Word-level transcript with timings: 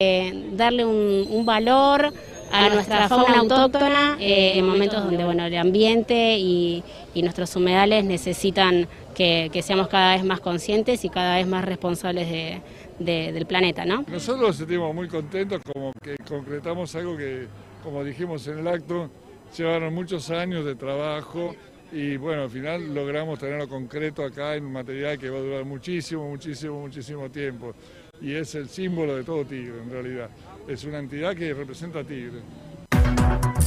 Eh, 0.00 0.50
darle 0.54 0.84
un, 0.84 1.46
valor 1.46 2.12
a 2.50 2.68
nuestra 2.68 3.08
fauna 3.08 3.38
autóctona 3.38 4.16
eh, 4.18 4.58
en 4.58 4.66
momentos 4.66 5.04
donde 5.04 5.24
bueno, 5.24 5.44
el 5.44 5.56
ambiente 5.56 6.36
y, 6.36 6.82
nuestros 7.14 7.54
humedales 7.54 8.04
necesitan 8.04 8.88
que, 9.14 9.48
seamos 9.62 9.86
cada 9.86 10.16
vez 10.16 10.24
más 10.24 10.40
conscientes 10.40 11.04
y 11.04 11.10
cada 11.10 11.36
vez 11.36 11.46
más 11.46 11.64
responsables 11.64 12.60
del 12.98 13.46
planeta. 13.46 13.84
¿no? 13.84 14.04
Nosotros 14.08 14.48
nos 14.48 14.56
sentimos 14.56 14.92
muy 14.92 15.06
contentos 15.06 15.62
como 15.72 15.92
que 16.02 16.16
concretamos 16.28 16.92
algo 16.96 17.16
que, 17.16 17.46
como 17.84 18.02
dijimos 18.02 18.48
en 18.48 18.58
el 18.58 18.66
acto, 18.66 19.08
llevaron 19.56 19.94
muchos 19.94 20.28
años 20.30 20.64
de 20.64 20.74
trabajo 20.74 21.54
y 21.92 22.16
bueno, 22.16 22.42
al 22.42 22.50
final 22.50 22.92
logramos 22.92 23.38
tenerlo 23.38 23.68
concreto 23.68 24.24
acá 24.24 24.56
en 24.56 24.64
un 24.66 24.72
material 24.72 25.16
que 25.20 25.30
va 25.30 25.38
a 25.38 25.40
durar 25.40 25.64
muchísimo, 25.64 26.28
muchísimo, 26.28 26.80
muchísimo 26.80 27.30
tiempo 27.30 27.74
y 28.20 28.34
es 28.34 28.54
el 28.54 28.68
símbolo 28.68 29.16
de 29.16 29.24
todo 29.24 29.44
Tigre 29.44 29.82
en 29.82 29.90
realidad. 29.90 30.30
Es 30.66 30.84
una 30.84 30.98
entidad 30.98 31.34
que 31.34 31.52
representa 31.52 32.00
a 32.00 32.04
Tigre. 32.04 32.40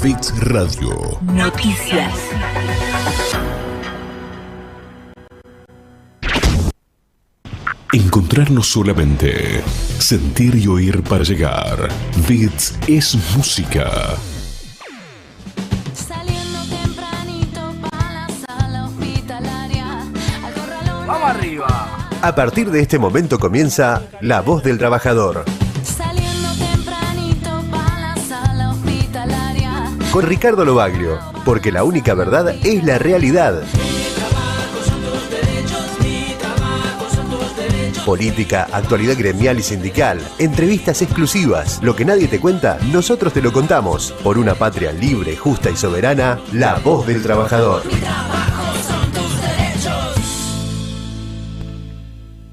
Fix 0.01 0.33
Radio. 0.41 1.19
Noticias. 1.21 2.13
Encontrarnos 7.93 8.67
solamente. 8.67 9.61
Sentir 9.99 10.55
y 10.55 10.67
oír 10.67 11.01
para 11.03 11.23
llegar. 11.23 11.89
Bits 12.27 12.77
es 12.87 13.15
música. 13.35 14.17
Vamos 21.07 21.29
arriba. 21.29 21.86
A 22.21 22.33
partir 22.33 22.71
de 22.71 22.81
este 22.81 22.97
momento 22.97 23.37
comienza 23.37 24.01
La 24.21 24.41
Voz 24.41 24.63
del 24.63 24.79
Trabajador. 24.79 25.45
Con 30.11 30.25
Ricardo 30.25 30.65
Lobaglio, 30.65 31.19
porque 31.45 31.71
la 31.71 31.83
única 31.83 32.15
verdad 32.15 32.55
es 32.63 32.83
la 32.83 32.97
realidad. 32.97 33.61
Política, 38.03 38.67
actualidad 38.71 39.15
gremial 39.17 39.59
y 39.59 39.63
sindical, 39.63 40.19
entrevistas 40.39 41.01
exclusivas, 41.01 41.79
lo 41.83 41.95
que 41.95 42.05
nadie 42.05 42.27
te 42.27 42.39
cuenta, 42.39 42.79
nosotros 42.91 43.31
te 43.33 43.41
lo 43.41 43.51
contamos. 43.51 44.13
Por 44.23 44.39
una 44.39 44.55
patria 44.55 44.91
libre, 44.91 45.35
justa 45.35 45.69
y 45.69 45.75
soberana, 45.75 46.39
la 46.51 46.75
voz 46.79 47.05
del 47.05 47.21
trabajador. 47.21 47.83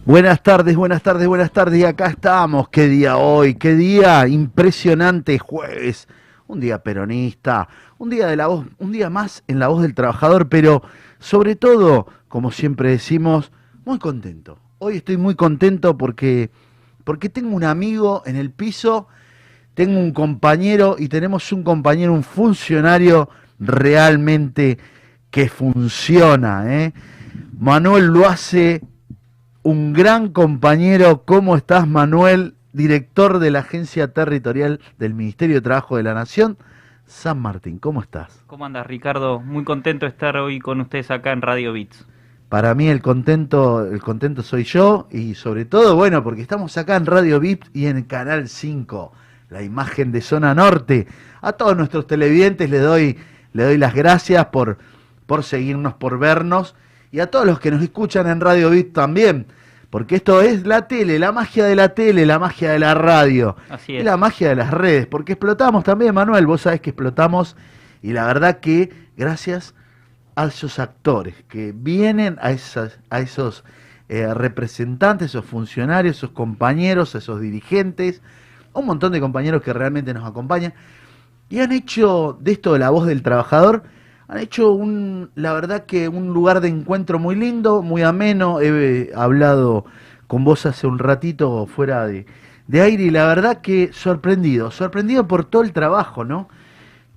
Buenas 0.06 0.42
tardes, 0.42 0.76
buenas 0.76 1.02
tardes, 1.02 1.26
buenas 1.26 1.50
tardes. 1.50 1.80
Y 1.80 1.84
acá 1.84 2.08
estamos. 2.08 2.68
Qué 2.68 2.88
día 2.88 3.16
hoy, 3.16 3.54
qué 3.54 3.74
día 3.74 4.28
impresionante, 4.28 5.38
jueves. 5.38 6.08
Un 6.46 6.60
día 6.60 6.82
peronista, 6.82 7.68
un 7.96 8.10
día 8.10 8.26
de 8.26 8.36
la 8.36 8.48
voz, 8.48 8.66
un 8.78 8.92
día 8.92 9.08
más 9.08 9.42
en 9.48 9.58
la 9.58 9.68
voz 9.68 9.80
del 9.80 9.94
trabajador, 9.94 10.50
pero 10.50 10.82
sobre 11.18 11.56
todo, 11.56 12.06
como 12.28 12.50
siempre 12.50 12.90
decimos, 12.90 13.50
muy 13.86 13.98
contento. 13.98 14.58
Hoy 14.78 14.98
estoy 14.98 15.16
muy 15.16 15.36
contento 15.36 15.96
porque 15.96 16.50
porque 17.04 17.30
tengo 17.30 17.56
un 17.56 17.64
amigo 17.64 18.22
en 18.26 18.36
el 18.36 18.50
piso, 18.50 19.08
tengo 19.72 19.98
un 19.98 20.12
compañero 20.12 20.96
y 20.98 21.08
tenemos 21.08 21.50
un 21.50 21.62
compañero, 21.62 22.12
un 22.12 22.24
funcionario 22.24 23.30
realmente 23.58 24.76
que 25.30 25.48
funciona. 25.48 26.64
¿eh? 26.74 26.92
Manuel 27.58 28.08
lo 28.08 28.28
hace 28.28 28.82
un 29.64 29.94
gran 29.94 30.28
compañero. 30.28 31.24
¿Cómo 31.24 31.56
estás, 31.56 31.88
Manuel? 31.88 32.54
Director 32.72 33.38
de 33.38 33.50
la 33.50 33.60
Agencia 33.60 34.12
Territorial 34.12 34.80
del 34.98 35.14
Ministerio 35.14 35.56
de 35.56 35.62
Trabajo 35.62 35.96
de 35.96 36.02
la 36.02 36.12
Nación, 36.12 36.58
San 37.06 37.40
Martín. 37.40 37.78
¿Cómo 37.78 38.02
estás? 38.02 38.44
¿Cómo 38.46 38.66
andas, 38.66 38.86
Ricardo? 38.86 39.40
Muy 39.40 39.64
contento 39.64 40.04
de 40.04 40.10
estar 40.10 40.36
hoy 40.36 40.58
con 40.58 40.80
ustedes 40.82 41.10
acá 41.10 41.32
en 41.32 41.40
Radio 41.40 41.72
Bits. 41.72 42.06
Para 42.50 42.74
mí 42.74 42.88
el 42.88 43.00
contento, 43.00 43.86
el 43.86 44.02
contento 44.02 44.42
soy 44.42 44.64
yo 44.64 45.08
y 45.10 45.34
sobre 45.34 45.64
todo, 45.64 45.96
bueno, 45.96 46.22
porque 46.22 46.42
estamos 46.42 46.76
acá 46.76 46.96
en 46.96 47.06
Radio 47.06 47.40
Bits 47.40 47.70
y 47.72 47.86
en 47.86 48.02
Canal 48.02 48.48
5, 48.48 49.12
la 49.48 49.62
imagen 49.62 50.12
de 50.12 50.20
Zona 50.20 50.54
Norte. 50.54 51.06
A 51.40 51.52
todos 51.52 51.74
nuestros 51.74 52.06
televidentes 52.06 52.68
les 52.68 52.82
doy, 52.82 53.18
le 53.54 53.64
doy 53.64 53.78
las 53.78 53.94
gracias 53.94 54.44
por, 54.46 54.76
por 55.26 55.42
seguirnos, 55.42 55.94
por 55.94 56.18
vernos 56.18 56.74
y 57.14 57.20
a 57.20 57.30
todos 57.30 57.46
los 57.46 57.60
que 57.60 57.70
nos 57.70 57.80
escuchan 57.80 58.26
en 58.26 58.40
Radio 58.40 58.70
Bit 58.70 58.92
también, 58.92 59.46
porque 59.88 60.16
esto 60.16 60.40
es 60.40 60.66
la 60.66 60.88
tele, 60.88 61.20
la 61.20 61.30
magia 61.30 61.64
de 61.64 61.76
la 61.76 61.90
tele, 61.90 62.26
la 62.26 62.40
magia 62.40 62.72
de 62.72 62.80
la 62.80 62.92
radio, 62.94 63.54
Así 63.68 63.94
es. 63.94 64.02
y 64.02 64.04
la 64.04 64.16
magia 64.16 64.48
de 64.48 64.56
las 64.56 64.72
redes, 64.72 65.06
porque 65.06 65.34
explotamos 65.34 65.84
también, 65.84 66.12
Manuel, 66.12 66.44
vos 66.44 66.62
sabés 66.62 66.80
que 66.80 66.90
explotamos 66.90 67.54
y 68.02 68.14
la 68.14 68.26
verdad 68.26 68.58
que 68.58 68.92
gracias 69.16 69.76
a 70.34 70.46
esos 70.46 70.80
actores 70.80 71.36
que 71.46 71.72
vienen 71.72 72.36
a, 72.40 72.50
esas, 72.50 72.98
a 73.10 73.20
esos 73.20 73.62
eh, 74.08 74.34
representantes, 74.34 75.26
esos 75.26 75.44
funcionarios, 75.44 76.16
esos 76.16 76.30
compañeros, 76.30 77.14
esos 77.14 77.40
dirigentes, 77.40 78.22
un 78.72 78.86
montón 78.86 79.12
de 79.12 79.20
compañeros 79.20 79.62
que 79.62 79.72
realmente 79.72 80.12
nos 80.14 80.28
acompañan 80.28 80.74
y 81.48 81.60
han 81.60 81.70
hecho 81.70 82.36
de 82.40 82.50
esto 82.50 82.72
de 82.72 82.80
la 82.80 82.90
voz 82.90 83.06
del 83.06 83.22
trabajador 83.22 83.84
han 84.28 84.38
hecho 84.38 84.72
un, 84.72 85.30
la 85.34 85.52
verdad 85.52 85.84
que 85.84 86.08
un 86.08 86.32
lugar 86.32 86.60
de 86.60 86.68
encuentro 86.68 87.18
muy 87.18 87.36
lindo, 87.36 87.82
muy 87.82 88.02
ameno. 88.02 88.60
He 88.60 89.10
hablado 89.14 89.84
con 90.26 90.44
vos 90.44 90.66
hace 90.66 90.86
un 90.86 90.98
ratito 90.98 91.66
fuera 91.66 92.06
de, 92.06 92.26
de 92.66 92.80
aire 92.80 93.04
y 93.04 93.10
la 93.10 93.26
verdad 93.26 93.60
que 93.60 93.90
sorprendido, 93.92 94.70
sorprendido 94.70 95.28
por 95.28 95.44
todo 95.44 95.62
el 95.62 95.72
trabajo, 95.72 96.24
¿no? 96.24 96.48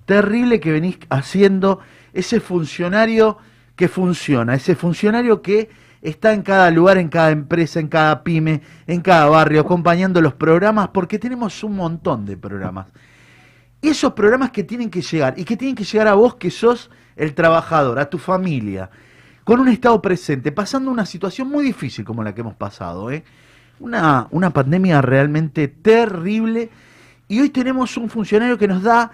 Terrible 0.04 0.60
que 0.60 0.72
venís 0.72 0.98
haciendo 1.08 1.80
ese 2.12 2.40
funcionario 2.40 3.38
que 3.76 3.88
funciona, 3.88 4.54
ese 4.54 4.74
funcionario 4.74 5.40
que 5.40 5.70
está 6.02 6.32
en 6.32 6.42
cada 6.42 6.70
lugar, 6.70 6.98
en 6.98 7.08
cada 7.08 7.30
empresa, 7.30 7.80
en 7.80 7.88
cada 7.88 8.22
pyme, 8.22 8.62
en 8.86 9.00
cada 9.00 9.26
barrio, 9.26 9.60
acompañando 9.60 10.20
los 10.20 10.34
programas, 10.34 10.88
porque 10.88 11.18
tenemos 11.18 11.62
un 11.64 11.76
montón 11.76 12.24
de 12.24 12.36
programas 12.36 12.86
esos 13.82 14.12
programas 14.12 14.50
que 14.50 14.64
tienen 14.64 14.90
que 14.90 15.02
llegar 15.02 15.34
y 15.36 15.44
que 15.44 15.56
tienen 15.56 15.76
que 15.76 15.84
llegar 15.84 16.08
a 16.08 16.14
vos 16.14 16.34
que 16.34 16.50
sos 16.50 16.90
el 17.18 17.34
trabajador, 17.34 17.98
a 17.98 18.08
tu 18.08 18.18
familia, 18.18 18.90
con 19.44 19.60
un 19.60 19.68
estado 19.68 20.00
presente, 20.00 20.52
pasando 20.52 20.90
una 20.90 21.06
situación 21.06 21.48
muy 21.48 21.64
difícil 21.64 22.04
como 22.04 22.22
la 22.22 22.34
que 22.34 22.40
hemos 22.42 22.54
pasado, 22.54 23.10
¿eh? 23.10 23.24
una, 23.80 24.28
una 24.30 24.50
pandemia 24.50 25.02
realmente 25.02 25.68
terrible 25.68 26.70
y 27.28 27.40
hoy 27.40 27.50
tenemos 27.50 27.96
un 27.96 28.08
funcionario 28.08 28.58
que 28.58 28.68
nos 28.68 28.82
da 28.82 29.10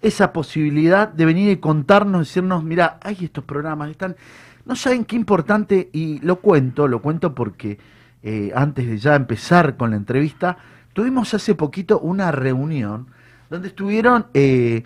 esa 0.00 0.32
posibilidad 0.32 1.08
de 1.08 1.24
venir 1.24 1.50
y 1.50 1.56
contarnos, 1.56 2.28
decirnos, 2.28 2.64
mira, 2.64 2.98
hay 3.02 3.16
estos 3.22 3.44
programas, 3.44 3.90
están, 3.90 4.16
no 4.64 4.74
saben 4.76 5.04
qué 5.04 5.16
importante, 5.16 5.90
y 5.92 6.18
lo 6.20 6.36
cuento, 6.36 6.88
lo 6.88 7.00
cuento 7.00 7.34
porque 7.34 7.78
eh, 8.22 8.52
antes 8.54 8.86
de 8.86 8.98
ya 8.98 9.14
empezar 9.14 9.76
con 9.76 9.90
la 9.90 9.96
entrevista, 9.96 10.58
Tuvimos 10.92 11.32
hace 11.32 11.54
poquito 11.54 11.98
una 12.00 12.30
reunión 12.32 13.06
donde 13.48 13.68
estuvieron 13.68 14.26
eh, 14.34 14.82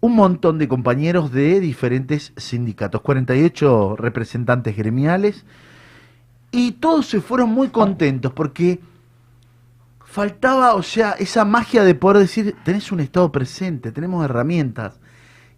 un 0.00 0.14
montón 0.14 0.58
de 0.58 0.68
compañeros 0.68 1.32
de 1.32 1.60
diferentes 1.60 2.32
sindicatos, 2.36 3.00
48 3.00 3.96
representantes 3.96 4.76
gremiales, 4.76 5.44
y 6.50 6.72
todos 6.72 7.06
se 7.06 7.20
fueron 7.20 7.50
muy 7.50 7.68
contentos 7.68 8.32
porque 8.32 8.80
faltaba, 10.04 10.74
o 10.74 10.82
sea, 10.82 11.12
esa 11.12 11.44
magia 11.44 11.84
de 11.84 11.94
poder 11.94 12.18
decir, 12.18 12.56
tenés 12.64 12.90
un 12.92 13.00
Estado 13.00 13.30
presente, 13.30 13.92
tenemos 13.92 14.24
herramientas, 14.24 14.98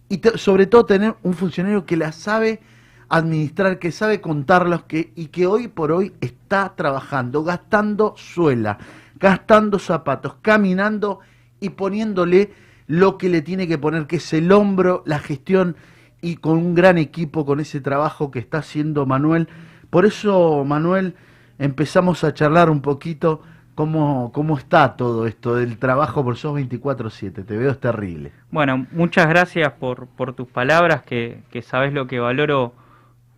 y 0.09 0.21
sobre 0.35 0.67
todo 0.67 0.85
tener 0.85 1.15
un 1.23 1.33
funcionario 1.33 1.85
que 1.85 1.95
la 1.95 2.11
sabe 2.11 2.59
administrar, 3.07 3.79
que 3.79 3.91
sabe 3.91 4.19
contarlos 4.19 4.83
que, 4.83 5.11
y 5.15 5.27
que 5.27 5.47
hoy 5.47 5.67
por 5.67 5.91
hoy 5.91 6.13
está 6.19 6.73
trabajando, 6.75 7.43
gastando 7.43 8.13
suela 8.17 8.77
gastando 9.21 9.77
zapatos, 9.79 10.35
caminando 10.41 11.19
y 11.61 11.69
poniéndole 11.69 12.51
lo 12.91 13.17
que 13.17 13.29
le 13.29 13.41
tiene 13.41 13.69
que 13.69 13.77
poner, 13.77 14.05
que 14.05 14.17
es 14.17 14.33
el 14.33 14.51
hombro, 14.51 15.01
la 15.05 15.19
gestión 15.19 15.77
y 16.21 16.35
con 16.35 16.57
un 16.57 16.75
gran 16.75 16.97
equipo, 16.97 17.45
con 17.45 17.61
ese 17.61 17.79
trabajo 17.79 18.31
que 18.31 18.39
está 18.39 18.57
haciendo 18.57 19.05
Manuel. 19.05 19.47
Por 19.89 20.05
eso, 20.05 20.65
Manuel, 20.65 21.15
empezamos 21.57 22.25
a 22.25 22.33
charlar 22.33 22.69
un 22.69 22.81
poquito 22.81 23.43
cómo, 23.75 24.33
cómo 24.33 24.57
está 24.57 24.97
todo 24.97 25.25
esto 25.25 25.55
del 25.55 25.77
trabajo 25.77 26.21
por 26.21 26.35
SOS 26.35 26.59
24-7. 26.59 27.45
Te 27.45 27.57
veo 27.57 27.71
es 27.71 27.79
terrible. 27.79 28.33
Bueno, 28.51 28.85
muchas 28.91 29.29
gracias 29.29 29.71
por, 29.71 30.07
por 30.07 30.33
tus 30.33 30.49
palabras, 30.49 31.01
que, 31.01 31.43
que 31.49 31.61
sabes 31.61 31.93
lo 31.93 32.07
que 32.07 32.19
valoro 32.19 32.73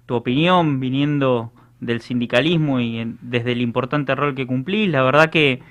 tu 0.07 0.15
opinión 0.15 0.79
viniendo 0.79 1.51
del 1.79 2.01
sindicalismo 2.01 2.79
y 2.79 3.17
desde 3.21 3.51
el 3.51 3.61
importante 3.61 4.15
rol 4.15 4.33
que 4.33 4.47
cumplís. 4.47 4.89
La 4.89 5.03
verdad 5.03 5.29
que 5.29 5.61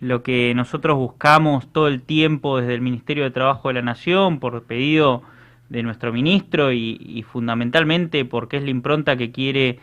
lo 0.00 0.22
que 0.22 0.54
nosotros 0.54 0.96
buscamos 0.96 1.70
todo 1.72 1.86
el 1.86 2.02
tiempo 2.02 2.58
desde 2.58 2.74
el 2.74 2.80
Ministerio 2.80 3.24
de 3.24 3.30
Trabajo 3.30 3.68
de 3.68 3.74
la 3.74 3.82
Nación, 3.82 4.40
por 4.40 4.62
pedido 4.64 5.22
de 5.68 5.82
nuestro 5.82 6.12
ministro 6.12 6.72
y, 6.72 7.24
fundamentalmente 7.30 8.24
porque 8.24 8.56
es 8.56 8.64
la 8.64 8.70
impronta 8.70 9.16
que 9.16 9.30
quiere 9.30 9.78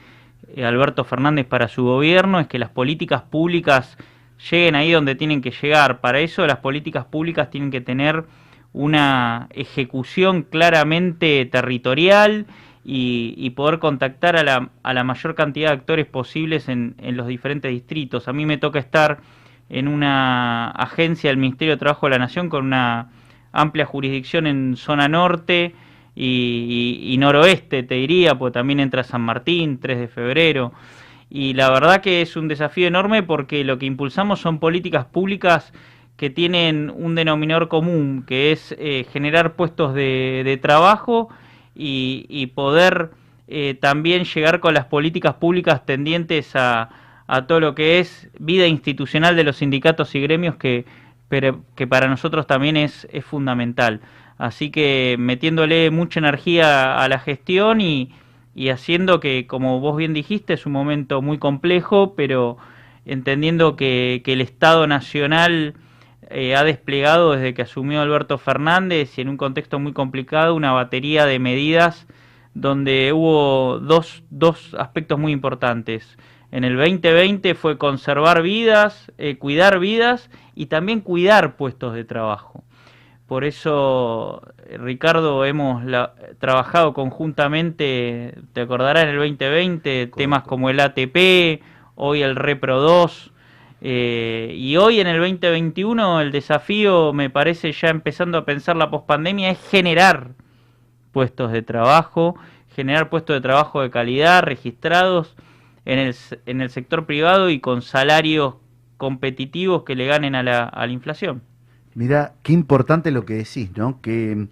eh, 0.56 0.66
Alberto 0.66 1.06
Fernández 1.06 1.46
para 1.46 1.68
su 1.68 1.84
gobierno, 1.84 2.40
es 2.40 2.48
que 2.48 2.60
las 2.60 2.70
políticas 2.70 3.22
públicas 3.22 3.98
lleguen 4.52 4.76
ahí 4.76 4.92
donde 4.92 5.16
tienen 5.16 5.42
que 5.42 5.52
llegar. 5.52 6.02
Para 6.02 6.20
eso 6.20 6.46
las 6.46 6.58
políticas 6.58 7.06
públicas 7.06 7.50
tienen 7.50 7.72
que 7.72 7.82
tener 7.82 8.26
una 8.74 9.48
ejecución 9.52 10.44
claramente 10.44 11.46
territorial 11.46 12.48
y, 12.84 13.50
poder 13.52 13.80
contactar 13.80 14.38
a 14.38 14.44
la, 14.44 14.70
a 14.84 14.94
la, 14.94 15.04
mayor 15.04 15.36
cantidad 15.36 15.70
de 15.70 15.74
actores 15.74 16.06
posibles 16.06 16.70
en, 16.70 16.96
en, 17.00 17.18
los 17.18 17.28
diferentes 17.28 17.70
distritos. 17.70 18.28
A 18.30 18.34
mí 18.34 18.46
me 18.46 18.58
toca 18.58 18.80
estar 18.80 19.20
en 19.70 19.88
una 19.88 20.70
agencia 20.72 21.30
del 21.30 21.38
Ministerio 21.38 21.76
de 21.76 21.80
Trabajo 21.80 22.06
de 22.06 22.12
la 22.12 22.20
Nación 22.20 22.50
con 22.50 22.66
una 22.66 23.10
amplia 23.52 23.86
jurisdicción 23.86 24.48
en 24.48 24.76
zona 24.78 25.08
norte 25.08 25.74
y, 26.16 27.16
noroeste, 27.20 27.84
te 27.84 27.96
diría, 27.96 28.36
porque 28.36 28.54
también 28.54 28.80
entra 28.80 29.04
San 29.04 29.22
Martín, 29.22 29.80
3 29.80 30.00
de 30.00 30.08
febrero. 30.08 30.74
Y 31.30 31.54
la 31.54 31.70
verdad 31.70 32.02
que 32.02 32.22
es 32.22 32.36
un 32.36 32.48
desafío 32.48 32.88
enorme 32.88 33.22
porque 33.22 33.64
lo 33.64 33.78
que 33.78 33.86
impulsamos 33.86 34.40
son 34.40 34.60
políticas 34.60 35.06
públicas 35.06 35.74
que 36.16 36.32
tienen 36.32 36.92
un 36.96 37.14
denominador 37.14 37.68
común, 37.68 38.24
que 38.26 38.52
es 38.52 38.76
eh, 38.80 39.06
generar 39.12 39.54
puestos 39.54 39.94
de, 39.94 40.58
trabajo 40.62 41.30
y, 41.76 42.48
poder 42.56 43.12
eh, 43.48 43.78
también 43.80 44.24
llegar 44.24 44.60
con 44.60 44.74
las 44.74 44.86
políticas 44.86 45.36
públicas 45.36 45.86
tendientes 45.86 46.56
a, 46.56 46.90
todo 47.48 47.60
lo 47.60 47.76
que 47.76 48.00
es 48.00 48.30
vida 48.40 48.68
institucional 48.68 49.36
de 49.36 49.44
los 49.44 49.58
sindicatos 49.58 50.16
y 50.16 50.22
gremios 50.22 50.56
que, 50.56 50.86
que 51.76 51.88
para 51.88 52.08
nosotros 52.08 52.48
también 52.48 52.78
es, 52.78 53.08
es 53.12 53.26
fundamental. 53.26 54.02
Así 54.38 54.70
que 54.70 55.16
metiéndole 55.20 55.92
mucha 55.92 56.20
energía 56.20 57.02
a 57.02 57.10
la 57.10 57.20
gestión 57.20 57.82
y, 57.82 58.12
y 58.56 58.70
haciendo 58.70 59.20
que, 59.20 59.46
como 59.48 59.80
vos 59.80 59.98
bien 59.98 60.14
dijiste, 60.14 60.54
es 60.54 60.66
un 60.66 60.74
momento 60.74 61.22
muy 61.22 61.38
complejo, 61.38 62.16
pero 62.16 62.58
entendiendo 63.06 63.76
que, 63.76 64.22
que 64.24 64.34
el 64.34 64.42
Estado 64.42 64.88
Nacional 64.88 65.76
eh, 66.30 66.56
ha 66.56 66.64
desplegado 66.64 67.34
desde 67.34 67.54
que 67.54 67.62
asumió 67.62 68.02
Alberto 68.02 68.38
Fernández 68.38 69.18
y 69.18 69.22
en 69.22 69.30
un 69.30 69.38
contexto 69.38 69.80
muy 69.80 69.94
complicado 69.94 70.56
una 70.56 70.74
batería 70.74 71.26
de 71.26 71.40
medidas 71.40 72.08
donde 72.54 73.14
hubo 73.14 73.80
dos, 73.80 74.24
dos 74.30 74.74
aspectos 74.78 75.20
muy 75.20 75.32
importantes. 75.32 76.18
En 76.52 76.64
el 76.64 76.78
2020 76.78 77.56
fue 77.56 77.78
conservar 77.78 78.42
vidas, 78.42 79.12
eh, 79.18 79.38
cuidar 79.38 79.80
vidas 79.80 80.30
y 80.56 80.68
también 80.68 81.02
cuidar 81.02 81.58
puestos 81.58 81.94
de 81.94 82.06
trabajo. 82.06 82.64
Por 83.28 83.44
eso, 83.44 84.42
Ricardo, 84.80 85.44
hemos 85.44 85.84
trabajado 86.40 86.94
conjuntamente, 86.94 88.36
te 88.54 88.62
acordarás, 88.62 89.04
en 89.04 89.10
el 89.10 89.18
2020, 89.18 90.08
temas 90.16 90.44
como 90.44 90.70
el 90.70 90.80
ATP, 90.80 91.62
hoy 91.96 92.22
el 92.22 92.38
Repro 92.38 92.80
2, 92.80 93.34
eh, 93.82 94.54
y 94.56 94.78
hoy 94.78 95.02
en 95.02 95.08
el 95.08 95.20
2021 95.20 96.22
el 96.22 96.32
desafío, 96.32 97.12
me 97.12 97.30
parece 97.30 97.74
ya 97.74 97.90
empezando 97.90 98.38
a 98.38 98.46
pensar 98.46 98.78
la 98.78 98.90
pospandemia, 98.90 99.50
es 99.52 99.60
generar 99.70 100.30
puestos 101.12 101.52
de 101.52 101.64
trabajo, 101.64 102.36
generar 102.76 103.10
puestos 103.10 103.36
de 103.36 103.42
trabajo 103.42 103.82
de 103.82 103.90
calidad 103.90 104.44
registrados 104.44 105.36
en 105.88 106.00
el, 106.00 106.16
en 106.46 106.60
el 106.60 106.70
sector 106.70 107.06
privado 107.06 107.50
y 107.50 107.62
con 107.62 107.82
salarios 107.82 108.56
competitivos 108.98 109.84
que 109.84 109.96
le 109.96 110.06
ganen 110.06 110.36
a 110.36 110.44
la, 110.44 110.64
a 110.64 110.86
la 110.86 110.92
inflación. 110.92 111.42
Mira, 111.96 112.34
qué 112.44 112.52
importante 112.52 113.10
lo 113.10 113.26
que 113.26 113.36
decís, 113.36 113.72
¿no? 113.78 114.02
Que, 114.02 114.50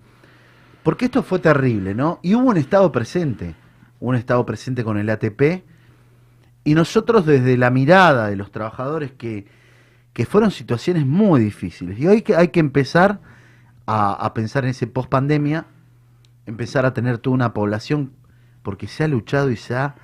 porque 0.81 1.05
esto 1.05 1.23
fue 1.23 1.39
terrible, 1.39 1.93
¿no? 1.93 2.19
Y 2.23 2.35
hubo 2.35 2.49
un 2.49 2.57
Estado 2.57 2.89
presente, 2.91 3.53
un 3.99 4.15
Estado 4.15 4.45
presente 4.45 4.85
con 4.85 4.97
el 4.97 5.09
ATP, 5.09 5.65
y 6.63 6.73
nosotros 6.73 7.25
desde 7.25 7.57
la 7.57 7.69
mirada 7.69 8.29
de 8.29 8.37
los 8.37 8.49
trabajadores 8.49 9.11
que, 9.11 9.45
fueron 10.29 10.51
situaciones 10.51 11.05
muy 11.05 11.41
difíciles. 11.41 11.99
Y 11.99 12.07
hoy 12.07 12.21
que 12.21 12.37
hay 12.37 12.47
que 12.47 12.61
empezar 12.61 13.19
a, 13.85 14.33
pensar 14.33 14.63
en 14.63 14.69
ese 14.69 14.87
post 14.87 15.09
pandemia, 15.09 15.65
empezar 16.45 16.85
a 16.85 16.93
tener 16.93 17.17
toda 17.17 17.33
una 17.33 17.53
población, 17.53 18.13
porque 18.63 18.87
se 18.87 19.03
ha 19.03 19.09
luchado 19.09 19.51
y 19.51 19.57
se 19.57 19.75
ha, 19.75 19.95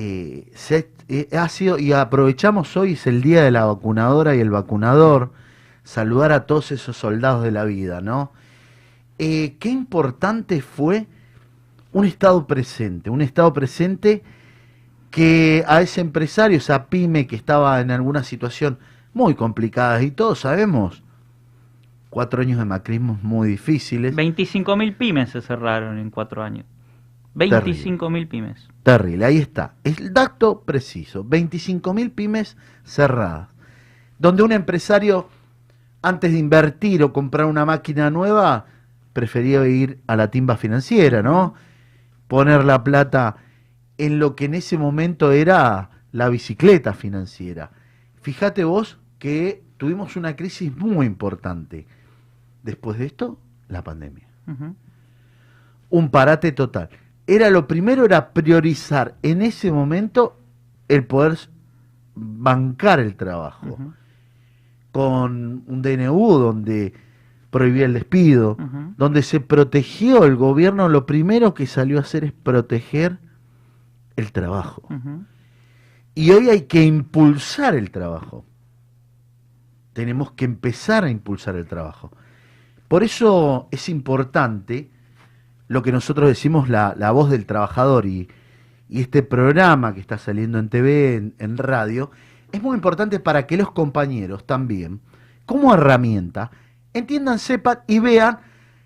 eh, 0.00 0.88
eh, 1.08 1.28
ha 1.36 1.48
sido, 1.48 1.78
y 1.78 1.92
aprovechamos 1.92 2.76
hoy, 2.76 2.92
es 2.92 3.06
el 3.06 3.20
día 3.20 3.42
de 3.42 3.50
la 3.50 3.66
vacunadora 3.66 4.34
y 4.34 4.40
el 4.40 4.50
vacunador, 4.50 5.32
saludar 5.84 6.32
a 6.32 6.46
todos 6.46 6.72
esos 6.72 6.96
soldados 6.96 7.42
de 7.42 7.50
la 7.50 7.64
vida, 7.64 8.00
¿no? 8.00 8.32
Eh, 9.18 9.56
qué 9.58 9.68
importante 9.68 10.62
fue 10.62 11.06
un 11.92 12.06
Estado 12.06 12.46
presente, 12.46 13.10
un 13.10 13.20
Estado 13.20 13.52
presente 13.52 14.22
que 15.10 15.64
a 15.66 15.82
ese 15.82 16.00
empresario, 16.00 16.56
esa 16.56 16.86
pyme 16.86 17.26
que 17.26 17.36
estaba 17.36 17.80
en 17.80 17.90
alguna 17.90 18.22
situación 18.22 18.78
muy 19.12 19.34
complicada, 19.34 20.02
y 20.02 20.12
todos 20.12 20.40
sabemos, 20.40 21.02
cuatro 22.08 22.40
años 22.40 22.58
de 22.58 22.64
macrismo 22.64 23.18
muy 23.22 23.48
difíciles. 23.48 24.14
25.000 24.14 24.96
pymes 24.96 25.30
se 25.30 25.42
cerraron 25.42 25.98
en 25.98 26.10
cuatro 26.10 26.42
años. 26.42 26.64
25.000 27.34 28.28
pymes. 28.28 28.68
Terrible, 28.82 29.24
ahí 29.24 29.38
está. 29.38 29.74
El 29.84 30.12
dato 30.12 30.62
preciso, 30.62 31.24
25.000 31.24 32.12
pymes 32.12 32.56
cerradas. 32.84 33.48
Donde 34.18 34.42
un 34.42 34.52
empresario, 34.52 35.28
antes 36.02 36.32
de 36.32 36.38
invertir 36.38 37.02
o 37.02 37.12
comprar 37.12 37.46
una 37.46 37.64
máquina 37.64 38.10
nueva, 38.10 38.66
prefería 39.12 39.66
ir 39.66 40.00
a 40.06 40.16
la 40.16 40.30
timba 40.30 40.56
financiera, 40.56 41.22
¿no? 41.22 41.54
Poner 42.28 42.64
la 42.64 42.84
plata 42.84 43.36
en 43.98 44.18
lo 44.18 44.34
que 44.36 44.46
en 44.46 44.54
ese 44.54 44.78
momento 44.78 45.32
era 45.32 45.90
la 46.12 46.28
bicicleta 46.28 46.92
financiera. 46.92 47.70
Fíjate 48.22 48.64
vos 48.64 48.98
que 49.18 49.62
tuvimos 49.76 50.16
una 50.16 50.36
crisis 50.36 50.74
muy 50.76 51.06
importante. 51.06 51.86
Después 52.62 52.98
de 52.98 53.06
esto, 53.06 53.38
la 53.68 53.82
pandemia. 53.82 54.26
Un 55.88 56.10
parate 56.10 56.52
total. 56.52 56.90
Era 57.30 57.48
lo 57.48 57.68
primero 57.68 58.04
era 58.04 58.32
priorizar 58.32 59.14
en 59.22 59.40
ese 59.40 59.70
momento 59.70 60.36
el 60.88 61.06
poder 61.06 61.38
bancar 62.16 62.98
el 62.98 63.14
trabajo. 63.14 63.78
Con 64.90 65.62
un 65.68 65.80
DNU 65.80 66.38
donde 66.38 66.92
prohibía 67.50 67.84
el 67.84 67.92
despido, 67.92 68.56
donde 68.96 69.22
se 69.22 69.38
protegió 69.38 70.24
el 70.24 70.34
gobierno, 70.34 70.88
lo 70.88 71.06
primero 71.06 71.54
que 71.54 71.68
salió 71.68 71.98
a 71.98 72.00
hacer 72.00 72.24
es 72.24 72.32
proteger 72.32 73.20
el 74.16 74.32
trabajo. 74.32 74.88
Y 76.16 76.32
hoy 76.32 76.48
hay 76.48 76.62
que 76.62 76.82
impulsar 76.82 77.76
el 77.76 77.92
trabajo. 77.92 78.44
Tenemos 79.92 80.32
que 80.32 80.46
empezar 80.46 81.04
a 81.04 81.10
impulsar 81.10 81.54
el 81.54 81.68
trabajo. 81.68 82.10
Por 82.88 83.04
eso 83.04 83.68
es 83.70 83.88
importante 83.88 84.90
lo 85.70 85.82
que 85.82 85.92
nosotros 85.92 86.28
decimos 86.28 86.68
la, 86.68 87.12
voz 87.12 87.30
del 87.30 87.46
trabajador 87.46 88.04
y, 88.04 88.28
este 88.88 89.22
programa 89.22 89.94
que 89.94 90.00
está 90.00 90.18
saliendo 90.18 90.58
en 90.58 90.68
TV, 90.68 91.32
en, 91.38 91.56
radio, 91.56 92.10
es 92.50 92.60
muy 92.60 92.74
importante 92.74 93.20
para 93.20 93.46
que 93.46 93.56
los 93.56 93.70
compañeros 93.70 94.44
también, 94.44 95.00
como 95.46 95.72
herramienta, 95.72 96.50
entiendan, 96.92 97.38
sepan 97.38 97.82
y 97.86 98.00
vean 98.00 98.40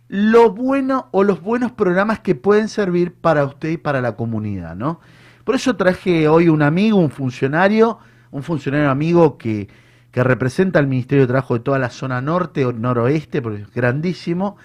lo 0.09 0.51
bueno 0.51 1.09
o 1.11 1.25
los 1.25 1.41
buenos 1.41 1.73
programas 1.73 2.21
que 2.21 2.35
pueden 2.35 2.69
servir 2.69 3.15
para 3.15 3.47
usted 3.47 3.71
y 3.71 3.77
para 3.79 4.03
la 4.03 4.15
comunidad, 4.15 4.77
¿no? 4.77 5.01
Por 5.45 5.55
eso 5.55 5.77
traje 5.77 6.29
hoy 6.29 6.51
un 6.51 6.61
amigo, 6.61 6.99
un 6.99 7.11
funcionario, 7.11 7.99
un 8.31 8.43
funcionario 8.43 8.91
amigo 8.91 9.39
que, 9.39 9.69
que 10.11 10.23
representa 10.23 10.81
al 10.81 10.87
Ministerio 10.87 11.23
de 11.23 11.29
Trabajo 11.29 11.55
de 11.55 11.61
toda 11.61 11.79
la 11.79 11.89
zona 11.89 12.21
norte 12.21 12.67
o 12.67 12.75
noroeste, 12.75 13.41
porque 13.41 13.63
es 13.63 13.71
grandísimo. 13.73 14.59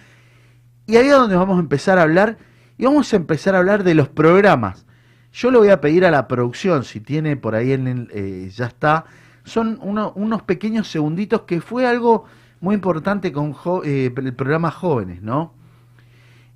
Y 0.90 0.98
ahí 0.98 1.06
es 1.06 1.14
donde 1.14 1.36
vamos 1.36 1.58
a 1.58 1.60
empezar 1.60 2.00
a 2.00 2.02
hablar, 2.02 2.40
y 2.76 2.86
vamos 2.86 3.14
a 3.14 3.16
empezar 3.16 3.54
a 3.54 3.60
hablar 3.60 3.84
de 3.84 3.94
los 3.94 4.10
programas. 4.10 4.88
Yo 5.32 5.52
le 5.52 5.60
voy 5.60 5.70
a 5.70 5.80
pedir 5.82 6.04
a 6.04 6.10
la 6.10 6.28
producción, 6.28 6.84
si 6.84 7.00
tiene 7.00 7.38
por 7.38 7.54
ahí 7.54 7.74
en 7.74 8.10
eh, 8.12 8.50
ya 8.52 8.66
está, 8.66 9.06
son 9.44 9.78
unos 9.84 10.42
pequeños 10.42 10.88
segunditos 10.88 11.42
que 11.42 11.62
fue 11.62 11.86
algo 11.86 12.26
muy 12.60 12.74
importante 12.74 13.32
con 13.32 13.56
eh, 13.86 14.12
el 14.18 14.34
programa 14.34 14.72
Jóvenes, 14.72 15.22
¿no? 15.22 15.54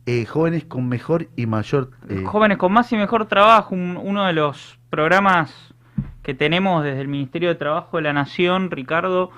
Eh, 0.08 0.26
jóvenes 0.26 0.66
con 0.66 0.90
mejor 0.90 1.28
y 1.36 1.46
mayor... 1.46 1.92
Jóvenes 2.26 2.58
con 2.58 2.74
más 2.74 2.92
y 2.92 2.98
mejor 2.98 3.28
trabajo, 3.28 3.76
uno 3.76 4.26
de 4.26 4.34
los 4.34 4.80
programas 4.90 5.76
que 6.24 6.34
tenemos 6.34 6.84
desde 6.84 7.02
el 7.02 7.08
Ministerio 7.08 7.50
de 7.50 7.56
Trabajo 7.56 7.98
de 7.98 8.04
la 8.04 8.14
Nación, 8.14 8.72
Ricardo, 8.72 9.30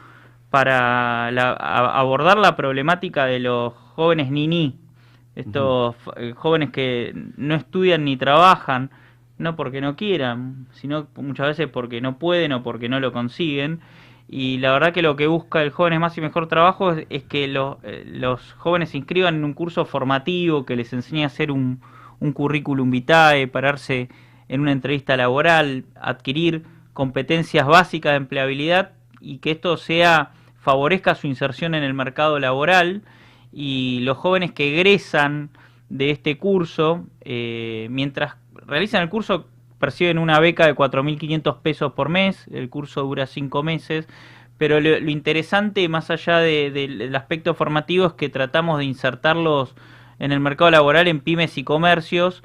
para 0.50 1.28
abordar 1.98 2.38
la 2.38 2.56
problemática 2.56 3.26
de 3.26 3.40
los 3.40 3.74
jóvenes 3.96 4.32
niní, 4.32 4.85
estos 5.36 5.96
eh, 6.16 6.34
jóvenes 6.36 6.72
que 6.72 7.14
no 7.38 7.56
estudian 7.56 8.06
ni 8.06 8.18
trabajan, 8.18 8.90
no 9.38 9.56
porque 9.56 9.82
no 9.82 9.96
quieran, 9.96 10.68
sino 10.72 11.08
muchas 11.18 11.48
veces 11.48 11.68
porque 11.68 12.02
no 12.02 12.18
pueden 12.18 12.54
o 12.54 12.64
porque 12.64 12.90
no 12.90 13.00
lo 13.00 13.12
consiguen. 13.12 13.82
Y 14.28 14.58
la 14.58 14.72
verdad 14.72 14.94
que 14.94 15.02
lo 15.02 15.16
que 15.16 15.28
busca 15.28 15.62
el 15.62 15.70
Jóvenes 15.70 16.00
Más 16.00 16.18
y 16.18 16.22
Mejor 16.22 16.48
Trabajo 16.48 16.94
es, 16.94 17.24
que 17.26 17.46
eh, 17.46 18.04
los 18.08 18.54
jóvenes 18.54 18.90
se 18.90 18.98
inscriban 18.98 19.36
en 19.36 19.44
un 19.44 19.54
curso 19.54 19.86
formativo 19.86 20.66
que 20.66 20.76
les 20.76 20.94
enseñe 20.94 21.24
a 21.24 21.28
hacer 21.28 21.52
un, 21.52 21.82
un 22.20 22.34
currículum 22.34 22.90
vitae, 22.90 23.48
pararse 23.48 24.10
en 24.48 24.62
una 24.62 24.72
entrevista 24.72 25.16
laboral, 25.18 25.86
adquirir 26.00 26.64
competencias 26.94 27.68
básicas 27.68 28.14
de 28.14 28.18
empleabilidad 28.18 28.94
y 29.20 29.40
que 29.40 29.52
esto 29.52 29.78
sea 29.78 30.32
favorezca 30.60 31.14
su 31.14 31.28
inserción 31.28 31.76
en 31.76 31.84
el 31.84 31.94
mercado 31.94 32.40
laboral 32.40 33.04
y 33.58 34.02
los 34.02 34.18
jóvenes 34.18 34.52
que 34.52 34.76
egresan 34.76 35.50
de 35.88 36.12
este 36.12 36.38
curso, 36.38 37.06
eh, 37.22 37.88
mientras 37.90 38.36
realizan 38.54 39.02
el 39.02 39.10
curso, 39.10 39.48
perciben 39.80 40.18
una 40.18 40.42
beca 40.42 40.66
de 40.66 40.76
4.500 40.76 41.62
pesos 41.62 41.94
por 41.94 42.10
mes, 42.10 42.48
el 42.52 42.70
curso 42.70 43.04
dura 43.04 43.28
cinco 43.28 43.64
meses, 43.64 44.08
pero 44.58 44.82
lo, 44.82 45.10
interesante, 45.10 45.88
más 45.88 46.12
allá 46.12 46.40
del 46.40 47.16
aspecto 47.16 47.54
formativo, 47.54 48.08
es 48.08 48.14
que 48.14 48.28
tratamos 48.28 48.80
de 48.80 48.86
insertarlos 48.86 49.74
en 50.20 50.34
el 50.34 50.42
mercado 50.42 50.72
laboral 50.72 51.08
en 51.08 51.22
pymes 51.22 51.58
y 51.58 51.64
comercios, 51.64 52.44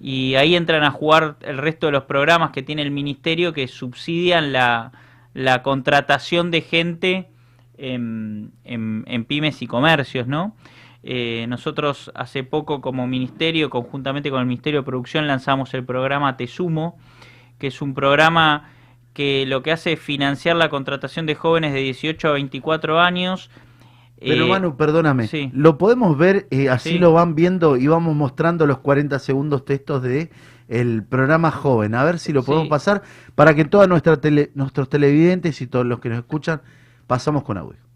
y 0.00 0.34
ahí 0.34 0.56
entran 0.56 0.82
a 0.82 0.90
jugar 0.90 1.36
el 1.40 1.58
resto 1.58 1.86
de 1.86 1.92
los 1.92 2.04
programas 2.04 2.50
que 2.50 2.62
tiene 2.62 2.82
el 2.82 2.90
ministerio 2.90 3.52
que 3.52 3.68
subsidian 3.68 4.52
la, 4.52 4.92
contratación 5.62 6.50
de 6.50 6.62
gente 6.62 7.28
en, 7.78 8.52
en, 8.64 9.24
pymes 9.24 9.62
y 9.62 9.66
comercios, 9.66 10.26
¿no? 10.26 10.54
Eh, 11.02 11.46
nosotros 11.48 12.10
hace 12.14 12.42
poco 12.42 12.80
como 12.80 13.06
ministerio, 13.06 13.70
conjuntamente 13.70 14.30
con 14.30 14.40
el 14.40 14.46
Ministerio 14.46 14.80
de 14.80 14.86
Producción, 14.86 15.26
lanzamos 15.26 15.72
el 15.74 15.84
programa 15.84 16.36
Te 16.36 16.46
Sumo, 16.46 16.98
que 17.58 17.68
es 17.68 17.80
un 17.80 17.94
programa 17.94 18.70
que 19.14 19.46
lo 19.46 19.62
que 19.62 19.72
hace 19.72 19.92
es 19.94 20.00
financiar 20.00 20.56
la 20.56 20.68
contratación 20.68 21.26
de 21.26 21.34
jóvenes 21.34 21.72
de 21.72 21.80
18 21.80 22.28
a 22.28 22.32
24 22.32 23.00
años. 23.00 23.50
Pero 24.20 24.46
eh, 24.46 24.48
Manu, 24.48 24.76
perdóname, 24.76 25.28
lo 25.52 25.78
podemos 25.78 26.18
ver, 26.18 26.48
eh, 26.50 26.68
así 26.68 26.98
lo 26.98 27.12
van 27.12 27.36
viendo 27.36 27.76
y 27.76 27.86
vamos 27.86 28.16
mostrando 28.16 28.66
los 28.66 28.78
40 28.78 29.18
segundos 29.20 29.64
textos 29.64 30.02
de 30.02 30.30
el 30.66 31.04
programa 31.04 31.52
joven. 31.52 31.94
A 31.94 32.02
ver 32.02 32.18
si 32.18 32.32
lo 32.32 32.42
podemos 32.42 32.68
pasar 32.68 33.02
para 33.36 33.54
que 33.54 33.64
todos 33.64 33.88
nuestros 33.88 34.88
televidentes 34.90 35.60
y 35.62 35.66
todos 35.68 35.86
los 35.86 36.00
que 36.00 36.08
nos 36.08 36.18
escuchan 36.18 36.60
pasamos 37.08 37.42
con 37.42 37.58
audio 37.58 37.88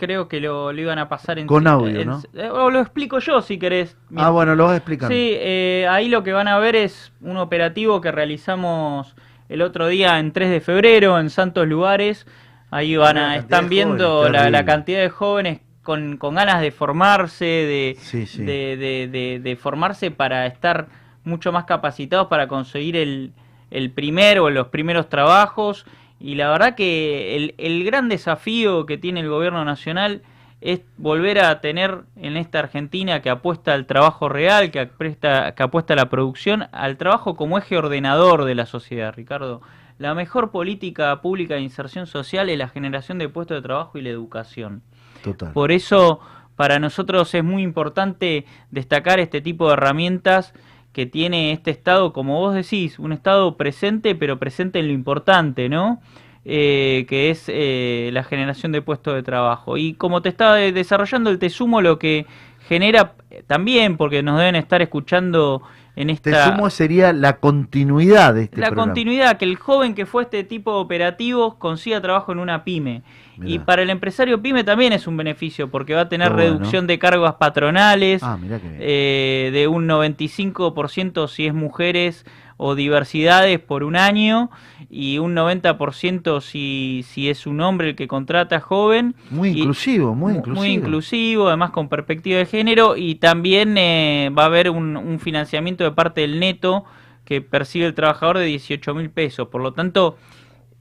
creo 0.00 0.28
que 0.28 0.40
lo, 0.40 0.72
iban 0.72 0.98
a 0.98 1.10
pasar 1.10 1.38
en... 1.38 1.46
Con 1.46 1.66
audio, 1.66 2.04
¿no? 2.06 2.22
Eh, 2.32 2.48
o 2.48 2.70
lo 2.70 2.80
explico 2.80 3.18
yo 3.18 3.42
si 3.42 3.58
querés. 3.58 3.98
Ah, 4.16 4.30
bueno, 4.30 4.54
lo 4.54 4.64
vas 4.64 4.72
a 4.72 4.76
explicar. 4.76 5.10
Sí, 5.10 5.32
eh, 5.34 5.86
ahí 5.90 6.08
lo 6.08 6.22
que 6.22 6.32
van 6.32 6.48
a 6.48 6.58
ver 6.58 6.74
es 6.74 7.12
un 7.20 7.36
operativo 7.36 8.00
que 8.00 8.10
realizamos 8.10 9.14
el 9.50 9.60
otro 9.60 9.88
día 9.88 10.18
en 10.18 10.32
3 10.32 10.50
de 10.50 10.60
febrero 10.62 11.20
en 11.20 11.28
Santos 11.28 11.68
Lugares. 11.68 12.26
Ahí 12.70 12.96
van 12.96 13.18
a, 13.18 13.36
están 13.36 13.68
viendo 13.68 14.30
la, 14.30 14.64
cantidad 14.64 15.00
de 15.00 15.10
jóvenes 15.10 15.60
con, 15.82 16.16
con 16.16 16.34
ganas 16.34 16.62
de 16.62 16.70
formarse, 16.70 17.44
de, 17.44 17.98
De, 18.38 19.08
de, 19.10 19.40
de, 19.42 19.56
formarse 19.56 20.10
para 20.10 20.46
estar 20.46 20.88
mucho 21.24 21.52
más 21.52 21.64
capacitados 21.64 22.28
para 22.28 22.48
conseguir 22.48 22.96
el, 22.96 23.32
el 23.70 23.90
primer 23.90 24.38
o 24.38 24.48
los 24.48 24.68
primeros 24.68 25.10
trabajos 25.10 25.84
y 26.20 26.34
la 26.34 26.50
verdad 26.50 26.74
que 26.74 27.34
el, 27.34 27.54
el, 27.56 27.82
gran 27.82 28.10
desafío 28.10 28.84
que 28.84 28.98
tiene 28.98 29.20
el 29.20 29.28
gobierno 29.28 29.64
nacional 29.64 30.22
es 30.60 30.82
volver 30.98 31.40
a 31.40 31.60
tener 31.62 32.02
en 32.16 32.36
esta 32.36 32.58
Argentina 32.58 33.22
que 33.22 33.30
apuesta 33.30 33.72
al 33.72 33.86
trabajo 33.86 34.28
real, 34.28 34.70
que, 34.70 34.80
apuesta, 34.80 35.54
que 35.54 35.62
apuesta 35.62 35.94
a 35.94 35.96
la 35.96 36.10
producción, 36.10 36.66
al 36.72 36.98
trabajo 36.98 37.34
como 37.34 37.56
eje 37.56 37.78
ordenador 37.78 38.44
de 38.44 38.54
la 38.54 38.66
sociedad, 38.66 39.14
Ricardo. 39.14 39.62
La 39.98 40.14
mejor 40.14 40.50
política 40.50 41.20
pública 41.22 41.54
de 41.54 41.62
inserción 41.62 42.06
social 42.06 42.50
es 42.50 42.58
la 42.58 42.68
generación 42.68 43.18
de 43.18 43.28
puestos 43.28 43.56
de 43.56 43.62
trabajo 43.62 43.98
y 43.98 44.02
la 44.02 44.10
educación. 44.10 44.82
Total. 45.22 45.52
Por 45.52 45.72
eso, 45.72 46.20
para 46.56 46.78
nosotros 46.78 47.34
es 47.34 47.44
muy 47.44 47.62
importante 47.62 48.44
destacar 48.70 49.20
este 49.20 49.40
tipo 49.40 49.68
de 49.68 49.74
herramientas 49.74 50.52
que 50.92 51.06
tiene 51.06 51.52
este 51.52 51.70
Estado, 51.70 52.12
como 52.12 52.38
vos 52.38 52.54
decís, 52.54 52.98
un 52.98 53.12
Estado 53.12 53.56
presente, 53.56 54.14
pero 54.14 54.38
presente 54.38 54.78
en 54.78 54.88
lo 54.88 54.92
importante, 54.92 55.68
¿no? 55.68 56.00
Eh, 56.44 57.04
que 57.08 57.30
es 57.30 57.44
eh, 57.48 58.10
la 58.12 58.24
generación 58.24 58.72
de 58.72 58.82
puestos 58.82 59.14
de 59.14 59.22
trabajo. 59.22 59.76
Y 59.76 59.94
como 59.94 60.22
te 60.22 60.30
estaba 60.30 60.56
desarrollando 60.56 61.30
el 61.30 61.38
Tesumo, 61.38 61.80
lo 61.82 61.98
que 61.98 62.26
genera 62.66 63.14
también, 63.46 63.96
porque 63.96 64.22
nos 64.22 64.38
deben 64.38 64.56
estar 64.56 64.82
escuchando 64.82 65.62
en 65.96 66.10
esta... 66.10 66.30
Tesumo 66.30 66.70
sería 66.70 67.12
la 67.12 67.38
continuidad 67.38 68.34
de 68.34 68.44
este 68.44 68.60
La 68.60 68.72
continuidad, 68.72 69.38
que 69.38 69.44
el 69.44 69.56
joven 69.56 69.94
que 69.94 70.06
fue 70.06 70.24
este 70.24 70.44
tipo 70.44 70.74
de 70.74 70.80
operativos 70.80 71.54
consiga 71.56 72.00
trabajo 72.00 72.32
en 72.32 72.38
una 72.38 72.64
pyme. 72.64 73.02
Y 73.42 73.58
para 73.58 73.80
el 73.82 73.88
empresario 73.88 74.42
pyme 74.42 74.64
también 74.64 74.92
es 74.92 75.06
un 75.06 75.16
beneficio 75.16 75.70
porque 75.70 75.94
va 75.94 76.02
a 76.02 76.08
tener 76.10 76.32
reducción 76.32 76.86
de 76.86 76.98
cargas 76.98 77.36
patronales 77.36 78.22
ah, 78.22 78.38
eh, 78.78 79.50
de 79.52 79.66
un 79.66 79.88
95% 79.88 81.26
si 81.26 81.46
es 81.46 81.54
mujeres 81.54 82.26
o 82.62 82.74
diversidades 82.74 83.58
por 83.58 83.82
un 83.84 83.96
año 83.96 84.50
y 84.90 85.16
un 85.16 85.34
90% 85.34 86.42
si, 86.42 87.06
si 87.08 87.30
es 87.30 87.46
un 87.46 87.62
hombre 87.62 87.88
el 87.88 87.96
que 87.96 88.06
contrata 88.06 88.60
joven. 88.60 89.14
Muy 89.30 89.48
inclusivo, 89.48 90.14
muy 90.14 90.34
inclusivo. 90.34 90.56
Muy 90.56 90.72
inclusivo, 90.72 91.48
además 91.48 91.70
con 91.70 91.88
perspectiva 91.88 92.36
de 92.36 92.44
género 92.44 92.98
y 92.98 93.14
también 93.14 93.78
eh, 93.78 94.30
va 94.38 94.42
a 94.42 94.46
haber 94.46 94.68
un, 94.68 94.98
un 94.98 95.18
financiamiento 95.20 95.84
de 95.84 95.92
parte 95.92 96.20
del 96.20 96.38
neto 96.38 96.84
que 97.24 97.40
percibe 97.40 97.86
el 97.86 97.94
trabajador 97.94 98.36
de 98.36 98.44
18 98.44 98.94
mil 98.94 99.08
pesos. 99.08 99.48
Por 99.48 99.62
lo 99.62 99.72
tanto, 99.72 100.18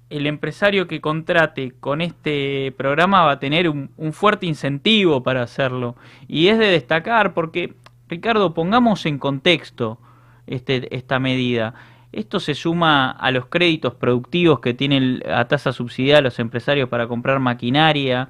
el 0.10 0.28
empresario 0.28 0.86
que 0.88 1.00
contrate 1.00 1.72
con 1.80 2.02
este 2.02 2.74
programa 2.76 3.24
va 3.24 3.32
a 3.34 3.40
tener 3.40 3.70
un, 3.70 3.90
fuerte 4.12 4.48
incentivo 4.48 5.24
para 5.24 5.44
hacerlo. 5.44 5.96
Y 6.28 6.48
es 6.48 6.58
de 6.58 6.68
destacar 6.68 7.34
porque, 7.34 7.76
Ricardo, 8.10 8.54
pongamos 8.54 9.06
en 9.06 9.18
contexto 9.18 10.00
este, 10.50 10.96
esta 10.96 11.20
medida. 11.20 11.74
Esto 12.12 12.40
se 12.40 12.56
suma 12.56 13.12
a 13.12 13.32
los 13.32 13.46
créditos 13.46 13.94
productivos 13.94 14.60
que 14.60 14.74
tienen 14.74 15.22
a 15.32 15.48
tasa 15.48 15.72
subsidiada 15.72 16.22
los 16.22 16.40
empresarios 16.40 16.90
para 16.90 17.08
comprar 17.08 17.40
maquinaria, 17.40 18.30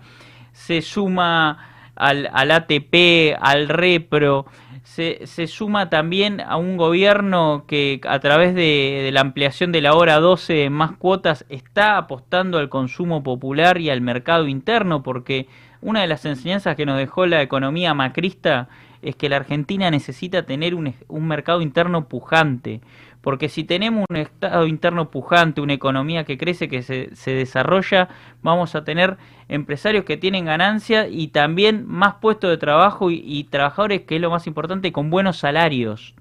se 0.51 0.81
suma 0.81 1.69
al, 1.95 2.51
ATP, 2.51 3.37
al 3.39 3.69
REPRO, 3.69 4.45
se, 4.83 5.27
se, 5.27 5.47
suma 5.47 5.89
también 5.89 6.41
a 6.41 6.57
un 6.57 6.75
gobierno 6.75 7.65
que 7.67 8.01
a 8.07 8.19
través 8.19 8.55
de, 8.55 9.09
la 9.13 9.21
ampliación 9.21 9.71
de 9.71 9.81
la 9.81 9.93
hora 9.93 10.19
12 10.19 10.65
en 10.65 10.73
más 10.73 10.93
cuotas 10.93 11.45
está 11.47 11.97
apostando 11.97 12.57
al 12.57 12.69
consumo 12.69 13.23
popular 13.23 13.79
y 13.79 13.89
al 13.89 14.01
mercado 14.01 14.47
interno, 14.47 15.03
porque 15.03 15.47
una 15.81 16.01
de 16.01 16.07
las 16.07 16.25
enseñanzas 16.25 16.75
que 16.75 16.85
nos 16.85 16.97
dejó 16.97 17.25
la 17.25 17.41
economía 17.41 17.93
macrista 17.93 18.67
es 19.01 19.15
que 19.15 19.29
la 19.29 19.37
Argentina 19.37 19.89
necesita 19.91 20.45
tener 20.45 20.75
un, 20.75 20.93
un 21.07 21.27
mercado 21.27 21.61
interno 21.61 22.07
pujante 22.07 22.81
porque 23.21 23.49
si 23.49 23.63
tenemos 23.63 24.05
un 24.09 24.15
estado 24.15 24.65
interno 24.65 25.09
pujante, 25.11 25.59
una 25.61 25.73
economía 25.73 26.23
que 26.23 26.37
crece, 26.37 26.69
que 26.69 26.83
se, 26.83 27.13
se 27.15 27.31
desarrolla, 27.31 28.07
vamos 28.41 28.75
a 28.75 28.83
tener 28.85 29.17
empresarios 29.49 30.05
que 30.05 30.15
tienen 30.15 30.45
ganancia 30.45 31.07
y 31.07 31.27
también 31.27 31.85
más 31.85 32.15
puestos 32.15 32.49
de 32.49 32.57
trabajo 32.57 33.11
y, 33.11 33.43
trabajadores, 33.49 34.03
que 34.03 34.15
es 34.15 34.21
lo 34.21 34.29
más 34.29 34.47
importante, 34.47 34.91
con 34.93 35.09
buenos 35.09 35.37
salarios. 35.37 36.15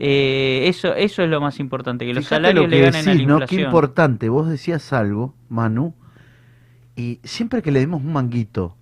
Eh, 0.00 0.66
eso, 0.68 0.94
eso 0.94 1.24
es 1.24 1.28
lo 1.28 1.40
más 1.40 1.58
importante, 1.58 2.06
que 2.06 2.14
los 2.14 2.26
salarios 2.26 2.68
le 2.68 2.82
ganen 2.82 3.08
a 3.08 3.14
la 3.14 3.20
inflación. 3.20 3.40
¿no? 3.40 3.46
Qué 3.46 3.60
importante, 3.60 4.28
vos 4.28 4.48
decías 4.48 4.92
algo, 4.92 5.34
Manu, 5.48 5.94
y 6.94 7.18
siempre 7.24 7.62
que 7.62 7.72
le 7.72 7.80
demos 7.80 8.00
un 8.02 8.12
manguito 8.12 8.76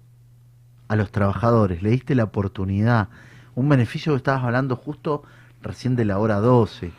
a 0.88 0.96
los 0.96 1.10
trabajadores, 1.10 1.82
le 1.82 1.90
diste 1.90 2.14
la 2.14 2.24
oportunidad, 2.24 3.08
un 3.54 3.68
beneficio 3.68 4.12
que 4.12 4.18
estabas 4.18 4.44
hablando 4.44 4.76
justo 4.76 5.22
recién 5.62 5.96
de 5.96 6.04
la 6.04 6.18
hora 6.18 6.36
12, 6.36 6.92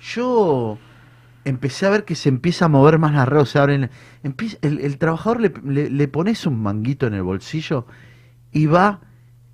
yo 0.00 0.78
empecé 1.44 1.86
a 1.86 1.90
ver 1.90 2.04
que 2.04 2.14
se 2.14 2.28
empieza 2.28 2.66
a 2.66 2.68
mover 2.68 2.98
más 2.98 3.12
la 3.12 3.24
red, 3.26 3.40
o 3.40 3.64
el, 3.64 3.90
el, 4.62 4.98
trabajador 4.98 5.40
le, 5.40 5.90
le, 5.90 6.08
pones 6.08 6.46
un 6.46 6.62
manguito 6.62 7.06
en 7.06 7.14
el 7.14 7.22
bolsillo 7.22 7.86
y 8.52 8.66
va 8.66 9.00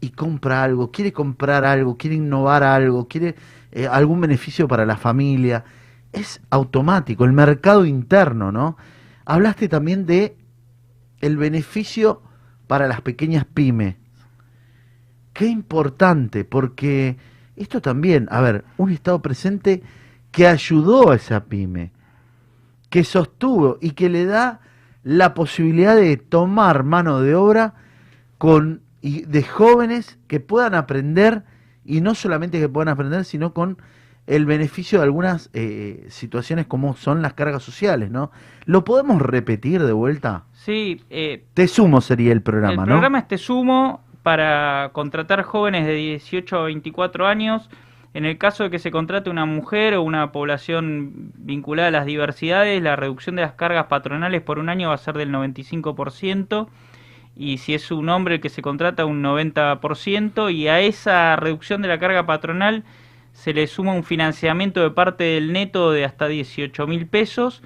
y 0.01 0.11
compra 0.11 0.63
algo, 0.63 0.91
quiere 0.91 1.13
comprar 1.13 1.65
algo, 1.65 1.97
quiere 1.97 2.17
innovar 2.17 2.63
algo, 2.63 3.09
quiere 3.09 3.35
eh, 3.73 3.87
algún 3.87 4.21
beneficio 4.21 4.69
para 4.69 4.87
la 4.87 4.97
familia. 4.97 5.65
Es 6.13 6.41
automático, 6.51 7.25
el 7.25 7.33
mercado 7.33 7.85
interno, 7.85 8.53
¿no? 8.53 8.77
Hablaste 9.25 9.69
también 9.69 10.07
de 10.07 10.37
el 11.21 11.37
beneficio 11.37 12.23
para 12.67 12.89
las 12.89 13.01
pequeñas 13.01 13.45
pymes. 13.45 13.97
Qué 15.33 15.47
importante, 15.47 16.45
porque 16.45 17.17
esto 17.57 17.81
también, 17.81 18.29
a 18.31 18.41
ver, 18.41 18.65
un 18.77 18.91
Estado 18.91 19.21
presente 19.23 19.83
que 20.31 20.47
ayudó 20.47 21.11
a 21.11 21.17
esa 21.17 21.45
pyme, 21.45 21.93
que 22.91 23.05
sostuvo 23.05 23.79
y 23.81 23.93
que 23.93 24.09
le 24.09 24.27
da 24.27 24.61
la 25.03 25.35
posibilidad 25.35 25.95
de 25.97 26.17
tomar 26.17 26.85
mano 26.85 27.21
de 27.21 27.35
obra 27.35 27.75
con 28.39 28.83
y 29.01 29.23
de 29.23 29.43
jóvenes 29.43 30.19
que 30.27 30.41
puedan 30.41 30.75
aprender 30.75 31.45
y 31.85 32.01
no 32.01 32.15
solamente 32.15 32.59
que 32.59 32.69
puedan 32.69 32.89
aprender, 32.89 33.25
sino 33.25 33.55
con 33.55 33.79
el 34.27 34.45
beneficio 34.47 34.99
de 34.99 35.05
algunas 35.05 35.51
eh, 35.53 36.07
situaciones 36.11 36.67
como 36.67 36.97
son 36.97 37.23
las 37.23 37.35
cargas 37.35 37.63
sociales, 37.63 38.11
¿no? 38.11 38.33
¿Lo 38.65 38.85
podemos 38.85 39.23
repetir 39.23 39.85
de 39.85 39.93
vuelta? 39.93 40.45
Sí. 40.67 41.01
Eh, 41.11 41.45
Te 41.55 41.69
sumo 41.69 42.01
sería 42.01 42.33
el 42.33 42.43
programa, 42.43 42.75
¿no? 42.75 42.83
El 42.83 42.89
programa 42.89 43.21
es 43.21 43.29
Te 43.29 43.39
sumo 43.39 44.01
para 44.25 44.91
contratar 44.93 45.43
jóvenes 45.43 45.87
de 45.87 45.95
18 45.95 46.59
a 46.59 46.63
24 46.65 47.29
años 47.29 47.71
En 48.15 48.25
el 48.25 48.37
caso 48.37 48.65
de 48.65 48.71
que 48.71 48.81
se 48.81 48.91
contrate 48.91 49.31
una 49.31 49.47
mujer 49.47 49.95
o 49.95 50.03
una 50.03 50.33
población 50.33 51.31
vinculada 51.37 51.87
a 51.87 51.93
las 51.93 52.05
diversidades, 52.05 52.83
la 52.83 52.97
reducción 52.97 53.37
de 53.37 53.43
las 53.43 53.53
cargas 53.53 53.87
patronales 53.87 54.43
por 54.43 54.59
un 54.59 54.69
año 54.69 54.89
va 54.89 54.95
a 54.95 54.99
ser 54.99 55.17
del 55.17 55.31
95% 55.31 56.67
y 57.37 57.59
si 57.59 57.75
es 57.75 57.93
un 57.93 58.09
hombre 58.09 58.37
el 58.37 58.41
que 58.41 58.49
se 58.49 58.61
contrata 58.61 59.05
un 59.05 59.23
90% 59.23 60.53
y 60.53 60.67
a 60.67 60.81
esa 60.81 61.37
reducción 61.37 61.81
de 61.81 61.89
la 61.89 62.01
carga 62.01 62.27
patronal 62.27 62.83
se 63.33 63.55
le 63.55 63.69
suma 63.69 63.93
un 63.93 64.03
financiamiento 64.03 64.83
de 64.83 64.91
parte 64.91 65.23
del 65.23 65.53
neto 65.53 65.93
de 65.93 66.05
hasta 66.05 66.27
18 66.27 66.87
mil 66.89 67.07
pesos. 67.07 67.63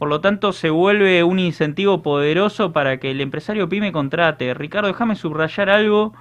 Por 0.00 0.08
lo 0.08 0.22
tanto, 0.22 0.54
se 0.54 0.70
vuelve 0.70 1.22
un 1.24 1.38
incentivo 1.38 2.00
poderoso 2.00 2.72
para 2.72 2.96
que 2.96 3.10
el 3.10 3.20
empresario 3.20 3.68
pyme 3.68 3.92
contrate. 3.92 4.54
Ricardo, 4.54 4.88
déjame 4.88 5.14
subrayar 5.14 5.68
algo 5.68 6.14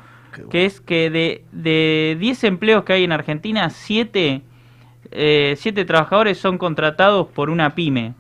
que 0.52 0.66
es 0.66 0.82
que 0.82 1.10
de, 1.10 1.46
de 1.54 2.18
10 2.20 2.44
empleos 2.44 2.84
que 2.84 2.92
hay 2.92 3.06
en 3.06 3.14
Argentina, 3.14 3.70
7, 3.70 4.42
eh, 5.12 5.86
trabajadores 5.88 6.38
son 6.38 6.58
contratados 6.58 7.28
por 7.28 7.50
una 7.50 7.74
pyme, 7.74 8.16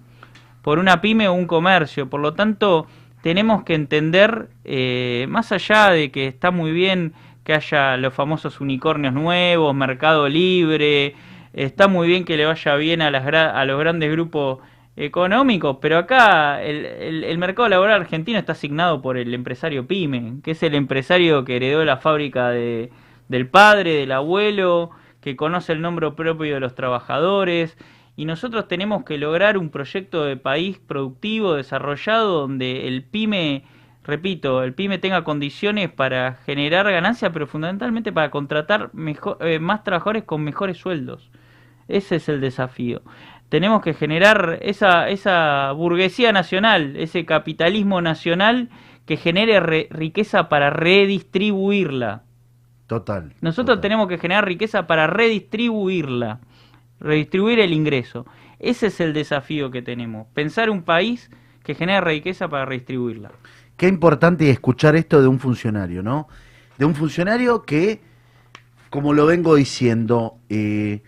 por 0.61 0.79
una 0.79 1.01
pyme 1.01 1.27
o 1.27 1.33
un 1.33 1.45
comercio. 1.45 2.09
Por 2.09 2.21
lo 2.21 2.35
tanto, 2.35 2.87
tenemos 3.21 3.65
que 3.65 3.73
entender, 3.73 4.47
eh, 4.63 5.25
más 5.27 5.51
allá 5.51 5.89
de 5.89 6.09
que 6.09 6.27
está 6.27 6.51
muy 6.51 6.71
bien 6.71 7.11
que 7.43 7.53
haya 7.53 7.97
los 7.97 8.13
famosos 8.13 8.61
unicornios 8.61 9.13
nuevos, 9.13 9.75
mercado 9.75 10.29
libre, 10.29 11.15
está 11.51 11.89
muy 11.89 12.07
bien 12.07 12.23
que 12.23 12.37
le 12.37 12.45
vaya 12.45 12.75
bien 12.75 13.01
a, 13.01 13.11
las, 13.11 13.27
a 13.27 13.65
los 13.65 13.77
grandes 13.77 14.09
grupos 14.09 14.59
económico, 14.99 15.79
pero 15.79 15.97
acá 15.97 16.61
el, 16.61 17.23
el, 17.23 17.37
mercado 17.37 17.69
laboral 17.69 18.01
argentino 18.01 18.37
está 18.37 18.51
asignado 18.51 19.01
por 19.01 19.17
el 19.17 19.33
empresario 19.33 19.87
pyme, 19.87 20.41
que 20.43 20.51
es 20.51 20.61
el 20.61 20.75
empresario 20.75 21.45
que 21.45 21.55
heredó 21.55 21.85
la 21.85 21.97
fábrica 21.97 22.49
de, 22.49 22.91
del 23.29 23.47
padre, 23.47 23.93
del 23.93 24.11
abuelo, 24.11 24.91
que 25.21 25.37
conoce 25.37 25.71
el 25.71 25.81
nombre 25.81 26.11
propio 26.11 26.53
de 26.53 26.59
los 26.59 26.75
trabajadores, 26.75 27.77
y 28.17 28.25
nosotros 28.25 28.67
tenemos 28.67 29.05
que 29.05 29.17
lograr 29.17 29.57
un 29.57 29.69
proyecto 29.69 30.25
de 30.25 30.35
país 30.35 30.79
productivo, 30.79 31.53
desarrollado, 31.53 32.41
donde 32.41 32.85
el 32.89 33.03
pyme, 33.03 33.63
repito, 34.03 34.63
el 34.63 34.73
pyme 34.73 34.97
tenga 34.97 35.23
condiciones 35.23 35.89
para 35.89 36.33
generar 36.45 36.91
ganancias, 36.91 37.31
pero 37.31 37.47
fundamentalmente 37.47 38.11
para 38.11 38.31
contratar 38.31 38.89
mejor, 38.93 39.37
eh, 39.39 39.59
más 39.59 39.85
trabajadores 39.85 40.25
con 40.25 40.43
mejores 40.43 40.77
sueldos. 40.77 41.31
Ese 41.87 42.17
es 42.17 42.27
el 42.27 42.41
desafío 42.41 43.01
tenemos 43.49 43.81
que 43.81 43.93
generar 43.93 44.59
esa, 44.61 45.09
esa 45.09 45.71
burguesía 45.71 46.31
nacional, 46.31 46.95
ese 46.95 47.25
capitalismo 47.25 48.01
nacional 48.01 48.69
que 49.05 49.17
genere 49.17 49.87
riqueza 49.89 50.49
para 50.49 50.69
redistribuirla. 50.69 52.23
Total. 52.85 53.33
Nosotros 53.41 53.81
tenemos 53.81 54.07
que 54.07 54.19
generar 54.19 54.45
riqueza 54.45 54.85
para 54.87 55.07
redistribuirla, 55.07 56.39
redistribuir 56.99 57.59
el 57.59 57.73
ingreso. 57.73 58.25
Ese 58.59 58.87
es 58.87 58.99
el 58.99 59.13
desafío 59.13 59.71
que 59.71 59.81
tenemos, 59.81 60.27
pensar 60.33 60.69
un 60.69 60.83
país 60.83 61.31
que 61.63 61.73
genere 61.73 62.01
riqueza 62.01 62.47
para 62.47 62.65
redistribuirla. 62.65 63.31
Qué 63.77 63.87
importante 63.87 64.49
escuchar 64.49 64.95
esto 64.95 65.21
de 65.21 65.27
un 65.27 65.39
funcionario, 65.39 66.03
¿no? 66.03 66.27
De 66.77 66.85
un 66.85 66.93
funcionario 66.93 67.63
que, 67.63 68.01
como 68.89 69.13
lo 69.13 69.25
vengo 69.25 69.55
diciendo, 69.55 70.37
eh, 70.49 71.01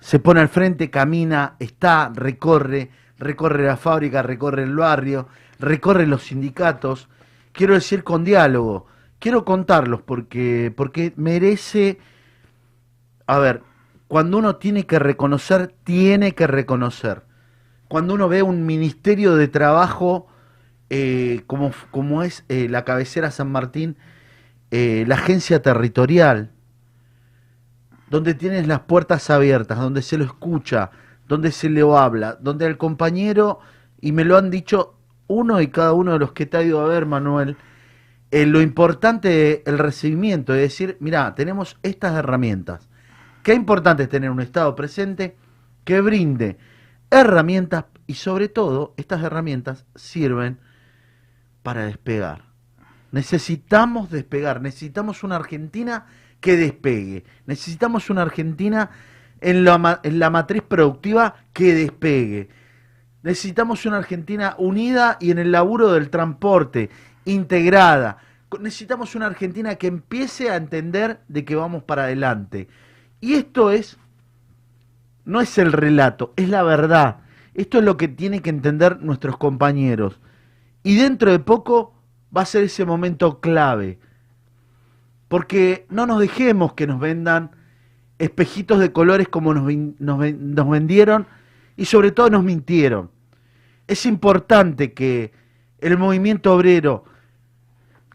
se 0.00 0.18
pone 0.18 0.40
al 0.40 0.48
frente, 0.48 0.90
camina, 0.90 1.56
está, 1.58 2.12
recorre, 2.14 2.90
recorre 3.18 3.66
la 3.66 3.76
fábrica, 3.76 4.22
recorre 4.22 4.62
el 4.62 4.76
barrio, 4.76 5.28
recorre 5.58 6.06
los 6.06 6.24
sindicatos. 6.24 7.08
Quiero 7.52 7.74
decir 7.74 8.04
con 8.04 8.24
diálogo, 8.24 8.86
quiero 9.18 9.44
contarlos 9.44 10.02
porque, 10.02 10.72
porque 10.76 11.12
merece, 11.16 11.98
a 13.26 13.38
ver, 13.38 13.62
cuando 14.06 14.38
uno 14.38 14.56
tiene 14.56 14.86
que 14.86 14.98
reconocer, 14.98 15.74
tiene 15.84 16.34
que 16.34 16.46
reconocer. 16.46 17.22
Cuando 17.88 18.14
uno 18.14 18.28
ve 18.28 18.42
un 18.42 18.66
ministerio 18.66 19.34
de 19.34 19.48
trabajo 19.48 20.28
eh, 20.90 21.42
como, 21.46 21.72
como, 21.90 22.22
es 22.22 22.44
eh, 22.48 22.68
la 22.68 22.84
cabecera 22.84 23.30
San 23.30 23.52
Martín, 23.52 23.96
eh, 24.70 25.04
la 25.06 25.16
agencia 25.16 25.60
territorial, 25.60 26.52
donde 28.10 28.34
tienes 28.34 28.66
las 28.66 28.80
puertas 28.80 29.30
abiertas, 29.30 29.78
donde 29.78 30.02
se 30.02 30.18
lo 30.18 30.24
escucha, 30.24 30.90
donde 31.26 31.52
se 31.52 31.68
le 31.68 31.82
habla, 31.82 32.38
donde 32.40 32.66
el 32.66 32.78
compañero, 32.78 33.60
y 34.00 34.12
me 34.12 34.24
lo 34.24 34.36
han 34.36 34.50
dicho 34.50 34.96
uno 35.26 35.60
y 35.60 35.68
cada 35.68 35.92
uno 35.92 36.12
de 36.12 36.18
los 36.18 36.32
que 36.32 36.46
te 36.46 36.56
ha 36.56 36.62
ido 36.62 36.80
a 36.80 36.86
ver, 36.86 37.06
Manuel, 37.06 37.56
eh, 38.30 38.46
lo 38.46 38.60
importante 38.60 39.62
el 39.68 39.78
recibimiento, 39.78 40.54
es 40.54 40.60
decir, 40.60 40.96
mira, 41.00 41.34
tenemos 41.34 41.78
estas 41.82 42.14
herramientas. 42.14 42.88
Qué 43.42 43.54
importante 43.54 44.04
es 44.04 44.08
tener 44.08 44.30
un 44.30 44.40
Estado 44.40 44.74
presente 44.74 45.36
que 45.84 46.00
brinde 46.00 46.58
herramientas 47.10 47.86
y 48.06 48.14
sobre 48.14 48.48
todo 48.48 48.94
estas 48.96 49.22
herramientas 49.22 49.86
sirven 49.94 50.58
para 51.62 51.86
despegar. 51.86 52.44
Necesitamos 53.10 54.10
despegar, 54.10 54.60
necesitamos 54.60 55.22
una 55.24 55.36
Argentina 55.36 56.06
que 56.40 56.56
despegue. 56.56 57.24
Necesitamos 57.46 58.10
una 58.10 58.22
Argentina 58.22 58.90
en 59.40 59.64
la, 59.64 60.00
en 60.02 60.18
la 60.18 60.30
matriz 60.30 60.62
productiva 60.62 61.36
que 61.52 61.74
despegue. 61.74 62.48
Necesitamos 63.22 63.84
una 63.86 63.98
Argentina 63.98 64.54
unida 64.58 65.16
y 65.20 65.30
en 65.30 65.38
el 65.38 65.52
laburo 65.52 65.92
del 65.92 66.10
transporte, 66.10 66.90
integrada. 67.24 68.18
Necesitamos 68.60 69.14
una 69.14 69.26
Argentina 69.26 69.74
que 69.74 69.88
empiece 69.88 70.50
a 70.50 70.56
entender 70.56 71.20
de 71.28 71.44
que 71.44 71.56
vamos 71.56 71.82
para 71.82 72.04
adelante. 72.04 72.68
Y 73.20 73.34
esto 73.34 73.70
es, 73.70 73.98
no 75.24 75.40
es 75.40 75.58
el 75.58 75.72
relato, 75.72 76.32
es 76.36 76.48
la 76.48 76.62
verdad. 76.62 77.20
Esto 77.54 77.78
es 77.78 77.84
lo 77.84 77.96
que 77.96 78.06
tienen 78.06 78.40
que 78.40 78.50
entender 78.50 79.02
nuestros 79.02 79.36
compañeros. 79.36 80.20
Y 80.84 80.96
dentro 80.96 81.32
de 81.32 81.40
poco 81.40 81.92
va 82.34 82.42
a 82.42 82.46
ser 82.46 82.64
ese 82.64 82.84
momento 82.84 83.40
clave 83.40 83.98
porque 85.28 85.86
no 85.90 86.06
nos 86.06 86.20
dejemos 86.20 86.72
que 86.72 86.86
nos 86.86 86.98
vendan 86.98 87.50
espejitos 88.18 88.80
de 88.80 88.92
colores 88.92 89.28
como 89.28 89.54
nos, 89.54 90.68
vendieron 90.68 91.26
y 91.76 91.84
sobre 91.84 92.10
todo 92.10 92.30
nos 92.30 92.42
mintieron. 92.42 93.10
Es 93.86 94.06
importante 94.06 94.92
que 94.92 95.32
el 95.78 95.96
movimiento 95.96 96.52
obrero, 96.54 97.04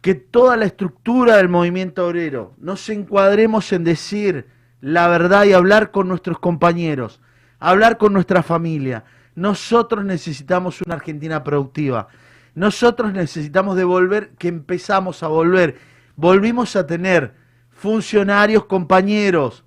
que 0.02 0.16
toda 0.16 0.58
la 0.58 0.66
estructura 0.66 1.38
del 1.38 1.50
movimiento 1.50 2.06
obrero, 2.06 2.54
nos 2.58 2.90
encuadremos 2.90 3.72
en 3.72 3.84
decir 3.84 4.48
la 4.82 5.08
verdad 5.08 5.46
y 5.46 5.54
hablar 5.54 5.92
con 5.92 6.10
nuestros 6.10 6.40
compañeros, 6.40 7.22
hablar 7.60 7.98
con 7.98 8.12
nuestra 8.12 8.44
familia. 8.44 9.06
Nosotros 9.36 10.04
necesitamos 10.04 10.82
una 10.82 10.96
Argentina 10.96 11.44
productiva. 11.44 12.10
Nosotros 12.54 13.14
necesitamos 13.14 13.78
devolver, 13.78 14.32
que 14.38 14.50
empezamos 14.50 15.24
a 15.24 15.28
volver 15.28 15.93
volvimos 16.16 16.76
a 16.76 16.86
tener 16.88 17.34
funcionarios, 17.70 18.66
compañeros. 18.66 19.64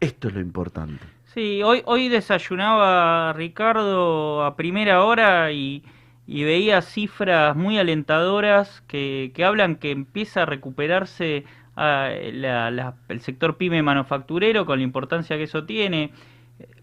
Esto 0.00 0.28
es 0.28 0.34
lo 0.34 0.40
importante. 0.40 1.04
Sí, 1.36 1.62
hoy, 1.62 1.82
hoy 1.84 2.08
desayunaba 2.08 3.32
Ricardo 3.34 4.44
a 4.44 4.56
primera 4.56 5.04
hora 5.04 5.52
y, 5.52 5.84
veía 6.26 6.82
cifras 6.82 7.54
muy 7.54 7.78
alentadoras 7.78 8.82
que, 8.88 9.32
hablan 9.44 9.76
que 9.76 9.90
empieza 9.90 10.42
a 10.42 10.46
recuperarse 10.46 11.44
ah, 11.76 12.10
el 12.10 13.20
sector 13.20 13.56
pyme 13.58 13.82
manufacturero 13.82 14.66
con 14.66 14.78
la 14.78 14.84
importancia 14.84 15.36
que 15.36 15.44
eso 15.44 15.64
tiene. 15.64 16.12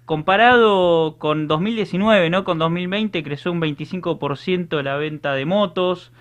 Comparado 0.05 1.17
con 1.17 1.47
2019, 1.47 2.29
no 2.29 2.43
con 2.43 2.59
2020, 2.59 3.23
creció 3.23 3.51
un 3.51 3.61
25% 3.61 4.81
la 4.81 4.97
venta 4.97 5.33
de 5.33 5.45
motos, 5.45 6.11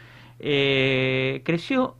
eh, 0.42 1.40
creció, 1.44 1.96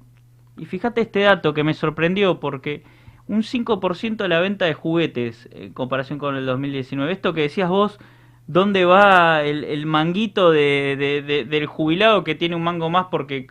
y 0.59 0.67
fíjate 0.67 1.01
este 1.01 1.21
dato 1.21 1.55
que 1.55 1.65
me 1.65 1.75
sorprendió 1.75 2.41
porque 2.41 2.83
un 3.29 3.43
5% 3.43 4.17
de 4.17 4.29
la 4.29 4.41
venta 4.41 4.65
de 4.65 4.75
juguetes 4.75 5.49
en 5.53 5.73
comparación 5.73 6.19
con 6.19 6.37
el 6.37 6.45
2019. 6.45 7.13
Esto 7.13 7.33
que 7.33 7.43
decías 7.43 7.69
vos, 7.69 7.99
¿dónde 8.47 8.85
va 8.85 9.43
el, 9.45 9.87
manguito 9.87 10.51
de, 10.51 11.47
del 11.49 11.67
jubilado 11.67 12.25
que 12.25 12.35
tiene 12.35 12.57
un 12.57 12.65
mango 12.65 12.91
más 12.91 13.07
porque 13.11 13.47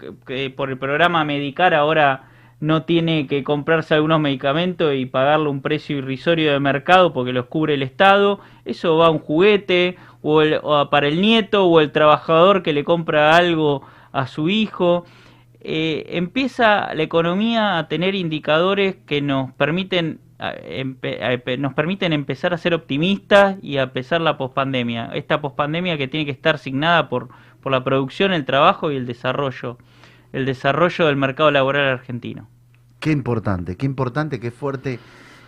por 0.55 0.69
el 0.69 0.77
programa 0.77 1.23
Medicar 1.23 1.73
ahora 1.73 2.27
no 2.59 2.83
tiene 2.83 3.25
que 3.25 3.43
comprarse 3.43 3.95
algunos 3.95 4.19
medicamentos 4.19 4.93
y 4.93 5.07
pagarle 5.07 5.49
un 5.49 5.61
precio 5.61 5.97
irrisorio 5.97 6.51
de 6.51 6.59
mercado 6.59 7.13
porque 7.13 7.33
los 7.33 7.45
cubre 7.47 7.73
el 7.73 7.81
Estado? 7.81 8.39
Eso 8.65 8.97
va 8.97 9.07
a 9.07 9.09
un 9.09 9.19
juguete 9.19 9.95
o, 10.21 10.43
o 10.43 10.89
para 10.89 11.07
el 11.07 11.21
nieto 11.21 11.65
o 11.65 11.79
el 11.79 11.91
trabajador 11.91 12.61
que 12.61 12.73
le 12.73 12.83
compra 12.83 13.35
algo 13.35 13.83
a 14.11 14.27
su 14.27 14.49
hijo. 14.49 15.05
Eh, 15.61 16.05
empieza 16.09 16.93
la 16.93 17.03
economía 17.03 17.77
a 17.77 17.87
tener 17.87 18.15
indicadores 18.15 18.95
que 19.05 19.21
nos 19.21 19.51
permiten 19.53 20.19
nos 21.59 21.75
permiten 21.75 22.13
empezar 22.13 22.51
a 22.51 22.57
ser 22.57 22.73
optimistas 22.73 23.57
y 23.61 23.77
a 23.77 23.93
pesar 23.93 24.21
la 24.21 24.39
pospandemia. 24.39 25.11
Esta 25.13 25.39
pospandemia 25.39 25.99
que 25.99 26.07
tiene 26.07 26.25
que 26.25 26.31
estar 26.31 26.57
signada 26.57 27.09
por, 27.09 27.29
por 27.61 27.71
la 27.71 27.83
producción, 27.83 28.33
el 28.33 28.43
trabajo 28.43 28.91
y 28.91 28.95
el 28.95 29.05
desarrollo, 29.05 29.77
el 30.33 30.47
desarrollo 30.47 31.05
del 31.05 31.15
mercado 31.15 31.51
laboral 31.51 31.87
argentino. 31.87 32.49
Qué 32.99 33.11
importante, 33.11 33.77
qué 33.77 33.85
importante, 33.85 34.39
qué 34.39 34.49
fuerte 34.49 34.97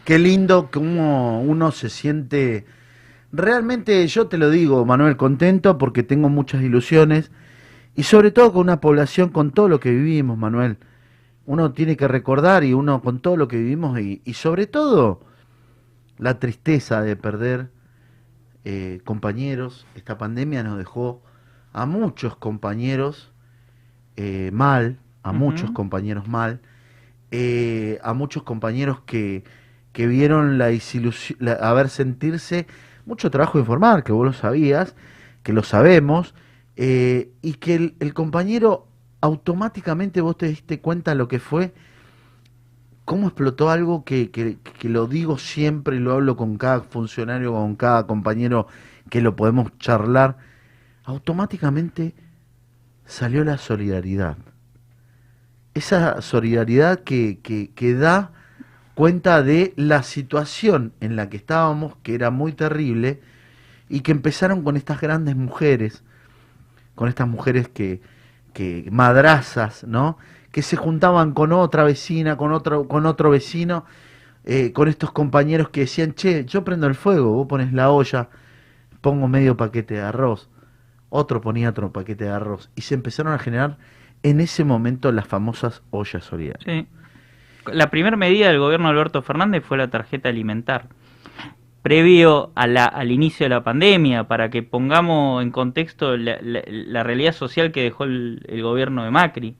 Qué 0.04 0.19
lindo 0.19 0.69
como 0.69 1.41
uno 1.41 1.71
se 1.71 1.89
siente. 1.89 2.65
Realmente, 3.32 4.06
yo 4.08 4.28
te 4.28 4.38
lo 4.38 4.49
digo, 4.49 4.86
Manuel, 4.86 5.15
contento 5.15 5.78
porque 5.78 6.04
tengo 6.04 6.28
muchas 6.28 6.62
ilusiones 6.62 7.32
y 7.95 8.03
sobre 8.03 8.32
todo 8.32 8.53
con 8.53 8.62
una 8.62 8.82
población 8.82 9.29
con 9.29 9.51
todo 9.51 9.69
lo 9.69 9.79
que 9.79 9.91
vivimos, 9.91 10.38
Manuel. 10.38 10.77
Uno 11.45 11.73
tiene 11.73 11.97
que 11.97 12.08
recordar 12.08 12.63
y 12.63 12.73
uno 12.73 13.01
con 13.01 13.19
todo 13.19 13.38
lo 13.38 13.47
que 13.47 13.58
vivimos 13.58 13.99
y, 13.99 14.21
y 14.23 14.34
sobre 14.34 14.65
todo 14.65 15.21
la 16.17 16.39
tristeza 16.39 17.01
de 17.01 17.15
perder 17.15 17.69
eh, 18.65 19.01
compañeros. 19.03 19.86
Esta 19.95 20.17
pandemia 20.17 20.63
nos 20.63 20.77
dejó 20.77 21.21
a 21.73 21.86
muchos 21.86 22.38
compañeros 22.38 23.34
eh, 24.15 24.51
mal, 24.53 24.99
a 25.21 25.34
muchos 25.34 25.71
compañeros 25.71 26.27
mal, 26.27 26.62
eh, 27.32 27.99
a 28.03 28.13
muchos 28.13 28.43
compañeros 28.43 29.01
que, 29.06 29.43
que 29.91 30.08
vieron 30.08 30.58
la 30.58 30.67
desilusión, 30.67 31.39
a 31.49 31.73
ver 31.73 31.89
sentirse 31.89 32.67
mucho 33.06 33.32
trabajo 33.32 33.58
de 33.58 33.63
informar, 33.63 34.03
que 34.03 34.13
vos 34.13 34.25
lo 34.25 34.34
sabías, 34.34 34.95
que 35.41 35.51
lo 35.51 35.63
sabemos, 35.63 36.34
y 36.75 37.53
que 37.59 37.75
el, 37.75 37.95
el 37.99 38.13
compañero 38.13 38.88
automáticamente 39.21 40.21
vos 40.21 40.38
te 40.38 40.47
diste 40.47 40.79
cuenta 40.79 41.15
lo 41.15 41.27
que 41.27 41.39
fue 41.39 41.73
cómo 43.05 43.27
explotó 43.27 43.69
algo 43.69 44.03
que, 44.03 44.31
que, 44.31 44.57
lo 44.89 45.07
digo 45.07 45.38
siempre 45.38 45.97
y 45.97 45.99
lo 45.99 46.13
hablo 46.13 46.38
con 46.38 46.57
cada 46.57 46.81
funcionario, 46.81 47.53
con 47.53 47.75
cada 47.75 48.07
compañero 48.07 48.67
que 49.09 49.21
lo 49.21 49.36
podemos 49.36 49.77
charlar, 49.79 50.38
automáticamente 51.03 52.13
salió 53.05 53.43
la 53.43 53.57
solidaridad. 53.57 54.38
Esa 55.73 56.21
solidaridad 56.21 57.01
que, 57.01 57.39
que, 57.41 57.93
da 57.95 58.31
cuenta 58.95 59.41
de 59.41 59.73
la 59.75 60.03
situación 60.03 60.93
en 61.01 61.15
la 61.15 61.29
que 61.29 61.38
estábamos, 61.38 61.95
que 62.03 62.15
era 62.15 62.29
muy 62.29 62.53
terrible, 62.53 63.21
y 63.89 64.01
que 64.01 64.12
empezaron 64.12 64.63
con 64.63 64.77
estas 64.77 65.01
grandes 65.01 65.36
mujeres, 65.36 66.03
con 66.95 67.10
estas 67.10 67.27
mujeres 67.27 67.67
que, 67.67 68.01
que 68.53 68.88
madrazas, 68.91 69.84
¿no? 69.84 70.17
que 70.53 70.62
se 70.62 70.77
juntaban 70.77 71.34
con 71.34 71.51
otra 71.51 71.84
vecina, 71.84 72.38
con 72.38 72.53
otro, 72.53 72.88
con 72.88 73.08
otro 73.08 73.32
vecino, 73.32 73.86
eh, 74.45 74.71
con 74.71 74.88
estos 74.88 75.12
compañeros 75.12 75.69
que 75.69 75.82
decían, 75.82 76.13
che, 76.13 76.45
yo 76.45 76.63
prendo 76.63 76.86
el 76.86 76.93
fuego, 76.93 77.34
vos 77.34 77.47
pones 77.47 77.73
la 77.73 77.89
olla, 77.89 78.29
pongo 79.01 79.27
medio 79.27 79.58
paquete 79.58 79.95
de 79.95 80.01
arroz, 80.01 80.51
otro 81.10 81.41
ponía 81.41 81.71
otro 81.71 81.91
paquete 81.91 82.25
de 82.25 82.29
arroz, 82.29 82.69
y 82.75 82.82
se 82.82 82.93
empezaron 82.93 83.34
a 83.34 83.39
generar 83.39 83.79
en 84.21 84.41
ese 84.41 84.63
momento 84.63 85.12
las 85.12 85.27
famosas 85.27 85.82
ollas 85.89 86.23
solidarias. 86.23 86.63
Sí. 86.63 86.88
La 87.71 87.89
primera 87.89 88.15
medida 88.15 88.47
del 88.47 88.60
gobierno 88.60 88.88
de 88.88 88.91
Alberto 88.91 89.23
Fernández 89.23 89.63
fue 89.65 89.77
la 89.77 89.89
tarjeta 89.89 90.29
alimentar 90.29 90.89
previo 91.84 92.52
a 92.56 92.65
la, 92.65 92.86
al 92.86 93.12
inicio 93.12 93.46
de 93.46 93.50
la 93.52 93.63
pandemia, 93.63 94.24
para 94.24 94.50
que 94.50 94.63
pongamos 94.63 95.43
en 95.43 95.52
contexto 95.52 96.17
la, 96.17 97.04
realidad 97.04 97.34
social 97.34 97.72
que 97.72 97.84
dejó 97.84 98.06
el, 98.06 98.41
el, 98.48 98.63
gobierno 98.63 99.04
de 99.04 99.12
Macri 99.12 99.56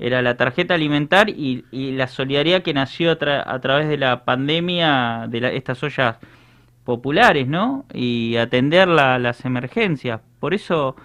era 0.00 0.22
la 0.22 0.36
tarjeta 0.36 0.74
alimentar 0.74 1.28
y, 1.28 1.62
la 1.70 2.08
solidaridad 2.08 2.62
que 2.62 2.72
nació 2.72 3.12
a, 3.12 3.60
través 3.60 3.88
de 3.88 3.98
la 3.98 4.24
pandemia 4.24 5.26
de 5.28 5.56
estas 5.56 5.82
ollas 5.82 6.16
populares, 6.84 7.46
¿no? 7.46 7.84
Y 7.92 8.36
atender 8.36 8.88
las 8.88 9.44
emergencias. 9.44 10.22
Por 10.40 10.54
eso 10.54 10.96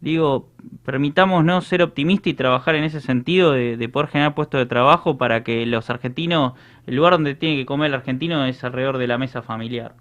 digo, 0.00 0.48
permitámonos 0.84 1.66
ser 1.66 1.82
optimistas 1.82 2.28
y 2.28 2.34
trabajar 2.34 2.74
en 2.74 2.84
ese 2.84 3.00
sentido 3.00 3.52
de, 3.52 3.88
poder 3.88 4.08
generar 4.08 4.34
puestos 4.34 4.58
de 4.58 4.66
trabajo 4.66 5.18
para 5.18 5.42
que 5.42 5.66
los 5.66 5.90
argentinos, 5.90 6.54
el 6.86 6.96
lugar 6.96 7.14
donde 7.14 7.34
tiene 7.34 7.56
que 7.56 7.66
comer 7.66 7.88
el 7.88 7.94
argentino 7.94 8.44
es 8.44 8.62
alrededor 8.64 8.98
de 8.98 9.06
la 9.06 9.18
mesa 9.18 9.42
familiar. 9.42 9.94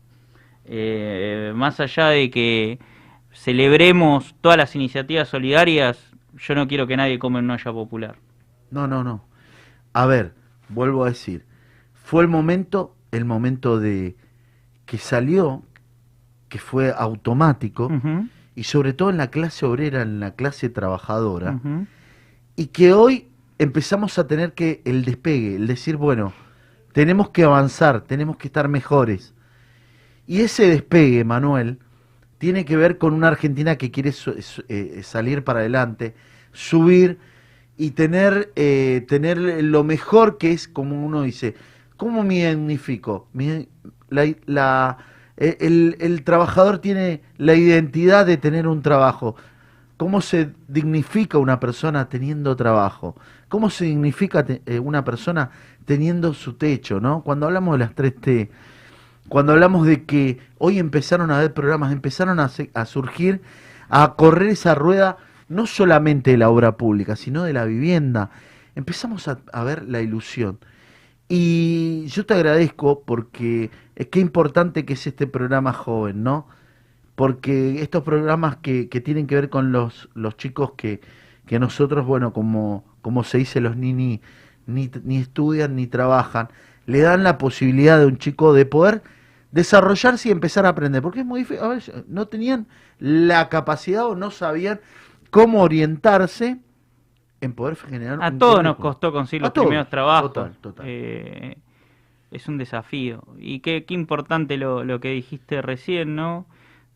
Eh, 0.65 1.53
más 1.55 1.79
allá 1.79 2.07
de 2.07 2.29
que 2.29 2.79
celebremos 3.31 4.35
todas 4.41 4.57
las 4.57 4.75
iniciativas 4.75 5.29
solidarias, 5.29 6.11
yo 6.37 6.55
no 6.55 6.67
quiero 6.67 6.87
que 6.87 6.97
nadie 6.97 7.19
come 7.19 7.39
en 7.39 7.45
una 7.45 7.55
olla 7.55 7.71
popular. 7.71 8.15
No, 8.69 8.87
no, 8.87 9.03
no. 9.03 9.23
A 9.93 10.05
ver, 10.05 10.33
vuelvo 10.69 11.05
a 11.05 11.09
decir, 11.09 11.45
fue 11.93 12.21
el 12.21 12.27
momento, 12.27 12.95
el 13.11 13.25
momento 13.25 13.79
de 13.79 14.15
que 14.85 14.97
salió, 14.97 15.63
que 16.49 16.59
fue 16.59 16.93
automático, 16.95 17.89
y 18.57 18.63
sobre 18.63 18.91
todo 18.91 19.11
en 19.11 19.17
la 19.17 19.29
clase 19.29 19.67
obrera, 19.67 20.01
en 20.01 20.19
la 20.19 20.31
clase 20.31 20.67
trabajadora, 20.69 21.59
y 22.55 22.65
que 22.65 22.91
hoy 22.91 23.27
empezamos 23.59 24.17
a 24.17 24.25
tener 24.25 24.53
que 24.53 24.81
el 24.83 25.05
despegue, 25.05 25.57
el 25.57 25.67
decir, 25.67 25.95
bueno, 25.95 26.33
tenemos 26.91 27.29
que 27.29 27.43
avanzar, 27.43 28.01
tenemos 28.01 28.37
que 28.37 28.47
estar 28.47 28.67
mejores. 28.67 29.35
Y 30.25 30.41
ese 30.41 30.67
despegue, 30.67 31.23
Manuel, 31.23 31.77
tiene 32.39 32.65
que 32.65 32.75
ver 32.77 32.97
con 32.97 33.13
una 33.13 33.27
Argentina 33.27 33.75
que 33.75 33.91
quiere 33.91 34.11
eh, 34.69 35.01
salir 35.03 35.43
para 35.43 35.59
adelante, 35.59 36.15
subir 36.51 37.19
y 37.77 37.91
tener, 37.91 38.51
eh, 38.55 39.05
tener 39.07 39.37
lo 39.37 39.83
mejor 39.83 40.39
que 40.39 40.51
es, 40.53 40.67
como 40.67 41.05
uno 41.05 41.21
dice, 41.21 41.53
¿cómo 41.95 42.23
me 42.23 42.49
dignifico? 42.49 43.27
la, 44.09 44.97
el, 45.37 45.97
el, 45.99 46.23
trabajador 46.23 46.79
tiene 46.79 47.21
la 47.37 47.53
identidad 47.53 48.25
de 48.25 48.37
tener 48.37 48.67
un 48.67 48.81
trabajo. 48.81 49.35
¿Cómo 49.97 50.21
se 50.21 50.51
dignifica 50.67 51.37
una 51.37 51.59
persona 51.59 52.09
teniendo 52.09 52.55
trabajo? 52.55 53.15
¿Cómo 53.49 53.69
se 53.69 53.85
dignifica 53.85 54.45
eh, 54.47 54.79
una 54.79 55.03
persona 55.03 55.51
teniendo 55.85 56.33
su 56.33 56.53
techo? 56.53 56.99
¿no? 56.99 57.21
Cuando 57.21 57.45
hablamos 57.45 57.75
de 57.75 57.79
las 57.79 57.95
tres 57.95 58.15
T, 58.15 58.51
cuando 59.29 59.53
hablamos 59.53 59.85
de 59.85 60.05
que 60.05 60.39
hoy 60.57 60.79
empezaron 60.79 61.31
a 61.31 61.37
haber 61.37 61.53
programas, 61.53 61.91
empezaron 61.91 62.39
a, 62.39 62.49
a 62.73 62.85
surgir, 62.85 63.41
a 63.89 64.15
correr 64.15 64.49
esa 64.49 64.75
rueda 64.75 65.17
no 65.49 65.65
solamente 65.65 66.31
de 66.31 66.37
la 66.37 66.49
obra 66.49 66.77
pública, 66.77 67.15
sino 67.15 67.43
de 67.43 67.53
la 67.53 67.65
vivienda. 67.65 68.29
Empezamos 68.75 69.27
a, 69.27 69.63
ver 69.63 69.83
la 69.87 70.01
ilusión. 70.01 70.59
Y 71.29 72.05
yo 72.07 72.25
te 72.25 72.33
agradezco 72.35 73.01
porque 73.01 73.69
es 73.95 74.07
que 74.07 74.19
importante 74.19 74.85
que 74.85 74.93
es 74.93 75.07
este 75.07 75.27
programa 75.27 75.73
joven, 75.73 76.23
¿no? 76.23 76.47
Porque 77.15 77.81
estos 77.81 78.03
programas 78.03 78.57
que, 78.57 78.89
que 78.89 79.01
tienen 79.01 79.27
que 79.27 79.35
ver 79.35 79.49
con 79.49 79.71
los, 79.71 80.09
los 80.13 80.37
chicos 80.37 80.73
que, 80.77 81.01
que 81.45 81.59
nosotros, 81.59 82.05
bueno, 82.05 82.31
como, 82.31 82.85
como 83.01 83.23
se 83.23 83.39
dice, 83.39 83.59
los 83.59 83.75
nini 83.75 84.21
ni, 84.67 84.89
ni 85.03 85.17
estudian 85.17 85.75
ni 85.75 85.87
trabajan, 85.87 86.49
le 86.85 87.01
dan 87.01 87.23
la 87.23 87.37
posibilidad 87.37 87.99
de 87.99 88.05
un 88.05 88.17
chico 88.17 88.53
de 88.53 88.65
poder 88.65 89.01
desarrollarse 89.51 90.29
y 90.29 90.31
empezar 90.31 90.65
a 90.65 90.69
aprender. 90.69 91.01
Porque 91.01 91.21
es 91.21 91.25
muy 91.25 91.41
difícil, 91.41 91.63
a 91.63 91.69
ver, 91.69 92.05
no 92.07 92.27
tenían 92.27 92.67
la 92.99 93.49
capacidad 93.49 94.05
o 94.05 94.15
no 94.15 94.31
sabían 94.31 94.79
cómo 95.29 95.61
orientarse 95.61 96.59
en 97.41 97.53
poder 97.53 97.75
generar 97.75 98.19
a 98.21 98.31
todos 98.37 98.63
nos 98.63 98.77
costó 98.77 99.11
conseguir 99.11 99.43
los 99.43 99.51
primeros 99.51 99.89
trabajos. 99.89 100.49
Eh, 100.83 101.57
es 102.31 102.47
un 102.47 102.57
desafío. 102.57 103.23
Y 103.39 103.59
qué, 103.59 103.85
qué 103.85 103.93
importante 103.93 104.57
lo, 104.57 104.83
lo, 104.83 104.99
que 104.99 105.11
dijiste 105.11 105.61
recién 105.61 106.15
no 106.15 106.45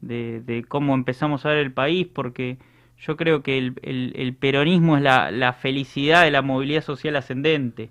de, 0.01 0.65
cómo 0.67 0.93
empezamos 0.93 1.45
a 1.45 1.49
ver 1.49 1.59
el 1.59 1.71
país 1.71 2.07
porque 2.11 2.57
yo 2.99 3.17
creo 3.17 3.41
que 3.43 3.57
el, 3.57 3.75
el, 4.15 4.35
peronismo 4.35 4.97
es 4.97 5.03
la, 5.03 5.31
la, 5.31 5.53
felicidad 5.53 6.23
de 6.23 6.31
la 6.31 6.41
movilidad 6.41 6.83
social 6.83 7.15
ascendente. 7.15 7.89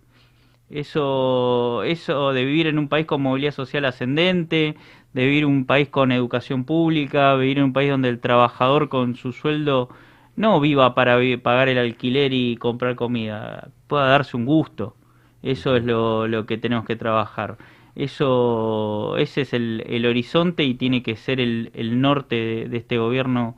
Eso 0.68 1.82
eso 1.82 2.32
de 2.32 2.44
vivir 2.44 2.68
en 2.68 2.78
un 2.78 2.88
país 2.88 3.06
con 3.06 3.22
movilidad 3.22 3.52
social 3.52 3.84
ascendente 3.84 4.76
de 5.12 5.24
vivir 5.24 5.42
en 5.42 5.48
un 5.48 5.64
país 5.66 5.88
con 5.88 6.12
educación 6.12 6.64
pública 6.64 7.34
vivir 7.34 7.58
en 7.58 7.64
un 7.64 7.72
país 7.72 7.90
donde 7.90 8.08
el 8.08 8.20
trabajador 8.20 8.88
con 8.88 9.16
su 9.16 9.32
sueldo 9.32 9.88
no 10.36 10.60
viva 10.60 10.94
para 10.94 11.18
pagar 11.42 11.68
el 11.68 11.78
alquiler 11.78 12.32
y 12.32 12.56
comprar 12.56 12.96
comida, 12.96 13.70
pueda 13.86 14.06
darse 14.06 14.36
un 14.36 14.46
gusto. 14.46 14.96
Eso 15.42 15.76
es 15.76 15.84
lo, 15.84 16.28
lo 16.28 16.46
que 16.46 16.58
tenemos 16.58 16.84
que 16.84 16.96
trabajar. 16.96 17.58
Eso, 17.94 19.16
ese 19.18 19.42
es 19.42 19.52
el, 19.52 19.84
el 19.86 20.06
horizonte 20.06 20.64
y 20.64 20.74
tiene 20.74 21.02
que 21.02 21.16
ser 21.16 21.40
el, 21.40 21.70
el 21.74 22.00
norte 22.00 22.68
de, 22.68 22.76
este 22.76 22.98
gobierno 22.98 23.56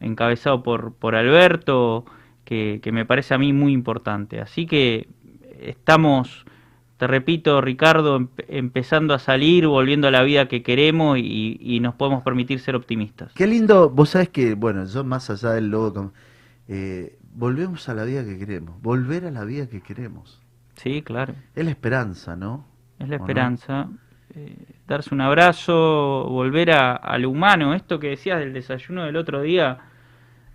encabezado 0.00 0.62
por, 0.62 0.94
por 0.94 1.14
Alberto, 1.14 2.04
que, 2.44 2.80
que 2.82 2.92
me 2.92 3.04
parece 3.04 3.34
a 3.34 3.38
mí 3.38 3.52
muy 3.52 3.72
importante. 3.72 4.40
Así 4.40 4.66
que 4.66 5.08
estamos 5.60 6.46
te 6.96 7.06
repito, 7.06 7.60
Ricardo, 7.60 8.28
empezando 8.48 9.12
a 9.12 9.18
salir, 9.18 9.66
volviendo 9.66 10.08
a 10.08 10.10
la 10.10 10.22
vida 10.22 10.48
que 10.48 10.62
queremos 10.62 11.18
y, 11.18 11.78
nos 11.80 11.94
podemos 11.94 12.22
permitir 12.22 12.58
ser 12.58 12.74
optimistas. 12.74 13.32
Qué 13.34 13.46
lindo, 13.46 13.90
vos 13.90 14.10
sabés 14.10 14.30
que, 14.30 14.54
bueno, 14.54 14.84
yo 14.86 15.04
más 15.04 15.28
allá 15.28 15.50
del 15.50 15.68
logo, 15.68 16.12
eh, 16.68 17.18
volvemos 17.34 17.88
a 17.90 17.94
la 17.94 18.04
vida 18.04 18.24
que 18.24 18.38
queremos, 18.38 18.80
volver 18.80 19.26
a 19.26 19.30
la 19.30 19.44
vida 19.44 19.68
que 19.68 19.82
queremos. 19.82 20.40
Sí, 20.76 21.02
claro. 21.02 21.34
Es 21.54 21.64
la 21.64 21.70
esperanza, 21.70 22.34
¿no? 22.34 22.66
Es 22.98 23.08
la 23.08 23.16
esperanza. 23.16 23.88
Eh, 24.34 24.56
darse 24.88 25.14
un 25.14 25.20
abrazo, 25.20 26.26
volver 26.30 26.70
a, 26.70 27.18
lo 27.18 27.28
humano, 27.28 27.74
esto 27.74 28.00
que 28.00 28.08
decías 28.08 28.38
del 28.38 28.54
desayuno 28.54 29.04
del 29.04 29.16
otro 29.16 29.42
día. 29.42 29.78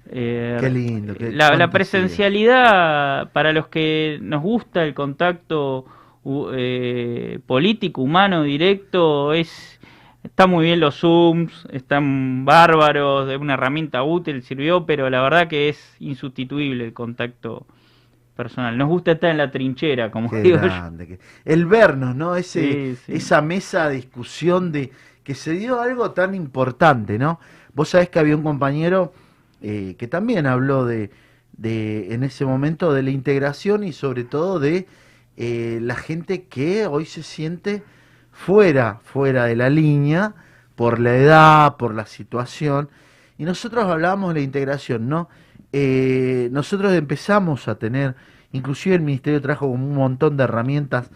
Eh, 0.07 0.57
qué 0.59 0.69
lindo. 0.71 1.13
la, 1.19 1.55
la 1.55 1.69
presencialidad, 1.69 3.31
para 3.31 3.53
los 3.53 3.67
que 3.67 4.17
nos 4.23 4.41
gusta 4.41 4.83
el 4.83 4.95
contacto 4.95 5.85
eh, 6.25 7.39
político, 7.45 8.01
humano, 8.01 8.43
directo, 8.43 9.33
es 9.33 9.79
está 10.23 10.47
muy 10.47 10.65
bien 10.65 10.79
los 10.79 10.99
Zooms, 10.99 11.67
están 11.71 12.45
bárbaros, 12.45 13.29
es 13.29 13.39
una 13.39 13.55
herramienta 13.55 14.03
útil, 14.03 14.43
sirvió, 14.43 14.85
pero 14.85 15.09
la 15.09 15.21
verdad 15.21 15.47
que 15.47 15.69
es 15.69 15.95
insustituible 15.99 16.85
el 16.85 16.93
contacto 16.93 17.65
personal. 18.35 18.77
Nos 18.77 18.87
gusta 18.87 19.13
estar 19.13 19.31
en 19.31 19.37
la 19.37 19.51
trinchera, 19.51 20.11
como 20.11 20.29
digo 20.29 20.59
El 21.45 21.65
vernos, 21.65 22.15
¿no? 22.15 22.35
Ese, 22.35 22.95
Esa 23.07 23.41
mesa 23.41 23.89
de 23.89 23.95
discusión 23.95 24.71
de 24.71 24.91
que 25.23 25.35
se 25.35 25.53
dio 25.53 25.79
algo 25.79 26.11
tan 26.11 26.33
importante, 26.33 27.19
¿no? 27.19 27.39
Vos 27.73 27.89
sabés 27.89 28.09
que 28.09 28.19
había 28.19 28.35
un 28.35 28.43
compañero 28.43 29.13
eh, 29.61 29.95
que 29.97 30.07
también 30.07 30.47
habló 30.47 30.85
de, 30.85 31.11
de, 31.53 32.13
en 32.13 32.23
ese 32.23 32.45
momento, 32.45 32.93
de 32.93 33.03
la 33.03 33.11
integración 33.11 33.83
y 33.83 33.93
sobre 33.93 34.23
todo 34.23 34.59
de 34.59 34.87
eh, 35.43 35.79
la 35.81 35.95
gente 35.95 36.43
que 36.43 36.85
hoy 36.85 37.07
se 37.07 37.23
siente 37.23 37.81
fuera, 38.31 38.99
fuera 39.03 39.45
de 39.45 39.55
la 39.55 39.71
línea, 39.71 40.35
por 40.75 40.99
la 40.99 41.15
edad, 41.15 41.77
por 41.77 41.95
la 41.95 42.05
situación. 42.05 42.89
Y 43.39 43.45
nosotros 43.45 43.85
hablábamos 43.85 44.35
de 44.35 44.39
la 44.39 44.43
integración, 44.43 45.09
¿no? 45.09 45.29
Eh, 45.73 46.49
nosotros 46.51 46.93
empezamos 46.93 47.67
a 47.67 47.79
tener, 47.79 48.13
inclusive 48.51 48.93
el 48.93 49.01
Ministerio 49.01 49.41
trajo 49.41 49.65
un 49.65 49.95
montón 49.95 50.37
de 50.37 50.43
herramientas, 50.43 51.09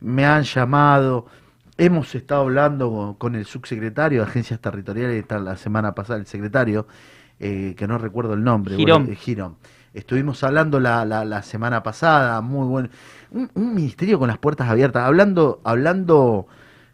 me 0.00 0.24
han 0.24 0.44
llamado, 0.44 1.26
hemos 1.76 2.14
estado 2.14 2.40
hablando 2.40 3.16
con 3.18 3.34
el 3.34 3.44
subsecretario 3.44 4.22
de 4.22 4.26
Agencias 4.26 4.58
Territoriales, 4.58 5.20
está 5.20 5.38
la 5.38 5.58
semana 5.58 5.94
pasada 5.94 6.18
el 6.18 6.24
secretario, 6.24 6.86
eh, 7.40 7.74
que 7.76 7.86
no 7.86 7.98
recuerdo 7.98 8.32
el 8.32 8.42
nombre, 8.42 8.76
Girón. 8.76 9.14
Girón. 9.16 9.56
Estuvimos 9.96 10.44
hablando 10.44 10.78
la, 10.78 11.06
la, 11.06 11.42
semana 11.42 11.82
pasada, 11.82 12.42
muy 12.42 12.66
bueno. 12.66 12.90
Un, 13.36 13.74
ministerio 13.74 14.18
con 14.18 14.28
las 14.28 14.38
puertas 14.38 14.68
abiertas, 14.70 15.04
hablando, 15.04 15.60
hablando 15.62 16.46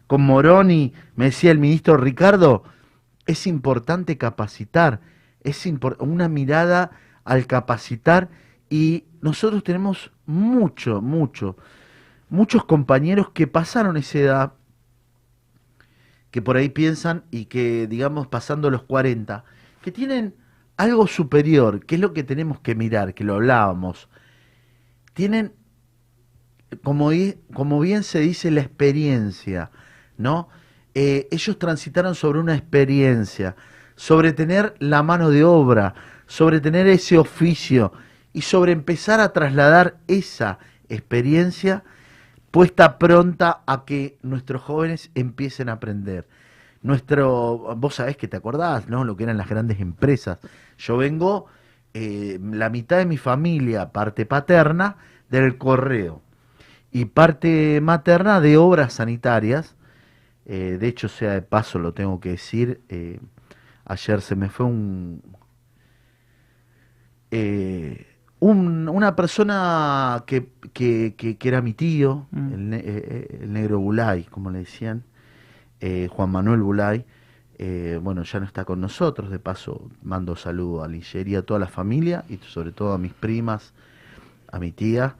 con 0.07 0.21
Moroni, 0.21 0.93
me 1.15 1.25
decía 1.25 1.51
el 1.51 1.57
ministro 1.57 1.95
Ricardo, 1.95 2.63
es 3.25 3.47
importante 3.47 4.17
capacitar, 4.17 4.99
es 5.43 5.65
una 5.99 6.27
mirada 6.27 6.91
al 7.23 7.47
capacitar 7.47 8.29
y 8.69 9.05
nosotros 9.21 9.63
tenemos 9.63 10.11
mucho, 10.25 11.01
mucho, 11.01 11.55
muchos 12.29 12.65
compañeros 12.65 13.29
que 13.29 13.47
pasaron 13.47 13.95
esa 13.95 14.19
edad, 14.19 14.53
que 16.29 16.41
por 16.41 16.57
ahí 16.57 16.67
piensan 16.69 17.23
y 17.31 17.45
que, 17.45 17.87
digamos, 17.87 18.27
pasando 18.27 18.69
los 18.69 18.83
40, 18.83 19.45
que 19.81 19.91
tienen 19.91 20.35
algo 20.75 21.07
superior, 21.07 21.85
que 21.85 21.95
es 21.95 22.01
lo 22.01 22.13
que 22.13 22.23
tenemos 22.23 22.59
que 22.59 22.75
mirar, 22.75 23.13
que 23.13 23.23
lo 23.23 23.35
hablábamos. 23.35 24.09
Tienen, 25.13 25.53
como, 26.81 27.11
como 27.53 27.79
bien 27.79 28.03
se 28.03 28.19
dice, 28.19 28.51
la 28.51 28.61
experiencia, 28.61 29.71
¿no? 30.17 30.49
Eh, 30.95 31.27
ellos 31.31 31.57
transitaron 31.57 32.15
sobre 32.15 32.39
una 32.39 32.55
experiencia, 32.55 33.55
sobre 33.95 34.31
tener 34.31 34.75
la 34.79 35.01
mano 35.03 35.29
de 35.29 35.43
obra, 35.43 35.95
sobre 36.27 36.59
tener 36.61 36.87
ese 36.87 37.17
oficio 37.17 37.93
y 38.31 38.41
sobre 38.41 38.71
empezar 38.71 39.19
a 39.19 39.33
trasladar 39.33 39.97
esa 40.07 40.59
experiencia 40.89 41.83
puesta 42.51 42.99
pronta 42.99 43.61
a 43.65 43.85
que 43.85 44.17
nuestros 44.21 44.61
jóvenes 44.61 45.09
empiecen 45.15 45.69
a 45.69 45.73
aprender. 45.73 46.27
Nuestro, 46.83 47.75
vos 47.77 47.95
sabés 47.95 48.17
que 48.17 48.27
te 48.27 48.37
acordás, 48.37 48.89
¿no? 48.89 49.03
Lo 49.03 49.15
que 49.15 49.23
eran 49.23 49.37
las 49.37 49.49
grandes 49.49 49.79
empresas. 49.79 50.37
Yo 50.77 50.97
vengo, 50.97 51.47
eh, 51.93 52.39
la 52.41 52.69
mitad 52.69 52.97
de 52.97 53.05
mi 53.05 53.17
familia, 53.17 53.91
parte 53.91 54.25
paterna, 54.25 54.97
del 55.29 55.57
correo 55.57 56.21
y 56.93 57.05
parte 57.05 57.81
materna 57.81 58.39
de 58.39 58.57
obras 58.57 58.93
sanitarias. 58.93 59.75
Eh, 60.45 60.77
de 60.79 60.87
hecho, 60.87 61.09
sea 61.09 61.33
de 61.33 61.41
paso, 61.41 61.79
lo 61.79 61.93
tengo 61.93 62.19
que 62.19 62.29
decir, 62.29 62.81
eh, 62.89 63.19
ayer 63.85 64.21
se 64.21 64.35
me 64.35 64.49
fue 64.49 64.65
un, 64.67 65.21
una 68.39 69.15
persona 69.15 70.23
que, 70.27 70.49
que, 70.73 71.37
era 71.41 71.61
mi 71.61 71.73
tío, 71.73 72.27
mm. 72.31 72.53
el, 72.53 72.73
el, 72.73 73.53
negro 73.53 73.79
Bulay, 73.79 74.23
como 74.25 74.51
le 74.51 74.59
decían, 74.59 75.03
Juan 76.09 76.29
Manuel 76.29 76.61
Bulay, 76.61 77.05
eh, 77.59 77.99
bueno, 78.01 78.23
ya 78.23 78.39
no 78.39 78.45
está 78.45 78.65
con 78.65 78.81
nosotros, 78.81 79.29
de 79.29 79.39
paso 79.39 79.89
mando 80.01 80.35
saludo 80.35 80.83
a 80.83 80.87
Liger 80.87 81.27
y 81.27 81.35
a 81.35 81.43
toda 81.43 81.59
la 81.59 81.67
familia, 81.67 82.25
y 82.27 82.37
sobre 82.37 82.71
todo 82.71 82.93
a 82.93 82.97
mis 82.97 83.13
primas, 83.13 83.73
a 84.51 84.59
mi 84.59 84.71
tía. 84.71 85.15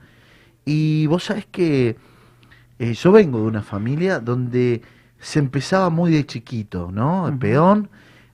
Y 0.64 1.06
vos 1.06 1.24
sabés 1.24 1.46
que 1.46 1.96
eh, 2.78 2.94
yo 2.94 3.12
vengo 3.12 3.40
de 3.40 3.46
una 3.46 3.62
familia 3.62 4.20
donde 4.20 4.82
se 5.18 5.38
empezaba 5.38 5.90
muy 5.90 6.12
de 6.12 6.26
chiquito, 6.26 6.90
¿no? 6.92 7.28
El 7.28 7.38
peón, 7.38 7.88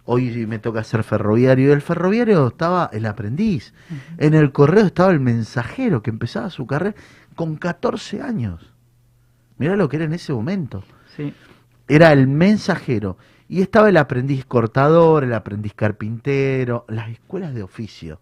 hoy 0.05 0.47
me 0.47 0.59
toca 0.59 0.83
ser 0.83 1.05
ferroviario, 1.05 1.69
y 1.69 1.73
el 1.73 1.83
ferroviario 1.83 2.49
estaba 2.49 2.91
el 2.93 3.07
aprendiz, 3.07 3.75
en 4.19 4.35
el 4.35 4.51
correo 4.53 4.87
estaba 4.87 5.13
el 5.13 5.21
mensajero 5.21 6.03
que 6.03 6.11
empezaba 6.11 6.51
su 6.51 6.67
carrera 6.67 6.97
con 7.37 7.57
14 7.57 8.23
años. 8.23 8.73
Mirá 9.59 9.77
lo 9.77 9.89
que 9.89 9.97
era 9.97 10.07
en 10.07 10.15
ese 10.15 10.33
momento. 10.33 10.83
Sí. 11.17 11.35
Era 11.87 12.13
el 12.13 12.27
mensajero. 12.29 13.19
Y 13.47 13.63
estaba 13.63 13.89
el 13.89 13.97
aprendiz 13.97 14.45
cortador, 14.47 15.25
el 15.25 15.35
aprendiz 15.35 15.75
carpintero, 15.75 16.87
las 16.89 17.11
escuelas 17.11 17.53
de 17.53 17.63
oficio. 17.63 18.21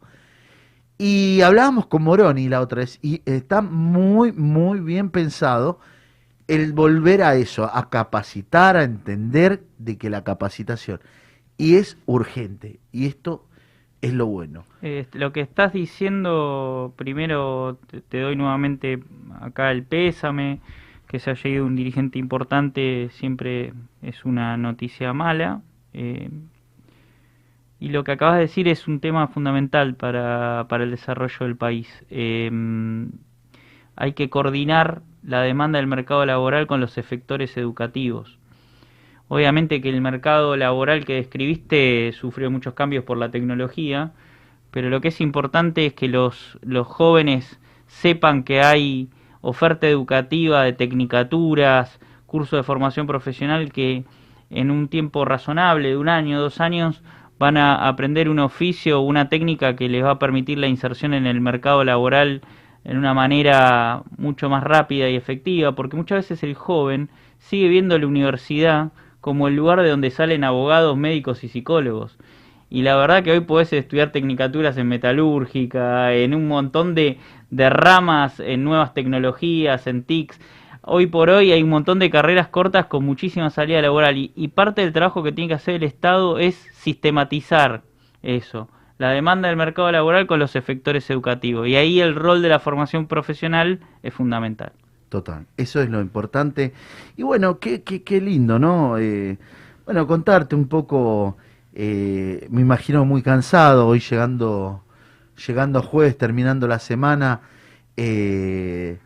Y 0.99 1.41
hablábamos 1.43 1.87
con 1.87 2.03
Moroni 2.03 2.49
la 2.49 2.61
otra 2.61 2.81
vez, 2.81 2.99
y 3.03 3.23
está 3.25 3.63
muy, 3.63 4.33
muy 4.33 4.81
bien 4.81 5.11
pensado 5.11 5.79
el 6.49 6.73
volver 6.73 7.23
a 7.23 7.37
eso, 7.37 7.71
a 7.73 7.89
capacitar, 7.89 8.77
a 8.77 8.83
entender 8.83 9.63
de 9.79 9.97
que 9.97 10.11
la 10.11 10.25
capacitación, 10.25 10.99
y 11.57 11.77
es 11.77 11.99
urgente, 12.07 12.81
y 12.91 13.07
esto 13.07 13.45
es 14.01 14.13
lo 14.13 14.27
bueno. 14.27 14.65
lo 15.13 15.33
que 15.33 15.41
estás 15.41 15.73
diciendo, 15.73 16.93
primero 16.97 17.79
te 18.09 18.21
doy 18.21 18.35
nuevamente 18.35 19.01
acá 19.41 19.71
el 19.71 19.85
pésame, 19.85 20.61
que 21.09 21.19
se 21.19 21.31
haya 21.31 21.51
ido 21.51 21.65
un 21.65 21.75
dirigente 21.75 22.19
importante 22.19 23.09
siempre 23.13 23.73
es 24.03 24.25
una 24.25 24.57
noticia 24.57 25.13
mala. 25.13 25.63
Eh, 25.95 26.29
y 27.81 27.91
lo 27.91 28.05
que 28.05 28.13
acabas 28.13 28.37
de 28.37 28.43
decir 28.43 28.69
es 28.69 28.89
un 28.89 29.01
tema 29.01 29.29
fundamental 29.29 29.95
para, 29.95 30.67
para 30.69 30.85
el 30.85 30.91
desarrollo 30.91 31.39
del 31.41 31.57
país. 31.57 32.05
Eh, 32.11 32.51
hay 33.97 34.13
que 34.13 34.31
coordinar 34.31 35.03
la 35.23 35.43
demanda 35.43 35.79
del 35.79 35.87
mercado 35.87 36.25
laboral 36.25 36.67
con 36.67 36.81
los 36.81 36.99
efectores 36.99 37.57
educativos. 37.57 38.39
Obviamente 39.29 39.81
que 39.83 39.91
el 39.91 40.01
mercado 40.01 40.57
laboral 40.57 41.05
que 41.05 41.15
describiste 41.15 42.13
sufrió 42.13 42.51
muchos 42.51 42.75
cambios 42.75 43.05
por 43.05 43.19
la 43.19 43.31
tecnología, 43.31 44.13
pero 44.71 44.89
lo 44.89 45.01
que 45.01 45.09
es 45.09 45.21
importante 45.21 45.87
es 45.87 45.95
que 45.95 46.09
los, 46.09 46.59
los 46.63 46.87
jóvenes 46.87 47.61
sepan 47.87 48.43
que 48.43 48.63
hay 48.63 49.09
oferta 49.41 49.87
educativa 49.87 50.63
de 50.63 50.73
tecnicaturas, 50.73 52.01
cursos 52.27 52.59
de 52.59 52.63
formación 52.63 53.07
profesional 53.07 53.73
que 53.73 54.05
en 54.51 54.71
un 54.71 54.89
tiempo 54.89 55.25
razonable, 55.25 55.91
de 55.91 55.97
un 55.97 56.09
año, 56.09 56.41
dos 56.41 56.61
años, 56.61 57.03
van 57.39 57.57
a 57.57 57.89
aprender 57.89 58.29
un 58.29 58.39
oficio 58.39 59.01
una 59.01 59.29
técnica 59.29 59.77
que 59.77 59.89
les 59.89 60.05
va 60.05 60.13
a 60.13 60.19
permitir 60.19 60.59
la 60.59 60.67
inserción 60.67 61.15
en 61.15 61.27
el 61.27 61.41
mercado 61.41 61.85
laboral 61.85 62.43
en 62.85 62.97
una 62.97 63.15
manera 63.15 64.03
mucho 64.17 64.49
más 64.49 64.65
rápida 64.65 65.11
y 65.11 65.17
efectiva, 65.17 65.73
porque 65.73 65.97
muchas 65.97 66.19
veces 66.19 66.43
el 66.43 66.55
joven 66.55 67.11
sigue 67.39 67.69
viendo 67.69 67.99
la 67.99 68.07
universidad 68.07 68.93
como 69.21 69.49
el 69.49 69.57
lugar 69.57 69.83
de 69.83 69.91
donde 69.91 70.11
salen 70.11 70.45
abogados, 70.45 70.97
médicos 70.97 71.45
y 71.45 71.49
psicólogos. 71.49 72.19
Y 72.71 72.83
la 72.83 72.97
verdad 72.97 73.23
que 73.23 73.33
hoy 73.33 73.41
podés 73.41 73.73
estudiar 73.73 74.13
tecnicaturas 74.13 74.77
en 74.77 74.89
metalúrgica, 74.89 76.15
en 76.15 76.35
un 76.35 76.49
montón 76.49 76.95
de, 76.95 77.19
de 77.51 77.71
ramas, 77.71 78.41
en 78.41 78.65
nuevas 78.65 78.95
tecnologías, 78.95 79.87
en 79.87 80.05
TICs. 80.05 80.39
Hoy 80.83 81.07
por 81.07 81.29
hoy 81.31 81.53
hay 81.53 81.63
un 81.63 81.71
montón 81.71 81.99
de 81.99 82.11
carreras 82.11 82.49
cortas 82.49 82.87
con 82.87 83.05
muchísima 83.05 83.51
salida 83.51 83.83
laboral 83.83 84.17
y, 84.17 84.49
parte 84.49 84.81
del 84.81 84.93
trabajo 84.93 85.23
que 85.23 85.33
tiene 85.33 85.49
que 85.49 85.55
hacer 85.55 85.75
el 85.75 85.83
Estado 85.83 86.39
es 86.39 86.57
sistematizar 86.89 87.83
eso, 88.23 88.69
la 88.97 89.11
demanda 89.11 89.49
del 89.49 89.57
mercado 89.57 89.93
laboral 89.93 90.27
con 90.27 90.39
los 90.39 90.57
efectores 90.57 91.09
educativos. 91.11 91.69
Y 91.69 91.77
ahí 91.77 92.01
el 92.01 92.15
rol 92.15 92.41
de 92.41 92.49
la 92.49 92.59
formación 92.59 93.07
profesional 93.07 93.81
es 94.03 94.15
fundamental. 94.15 94.73
Total, 95.09 95.47
eso 95.57 95.81
es 95.81 95.91
lo 95.91 96.01
importante. 96.01 96.73
Y 97.17 97.23
bueno, 97.23 97.59
qué, 97.59 97.83
qué, 97.83 98.03
qué 98.03 98.21
lindo, 98.21 98.59
¿no? 98.59 98.99
Eh, 98.99 99.39
bueno, 99.85 100.07
contarte 100.07 100.55
un 100.55 100.67
poco, 100.67 101.37
eh, 101.75 102.47
me 102.51 102.63
imagino 102.63 103.05
muy 103.05 103.23
cansado 103.23 103.87
hoy 103.87 104.01
llegando 104.01 104.83
llegando 105.47 105.83
jueves, 105.83 106.19
terminando 106.19 106.67
la 106.67 106.81
semana, 106.81 107.43
eh, 107.97 108.99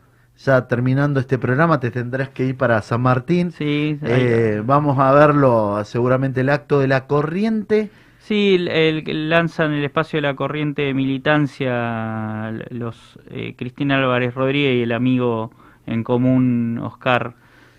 ya 0.45 0.67
terminando 0.67 1.21
este 1.21 1.39
programa, 1.39 1.81
te 1.81 1.91
tendrás 1.91 2.29
que 2.31 2.45
ir 2.47 2.57
para 2.57 2.81
San 2.83 3.01
Martín. 3.01 3.53
Sí, 3.53 3.99
eh, 4.03 4.63
vamos 4.65 4.99
a 4.99 5.13
verlo, 5.13 5.83
seguramente 5.85 6.41
el 6.41 6.51
acto 6.51 6.81
de 6.81 6.89
la 6.89 7.07
corriente. 7.07 7.91
Sí, 8.19 8.67
el, 8.69 9.29
lanzan 9.29 9.73
el 9.73 9.85
espacio 9.85 10.19
de 10.19 10.23
la 10.23 10.35
corriente 10.35 10.83
de 10.83 10.95
militancia 10.95 12.53
los 12.71 13.19
eh, 13.31 13.55
Cristina 13.57 13.97
Álvarez 13.97 14.35
Rodríguez 14.35 14.77
y 14.77 14.83
el 14.83 14.93
amigo 14.93 15.51
en 15.87 16.05
común 16.05 16.79
Oscar 16.83 17.35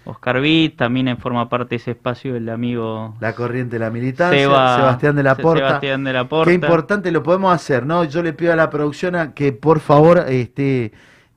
Oscar 0.05 0.41
Witt, 0.41 0.75
también 0.75 1.17
forma 1.17 1.47
parte 1.47 1.69
de 1.69 1.75
ese 1.77 1.91
espacio 1.91 2.35
el 2.35 2.49
amigo 2.49 3.15
La 3.21 3.33
corriente 3.33 3.77
de 3.77 3.79
la 3.79 3.89
militancia, 3.89 4.37
Sebastián 4.37 5.15
de 5.15 5.23
la 5.23 5.35
Porta. 5.35 5.67
Sebastián 5.67 6.03
de 6.03 6.13
la 6.13 6.27
Porta. 6.27 6.49
Qué 6.49 6.55
importante 6.55 7.11
lo 7.11 7.23
podemos 7.23 7.53
hacer, 7.53 7.85
¿no? 7.85 8.03
Yo 8.03 8.21
le 8.21 8.33
pido 8.33 8.51
a 8.51 8.57
la 8.57 8.69
producción 8.69 9.15
a 9.15 9.33
que 9.33 9.53
por 9.53 9.79
favor 9.79 10.25
esté, 10.27 10.91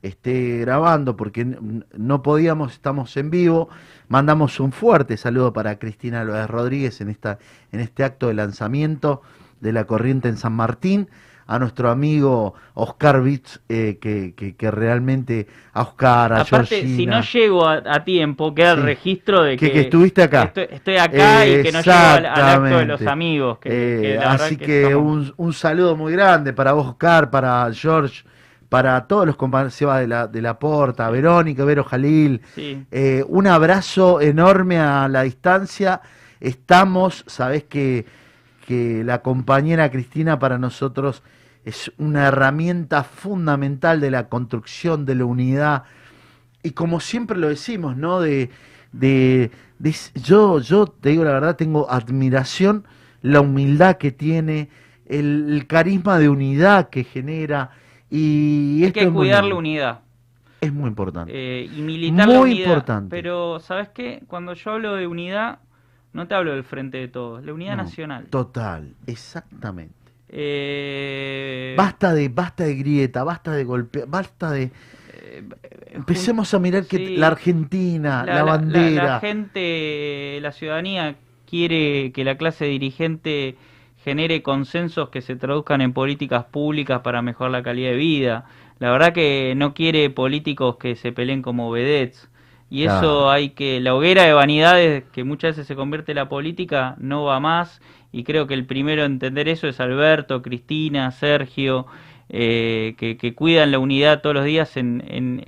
esté 0.06 0.58
grabando 0.58 1.16
porque 1.16 1.44
no 1.44 2.22
podíamos, 2.22 2.72
estamos 2.72 3.16
en 3.16 3.30
vivo. 3.30 3.68
Mandamos 4.08 4.60
un 4.60 4.72
fuerte 4.72 5.16
saludo 5.16 5.52
para 5.52 5.78
Cristina 5.78 6.24
López 6.24 6.48
Rodríguez 6.48 7.00
en, 7.00 7.10
esta, 7.10 7.38
en 7.72 7.80
este 7.80 8.04
acto 8.04 8.28
de 8.28 8.34
lanzamiento 8.34 9.22
de 9.60 9.72
la 9.72 9.84
corriente 9.84 10.28
en 10.28 10.36
San 10.36 10.52
Martín 10.52 11.08
a 11.46 11.58
nuestro 11.58 11.90
amigo 11.90 12.54
Oscar 12.74 13.22
Vitz, 13.22 13.60
eh, 13.68 13.98
que, 14.00 14.34
que, 14.34 14.70
realmente 14.70 15.46
a 15.72 15.82
Oscar, 15.82 16.32
a 16.32 16.40
Aparte, 16.40 16.82
si 16.82 17.06
no 17.06 17.20
llego 17.20 17.66
a, 17.66 18.04
tiempo, 18.04 18.54
queda 18.54 18.72
el 18.72 18.82
registro 18.82 19.42
de 19.42 19.56
que, 19.56 19.70
que, 19.70 19.82
estuviste 19.82 20.22
acá. 20.22 20.52
Estoy, 20.54 20.96
acá 20.96 21.46
y 21.46 21.62
que 21.62 21.72
no 21.72 21.80
llego 21.80 21.96
al, 21.96 22.26
acto 22.26 22.78
de 22.78 22.86
los 22.86 23.06
amigos. 23.06 23.58
Eh, 23.64 24.18
así 24.22 24.56
que, 24.56 24.94
un, 24.94 25.32
un, 25.36 25.52
saludo 25.52 25.94
muy 25.94 26.12
grande 26.12 26.52
para 26.52 26.72
vos, 26.72 26.88
Oscar, 26.88 27.30
para 27.30 27.72
George. 27.72 28.24
Para 28.68 29.06
todos 29.06 29.26
los 29.26 29.36
compañeros 29.36 29.78
de 29.78 30.06
la, 30.06 30.26
de 30.26 30.42
la 30.42 30.58
Porta, 30.58 31.08
Verónica, 31.10 31.64
Vero 31.64 31.84
Jalil, 31.84 32.40
eh, 32.56 33.24
un 33.28 33.46
abrazo 33.46 34.20
enorme 34.20 34.78
a 34.78 35.08
la 35.08 35.22
distancia. 35.22 36.00
Estamos, 36.40 37.24
sabés 37.26 37.64
que, 37.64 38.06
que 38.66 39.04
la 39.04 39.22
compañera 39.22 39.90
Cristina 39.90 40.38
para 40.38 40.58
nosotros 40.58 41.22
es 41.64 41.92
una 41.98 42.28
herramienta 42.28 43.02
fundamental 43.02 44.00
de 44.00 44.10
la 44.10 44.28
construcción 44.28 45.04
de 45.04 45.16
la 45.16 45.24
unidad. 45.24 45.82
Y 46.62 46.70
como 46.70 47.00
siempre 47.00 47.36
lo 47.36 47.48
decimos, 47.48 47.96
¿no? 47.96 48.20
De, 48.20 48.50
de, 48.92 49.50
yo, 50.14 50.60
yo 50.60 50.86
te 50.86 51.10
digo 51.10 51.24
la 51.24 51.32
verdad, 51.32 51.56
tengo 51.56 51.90
admiración, 51.90 52.84
la 53.22 53.40
humildad 53.40 53.96
que 53.96 54.12
tiene, 54.12 54.68
el, 55.06 55.64
carisma 55.68 56.18
de 56.18 56.28
unidad 56.28 56.88
que 56.88 57.04
genera. 57.04 57.70
Y 58.10 58.84
Hay 58.84 58.92
que 58.92 59.10
cuidar 59.10 59.44
la 59.44 59.54
unidad. 59.54 60.00
Es 60.60 60.72
muy 60.72 60.88
importante. 60.88 61.32
Eh, 61.34 61.70
y 61.76 61.82
militar 61.82 62.26
muy 62.26 62.34
la 62.34 62.40
unidad. 62.40 62.66
importante. 62.66 63.10
Pero, 63.10 63.60
¿sabes 63.60 63.88
qué? 63.90 64.22
Cuando 64.26 64.54
yo 64.54 64.72
hablo 64.72 64.94
de 64.94 65.06
unidad, 65.06 65.58
no 66.12 66.26
te 66.26 66.34
hablo 66.34 66.52
del 66.52 66.64
frente 66.64 66.98
de 66.98 67.08
todos, 67.08 67.44
la 67.44 67.52
unidad 67.52 67.76
nacional. 67.76 68.26
Total, 68.26 68.94
exactamente. 69.06 69.94
Eh, 70.28 71.74
basta 71.76 72.12
de 72.12 72.28
basta 72.28 72.64
de 72.64 72.74
grieta, 72.74 73.22
basta 73.22 73.52
de 73.52 73.62
golpe, 73.62 74.04
basta 74.08 74.50
de 74.50 74.72
eh, 75.12 75.44
empecemos 75.92 76.52
a 76.52 76.58
mirar 76.58 76.86
que 76.86 77.16
la 77.16 77.28
Argentina, 77.28 78.24
la, 78.24 78.42
bandera, 78.42 79.04
la, 79.04 79.20
gente, 79.20 80.38
la 80.40 80.50
ciudadanía 80.50 81.16
quiere 81.48 82.10
que 82.12 82.24
la 82.24 82.36
clase 82.36 82.64
dirigente 82.64 83.56
genere 84.06 84.40
consensos 84.40 85.08
que 85.08 85.20
se 85.20 85.34
traduzcan 85.34 85.80
en 85.80 85.92
políticas 85.92 86.44
públicas 86.44 87.00
para 87.00 87.22
mejorar 87.22 87.50
la 87.50 87.64
calidad 87.64 87.90
de 87.90 87.96
vida. 87.96 88.44
La 88.78 88.92
verdad 88.92 89.12
que 89.12 89.54
no 89.56 89.74
quiere 89.74 90.08
políticos 90.10 90.76
que 90.76 90.94
se 90.94 91.10
peleen 91.10 91.42
como 91.42 91.72
vedettes. 91.72 92.30
Y 92.70 92.84
eso 92.84 93.28
hay 93.32 93.50
que, 93.50 93.80
la 93.80 93.96
hoguera 93.96 94.22
de 94.22 94.32
vanidades 94.32 95.02
que 95.10 95.24
muchas 95.24 95.56
veces 95.56 95.66
se 95.66 95.74
convierte 95.74 96.12
en 96.12 96.16
la 96.16 96.28
política 96.28 96.94
no 96.98 97.24
va 97.24 97.40
más 97.40 97.80
y 98.12 98.22
creo 98.22 98.46
que 98.46 98.54
el 98.54 98.64
primero 98.64 99.02
a 99.02 99.06
entender 99.06 99.48
eso 99.48 99.66
es 99.66 99.80
Alberto, 99.80 100.40
Cristina, 100.40 101.10
Sergio, 101.10 101.86
eh, 102.28 102.94
que, 102.96 103.34
cuidan 103.34 103.72
la 103.72 103.80
unidad 103.80 104.20
todos 104.20 104.36
los 104.36 104.44
días 104.44 104.76
en, 104.76 105.02
en, 105.08 105.42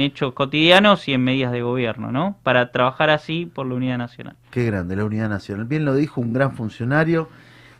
hechos 0.00 0.32
cotidianos 0.32 1.08
y 1.08 1.12
en 1.12 1.24
medidas 1.24 1.52
de 1.52 1.60
gobierno, 1.60 2.10
¿no? 2.10 2.38
Para 2.42 2.72
trabajar 2.72 3.10
así 3.10 3.44
por 3.44 3.66
la 3.66 3.74
unidad 3.74 3.98
nacional. 3.98 4.36
Qué 4.50 4.64
grande, 4.64 4.96
la 4.96 5.04
unidad 5.04 5.28
nacional. 5.28 5.66
Bien 5.66 5.84
lo 5.84 5.94
dijo 5.94 6.22
un 6.22 6.32
gran 6.32 6.52
funcionario. 6.52 7.28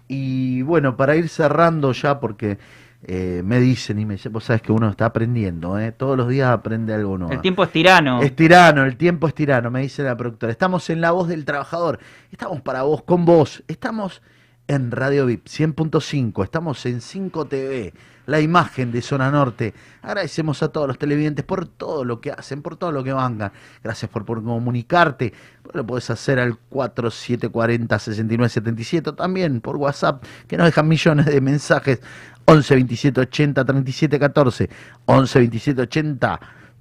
Y 0.09 0.63
bueno, 0.63 0.97
para 0.97 1.15
ir 1.17 1.29
cerrando 1.29 1.93
ya, 1.93 2.19
porque 2.19 2.59
eh, 3.05 3.43
me 3.45 3.61
dicen 3.61 3.99
y 4.01 4.05
me 4.05 4.15
dicen, 4.15 4.33
vos 4.33 4.45
sabes 4.45 4.61
que 4.61 4.73
uno 4.73 4.89
está 4.89 5.07
aprendiendo, 5.07 5.79
¿eh? 5.79 5.93
todos 5.93 6.17
los 6.17 6.29
días 6.29 6.51
aprende 6.51 6.93
algo 6.95 7.17
nuevo. 7.17 7.33
El 7.33 7.41
tiempo 7.41 7.63
es 7.63 7.71
tirano. 7.71 8.21
Es 8.23 8.35
tirano, 8.35 8.85
el 8.85 8.97
tiempo 8.97 9.29
es 9.29 9.35
tirano, 9.35 9.71
me 9.71 9.83
dice 9.83 10.03
la 10.03 10.17
productora. 10.17 10.51
Estamos 10.51 10.91
en 10.91 11.01
la 11.01 11.13
voz 11.13 11.29
del 11.29 11.45
trabajador, 11.45 12.01
estamos 12.33 12.61
para 12.63 12.83
vos, 12.83 13.05
con 13.05 13.25
vos, 13.25 13.63
estamos 13.69 14.21
en 14.67 14.91
Radio 14.91 15.27
VIP 15.27 15.47
100.5, 15.47 16.43
estamos 16.43 16.85
en 16.87 17.01
5 17.01 17.45
TV, 17.47 17.95
la 18.29 18.41
imagen 18.41 18.93
de 18.93 19.01
Zona 19.01 19.31
Norte. 19.31 19.73
Agradecemos 20.03 20.63
a 20.63 20.69
todos 20.69 20.87
los 20.87 20.99
televidentes 20.99 21.47
por 21.47 21.67
todo 21.67 22.05
lo 22.05 22.21
que 22.21 22.31
hacen, 22.31 22.61
por 22.61 22.77
todo 22.77 22.93
lo 22.93 23.03
que 23.03 23.15
vangan. 23.15 23.51
Gracias 23.83 24.11
por, 24.11 24.27
comunicarte. 24.27 25.33
Lo 25.73 25.87
puedes 25.87 26.11
hacer 26.11 26.39
al 26.39 26.59
4740-6977, 26.71 29.17
también 29.17 29.63
por 29.63 29.77
WhatsApp, 29.77 30.23
que 30.47 30.59
nos 30.59 30.67
dejan 30.67 30.87
millones 30.87 31.25
de 31.25 31.41
mensajes. 31.41 32.03
11 32.45 32.75
27 32.75 33.19
80 33.21 33.65
37 33.65 34.19
14, 34.19 34.69
11 35.07 35.39
27 35.39 35.81
80 35.83 36.41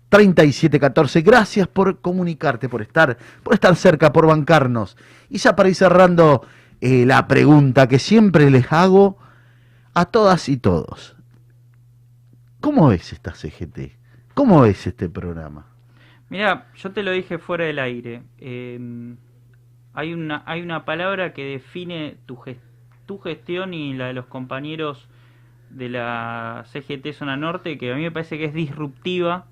37 0.10 0.80
14. 0.80 1.22
Gracias 1.22 1.68
por 1.68 2.00
comunicarte, 2.00 2.70
por 2.70 2.82
estar, 2.82 3.18
por 3.44 3.54
estar 3.54 3.76
cerca, 3.78 4.12
por 4.12 4.28
bancarnos. 4.28 4.98
Y 5.30 5.38
ya 5.38 5.56
para 5.56 5.70
ir 5.70 5.76
cerrando 5.76 6.42
eh, 6.82 7.06
la 7.06 7.26
pregunta 7.28 7.88
que 7.88 8.00
siempre 8.00 8.52
les 8.52 8.70
hago 8.72 9.18
a 9.94 10.06
todas 10.06 10.50
y 10.50 10.58
todos. 10.58 11.17
¿Cómo 12.68 12.90
ves 12.90 13.14
esta 13.14 13.34
CGT? 13.34 13.94
¿Cómo 14.34 14.60
ves 14.60 14.88
este 14.88 15.08
programa? 15.08 15.68
Mira, 16.28 16.68
yo 16.76 16.92
te 16.92 17.02
lo 17.02 17.12
dije 17.12 17.38
fuera 17.38 17.64
del 17.64 17.80
aire. 17.80 18.24
Em, 18.40 19.16
hay, 19.94 20.14
una, 20.14 20.44
hay 20.46 20.62
una 20.62 20.84
palabra 20.84 21.32
que 21.32 21.46
define 21.46 22.18
tu, 22.26 22.38
tu 23.06 23.20
gestión 23.20 23.74
y 23.74 23.94
la 23.94 24.08
de 24.08 24.14
los 24.14 24.26
compañeros 24.26 25.08
de 25.70 25.88
la 25.88 26.66
CGT 26.66 27.14
Zona 27.14 27.38
Norte 27.38 27.78
que 27.78 27.94
a 27.94 27.96
mí 27.96 28.02
me 28.02 28.12
parece 28.12 28.38
que 28.38 28.44
es 28.44 28.54
disruptiva 28.54 29.46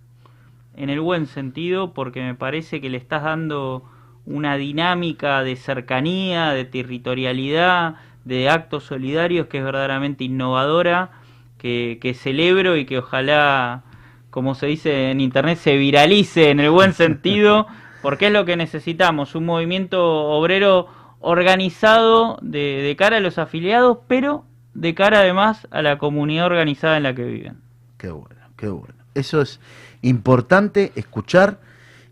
en 0.75 0.89
el 0.89 0.99
buen 0.99 1.27
sentido 1.27 1.93
porque 1.93 2.21
me 2.21 2.35
parece 2.35 2.81
que 2.81 2.89
le 2.89 2.97
estás 2.97 3.23
dando 3.23 3.89
una 4.25 4.57
dinámica 4.57 5.41
de 5.41 5.55
cercanía, 5.55 6.49
de 6.49 6.65
territorialidad, 6.65 7.95
de 8.25 8.49
actos 8.49 8.83
solidarios 8.83 9.47
que 9.47 9.59
es 9.59 9.63
verdaderamente 9.63 10.25
innovadora, 10.25 11.21
que, 11.65 11.97
que 11.99 12.13
celebro 12.13 12.77
y 12.77 12.85
que 12.85 12.99
ojalá, 12.99 13.81
como 14.29 14.53
se 14.53 14.67
dice 14.67 15.09
en 15.09 15.19
internet, 15.19 15.57
se 15.57 15.77
viralice 15.77 16.51
en 16.51 16.59
el 16.59 16.69
buen 16.69 16.93
sentido, 17.03 17.65
porque 18.03 18.27
es 18.27 18.33
lo 18.33 18.45
que 18.45 18.55
necesitamos, 18.55 19.33
un 19.33 19.47
movimiento 19.47 20.05
obrero 20.05 20.87
organizado 21.21 22.37
de, 22.43 22.83
de 22.83 22.95
cara 22.95 23.17
a 23.17 23.19
los 23.19 23.39
afiliados, 23.39 23.97
pero 24.07 24.45
de 24.75 24.93
cara 24.93 25.21
además 25.21 25.67
a 25.71 25.81
la 25.81 25.97
comunidad 25.97 26.45
organizada 26.45 26.97
en 26.97 27.03
la 27.03 27.15
que 27.15 27.23
viven. 27.23 27.57
Qué 27.97 28.11
bueno, 28.11 28.41
qué 28.55 28.67
bueno. 28.67 28.93
Eso 29.15 29.41
es 29.41 29.59
importante 30.03 30.91
escuchar 30.93 31.57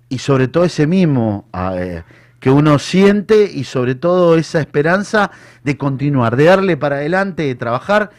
y 0.09 0.17
sobre 0.17 0.47
todo 0.47 0.63
ese 0.63 0.87
mismo 0.87 1.45
eh, 1.53 2.01
que 2.39 2.49
uno 2.49 2.79
siente 2.79 3.51
y 3.53 3.65
sobre 3.65 3.93
todo 3.93 4.35
esa 4.35 4.59
esperanza 4.59 5.29
de 5.63 5.77
continuar, 5.77 6.37
de 6.37 6.45
darle 6.45 6.75
para 6.75 6.95
adelante, 6.95 7.43
de 7.43 7.53
trabajar 7.53 8.09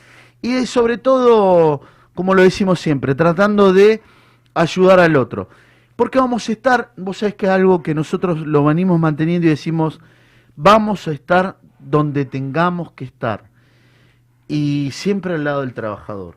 y 0.44 0.66
sobre 0.66 0.98
todo, 0.98 1.80
como 2.14 2.34
lo 2.34 2.42
decimos 2.42 2.78
siempre, 2.78 3.14
tratando 3.14 3.72
de 3.72 4.02
ayudar 4.52 5.00
al 5.00 5.16
otro. 5.16 5.48
Porque 5.96 6.18
vamos 6.18 6.46
a 6.50 6.52
estar, 6.52 6.92
vos 6.98 7.16
sabés 7.16 7.34
que 7.34 7.46
es 7.46 7.52
algo 7.52 7.82
que 7.82 7.94
nosotros 7.94 8.40
lo 8.40 8.62
venimos 8.62 9.00
manteniendo 9.00 9.46
y 9.46 9.50
decimos, 9.50 10.00
vamos 10.54 11.08
a 11.08 11.12
estar 11.12 11.56
donde 11.78 12.26
tengamos 12.26 12.92
que 12.92 13.04
estar. 13.04 13.44
Y 14.46 14.90
siempre 14.92 15.34
al 15.34 15.44
lado 15.44 15.62
del 15.62 15.72
trabajador. 15.72 16.36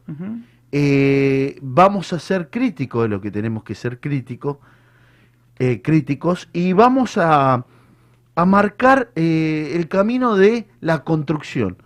Eh, 0.72 1.60
vamos 1.62 2.14
a 2.14 2.20
ser 2.20 2.50
críticos 2.50 3.04
de 3.04 3.10
lo 3.10 3.20
que 3.20 3.30
tenemos 3.30 3.64
que 3.66 3.76
ser 3.76 4.00
críticos 4.00 4.58
eh, 5.60 5.82
críticos 5.82 6.48
y 6.54 6.72
vamos 6.72 7.18
a, 7.18 7.66
a 8.36 8.46
marcar 8.46 9.12
eh, 9.16 9.72
el 9.74 9.90
camino 9.90 10.36
de 10.36 10.70
la 10.80 11.04
construcción. 11.04 11.78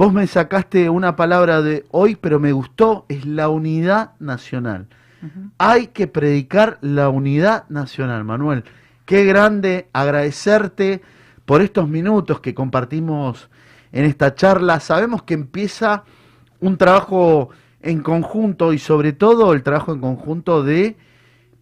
Vos 0.00 0.14
me 0.14 0.26
sacaste 0.26 0.88
una 0.88 1.14
palabra 1.14 1.60
de 1.60 1.84
hoy, 1.90 2.16
pero 2.16 2.40
me 2.40 2.52
gustó, 2.52 3.04
es 3.10 3.26
la 3.26 3.50
unidad 3.50 4.12
nacional. 4.18 4.86
Hay 5.58 5.88
que 5.88 6.06
predicar 6.06 6.78
la 6.80 7.10
unidad 7.10 7.68
nacional, 7.68 8.24
Manuel. 8.24 8.64
Qué 9.04 9.26
grande 9.26 9.90
agradecerte 9.92 11.02
por 11.44 11.60
estos 11.60 11.86
minutos 11.86 12.40
que 12.40 12.54
compartimos 12.54 13.50
en 13.92 14.06
esta 14.06 14.34
charla. 14.34 14.80
Sabemos 14.80 15.24
que 15.24 15.34
empieza 15.34 16.04
un 16.60 16.78
trabajo 16.78 17.50
en 17.82 18.00
conjunto 18.02 18.72
y 18.72 18.78
sobre 18.78 19.12
todo 19.12 19.52
el 19.52 19.62
trabajo 19.62 19.92
en 19.92 20.00
conjunto 20.00 20.62
de 20.62 20.96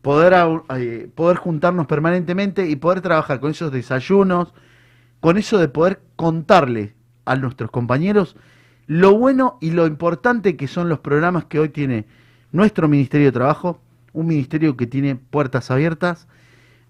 poder, 0.01 0.63
eh, 0.77 1.11
poder 1.13 1.39
juntarnos 1.39 1.89
permanentemente 1.89 2.69
y 2.69 2.77
poder 2.77 3.01
trabajar 3.01 3.41
con 3.41 3.51
esos 3.51 3.73
desayunos, 3.73 4.55
con 5.19 5.39
eso 5.39 5.59
de 5.59 5.67
poder 5.67 6.03
contarle 6.15 6.98
a 7.31 7.37
nuestros 7.37 7.71
compañeros 7.71 8.37
lo 8.89 9.17
bueno 9.19 9.59
y 9.61 9.71
lo 9.71 9.87
importante 9.87 10.57
que 10.57 10.67
son 10.67 10.89
los 10.89 11.01
programas 11.01 11.45
que 11.45 11.61
hoy 11.61 11.69
tiene 11.69 12.07
nuestro 12.53 12.89
Ministerio 12.89 13.27
de 13.27 13.33
Trabajo, 13.33 13.83
un 14.15 14.27
ministerio 14.27 14.79
que 14.79 14.87
tiene 14.87 15.15
puertas 15.15 15.71
abiertas, 15.71 16.27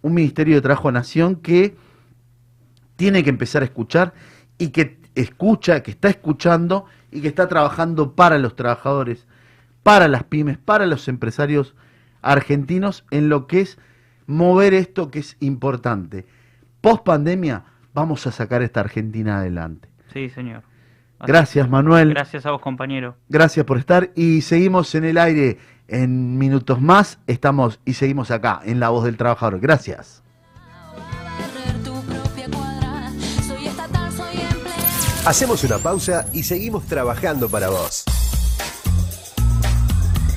un 0.01 0.15
ministerio 0.15 0.55
de 0.55 0.61
Trabajo 0.61 0.93
Nación 0.93 1.35
que 1.35 1.77
tiene 2.95 3.25
que 3.25 3.31
empezar 3.31 3.63
a 3.63 3.65
escuchar 3.65 4.15
y 4.59 4.69
que 4.69 5.01
escucha, 5.17 5.83
que 5.83 5.91
está 5.91 6.09
escuchando 6.09 6.85
y 7.11 7.21
que 7.21 7.27
está 7.27 7.49
trabajando 7.49 8.15
para 8.15 8.39
los 8.39 8.55
trabajadores, 8.55 9.27
para 9.83 10.07
las 10.07 10.23
pymes, 10.23 10.57
para 10.57 10.87
los 10.87 11.09
empresarios 11.09 11.75
argentinos 12.23 13.05
en 13.11 13.29
lo 13.29 13.49
que 13.49 13.63
es 13.63 13.79
mover 14.29 14.73
esto 14.73 15.11
que 15.11 15.19
es 15.19 15.37
importante. 15.41 16.27
Post 16.81 17.05
pandemia 17.05 17.65
vamos 17.93 18.25
a 18.29 18.31
sacar 18.31 18.63
esta 18.63 18.79
Argentina 18.79 19.39
adelante. 19.39 19.89
Sí, 20.13 20.29
señor. 20.31 20.63
Gracias, 21.21 21.69
Manuel. 21.69 22.11
Gracias 22.11 22.47
a 22.47 22.53
vos, 22.53 22.61
compañero. 22.61 23.17
Gracias 23.29 23.67
por 23.67 23.79
estar 23.79 24.11
y 24.15 24.43
seguimos 24.43 24.95
en 24.95 25.05
el 25.05 25.19
aire 25.19 25.59
en 25.89 26.39
minutos 26.39 26.81
más. 26.81 27.19
Estamos 27.27 27.81
y 27.85 27.95
seguimos 27.95 28.31
acá 28.31 28.61
en 28.65 28.79
La 28.79 28.91
Voz 28.91 29.05
del 29.05 29.17
Trabajador. 29.17 29.59
Gracias. 29.61 30.23
Hacemos 35.27 35.63
una 35.65 35.79
pausa 35.79 36.27
y 36.33 36.43
seguimos 36.43 36.87
trabajando 36.87 37.49
para 37.51 37.69
vos. 37.69 38.05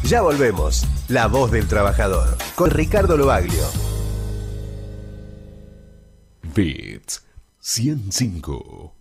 Ya 0.03 0.21
volvemos. 0.21 0.85
La 1.07 1.27
Voz 1.27 1.51
del 1.51 1.67
Trabajador 1.67 2.37
con 2.55 2.71
Ricardo 2.71 3.15
Lobaglio. 3.15 3.63
Bits 6.53 7.25
105 7.59 9.00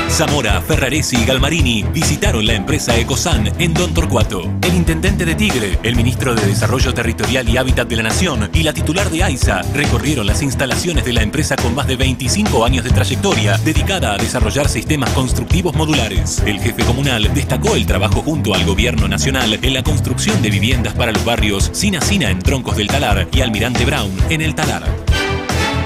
Zamora, 0.09 0.59
Ferraresi 0.61 1.17
y 1.17 1.25
Galmarini 1.25 1.83
visitaron 1.83 2.45
la 2.45 2.53
empresa 2.53 2.97
Ecosan 2.97 3.53
en 3.59 3.73
Don 3.73 3.93
Torcuato. 3.93 4.41
El 4.61 4.75
intendente 4.75 5.23
de 5.23 5.35
Tigre, 5.35 5.77
el 5.83 5.95
ministro 5.95 6.35
de 6.35 6.45
Desarrollo 6.45 6.93
Territorial 6.93 7.47
y 7.47 7.57
Hábitat 7.57 7.87
de 7.87 7.95
la 7.95 8.03
Nación 8.03 8.49
y 8.53 8.63
la 8.63 8.73
titular 8.73 9.09
de 9.09 9.23
AISA 9.23 9.61
recorrieron 9.73 10.25
las 10.25 10.41
instalaciones 10.41 11.05
de 11.05 11.13
la 11.13 11.21
empresa 11.21 11.55
con 11.55 11.75
más 11.75 11.87
de 11.87 11.95
25 11.95 12.65
años 12.65 12.83
de 12.83 12.91
trayectoria 12.91 13.57
dedicada 13.59 14.13
a 14.13 14.17
desarrollar 14.17 14.67
sistemas 14.67 15.11
constructivos 15.11 15.75
modulares. 15.75 16.41
El 16.45 16.59
jefe 16.59 16.83
comunal 16.83 17.31
destacó 17.33 17.75
el 17.75 17.85
trabajo 17.85 18.21
junto 18.21 18.53
al 18.53 18.65
gobierno 18.65 19.07
nacional 19.07 19.59
en 19.61 19.73
la 19.73 19.83
construcción 19.83 20.41
de 20.41 20.49
viviendas 20.49 20.93
para 20.93 21.11
los 21.11 21.23
barrios 21.23 21.69
Sina 21.73 21.99
en 22.29 22.39
Troncos 22.39 22.75
del 22.75 22.87
Talar 22.87 23.27
y 23.31 23.41
Almirante 23.41 23.85
Brown 23.85 24.11
en 24.29 24.41
el 24.41 24.55
Talar. 24.55 25.08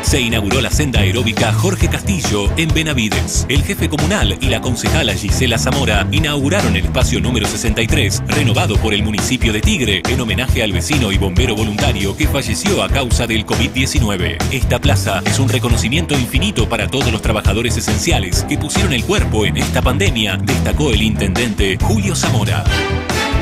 Se 0.03 0.19
inauguró 0.19 0.61
la 0.61 0.69
senda 0.69 0.99
aeróbica 0.99 1.51
Jorge 1.53 1.87
Castillo 1.87 2.51
en 2.57 2.71
Benavides. 2.73 3.47
El 3.49 3.63
jefe 3.63 3.89
comunal 3.89 4.37
y 4.39 4.47
la 4.47 4.61
concejala 4.61 5.13
Gisela 5.13 5.57
Zamora 5.57 6.07
inauguraron 6.11 6.75
el 6.75 6.85
espacio 6.85 7.19
número 7.19 7.47
63, 7.47 8.21
renovado 8.27 8.77
por 8.77 8.93
el 8.93 9.01
municipio 9.01 9.51
de 9.53 9.61
Tigre, 9.61 10.03
en 10.07 10.21
homenaje 10.21 10.61
al 10.61 10.73
vecino 10.73 11.11
y 11.11 11.17
bombero 11.17 11.55
voluntario 11.55 12.15
que 12.15 12.27
falleció 12.27 12.83
a 12.83 12.89
causa 12.89 13.25
del 13.25 13.45
COVID-19. 13.45 14.37
Esta 14.51 14.79
plaza 14.79 15.23
es 15.25 15.39
un 15.39 15.49
reconocimiento 15.49 16.13
infinito 16.13 16.69
para 16.69 16.87
todos 16.87 17.11
los 17.11 17.21
trabajadores 17.21 17.75
esenciales 17.77 18.43
que 18.43 18.57
pusieron 18.57 18.93
el 18.93 19.05
cuerpo 19.05 19.45
en 19.45 19.57
esta 19.57 19.81
pandemia, 19.81 20.37
destacó 20.37 20.91
el 20.91 21.01
intendente 21.01 21.77
Julio 21.81 22.15
Zamora. 22.15 22.63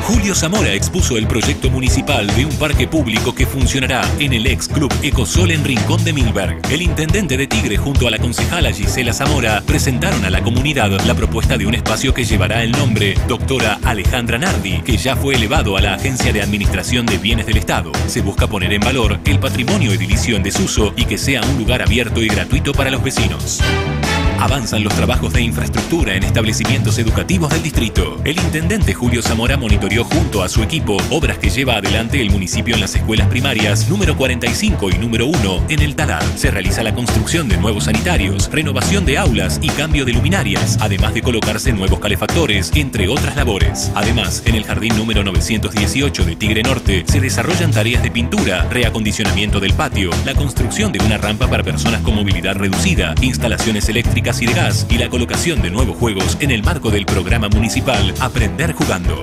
Julio 0.04 0.34
Zamora 0.34 0.72
expuso 0.72 1.16
el 1.16 1.28
proyecto 1.28 1.70
municipal 1.70 2.26
de 2.34 2.44
un 2.44 2.52
parque 2.56 2.88
público 2.88 3.34
que 3.34 3.46
funcionará 3.46 4.02
en 4.18 4.32
el 4.32 4.46
ex 4.46 4.66
club 4.66 4.92
Ecosol 5.00 5.52
en 5.52 5.64
Rincón 5.64 6.02
de 6.02 6.12
Milberg. 6.12 6.60
El 6.70 6.82
intendente 6.82 7.36
de 7.36 7.46
Tigre 7.46 7.76
junto 7.76 8.08
a 8.08 8.10
la 8.10 8.18
concejala 8.18 8.72
Gisela 8.72 9.12
Zamora 9.12 9.62
presentaron 9.64 10.24
a 10.24 10.30
la 10.30 10.42
comunidad 10.42 10.90
la 11.06 11.14
propuesta 11.14 11.56
de 11.56 11.66
un 11.66 11.74
espacio 11.74 12.12
que 12.12 12.24
llevará 12.24 12.62
el 12.64 12.72
nombre 12.72 13.14
Doctora 13.28 13.78
Alejandra 13.84 14.38
Nardi, 14.38 14.82
que 14.82 14.96
ya 14.96 15.14
fue 15.14 15.36
elevado 15.36 15.76
a 15.76 15.80
la 15.80 15.94
Agencia 15.94 16.32
de 16.32 16.42
Administración 16.42 17.06
de 17.06 17.18
Bienes 17.18 17.46
del 17.46 17.58
Estado. 17.58 17.92
Se 18.08 18.22
busca 18.22 18.48
poner 18.48 18.72
en 18.72 18.80
valor 18.80 19.20
el 19.24 19.38
patrimonio 19.38 19.92
edilicio 19.92 20.36
en 20.36 20.42
desuso 20.42 20.92
y 20.96 21.04
que 21.04 21.16
sea 21.16 21.42
un 21.42 21.58
lugar 21.58 21.80
abierto 21.80 22.20
y 22.22 22.28
gratuito 22.28 22.72
para 22.72 22.90
los 22.90 23.02
vecinos. 23.02 23.60
Avanzan 24.42 24.82
los 24.82 24.92
trabajos 24.96 25.32
de 25.32 25.40
infraestructura 25.40 26.16
en 26.16 26.24
establecimientos 26.24 26.98
educativos 26.98 27.48
del 27.50 27.62
distrito. 27.62 28.20
El 28.24 28.40
intendente 28.40 28.92
Julio 28.92 29.22
Zamora 29.22 29.56
monitoreó 29.56 30.02
junto 30.02 30.42
a 30.42 30.48
su 30.48 30.64
equipo 30.64 30.96
obras 31.10 31.38
que 31.38 31.48
lleva 31.48 31.76
adelante 31.76 32.20
el 32.20 32.32
municipio 32.32 32.74
en 32.74 32.80
las 32.80 32.96
escuelas 32.96 33.28
primarias 33.28 33.88
número 33.88 34.16
45 34.16 34.90
y 34.90 34.98
número 34.98 35.26
1 35.26 35.66
en 35.68 35.80
el 35.80 35.94
Talar. 35.94 36.24
Se 36.34 36.50
realiza 36.50 36.82
la 36.82 36.92
construcción 36.92 37.48
de 37.48 37.56
nuevos 37.56 37.84
sanitarios, 37.84 38.50
renovación 38.50 39.04
de 39.04 39.16
aulas 39.16 39.60
y 39.62 39.68
cambio 39.68 40.04
de 40.04 40.12
luminarias, 40.12 40.76
además 40.80 41.14
de 41.14 41.22
colocarse 41.22 41.72
nuevos 41.72 42.00
calefactores, 42.00 42.72
entre 42.74 43.06
otras 43.06 43.36
labores. 43.36 43.92
Además, 43.94 44.42
en 44.44 44.56
el 44.56 44.64
jardín 44.64 44.96
número 44.96 45.22
918 45.22 46.24
de 46.24 46.34
Tigre 46.34 46.64
Norte 46.64 47.04
se 47.06 47.20
desarrollan 47.20 47.70
tareas 47.70 48.02
de 48.02 48.10
pintura, 48.10 48.64
reacondicionamiento 48.70 49.60
del 49.60 49.74
patio, 49.74 50.10
la 50.26 50.34
construcción 50.34 50.90
de 50.90 50.98
una 50.98 51.16
rampa 51.16 51.46
para 51.46 51.62
personas 51.62 52.02
con 52.02 52.16
movilidad 52.16 52.56
reducida, 52.56 53.14
instalaciones 53.20 53.88
eléctricas 53.88 54.31
y 54.40 54.46
de 54.46 54.54
gas 54.54 54.86
y 54.88 54.96
la 54.96 55.10
colocación 55.10 55.60
de 55.60 55.70
nuevos 55.70 55.96
juegos 55.96 56.38
en 56.40 56.50
el 56.50 56.62
marco 56.62 56.90
del 56.90 57.04
programa 57.04 57.48
municipal 57.48 58.14
Aprender 58.20 58.72
Jugando. 58.72 59.22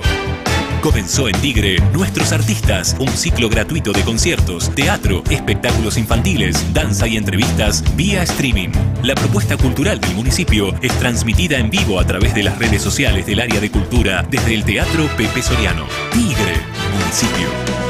Comenzó 0.82 1.28
en 1.28 1.38
Tigre 1.40 1.78
Nuestros 1.92 2.32
Artistas, 2.32 2.96
un 2.98 3.08
ciclo 3.08 3.48
gratuito 3.48 3.92
de 3.92 4.02
conciertos, 4.02 4.72
teatro, 4.74 5.22
espectáculos 5.28 5.96
infantiles, 5.96 6.72
danza 6.72 7.08
y 7.08 7.16
entrevistas 7.16 7.82
vía 7.96 8.22
streaming. 8.22 8.70
La 9.02 9.14
propuesta 9.14 9.56
cultural 9.56 10.00
del 10.00 10.14
municipio 10.14 10.74
es 10.80 10.92
transmitida 10.98 11.58
en 11.58 11.70
vivo 11.70 11.98
a 11.98 12.06
través 12.06 12.32
de 12.34 12.44
las 12.44 12.58
redes 12.58 12.80
sociales 12.80 13.26
del 13.26 13.40
área 13.40 13.60
de 13.60 13.70
cultura 13.70 14.24
desde 14.30 14.54
el 14.54 14.64
Teatro 14.64 15.08
Pepe 15.16 15.42
Soriano. 15.42 15.86
Tigre, 16.12 16.54
municipio. 16.98 17.89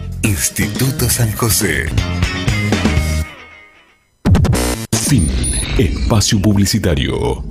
Instituto 0.23 1.07
San 1.09 1.31
José. 1.33 1.89
Fin. 4.91 5.27
Espacio 5.77 6.41
publicitario. 6.41 7.43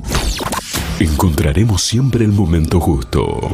Encontraremos 0.99 1.83
siempre 1.83 2.25
el 2.25 2.33
momento 2.33 2.81
justo. 2.81 3.51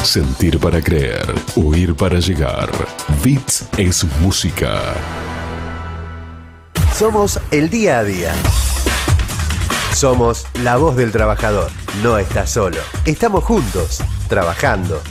Sentir 0.04 0.60
para 0.60 0.82
creer, 0.82 1.26
oír 1.56 1.96
para 1.96 2.20
llegar. 2.20 2.70
Bits 3.24 3.66
es 3.78 4.06
música. 4.22 4.94
Somos 6.98 7.40
el 7.52 7.70
día 7.70 8.00
a 8.00 8.04
día. 8.04 8.34
Somos 9.98 10.46
la 10.62 10.78
voz 10.78 10.96
del 10.96 11.12
trabajador. 11.12 11.72
No 12.04 12.20
estás 12.20 12.52
solo. 12.52 12.78
Estamos 13.06 13.44
juntos, 13.44 13.98
trabajando. 14.30 15.02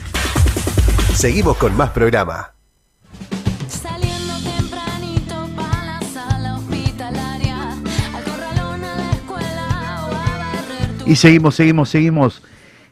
Seguimos 1.13 1.57
con 1.57 1.77
más 1.77 1.91
programa. 1.91 2.53
Y 11.05 11.17
seguimos, 11.17 11.57
seguimos, 11.57 11.89
seguimos 11.89 12.43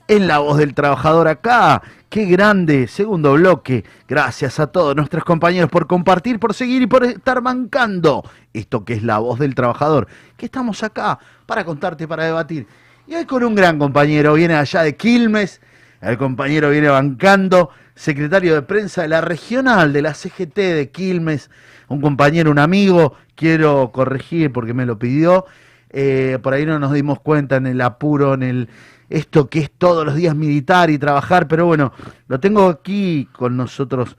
en 0.08 0.26
la 0.26 0.38
voz 0.40 0.58
del 0.58 0.74
trabajador 0.74 1.28
acá. 1.28 1.80
Qué 2.14 2.26
grande, 2.26 2.86
segundo 2.86 3.32
bloque. 3.32 3.82
Gracias 4.06 4.60
a 4.60 4.68
todos 4.68 4.94
nuestros 4.94 5.24
compañeros 5.24 5.68
por 5.68 5.88
compartir, 5.88 6.38
por 6.38 6.54
seguir 6.54 6.80
y 6.82 6.86
por 6.86 7.02
estar 7.02 7.40
bancando 7.40 8.22
esto 8.52 8.84
que 8.84 8.92
es 8.92 9.02
la 9.02 9.18
voz 9.18 9.40
del 9.40 9.56
trabajador. 9.56 10.06
Que 10.36 10.46
estamos 10.46 10.84
acá 10.84 11.18
para 11.44 11.64
contarte, 11.64 12.06
para 12.06 12.24
debatir. 12.24 12.68
Y 13.08 13.16
hoy 13.16 13.24
con 13.24 13.42
un 13.42 13.56
gran 13.56 13.80
compañero, 13.80 14.34
viene 14.34 14.54
allá 14.54 14.82
de 14.82 14.94
Quilmes. 14.94 15.60
El 16.00 16.16
compañero 16.16 16.70
viene 16.70 16.86
bancando, 16.86 17.70
secretario 17.96 18.54
de 18.54 18.62
prensa 18.62 19.02
de 19.02 19.08
la 19.08 19.20
regional 19.20 19.92
de 19.92 20.02
la 20.02 20.14
CGT 20.14 20.54
de 20.54 20.90
Quilmes. 20.92 21.50
Un 21.88 22.00
compañero, 22.00 22.52
un 22.52 22.60
amigo, 22.60 23.16
quiero 23.34 23.90
corregir 23.92 24.52
porque 24.52 24.72
me 24.72 24.86
lo 24.86 25.00
pidió. 25.00 25.46
Eh, 25.90 26.38
por 26.42 26.54
ahí 26.54 26.64
no 26.64 26.78
nos 26.78 26.92
dimos 26.92 27.18
cuenta 27.18 27.56
en 27.56 27.66
el 27.66 27.80
apuro, 27.80 28.34
en 28.34 28.44
el 28.44 28.68
esto 29.08 29.48
que 29.48 29.60
es 29.60 29.70
todos 29.70 30.04
los 30.04 30.14
días 30.14 30.34
militar 30.34 30.90
y 30.90 30.98
trabajar, 30.98 31.48
pero 31.48 31.66
bueno, 31.66 31.92
lo 32.28 32.40
tengo 32.40 32.68
aquí 32.68 33.28
con 33.32 33.56
nosotros 33.56 34.16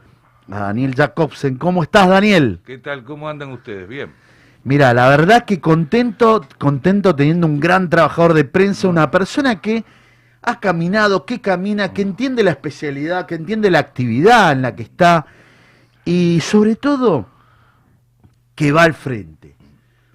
a 0.49 0.59
Daniel 0.59 0.95
Jacobsen. 0.95 1.57
¿Cómo 1.57 1.83
estás, 1.83 2.07
Daniel? 2.07 2.59
¿Qué 2.65 2.77
tal? 2.77 3.03
¿Cómo 3.03 3.27
andan 3.27 3.51
ustedes? 3.51 3.87
Bien. 3.87 4.11
Mira, 4.63 4.93
la 4.93 5.09
verdad 5.09 5.45
que 5.45 5.59
contento, 5.59 6.45
contento 6.57 7.15
teniendo 7.15 7.45
un 7.45 7.59
gran 7.59 7.89
trabajador 7.89 8.33
de 8.33 8.45
prensa, 8.45 8.87
una 8.87 9.11
persona 9.11 9.61
que 9.61 9.85
ha 10.41 10.59
caminado, 10.59 11.25
que 11.25 11.41
camina, 11.41 11.93
que 11.93 12.01
entiende 12.01 12.43
la 12.43 12.51
especialidad, 12.51 13.25
que 13.25 13.35
entiende 13.35 13.69
la 13.69 13.79
actividad 13.79 14.51
en 14.51 14.61
la 14.63 14.75
que 14.75 14.83
está 14.83 15.25
y 16.03 16.39
sobre 16.41 16.75
todo 16.75 17.27
que 18.55 18.71
va 18.71 18.83
al 18.83 18.93
frente. 18.93 19.55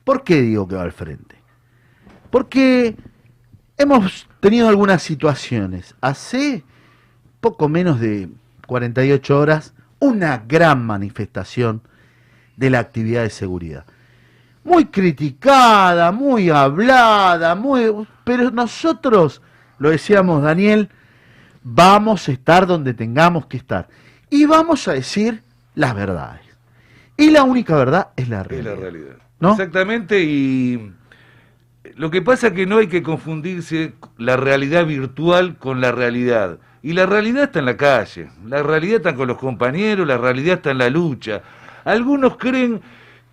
¿Por 0.05 0.25
qué 0.25 0.41
digo 0.43 0.67
que 0.67 0.77
va 0.77 0.83
al 0.83 0.93
frente? 0.93 1.37
Porque 2.31 2.97
hemos 3.81 4.29
tenido 4.41 4.69
algunas 4.69 5.03
situaciones. 5.03 5.95
Hace 6.03 6.65
poco 7.41 7.69
menos 7.69 7.99
de 7.99 8.29
48 8.67 9.39
horas, 9.39 9.73
una 9.99 10.43
gran 10.47 10.85
manifestación 10.85 11.81
de 12.57 12.71
la 12.71 12.79
actividad 12.81 13.23
de 13.23 13.31
seguridad. 13.31 13.85
Muy 14.65 14.87
criticada, 14.87 16.13
muy 16.13 16.51
hablada, 16.51 17.55
muy 17.55 18.07
pero 18.25 18.51
nosotros, 18.51 19.41
lo 19.79 19.89
decíamos 19.89 20.43
Daniel, 20.43 20.91
vamos 21.63 22.29
a 22.29 22.33
estar 22.33 22.67
donde 22.67 22.93
tengamos 22.93 23.47
que 23.47 23.57
estar 23.57 23.89
y 24.29 24.45
vamos 24.45 24.87
a 24.89 24.93
decir 24.93 25.43
las 25.75 25.95
verdades. 25.95 26.43
Y 27.17 27.31
la 27.31 27.45
única 27.45 27.75
verdad 27.77 28.09
es 28.17 28.29
la 28.29 28.43
Es 28.43 28.47
realidad. 28.47 28.75
la 28.75 28.81
realidad. 28.81 29.17
¿No? 29.41 29.53
Exactamente, 29.53 30.23
y 30.23 30.93
lo 31.97 32.11
que 32.11 32.23
pasa 32.23 32.49
es 32.49 32.53
que 32.53 32.67
no 32.67 32.79
hay 32.79 32.89
que 32.89 33.03
confundirse 33.03 33.95
la 34.19 34.37
realidad 34.37 34.87
virtual 34.87 35.57
con 35.57 35.81
la 35.81 35.93
realidad. 35.93 36.59
Y 36.83 36.93
la 36.93 37.07
realidad 37.07 37.45
está 37.45 37.59
en 37.59 37.67
la 37.67 37.77
calle, 37.77 38.29
la 38.47 38.63
realidad 38.63 38.97
está 38.97 39.15
con 39.15 39.29
los 39.29 39.39
compañeros, 39.39 40.07
la 40.07 40.19
realidad 40.19 40.57
está 40.57 40.71
en 40.71 40.79
la 40.79 40.91
lucha. 40.91 41.43
Algunos 41.85 42.37
creen 42.37 42.81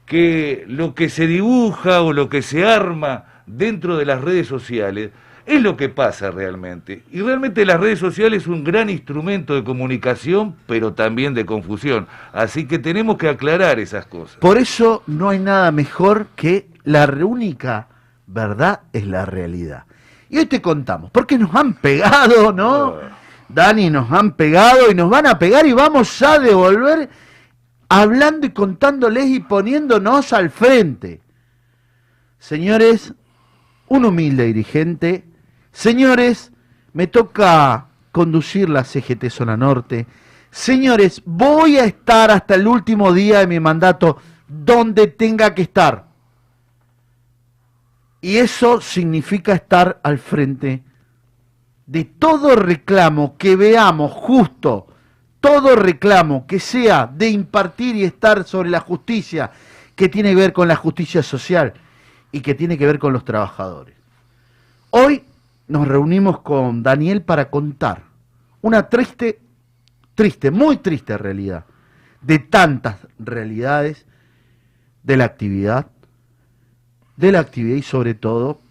que 0.05 0.65
lo 0.67 0.95
que 0.95 1.09
se 1.09 1.27
dibuja 1.27 2.01
o 2.01 2.13
lo 2.13 2.29
que 2.29 2.41
se 2.41 2.65
arma 2.65 3.25
dentro 3.45 3.97
de 3.97 4.05
las 4.05 4.21
redes 4.21 4.47
sociales 4.47 5.11
es 5.45 5.61
lo 5.61 5.77
que 5.77 5.87
pasa 5.87 6.29
realmente. 6.29 7.03
Y 7.11 7.21
realmente 7.21 7.65
las 7.65 7.79
redes 7.79 7.99
sociales 7.99 8.43
es 8.43 8.47
un 8.47 8.65
gran 8.65 8.89
instrumento 8.89 9.55
de 9.55 9.63
comunicación, 9.63 10.55
pero 10.67 10.93
también 10.93 11.33
de 11.33 11.45
confusión. 11.45 12.07
Así 12.33 12.65
que 12.65 12.79
tenemos 12.79 13.17
que 13.17 13.29
aclarar 13.29 13.79
esas 13.79 14.05
cosas. 14.05 14.37
Por 14.37 14.57
eso 14.57 15.03
no 15.07 15.29
hay 15.29 15.39
nada 15.39 15.71
mejor 15.71 16.27
que 16.35 16.67
la 16.83 17.05
única 17.05 17.87
verdad 18.27 18.81
es 18.93 19.07
la 19.07 19.25
realidad. 19.25 19.85
Y 20.29 20.37
hoy 20.37 20.45
te 20.45 20.61
contamos, 20.61 21.09
porque 21.11 21.37
nos 21.37 21.55
han 21.55 21.73
pegado, 21.75 22.51
¿no? 22.53 22.95
Dani, 23.49 23.89
nos 23.89 24.11
han 24.11 24.33
pegado 24.33 24.91
y 24.91 24.95
nos 24.95 25.09
van 25.09 25.25
a 25.25 25.39
pegar 25.39 25.65
y 25.65 25.73
vamos 25.73 26.21
a 26.21 26.37
devolver 26.37 27.09
hablando 27.89 28.45
y 28.45 28.49
contándoles 28.51 29.27
y 29.27 29.39
poniéndonos 29.39 30.33
al 30.33 30.49
frente. 30.49 31.21
Señores, 32.39 33.13
un 33.87 34.05
humilde 34.05 34.45
dirigente. 34.45 35.25
Señores, 35.71 36.51
me 36.93 37.07
toca 37.07 37.87
conducir 38.11 38.69
la 38.69 38.83
CGT 38.83 39.29
Zona 39.29 39.55
Norte. 39.55 40.07
Señores, 40.51 41.21
voy 41.25 41.77
a 41.77 41.85
estar 41.85 42.31
hasta 42.31 42.55
el 42.55 42.67
último 42.67 43.13
día 43.13 43.39
de 43.39 43.47
mi 43.47 43.59
mandato 43.59 44.17
donde 44.47 45.07
tenga 45.07 45.53
que 45.53 45.61
estar. 45.63 46.06
Y 48.21 48.37
eso 48.37 48.81
significa 48.81 49.53
estar 49.53 49.99
al 50.03 50.17
frente 50.17 50.83
de 51.85 52.03
todo 52.03 52.55
reclamo 52.55 53.37
que 53.37 53.55
veamos 53.55 54.11
justo, 54.11 54.87
todo 55.39 55.75
reclamo 55.75 56.45
que 56.45 56.59
sea 56.59 57.07
de 57.07 57.29
impartir 57.29 57.95
y 57.95 58.03
estar 58.03 58.43
sobre 58.43 58.69
la 58.69 58.81
justicia, 58.81 59.51
que 59.95 60.09
tiene 60.09 60.29
que 60.29 60.35
ver 60.35 60.53
con 60.53 60.67
la 60.67 60.75
justicia 60.75 61.23
social 61.23 61.73
y 62.31 62.41
que 62.41 62.55
tiene 62.55 62.77
que 62.77 62.85
ver 62.85 62.99
con 62.99 63.13
los 63.13 63.23
trabajadores. 63.23 63.95
Hoy 64.89 65.23
nos 65.67 65.87
reunimos 65.87 66.41
con 66.41 66.83
Daniel 66.83 67.21
para 67.21 67.49
contar 67.49 68.03
una 68.61 68.89
triste, 68.89 69.39
triste, 70.13 70.51
muy 70.51 70.77
triste 70.77 71.17
realidad, 71.17 71.65
de 72.21 72.39
tantas 72.39 72.97
realidades 73.17 74.05
de 75.03 75.17
la 75.17 75.25
actividad 75.25 75.87
de 77.17 77.31
la 77.31 77.39
actividad 77.39 77.75
y 77.75 77.81
sobre 77.81 78.13
todo 78.13 78.61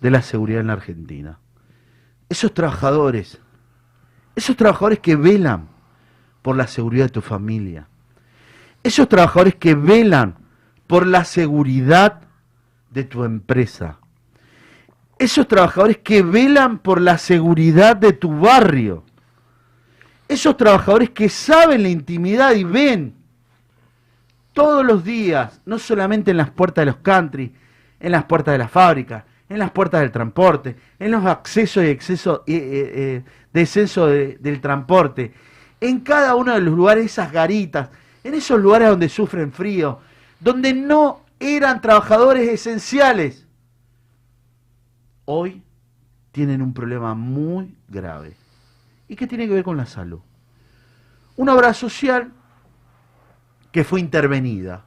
de 0.00 0.10
la 0.10 0.22
seguridad 0.22 0.60
en 0.60 0.68
la 0.68 0.74
Argentina. 0.74 1.38
Esos 2.28 2.52
trabajadores, 2.54 3.38
esos 4.36 4.56
trabajadores 4.56 5.00
que 5.00 5.16
velan 5.16 5.68
por 6.42 6.56
la 6.56 6.66
seguridad 6.66 7.06
de 7.06 7.10
tu 7.10 7.22
familia, 7.22 7.88
esos 8.82 9.08
trabajadores 9.08 9.56
que 9.56 9.74
velan 9.74 10.36
por 10.86 11.06
la 11.06 11.24
seguridad 11.24 12.20
de 12.90 13.04
tu 13.04 13.24
empresa, 13.24 13.98
esos 15.18 15.48
trabajadores 15.48 15.98
que 15.98 16.22
velan 16.22 16.78
por 16.78 17.00
la 17.00 17.18
seguridad 17.18 17.96
de 17.96 18.12
tu 18.12 18.38
barrio, 18.38 19.02
esos 20.28 20.56
trabajadores 20.56 21.10
que 21.10 21.28
saben 21.28 21.82
la 21.82 21.88
intimidad 21.88 22.54
y 22.54 22.64
ven 22.64 23.14
todos 24.52 24.84
los 24.84 25.04
días, 25.04 25.60
no 25.64 25.78
solamente 25.78 26.30
en 26.30 26.36
las 26.36 26.50
puertas 26.50 26.82
de 26.82 26.86
los 26.86 26.96
country, 26.96 27.54
en 28.00 28.12
las 28.12 28.24
puertas 28.24 28.52
de 28.52 28.58
las 28.58 28.70
fábricas, 28.70 29.24
en 29.48 29.58
las 29.58 29.70
puertas 29.70 30.00
del 30.00 30.10
transporte, 30.10 30.76
en 30.98 31.10
los 31.10 31.24
accesos 31.24 31.84
y 31.84 31.88
exceso, 31.88 32.42
eh, 32.46 33.22
eh, 33.52 34.38
del 34.40 34.60
transporte, 34.60 35.32
en 35.80 36.00
cada 36.00 36.34
uno 36.34 36.54
de 36.54 36.60
los 36.60 36.74
lugares, 36.74 37.04
esas 37.06 37.30
garitas, 37.32 37.90
en 38.24 38.34
esos 38.34 38.60
lugares 38.60 38.88
donde 38.88 39.08
sufren 39.08 39.52
frío, 39.52 40.00
donde 40.40 40.74
no 40.74 41.20
eran 41.38 41.80
trabajadores 41.80 42.48
esenciales, 42.48 43.46
hoy 45.24 45.62
tienen 46.32 46.62
un 46.62 46.74
problema 46.74 47.14
muy 47.14 47.76
grave. 47.88 48.34
¿Y 49.08 49.16
qué 49.16 49.26
tiene 49.26 49.46
que 49.46 49.54
ver 49.54 49.64
con 49.64 49.76
la 49.76 49.86
salud? 49.86 50.20
Una 51.36 51.54
obra 51.54 51.72
social 51.74 52.32
que 53.70 53.84
fue 53.84 54.00
intervenida. 54.00 54.84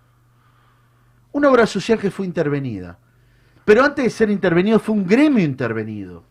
Una 1.32 1.50
obra 1.50 1.66
social 1.66 2.00
que 2.00 2.12
fue 2.12 2.26
intervenida. 2.26 2.98
Pero 3.66 3.84
antes 3.84 4.04
de 4.04 4.10
ser 4.10 4.30
intervenido 4.30 4.80
fue 4.80 4.96
un 4.96 5.06
gremio 5.06 5.44
intervenido. 5.44 6.24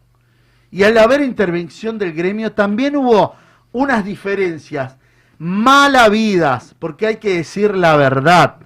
Y 0.70 0.82
al 0.82 0.98
haber 0.98 1.20
intervención 1.20 1.98
del 1.98 2.12
gremio 2.12 2.52
también 2.52 2.96
hubo 2.96 3.36
unas 3.72 4.04
diferencias 4.04 4.96
mal 5.38 5.94
habidas, 5.96 6.74
porque 6.78 7.06
hay 7.06 7.16
que 7.16 7.36
decir 7.36 7.74
la 7.74 7.96
verdad. 7.96 8.56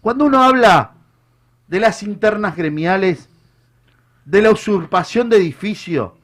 Cuando 0.00 0.26
uno 0.26 0.42
habla 0.42 0.94
de 1.68 1.80
las 1.80 2.02
internas 2.02 2.56
gremiales, 2.56 3.28
de 4.24 4.42
la 4.42 4.50
usurpación 4.50 5.28
de 5.28 5.36
edificio, 5.36 6.16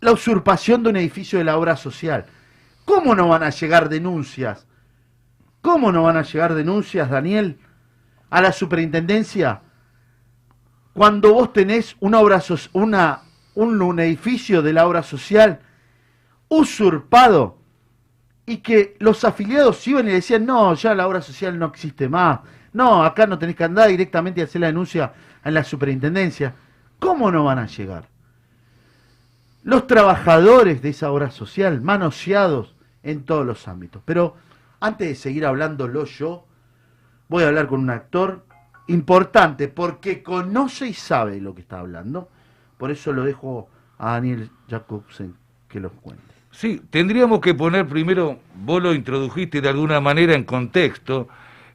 la 0.00 0.12
usurpación 0.12 0.82
de 0.82 0.90
un 0.90 0.96
edificio 0.96 1.38
de 1.38 1.44
la 1.44 1.56
obra 1.56 1.76
social, 1.76 2.26
¿cómo 2.84 3.14
no 3.14 3.28
van 3.28 3.42
a 3.42 3.50
llegar 3.50 3.88
denuncias? 3.88 4.66
¿Cómo 5.60 5.90
no 5.90 6.02
van 6.02 6.18
a 6.18 6.22
llegar 6.22 6.54
denuncias, 6.54 7.10
Daniel, 7.10 7.58
a 8.34 8.40
la 8.40 8.50
superintendencia 8.50 9.60
cuando 10.92 11.34
vos 11.34 11.52
tenés 11.52 11.94
una 12.00 12.18
obra 12.18 12.42
una, 12.72 13.22
un, 13.54 13.80
un 13.80 14.00
edificio 14.00 14.60
de 14.60 14.72
la 14.72 14.88
obra 14.88 15.04
social 15.04 15.60
usurpado 16.48 17.58
y 18.44 18.56
que 18.56 18.96
los 18.98 19.22
afiliados 19.22 19.86
iban 19.86 20.08
y 20.08 20.10
decían, 20.10 20.44
no, 20.46 20.74
ya 20.74 20.96
la 20.96 21.06
obra 21.06 21.22
social 21.22 21.56
no 21.56 21.66
existe 21.66 22.08
más, 22.08 22.40
no, 22.72 23.04
acá 23.04 23.24
no 23.28 23.38
tenés 23.38 23.54
que 23.54 23.62
andar 23.62 23.88
directamente 23.88 24.40
a 24.40 24.44
hacer 24.44 24.62
la 24.62 24.66
denuncia 24.66 25.12
en 25.44 25.54
la 25.54 25.62
superintendencia. 25.62 26.56
¿Cómo 26.98 27.30
no 27.30 27.44
van 27.44 27.60
a 27.60 27.66
llegar? 27.66 28.08
Los 29.62 29.86
trabajadores 29.86 30.82
de 30.82 30.88
esa 30.88 31.12
obra 31.12 31.30
social, 31.30 31.80
manoseados 31.80 32.74
en 33.04 33.22
todos 33.24 33.46
los 33.46 33.68
ámbitos. 33.68 34.02
Pero 34.04 34.34
antes 34.80 35.06
de 35.06 35.14
seguir 35.14 35.46
hablándolo 35.46 36.04
yo, 36.04 36.48
voy 37.28 37.44
a 37.44 37.48
hablar 37.48 37.66
con 37.66 37.80
un 37.80 37.90
actor 37.90 38.44
importante 38.86 39.68
porque 39.68 40.22
conoce 40.22 40.88
y 40.88 40.94
sabe 40.94 41.40
lo 41.40 41.54
que 41.54 41.62
está 41.62 41.80
hablando. 41.80 42.28
Por 42.78 42.90
eso 42.90 43.12
lo 43.12 43.24
dejo 43.24 43.68
a 43.98 44.12
Daniel 44.12 44.50
Jacobsen 44.68 45.34
que 45.68 45.80
los 45.80 45.92
cuente. 45.92 46.22
Sí, 46.50 46.80
tendríamos 46.90 47.40
que 47.40 47.54
poner 47.54 47.86
primero, 47.86 48.38
vos 48.54 48.80
lo 48.80 48.94
introdujiste 48.94 49.60
de 49.60 49.68
alguna 49.68 50.00
manera 50.00 50.34
en 50.34 50.44
contexto, 50.44 51.28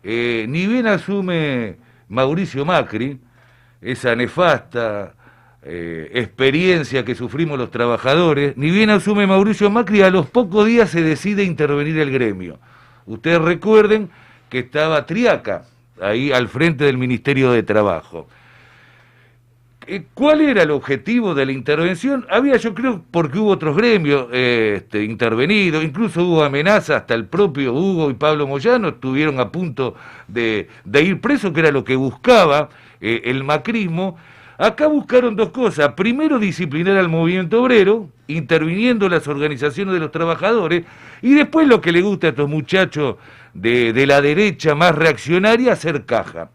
eh, 0.03 0.45
ni 0.47 0.67
bien 0.67 0.87
asume 0.87 1.77
Mauricio 2.07 2.63
Macri, 2.63 3.19
esa 3.81 4.15
nefasta 4.15 5.15
eh, 5.61 6.09
experiencia 6.13 7.03
que 7.03 7.15
sufrimos 7.15 7.59
los 7.59 7.71
trabajadores, 7.71 8.55
ni 8.55 8.71
bien 8.71 8.89
asume 8.89 9.27
Mauricio 9.27 9.69
Macri, 9.69 10.01
a 10.01 10.09
los 10.09 10.27
pocos 10.27 10.65
días 10.65 10.89
se 10.89 11.01
decide 11.01 11.43
intervenir 11.43 11.99
el 11.99 12.11
gremio. 12.11 12.59
Ustedes 13.05 13.41
recuerden 13.41 14.09
que 14.49 14.59
estaba 14.59 15.05
Triaca 15.05 15.63
ahí 16.01 16.31
al 16.31 16.47
frente 16.47 16.85
del 16.85 16.97
Ministerio 16.97 17.51
de 17.51 17.63
Trabajo. 17.63 18.27
Eh, 19.91 20.03
¿Cuál 20.13 20.41
era 20.41 20.61
el 20.61 20.69
objetivo 20.69 21.33
de 21.33 21.47
la 21.47 21.51
intervención? 21.51 22.23
Había, 22.29 22.57
yo 22.57 22.75
creo, 22.75 23.03
porque 23.09 23.39
hubo 23.39 23.49
otros 23.49 23.75
gremios 23.75 24.27
eh, 24.31 24.75
este, 24.77 25.03
intervenidos, 25.03 25.83
incluso 25.83 26.23
hubo 26.23 26.43
amenazas, 26.43 26.97
hasta 26.97 27.15
el 27.15 27.25
propio 27.25 27.73
Hugo 27.73 28.11
y 28.11 28.13
Pablo 28.13 28.45
Moyano 28.45 28.89
estuvieron 28.89 29.39
a 29.39 29.51
punto 29.51 29.95
de, 30.27 30.67
ir 30.93 31.19
presos, 31.21 31.51
que 31.53 31.61
era 31.61 31.71
lo 31.71 31.83
que 31.83 31.95
buscaba 31.95 32.69
eh, 33.01 33.21
el 33.25 33.43
macrismo. 33.43 34.17
Acá 34.59 34.87
buscaron 34.87 35.37
dos 35.37 35.49
cosas. 35.51 35.93
Primero, 35.93 36.37
disciplinar 36.37 36.97
al 36.97 37.07
movimiento 37.07 37.63
obrero, 37.63 38.09
interviniendo 38.27 39.07
las 39.07 39.25
organizaciones 39.29 39.93
de 39.93 40.01
los 40.01 40.11
trabajadores, 40.11 40.83
y 41.21 41.33
después 41.33 41.65
lo 41.65 41.79
que 41.79 41.93
le 41.93 42.01
gusta 42.01 42.27
a 42.27 42.29
estos 42.31 42.49
muchachos 42.49 43.15
de, 43.53 43.93
de 43.93 44.05
la 44.05 44.21
derecha 44.21 44.75
más 44.75 44.93
reaccionaria, 44.93 45.71
hacer 45.71 46.05
caja. 46.05 46.49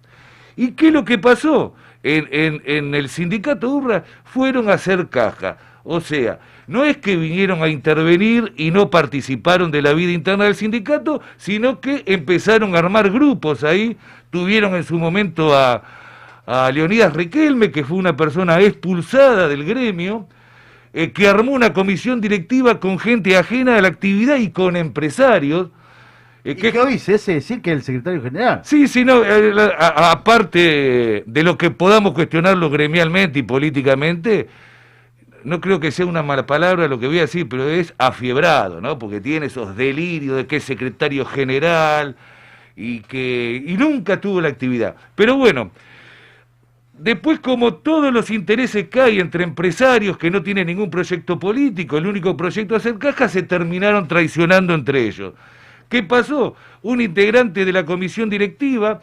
¿Y 0.54 0.72
qué 0.72 0.88
es 0.88 0.92
lo 0.92 1.04
que 1.06 1.16
pasó? 1.16 1.74
En, 2.02 2.28
en- 2.30 2.62
en 2.66 2.94
el 2.94 3.08
sindicato 3.08 3.70
URRA 3.70 4.04
fueron 4.24 4.68
a 4.68 4.74
hacer 4.74 5.08
caja. 5.08 5.56
O 5.82 6.00
sea, 6.00 6.38
no 6.66 6.84
es 6.84 6.98
que 6.98 7.16
vinieron 7.16 7.62
a 7.62 7.68
intervenir 7.68 8.52
y 8.58 8.70
no 8.70 8.90
participaron 8.90 9.70
de 9.70 9.80
la 9.80 9.94
vida 9.94 10.12
interna 10.12 10.44
del 10.44 10.54
sindicato, 10.54 11.22
sino 11.38 11.80
que 11.80 12.02
empezaron 12.06 12.74
a 12.74 12.80
armar 12.80 13.10
grupos 13.10 13.64
ahí. 13.64 13.96
Tuvieron 14.30 14.74
en 14.74 14.84
su 14.84 14.98
momento 14.98 15.56
a, 15.56 15.82
a 16.46 16.70
Leonidas 16.70 17.12
Riquelme, 17.12 17.70
que 17.70 17.84
fue 17.84 17.96
una 17.96 18.16
persona 18.16 18.60
expulsada 18.60 19.48
del 19.48 19.64
gremio, 19.64 20.26
eh, 20.92 21.12
que 21.12 21.28
armó 21.28 21.52
una 21.52 21.72
comisión 21.72 22.20
directiva 22.20 22.78
con 22.80 22.98
gente 22.98 23.36
ajena 23.36 23.76
a 23.76 23.80
la 23.80 23.88
actividad 23.88 24.36
y 24.36 24.50
con 24.50 24.76
empresarios. 24.76 25.68
¿Y 26.44 26.54
qué 26.56 26.78
hoy 26.78 26.98
se 26.98 27.14
hace 27.14 27.34
decir 27.34 27.62
que 27.62 27.70
es 27.70 27.78
el 27.78 27.82
secretario 27.82 28.22
general? 28.22 28.60
Sí, 28.64 28.86
sí, 28.86 29.04
no, 29.04 29.24
eh, 29.24 29.54
aparte 29.78 31.24
de 31.26 31.42
lo 31.42 31.56
que 31.56 31.70
podamos 31.70 32.12
cuestionarlo 32.12 32.68
gremialmente 32.68 33.38
y 33.38 33.42
políticamente, 33.42 34.48
no 35.42 35.60
creo 35.60 35.80
que 35.80 35.90
sea 35.90 36.04
una 36.04 36.22
mala 36.22 36.46
palabra 36.46 36.86
lo 36.86 37.00
que 37.00 37.06
voy 37.06 37.18
a 37.18 37.22
decir, 37.22 37.48
pero 37.48 37.68
es 37.68 37.94
afiebrado, 37.96 38.82
¿no? 38.82 38.98
Porque 38.98 39.22
tiene 39.22 39.46
esos 39.46 39.74
delirios 39.74 40.36
de 40.36 40.46
que 40.46 40.56
es 40.56 40.64
secretario 40.64 41.24
general 41.24 42.16
y 42.76 43.00
que 43.00 43.62
y 43.66 43.76
nunca 43.76 44.20
tuvo 44.20 44.42
la 44.42 44.48
actividad. 44.48 44.96
Pero 45.14 45.36
bueno, 45.36 45.70
después 46.98 47.40
como 47.40 47.74
todos 47.74 48.12
los 48.12 48.30
intereses 48.30 48.88
que 48.88 49.00
hay 49.00 49.20
entre 49.20 49.44
empresarios 49.44 50.16
que 50.16 50.30
no 50.30 50.42
tienen 50.42 50.66
ningún 50.66 50.90
proyecto 50.90 51.38
político, 51.38 51.98
el 51.98 52.06
único 52.06 52.36
proyecto 52.36 52.76
es 52.76 52.82
hacer 52.82 52.98
caja, 52.98 53.28
se 53.28 53.42
terminaron 53.42 54.08
traicionando 54.08 54.74
entre 54.74 55.06
ellos. 55.06 55.34
¿Qué 55.88 56.02
pasó? 56.02 56.56
Un 56.82 57.00
integrante 57.00 57.64
de 57.64 57.72
la 57.72 57.84
comisión 57.84 58.30
directiva 58.30 59.00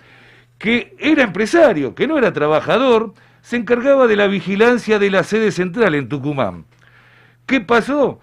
que 0.57 0.95
era 0.99 1.23
empresario, 1.23 1.95
que 1.95 2.07
no 2.07 2.17
era 2.17 2.33
trabajador, 2.33 3.13
se 3.41 3.57
encargaba 3.57 4.07
de 4.07 4.15
la 4.15 4.27
vigilancia 4.27 4.99
de 4.99 5.09
la 5.09 5.23
sede 5.23 5.51
central 5.51 5.95
en 5.95 6.07
Tucumán. 6.07 6.65
¿Qué 7.45 7.61
pasó? 7.61 8.19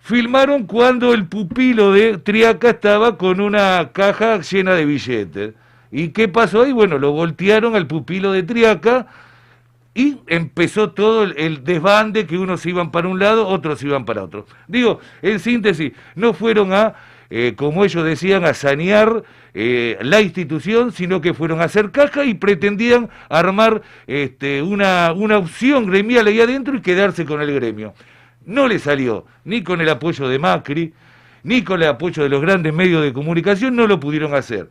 Filmaron 0.00 0.64
cuando 0.66 1.12
el 1.12 1.26
pupilo 1.26 1.92
de 1.92 2.18
Triaca 2.18 2.70
estaba 2.70 3.18
con 3.18 3.40
una 3.40 3.90
caja 3.92 4.40
llena 4.40 4.74
de 4.74 4.86
billetes. 4.86 5.54
¿Y 5.90 6.08
qué 6.08 6.28
pasó 6.28 6.62
ahí? 6.62 6.72
Bueno, 6.72 6.98
lo 6.98 7.12
voltearon 7.12 7.76
al 7.76 7.86
pupilo 7.86 8.32
de 8.32 8.42
Triaca 8.42 9.06
y 9.94 10.18
empezó 10.26 10.90
todo 10.90 11.22
el, 11.22 11.34
el 11.38 11.64
desbande 11.64 12.26
que 12.26 12.36
unos 12.36 12.66
iban 12.66 12.90
para 12.90 13.08
un 13.08 13.18
lado, 13.18 13.46
otros 13.48 13.82
iban 13.82 14.04
para 14.04 14.22
otro. 14.22 14.46
Digo, 14.68 15.00
en 15.22 15.40
síntesis, 15.40 15.92
no 16.14 16.34
fueron 16.34 16.72
a, 16.72 16.94
eh, 17.30 17.54
como 17.56 17.84
ellos 17.84 18.04
decían, 18.04 18.44
a 18.44 18.54
sanear 18.54 19.22
eh, 19.54 19.98
la 20.02 20.20
institución, 20.20 20.92
sino 20.92 21.20
que 21.20 21.34
fueron 21.34 21.60
a 21.60 21.64
hacer 21.64 21.90
caja 21.90 22.24
y 22.24 22.34
pretendían 22.34 23.08
armar 23.28 23.82
este, 24.06 24.62
una, 24.62 25.12
una 25.12 25.38
opción 25.38 25.86
gremial 25.86 26.26
ahí 26.26 26.40
adentro 26.40 26.76
y 26.76 26.82
quedarse 26.82 27.24
con 27.24 27.40
el 27.40 27.52
gremio. 27.54 27.94
No 28.44 28.68
le 28.68 28.78
salió, 28.78 29.24
ni 29.44 29.62
con 29.62 29.80
el 29.80 29.88
apoyo 29.88 30.28
de 30.28 30.38
Macri, 30.38 30.92
ni 31.42 31.62
con 31.62 31.82
el 31.82 31.88
apoyo 31.88 32.22
de 32.22 32.28
los 32.28 32.42
grandes 32.42 32.72
medios 32.74 33.02
de 33.02 33.12
comunicación, 33.12 33.74
no 33.74 33.86
lo 33.86 33.98
pudieron 33.98 34.34
hacer. 34.34 34.68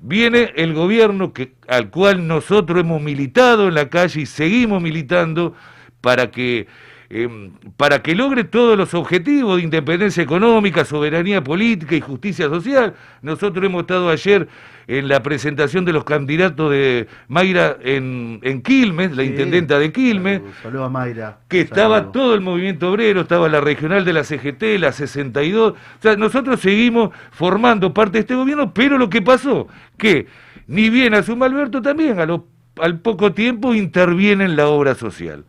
Viene 0.00 0.52
el 0.56 0.74
gobierno 0.74 1.32
que, 1.32 1.54
al 1.66 1.90
cual 1.90 2.26
nosotros 2.26 2.80
hemos 2.80 3.02
militado 3.02 3.68
en 3.68 3.74
la 3.74 3.88
calle 3.88 4.20
y 4.20 4.26
seguimos 4.26 4.80
militando 4.80 5.54
para 6.00 6.30
que 6.30 6.66
eh, 7.10 7.50
para 7.76 8.02
que 8.02 8.14
logre 8.14 8.44
todos 8.44 8.76
los 8.76 8.92
objetivos 8.94 9.56
de 9.56 9.62
independencia 9.62 10.22
económica, 10.22 10.84
soberanía 10.84 11.42
política 11.42 11.94
y 11.96 12.00
justicia 12.00 12.48
social. 12.48 12.94
Nosotros 13.22 13.64
hemos 13.64 13.80
estado 13.82 14.10
ayer 14.10 14.46
en 14.88 15.08
la 15.08 15.22
presentación 15.22 15.84
de 15.84 15.92
los 15.92 16.04
candidatos 16.04 16.70
de 16.70 17.08
Mayra 17.28 17.76
en, 17.82 18.40
en 18.42 18.62
Quilmes, 18.62 19.16
la 19.16 19.22
Sí. 19.22 19.30
intendenta 19.30 19.78
de 19.78 19.92
Quilmes, 19.92 20.40
Saludos 20.62 20.86
a 20.86 20.88
Mayra. 20.90 21.38
que 21.48 21.60
estaba 21.60 22.10
todo 22.12 22.34
el 22.34 22.40
movimiento 22.40 22.90
obrero, 22.90 23.22
estaba 23.22 23.48
la 23.48 23.60
regional 23.60 24.04
de 24.04 24.12
la 24.12 24.24
CGT, 24.24 24.78
la 24.78 24.92
62. 24.92 25.72
O 25.72 25.76
sea, 26.02 26.16
nosotros 26.16 26.60
seguimos 26.60 27.10
formando 27.32 27.92
parte 27.94 28.12
de 28.18 28.20
este 28.20 28.34
gobierno, 28.34 28.72
pero 28.74 28.98
lo 28.98 29.08
que 29.10 29.20
pasó, 29.22 29.66
que 29.96 30.26
ni 30.66 30.90
bien 30.90 31.14
asuma 31.14 31.46
Alberto 31.46 31.80
también, 31.82 32.18
a 32.20 32.26
lo- 32.26 32.46
al 32.80 32.98
poco 33.00 33.32
tiempo 33.32 33.74
interviene 33.74 34.44
en 34.44 34.56
la 34.56 34.68
obra 34.68 34.94
social. 34.94 35.44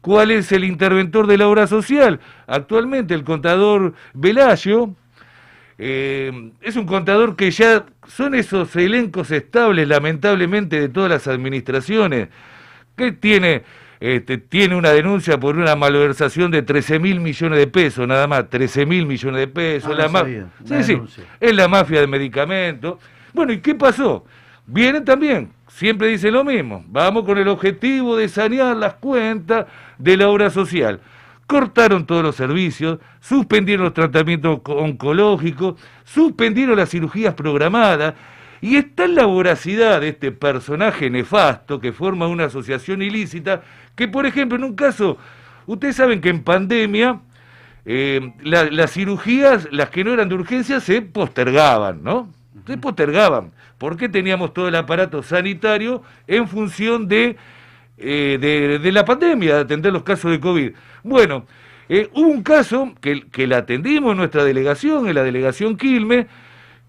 ¿Cuál 0.00 0.30
es 0.30 0.52
el 0.52 0.64
interventor 0.64 1.26
de 1.26 1.38
la 1.38 1.48
obra 1.48 1.66
social? 1.66 2.20
Actualmente 2.46 3.14
el 3.14 3.24
contador 3.24 3.94
Velayo, 4.14 4.90
eh, 5.78 6.52
es 6.62 6.76
un 6.76 6.86
contador 6.86 7.36
que 7.36 7.50
ya 7.50 7.84
son 8.06 8.34
esos 8.34 8.74
elencos 8.76 9.30
estables, 9.30 9.86
lamentablemente, 9.88 10.80
de 10.80 10.88
todas 10.88 11.10
las 11.10 11.26
administraciones, 11.28 12.28
que 12.96 13.12
tiene, 13.12 13.62
este, 14.00 14.38
tiene 14.38 14.74
una 14.76 14.90
denuncia 14.90 15.38
por 15.38 15.56
una 15.58 15.76
malversación 15.76 16.50
de 16.50 16.62
13 16.62 16.98
mil 16.98 17.20
millones 17.20 17.58
de 17.58 17.66
pesos, 17.66 18.06
nada 18.08 18.26
más, 18.26 18.48
13 18.48 18.86
mil 18.86 19.06
millones 19.06 19.40
de 19.40 19.48
pesos. 19.48 19.90
Ah, 19.92 19.98
la 19.98 20.06
no 20.06 20.12
ma- 20.12 20.18
sabía, 20.20 20.46
Sí, 20.64 20.72
una 20.72 20.82
sí, 20.82 20.92
denuncia. 20.92 21.24
es 21.40 21.54
la 21.54 21.68
mafia 21.68 22.00
de 22.00 22.06
medicamentos. 22.06 22.98
Bueno, 23.34 23.52
¿y 23.52 23.58
qué 23.58 23.74
pasó? 23.74 24.24
Vienen 24.66 25.04
también, 25.04 25.50
siempre 25.76 26.08
dicen 26.08 26.32
lo 26.32 26.42
mismo, 26.42 26.82
vamos 26.88 27.24
con 27.24 27.36
el 27.36 27.48
objetivo 27.48 28.16
de 28.16 28.28
sanear 28.28 28.74
las 28.76 28.94
cuentas 28.94 29.66
de 29.98 30.16
la 30.16 30.28
obra 30.30 30.48
social. 30.48 31.00
Cortaron 31.46 32.06
todos 32.06 32.22
los 32.22 32.34
servicios, 32.34 32.98
suspendieron 33.20 33.84
los 33.84 33.92
tratamientos 33.94 34.58
onco- 34.58 34.74
oncológicos, 34.82 35.78
suspendieron 36.02 36.76
las 36.76 36.88
cirugías 36.88 37.34
programadas, 37.34 38.14
y 38.62 38.76
está 38.76 39.04
en 39.04 39.14
la 39.16 39.26
voracidad 39.26 40.00
de 40.00 40.08
este 40.08 40.32
personaje 40.32 41.10
nefasto 41.10 41.78
que 41.78 41.92
forma 41.92 42.26
una 42.26 42.46
asociación 42.46 43.02
ilícita, 43.02 43.60
que 43.94 44.08
por 44.08 44.24
ejemplo 44.24 44.56
en 44.56 44.64
un 44.64 44.74
caso, 44.74 45.18
ustedes 45.66 45.96
saben 45.96 46.22
que 46.22 46.30
en 46.30 46.42
pandemia 46.42 47.20
eh, 47.84 48.32
la- 48.42 48.64
las 48.70 48.92
cirugías, 48.92 49.68
las 49.70 49.90
que 49.90 50.04
no 50.04 50.12
eran 50.14 50.30
de 50.30 50.34
urgencia, 50.36 50.80
se 50.80 51.02
postergaban, 51.02 52.02
¿no? 52.02 52.32
Se 52.66 52.78
postergaban, 52.78 53.52
porque 53.78 54.08
teníamos 54.08 54.54
todo 54.54 54.68
el 54.68 54.74
aparato 54.74 55.22
sanitario 55.22 56.02
en 56.26 56.48
función 56.48 57.08
de, 57.08 57.36
eh, 57.98 58.38
de, 58.40 58.78
de 58.78 58.92
la 58.92 59.04
pandemia, 59.04 59.56
de 59.56 59.60
atender 59.60 59.92
los 59.92 60.02
casos 60.02 60.30
de 60.30 60.40
COVID. 60.40 60.72
Bueno, 61.02 61.46
eh, 61.88 62.10
hubo 62.14 62.28
un 62.28 62.42
caso 62.42 62.94
que, 63.00 63.22
que 63.30 63.46
la 63.46 63.58
atendimos 63.58 64.12
en 64.12 64.18
nuestra 64.18 64.44
delegación, 64.44 65.08
en 65.08 65.14
la 65.14 65.22
delegación 65.22 65.76
Quilmes, 65.76 66.26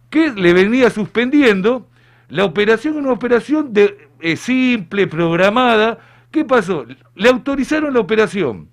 que 0.09 0.31
le 0.31 0.53
venía 0.53 0.89
suspendiendo 0.89 1.88
la 2.29 2.45
operación, 2.45 2.97
una 2.97 3.11
operación 3.11 3.73
de, 3.73 4.09
eh, 4.21 4.35
simple, 4.38 5.07
programada. 5.07 5.99
¿Qué 6.31 6.45
pasó? 6.45 6.85
Le 7.15 7.29
autorizaron 7.29 7.93
la 7.93 7.99
operación, 7.99 8.69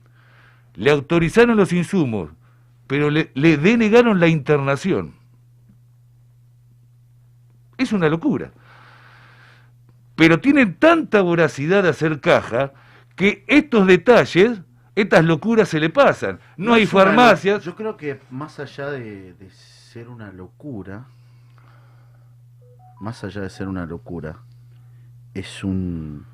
le 0.75 0.91
autorizaron 0.91 1.57
los 1.57 1.73
insumos, 1.73 2.31
pero 2.87 3.11
le 3.11 3.57
denegaron 3.57 4.21
la 4.21 4.29
internación. 4.29 5.15
Es 7.79 7.93
una 7.93 8.09
locura. 8.09 8.51
Pero 10.17 10.41
tienen 10.41 10.75
tanta 10.75 11.23
voracidad 11.23 11.83
de 11.83 11.89
hacer 11.89 12.21
caja 12.21 12.73
que 13.17 13.45
estos 13.49 13.87
detalles, 13.87 14.61
estas 14.95 15.25
locuras 15.25 15.69
se 15.69 15.81
le 15.81 15.91
pasan. 15.91 16.39
No, 16.57 16.75
hay 16.75 16.83
una 16.83 16.91
farmacias. 16.91 17.65
Yo 17.65 17.75
creo 17.75 17.97
que 17.97 18.21
más 18.31 18.61
allá 18.61 18.91
de, 18.91 19.35
de 19.35 19.51
ser 19.51 20.09
una 20.09 20.33
locura, 20.33 21.07
más 23.01 23.25
allá 23.25 23.41
de 23.43 23.51
ser 23.51 23.69
una 23.69 23.87
locura, 23.87 24.37
es 25.35 25.65
un 25.65 26.27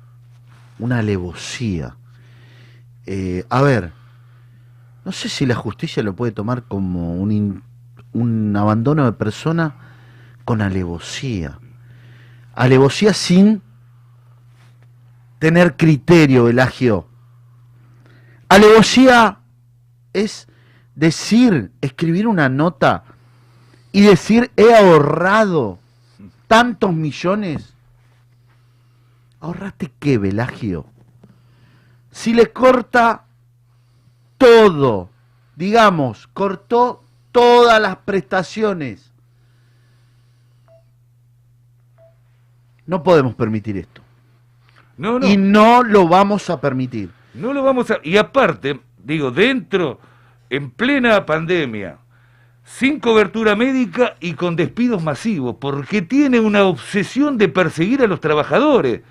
una 0.79 0.99
alevosía. 0.99 1.95
Eh, 3.05 3.45
a 3.49 3.61
ver, 3.61 3.91
no 5.05 5.11
sé 5.11 5.29
si 5.29 5.45
la 5.45 5.55
justicia 5.55 6.01
lo 6.03 6.15
puede 6.15 6.31
tomar 6.31 6.63
como 6.63 7.15
un, 7.15 7.31
in- 7.31 7.63
un 8.13 8.55
abandono 8.55 9.05
de 9.05 9.11
persona 9.13 9.75
con 10.51 10.61
alevosía. 10.61 11.61
Alevosía 12.55 13.13
sin 13.13 13.61
tener 15.39 15.77
criterio, 15.77 16.49
Elagio. 16.49 17.07
Alevosía 18.49 19.39
es 20.11 20.49
decir, 20.93 21.71
escribir 21.79 22.27
una 22.27 22.49
nota 22.49 23.05
y 23.93 24.01
decir 24.01 24.51
he 24.57 24.75
ahorrado 24.75 25.79
tantos 26.49 26.91
millones. 26.91 27.73
¿Ahorraste 29.39 29.89
qué, 29.99 30.17
Velagio? 30.17 30.85
Si 32.11 32.33
le 32.33 32.51
corta 32.51 33.23
todo, 34.37 35.11
digamos, 35.55 36.27
cortó 36.27 37.05
todas 37.31 37.81
las 37.81 37.95
prestaciones. 37.99 39.10
No 42.85 43.03
podemos 43.03 43.35
permitir 43.35 43.77
esto. 43.77 44.01
No, 44.97 45.19
no. 45.19 45.27
Y 45.27 45.37
no 45.37 45.83
lo 45.83 46.07
vamos 46.07 46.49
a 46.49 46.59
permitir. 46.59 47.09
No 47.33 47.53
lo 47.53 47.63
vamos 47.63 47.89
a... 47.91 47.99
Y 48.03 48.17
aparte, 48.17 48.79
digo, 49.03 49.31
dentro, 49.31 49.99
en 50.49 50.71
plena 50.71 51.25
pandemia, 51.25 51.97
sin 52.63 52.99
cobertura 52.99 53.55
médica 53.55 54.15
y 54.19 54.33
con 54.33 54.55
despidos 54.55 55.03
masivos, 55.03 55.55
porque 55.59 56.01
tiene 56.01 56.39
una 56.39 56.63
obsesión 56.63 57.37
de 57.37 57.49
perseguir 57.49 58.01
a 58.03 58.07
los 58.07 58.19
trabajadores. 58.19 59.01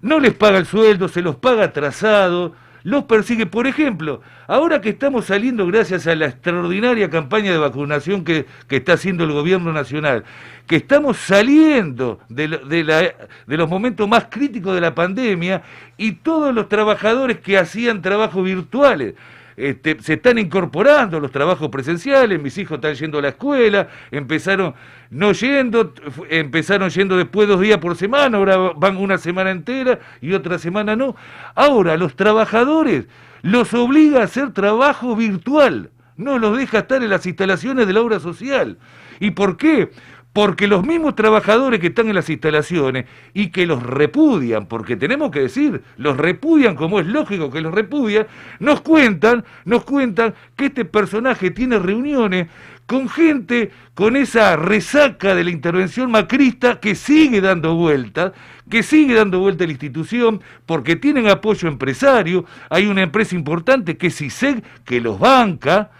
No 0.00 0.18
les 0.18 0.34
paga 0.34 0.58
el 0.58 0.66
sueldo, 0.66 1.08
se 1.08 1.22
los 1.22 1.36
paga 1.36 1.64
atrasado, 1.64 2.54
los 2.82 3.04
persigue. 3.04 3.46
Por 3.46 3.66
ejemplo, 3.66 4.20
ahora 4.46 4.80
que 4.80 4.90
estamos 4.90 5.26
saliendo 5.26 5.66
gracias 5.66 6.06
a 6.06 6.14
la 6.14 6.26
extraordinaria 6.26 7.10
campaña 7.10 7.52
de 7.52 7.58
vacunación 7.58 8.24
que, 8.24 8.46
que 8.68 8.76
está 8.76 8.94
haciendo 8.94 9.24
el 9.24 9.32
gobierno 9.32 9.72
nacional, 9.72 10.24
que 10.66 10.76
estamos 10.76 11.16
saliendo 11.16 12.20
de, 12.28 12.48
de 12.48 12.84
la- 12.84 13.00
de 13.46 13.56
los 13.56 13.68
momentos 13.68 14.08
más 14.08 14.26
críticos 14.30 14.74
de 14.74 14.80
la 14.80 14.94
pandemia 14.94 15.62
y 15.96 16.12
todos 16.12 16.54
los 16.54 16.68
trabajadores 16.68 17.40
que 17.40 17.58
hacían 17.58 18.02
trabajos 18.02 18.44
virtuales. 18.44 19.14
Este, 19.60 20.00
se 20.00 20.14
están 20.14 20.38
incorporando 20.38 21.20
los 21.20 21.30
trabajos 21.30 21.68
presenciales, 21.68 22.40
mis 22.40 22.56
hijos 22.58 22.76
están 22.76 22.94
yendo 22.94 23.18
a 23.18 23.22
la 23.22 23.28
escuela, 23.28 23.88
empezaron 24.10 24.74
no 25.10 25.32
yendo, 25.32 25.92
empezaron 26.30 26.88
yendo 26.90 27.16
después 27.16 27.48
dos 27.48 27.60
días 27.60 27.78
por 27.78 27.96
semana, 27.96 28.38
ahora 28.38 28.56
van 28.76 28.96
una 28.96 29.18
semana 29.18 29.50
entera 29.50 29.98
y 30.20 30.32
otra 30.32 30.58
semana 30.58 30.96
no. 30.96 31.14
Ahora 31.54 31.96
los 31.96 32.16
trabajadores 32.16 33.06
los 33.42 33.74
obliga 33.74 34.20
a 34.20 34.24
hacer 34.24 34.52
trabajo 34.52 35.14
virtual, 35.16 35.90
no 36.16 36.38
los 36.38 36.56
deja 36.56 36.80
estar 36.80 37.02
en 37.02 37.10
las 37.10 37.26
instalaciones 37.26 37.86
de 37.86 37.92
la 37.92 38.00
obra 38.00 38.20
social. 38.20 38.78
¿Y 39.18 39.32
por 39.32 39.56
qué? 39.56 39.90
Porque 40.32 40.68
los 40.68 40.86
mismos 40.86 41.16
trabajadores 41.16 41.80
que 41.80 41.88
están 41.88 42.08
en 42.08 42.14
las 42.14 42.30
instalaciones 42.30 43.06
y 43.34 43.48
que 43.48 43.66
los 43.66 43.82
repudian, 43.82 44.66
porque 44.66 44.96
tenemos 44.96 45.32
que 45.32 45.40
decir, 45.40 45.82
los 45.96 46.16
repudian 46.16 46.76
como 46.76 47.00
es 47.00 47.06
lógico 47.06 47.50
que 47.50 47.60
los 47.60 47.74
repudian, 47.74 48.28
nos 48.60 48.80
cuentan, 48.80 49.44
nos 49.64 49.84
cuentan 49.84 50.34
que 50.54 50.66
este 50.66 50.84
personaje 50.84 51.50
tiene 51.50 51.80
reuniones 51.80 52.46
con 52.90 53.08
gente 53.08 53.70
con 53.94 54.16
esa 54.16 54.56
resaca 54.56 55.36
de 55.36 55.44
la 55.44 55.50
intervención 55.50 56.10
macrista 56.10 56.80
que 56.80 56.96
sigue 56.96 57.40
dando 57.40 57.76
vueltas, 57.76 58.32
que 58.68 58.82
sigue 58.82 59.14
dando 59.14 59.38
vuelta 59.38 59.62
a 59.62 59.68
la 59.68 59.72
institución, 59.72 60.40
porque 60.66 60.96
tienen 60.96 61.28
apoyo 61.28 61.68
empresario, 61.68 62.44
hay 62.68 62.86
una 62.86 63.02
empresa 63.02 63.36
importante 63.36 63.96
que 63.96 64.08
es 64.08 64.16
CISEG, 64.16 64.64
que 64.84 65.00
los 65.00 65.20
banca, 65.20 65.92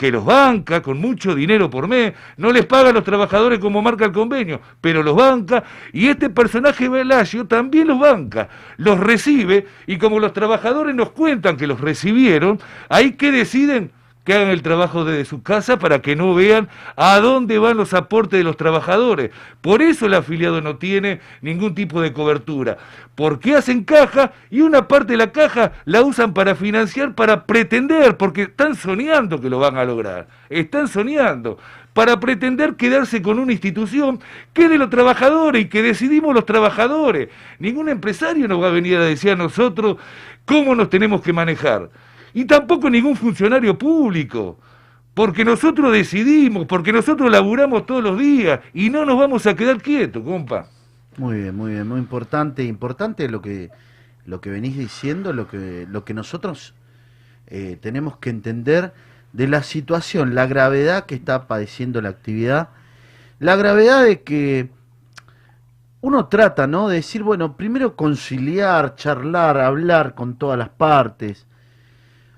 que 0.00 0.10
los 0.10 0.24
banca 0.24 0.80
con 0.80 0.98
mucho 0.98 1.34
dinero 1.34 1.68
por 1.68 1.86
mes, 1.86 2.14
no 2.38 2.50
les 2.52 2.64
paga 2.64 2.88
a 2.88 2.92
los 2.94 3.04
trabajadores 3.04 3.58
como 3.58 3.82
marca 3.82 4.06
el 4.06 4.12
convenio, 4.12 4.58
pero 4.80 5.02
los 5.02 5.14
banca, 5.14 5.62
y 5.92 6.08
este 6.08 6.30
personaje 6.30 6.88
Velasio 6.88 7.46
también 7.46 7.88
los 7.88 7.98
banca, 7.98 8.48
los 8.78 8.98
recibe, 8.98 9.66
y 9.86 9.98
como 9.98 10.18
los 10.18 10.32
trabajadores 10.32 10.94
nos 10.94 11.10
cuentan 11.10 11.58
que 11.58 11.66
los 11.66 11.82
recibieron, 11.82 12.58
ahí 12.88 13.12
que 13.12 13.30
deciden 13.30 13.90
que 14.24 14.34
hagan 14.34 14.48
el 14.48 14.62
trabajo 14.62 15.04
desde 15.04 15.24
su 15.24 15.42
casa 15.42 15.78
para 15.78 16.00
que 16.02 16.16
no 16.16 16.34
vean 16.34 16.68
a 16.96 17.18
dónde 17.20 17.58
van 17.58 17.76
los 17.76 17.94
aportes 17.94 18.38
de 18.38 18.44
los 18.44 18.56
trabajadores. 18.56 19.30
Por 19.60 19.82
eso 19.82 20.06
el 20.06 20.14
afiliado 20.14 20.60
no 20.60 20.76
tiene 20.76 21.20
ningún 21.40 21.74
tipo 21.74 22.00
de 22.00 22.12
cobertura, 22.12 22.76
porque 23.14 23.54
hacen 23.54 23.84
caja 23.84 24.32
y 24.50 24.60
una 24.60 24.88
parte 24.88 25.12
de 25.12 25.18
la 25.18 25.32
caja 25.32 25.72
la 25.84 26.02
usan 26.02 26.34
para 26.34 26.54
financiar, 26.54 27.14
para 27.14 27.46
pretender, 27.46 28.16
porque 28.16 28.42
están 28.42 28.74
soñando 28.74 29.40
que 29.40 29.50
lo 29.50 29.58
van 29.58 29.76
a 29.76 29.84
lograr, 29.84 30.28
están 30.48 30.88
soñando 30.88 31.58
para 31.92 32.20
pretender 32.20 32.76
quedarse 32.76 33.20
con 33.20 33.38
una 33.38 33.52
institución 33.52 34.20
que 34.52 34.68
de 34.68 34.78
los 34.78 34.90
trabajadores 34.90 35.62
y 35.62 35.68
que 35.68 35.82
decidimos 35.82 36.34
los 36.34 36.46
trabajadores. 36.46 37.28
Ningún 37.58 37.88
empresario 37.88 38.46
nos 38.46 38.62
va 38.62 38.68
a 38.68 38.72
venir 38.72 38.96
a 38.96 39.04
decir 39.04 39.32
a 39.32 39.36
nosotros 39.36 39.96
cómo 40.44 40.74
nos 40.74 40.88
tenemos 40.88 41.20
que 41.20 41.32
manejar. 41.32 41.90
Y 42.34 42.44
tampoco 42.44 42.90
ningún 42.90 43.16
funcionario 43.16 43.76
público. 43.78 44.58
Porque 45.14 45.44
nosotros 45.44 45.92
decidimos, 45.92 46.66
porque 46.66 46.92
nosotros 46.92 47.30
laburamos 47.30 47.84
todos 47.84 48.02
los 48.02 48.18
días 48.18 48.60
y 48.72 48.90
no 48.90 49.04
nos 49.04 49.18
vamos 49.18 49.46
a 49.46 49.54
quedar 49.54 49.82
quietos, 49.82 50.22
compa. 50.22 50.68
Muy 51.18 51.42
bien, 51.42 51.56
muy 51.56 51.72
bien, 51.72 51.88
muy 51.88 51.98
importante, 51.98 52.62
importante 52.64 53.28
lo 53.28 53.42
que 53.42 53.70
lo 54.24 54.40
que 54.40 54.50
venís 54.50 54.78
diciendo, 54.78 55.32
lo 55.32 55.48
que 55.48 55.86
lo 55.90 56.04
que 56.04 56.14
nosotros 56.14 56.74
eh, 57.48 57.76
tenemos 57.80 58.16
que 58.18 58.30
entender 58.30 58.92
de 59.32 59.48
la 59.48 59.62
situación, 59.62 60.34
la 60.34 60.46
gravedad 60.46 61.06
que 61.06 61.16
está 61.16 61.48
padeciendo 61.48 62.00
la 62.00 62.10
actividad, 62.10 62.68
la 63.38 63.56
gravedad 63.56 64.04
de 64.04 64.22
que 64.22 64.70
uno 66.00 66.26
trata, 66.26 66.66
¿no? 66.66 66.88
De 66.88 66.96
decir, 66.96 67.22
bueno, 67.22 67.56
primero 67.56 67.96
conciliar, 67.96 68.94
charlar, 68.96 69.58
hablar 69.58 70.14
con 70.14 70.36
todas 70.36 70.58
las 70.58 70.70
partes. 70.70 71.46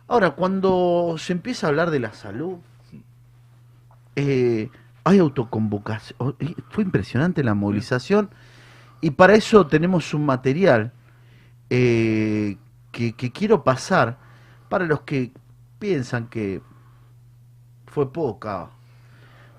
Ahora, 0.09 0.33
cuando 0.33 1.17
se 1.19 1.33
empieza 1.33 1.67
a 1.67 1.71
hablar 1.71 1.91
de 1.91 2.01
la 2.01 2.13
salud, 2.13 2.59
eh, 4.17 4.71
hay 5.05 5.19
autoconvocación. 5.19 6.37
Fue 6.71 6.85
impresionante 6.85 7.43
la 7.43 7.55
movilización 7.55 8.31
y 9.01 9.11
para 9.11 9.35
eso 9.35 9.67
tenemos 9.67 10.15
un 10.15 10.27
material 10.27 10.93
eh, 11.71 12.57
que, 12.91 13.15
que 13.15 13.33
quiero 13.33 13.65
pasar 13.65 14.19
para 14.69 14.87
los 14.87 15.01
que 15.03 15.33
piensan 15.79 16.29
que 16.29 16.61
fue 17.87 18.13
poca. 18.13 18.71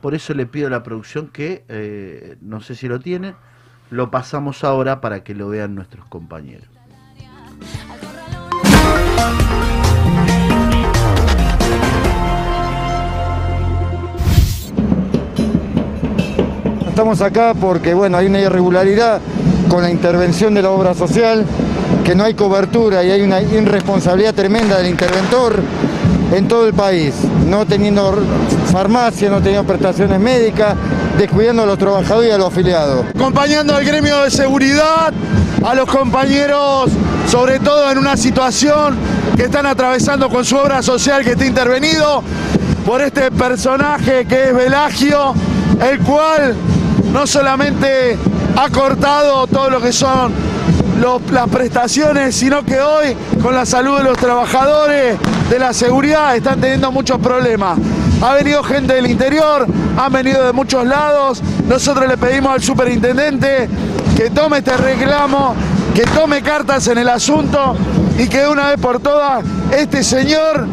Por 0.02 0.16
eso 0.16 0.34
le 0.34 0.46
pido 0.46 0.68
a 0.68 0.70
la 0.70 0.84
producción 0.84 1.28
que, 1.28 1.64
eh, 1.70 2.38
no 2.42 2.60
sé 2.60 2.76
si 2.76 2.88
lo 2.88 3.00
tiene, 3.00 3.36
lo 3.90 4.12
pasamos 4.12 4.64
ahora 4.64 5.00
para 5.00 5.24
que 5.24 5.36
lo 5.36 5.48
vean 5.48 5.76
nuestros 5.76 6.06
compañeros. 6.08 6.68
Estamos 16.94 17.22
acá 17.22 17.56
porque 17.60 17.96
bueno, 17.96 18.18
hay 18.18 18.28
una 18.28 18.40
irregularidad 18.40 19.20
con 19.68 19.82
la 19.82 19.90
intervención 19.90 20.54
de 20.54 20.62
la 20.62 20.70
obra 20.70 20.94
social, 20.94 21.44
que 22.06 22.14
no 22.14 22.24
hay 22.24 22.36
cobertura 22.36 23.04
y 23.04 23.10
hay 23.10 23.24
una 23.24 23.42
irresponsabilidad 23.42 24.36
tremenda 24.36 24.78
del 24.78 24.90
interventor 24.92 25.56
en 26.32 26.48
todo 26.48 26.68
el 26.68 26.76
país, 26.76 27.16
no 27.48 27.66
teniendo 27.66 28.16
farmacia, 28.72 29.28
no 29.32 29.38
teniendo 29.42 29.64
prestaciones 29.64 30.20
médicas, 30.20 30.76
descuidando 31.18 31.64
a 31.64 31.66
los 31.66 31.80
trabajadores 31.80 32.30
y 32.30 32.32
a 32.32 32.38
los 32.38 32.50
afiliados. 32.50 33.08
acompañando 33.16 33.76
al 33.76 33.84
gremio 33.86 34.22
de 34.22 34.30
seguridad, 34.30 35.12
a 35.66 35.74
los 35.74 35.90
compañeros, 35.90 36.92
sobre 37.28 37.58
todo 37.58 37.90
en 37.92 37.98
una 37.98 38.16
situación 38.16 38.98
que 39.36 39.46
están 39.46 39.66
atravesando 39.66 40.30
con 40.30 40.46
su 40.46 40.56
obra 40.58 40.84
social 40.84 41.24
que 41.24 41.32
está 41.32 41.48
intervenido 41.48 42.22
por 42.86 43.02
este 43.02 43.32
personaje 43.32 44.26
que 44.26 44.50
es 44.50 44.54
Velagio, 44.56 45.34
el 45.82 45.98
cual 46.02 46.56
no 47.12 47.28
solamente 47.28 48.18
ha 48.56 48.70
cortado 48.70 49.48
todo 49.48 49.70
lo 49.70 49.82
que 49.82 49.92
son 49.92 50.32
las 51.32 51.50
prestaciones, 51.50 52.36
sino 52.36 52.64
que 52.64 52.80
hoy 52.80 53.16
con 53.42 53.54
la 53.54 53.66
salud 53.66 53.98
de 53.98 54.04
los 54.04 54.18
trabajadores, 54.18 55.18
de 55.50 55.60
la 55.60 55.74
seguridad, 55.74 56.36
están 56.36 56.62
teniendo 56.62 56.92
muchos 56.92 57.20
problemas. 57.20 57.78
Ha 58.22 58.34
venido 58.36 58.64
gente 58.64 58.94
del 58.94 59.08
interior, 59.08 59.68
han 59.98 60.14
venido 60.14 60.46
de 60.46 60.54
muchos 60.54 60.86
lados. 60.86 61.42
Nosotros 61.68 62.08
le 62.08 62.18
pedimos 62.18 62.54
al 62.54 62.62
superintendente 62.62 63.68
que 64.16 64.30
tome 64.30 64.60
este 64.60 64.78
reclamo, 64.78 65.56
que 65.94 66.04
tome 66.04 66.42
cartas 66.42 66.88
en 66.88 67.00
el 67.00 67.10
asunto 67.10 67.76
y 68.18 68.28
que 68.28 68.42
de 68.42 68.48
una 68.48 68.70
vez 68.70 68.80
por 68.80 69.00
todas 69.00 69.44
este 69.72 70.04
señor 70.04 70.68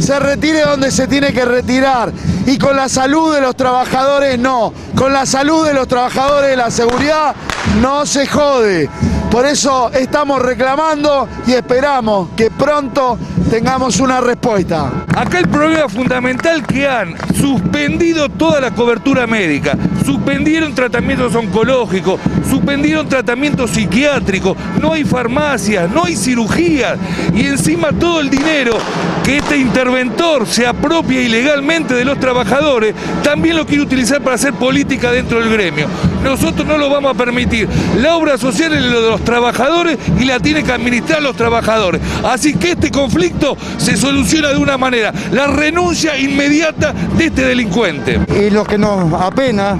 se 0.00 0.18
retire 0.18 0.62
donde 0.62 0.90
se 0.90 1.06
tiene 1.06 1.32
que 1.32 1.44
retirar. 1.44 2.12
Y 2.46 2.58
con 2.58 2.76
la 2.76 2.88
salud 2.88 3.34
de 3.34 3.40
los 3.40 3.56
trabajadores 3.56 4.38
no. 4.38 4.72
Con 4.94 5.12
la 5.12 5.26
salud 5.26 5.66
de 5.66 5.74
los 5.74 5.88
trabajadores 5.88 6.50
de 6.50 6.56
la 6.56 6.70
seguridad 6.70 7.34
no 7.80 8.06
se 8.06 8.26
jode. 8.26 8.88
Por 9.30 9.46
eso 9.46 9.92
estamos 9.92 10.42
reclamando 10.42 11.28
y 11.46 11.52
esperamos 11.52 12.30
que 12.36 12.50
pronto 12.50 13.16
tengamos 13.48 14.00
una 14.00 14.20
respuesta. 14.20 15.04
Acá 15.16 15.38
el 15.38 15.48
problema 15.48 15.88
fundamental 15.88 16.66
que 16.66 16.88
han 16.88 17.14
suspendido 17.34 18.28
toda 18.28 18.60
la 18.60 18.72
cobertura 18.72 19.28
médica, 19.28 19.76
suspendieron 20.04 20.74
tratamientos 20.74 21.32
oncológicos, 21.36 22.20
suspendieron 22.48 23.08
tratamientos 23.08 23.70
psiquiátricos, 23.70 24.56
no 24.80 24.94
hay 24.94 25.04
farmacias, 25.04 25.88
no 25.90 26.04
hay 26.04 26.16
cirugías 26.16 26.98
y 27.32 27.46
encima 27.46 27.90
todo 27.92 28.20
el 28.20 28.30
dinero 28.30 28.78
que 29.24 29.38
este 29.38 29.58
interventor 29.58 30.46
se 30.46 30.66
apropia 30.66 31.22
ilegalmente 31.22 31.94
de 31.94 32.04
los 32.04 32.18
trabajadores, 32.18 32.94
también 33.22 33.56
lo 33.56 33.64
quiere 33.64 33.82
utilizar 33.82 34.20
para 34.22 34.34
hacer 34.34 34.54
política 34.54 35.12
dentro 35.12 35.38
del 35.38 35.50
gremio. 35.50 35.86
Nosotros 36.24 36.66
no 36.66 36.78
lo 36.78 36.90
vamos 36.90 37.12
a 37.12 37.14
permitir. 37.14 37.68
La 37.98 38.16
obra 38.16 38.36
social 38.38 38.72
es 38.72 38.82
lo 38.82 39.02
de 39.02 39.10
los 39.10 39.24
trabajadores 39.24 39.98
y 40.18 40.24
la 40.24 40.38
tienen 40.38 40.64
que 40.64 40.72
administrar 40.72 41.22
los 41.22 41.36
trabajadores. 41.36 42.00
Así 42.24 42.54
que 42.54 42.72
este 42.72 42.90
conflicto 42.90 43.56
se 43.78 43.96
soluciona 43.96 44.48
de 44.48 44.58
una 44.58 44.78
manera, 44.78 45.12
la 45.32 45.46
renuncia 45.46 46.18
inmediata 46.18 46.92
de 47.16 47.26
este 47.26 47.42
delincuente. 47.42 48.20
Y 48.28 48.50
lo 48.50 48.64
que 48.64 48.78
nos 48.78 49.12
apena, 49.20 49.76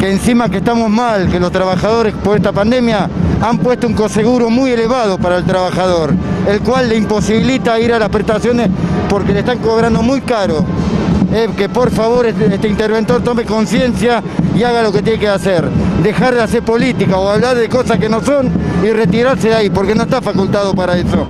que 0.00 0.10
encima 0.10 0.48
que 0.48 0.58
estamos 0.58 0.90
mal, 0.90 1.28
que 1.30 1.38
los 1.38 1.52
trabajadores 1.52 2.14
por 2.14 2.36
esta 2.36 2.52
pandemia 2.52 3.08
han 3.40 3.58
puesto 3.58 3.86
un 3.86 3.94
coseguro 3.94 4.50
muy 4.50 4.70
elevado 4.70 5.18
para 5.18 5.38
el 5.38 5.44
trabajador, 5.44 6.14
el 6.48 6.60
cual 6.60 6.88
le 6.88 6.96
imposibilita 6.96 7.78
ir 7.80 7.92
a 7.92 7.98
las 7.98 8.08
prestaciones 8.08 8.68
porque 9.08 9.32
le 9.32 9.40
están 9.40 9.58
cobrando 9.58 10.02
muy 10.02 10.20
caro. 10.20 10.64
Eh, 11.34 11.48
que 11.56 11.70
por 11.70 11.90
favor 11.90 12.26
este, 12.26 12.54
este 12.54 12.68
interventor 12.68 13.22
tome 13.22 13.44
conciencia 13.44 14.22
y 14.54 14.62
haga 14.62 14.82
lo 14.82 14.92
que 14.92 15.02
tiene 15.02 15.18
que 15.18 15.28
hacer. 15.28 15.64
Dejar 16.02 16.34
de 16.34 16.42
hacer 16.42 16.62
política 16.62 17.16
o 17.16 17.28
hablar 17.28 17.56
de 17.56 17.68
cosas 17.68 17.98
que 17.98 18.08
no 18.08 18.20
son 18.22 18.50
y 18.82 18.90
retirarse 18.90 19.48
de 19.48 19.54
ahí, 19.54 19.70
porque 19.70 19.94
no 19.94 20.02
está 20.02 20.20
facultado 20.20 20.74
para 20.74 20.96
eso. 20.96 21.28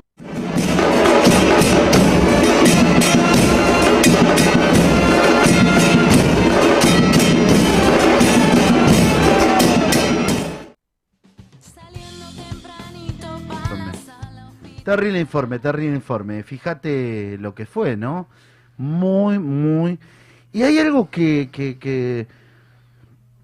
Terrible 14.85 15.21
informe, 15.21 15.59
terrible 15.61 15.95
informe. 15.97 16.43
Fíjate 16.43 17.39
lo 17.39 17.55
que 17.55 17.67
fue, 17.67 17.97
¿no? 17.97 18.29
Muy, 18.77 19.39
muy... 19.39 19.99
Y 20.53 20.63
hay 20.65 20.79
algo 20.79 21.09
que, 21.09 21.49
que, 21.53 21.79
que- 21.79 22.27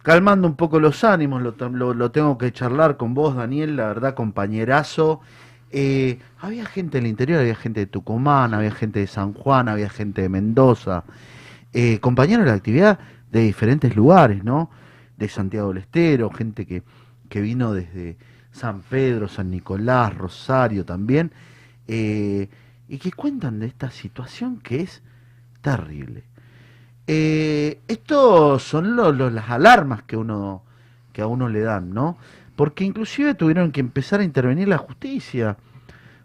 calmando 0.09 0.49
un 0.49 0.55
poco 0.55 0.81
los 0.81 1.05
ánimos, 1.05 1.43
lo, 1.43 2.11
tengo 2.11 2.39
que 2.39 2.51
charlar 2.51 2.97
con 2.97 3.13
vos, 3.13 3.37
Daniel, 3.37 3.77
la 3.77 3.89
verdad, 3.89 4.15
compañerazo. 4.15 5.21
Eh, 5.71 6.19
había 6.39 6.65
gente 6.65 6.97
del 6.97 7.07
interior, 7.07 7.41
había 7.41 7.55
gente 7.55 7.81
de 7.81 7.87
Tucumán, 7.89 8.55
había 8.55 8.71
gente 8.71 9.01
de 9.01 9.07
San 9.07 9.35
Juan, 9.35 9.69
había 9.69 9.91
gente 9.91 10.23
de 10.23 10.31
Mendoza, 10.31 11.05
eh, 11.75 12.01
compañeros 12.01 12.47
de 12.47 12.53
la 12.53 12.57
actividad 12.57 12.99
de 13.31 13.41
diferentes 13.41 13.95
lugares, 13.97 14.43
¿no? 14.43 14.71
De 15.19 15.29
Santiago 15.29 15.69
del 15.69 15.83
Estero, 15.83 16.31
gente 16.31 16.65
que, 16.65 16.83
que 17.29 17.43
vino 17.43 17.75
desde 17.75 18.17
San 18.51 18.81
Pedro, 18.81 19.29
San 19.29 19.51
Nicolás, 19.51 20.17
Rosario 20.17 20.87
también, 20.87 21.33
eh, 21.87 22.49
y 22.89 22.97
que 22.97 23.13
cuentan 23.13 23.59
de 23.59 23.67
esta 23.67 23.91
situación 23.91 24.59
que 24.61 24.81
es 24.81 25.03
terrible. 25.61 26.25
Eh, 27.11 27.81
estos 27.89 28.63
son 28.63 28.95
las 29.35 29.49
alarmas 29.51 30.03
que 30.03 30.17
uno 30.17 30.63
que 31.13 31.23
a 31.23 31.27
uno 31.27 31.49
le 31.49 31.61
dan, 31.61 31.93
¿no? 31.95 32.19
Porque 32.55 32.85
inclusive 32.85 33.35
tuvieron 33.35 33.73
que 33.73 33.81
empezar 33.81 34.21
a 34.21 34.25
intervenir 34.25 34.69
la 34.69 34.79
justicia, 34.79 35.57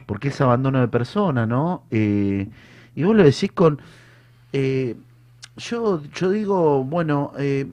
porque 0.05 0.27
es 0.27 0.41
abandono 0.41 0.81
de 0.81 0.87
persona, 0.89 1.45
¿no? 1.45 1.83
Eh, 1.89 2.49
y 2.95 3.03
vos 3.03 3.15
lo 3.15 3.23
decís 3.23 3.51
con, 3.53 3.79
eh, 4.51 4.95
yo, 5.57 6.03
yo 6.13 6.29
digo, 6.31 6.83
bueno, 6.83 7.31
eh, 7.39 7.67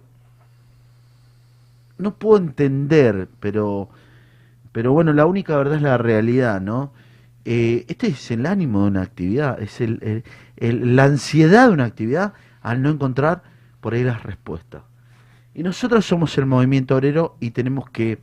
no 1.99 2.15
puedo 2.15 2.39
entender, 2.39 3.29
pero, 3.41 3.89
pero 4.73 4.93
bueno, 4.93 5.13
la 5.13 5.27
única 5.27 5.57
verdad 5.57 5.77
es 5.77 5.83
la 5.83 5.99
realidad, 5.99 6.61
¿no? 6.61 6.93
Este 7.45 8.07
es 8.09 8.31
el 8.31 8.47
ánimo 8.47 8.83
de 8.83 8.89
una 8.89 9.03
actividad, 9.03 9.61
es 9.61 9.81
el- 9.81 10.23
la 10.59 11.05
ansiedad 11.05 11.69
de 11.69 11.75
una 11.75 11.85
actividad 11.87 12.35
al 12.63 12.83
no 12.83 12.91
encontrar 12.91 13.43
por 13.81 13.95
ahí 13.95 14.05
las 14.05 14.23
respuestas. 14.23 14.83
Y 15.55 15.63
nosotros 15.63 16.07
somos 16.07 16.37
el 16.39 16.47
movimiento 16.47 16.95
obrero 16.95 17.37
y 17.41 17.51
tenemos 17.51 17.91
que, 17.91 18.19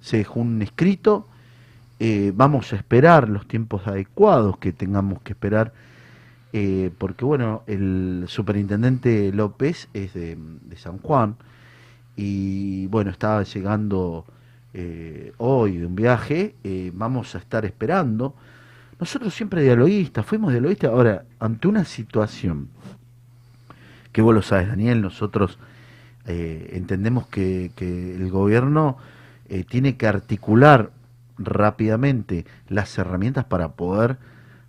se 0.00 0.18
dejó 0.18 0.40
un 0.40 0.62
escrito, 0.62 1.26
eh, 2.00 2.32
vamos 2.34 2.72
a 2.72 2.76
esperar 2.76 3.28
los 3.28 3.48
tiempos 3.48 3.86
adecuados 3.88 4.58
que 4.58 4.72
tengamos 4.72 5.20
que 5.22 5.32
esperar, 5.32 5.72
eh, 6.52 6.92
porque 6.96 7.24
bueno, 7.24 7.62
el 7.66 8.24
superintendente 8.28 9.32
López 9.32 9.88
es 9.92 10.14
de, 10.14 10.38
de 10.38 10.76
San 10.76 10.98
Juan 10.98 11.36
y 12.16 12.86
bueno, 12.86 13.10
estaba 13.10 13.42
llegando 13.42 14.24
eh, 14.72 15.32
hoy 15.38 15.78
de 15.78 15.86
un 15.86 15.96
viaje, 15.96 16.54
vamos 16.94 17.34
a 17.34 17.38
estar 17.38 17.64
esperando 17.64 18.34
Nosotros 19.00 19.34
siempre 19.34 19.62
dialoguistas, 19.62 20.24
fuimos 20.24 20.52
dialoguistas. 20.52 20.90
Ahora, 20.90 21.24
ante 21.40 21.66
una 21.68 21.84
situación 21.84 22.68
que 24.18 24.22
vos 24.22 24.34
lo 24.34 24.42
sabes, 24.42 24.66
Daniel, 24.66 25.00
nosotros 25.00 25.60
eh, 26.26 26.70
entendemos 26.72 27.28
que, 27.28 27.70
que 27.76 28.16
el 28.16 28.32
gobierno 28.32 28.98
eh, 29.48 29.62
tiene 29.62 29.96
que 29.96 30.08
articular 30.08 30.90
rápidamente 31.38 32.44
las 32.68 32.98
herramientas 32.98 33.44
para 33.44 33.74
poder 33.74 34.16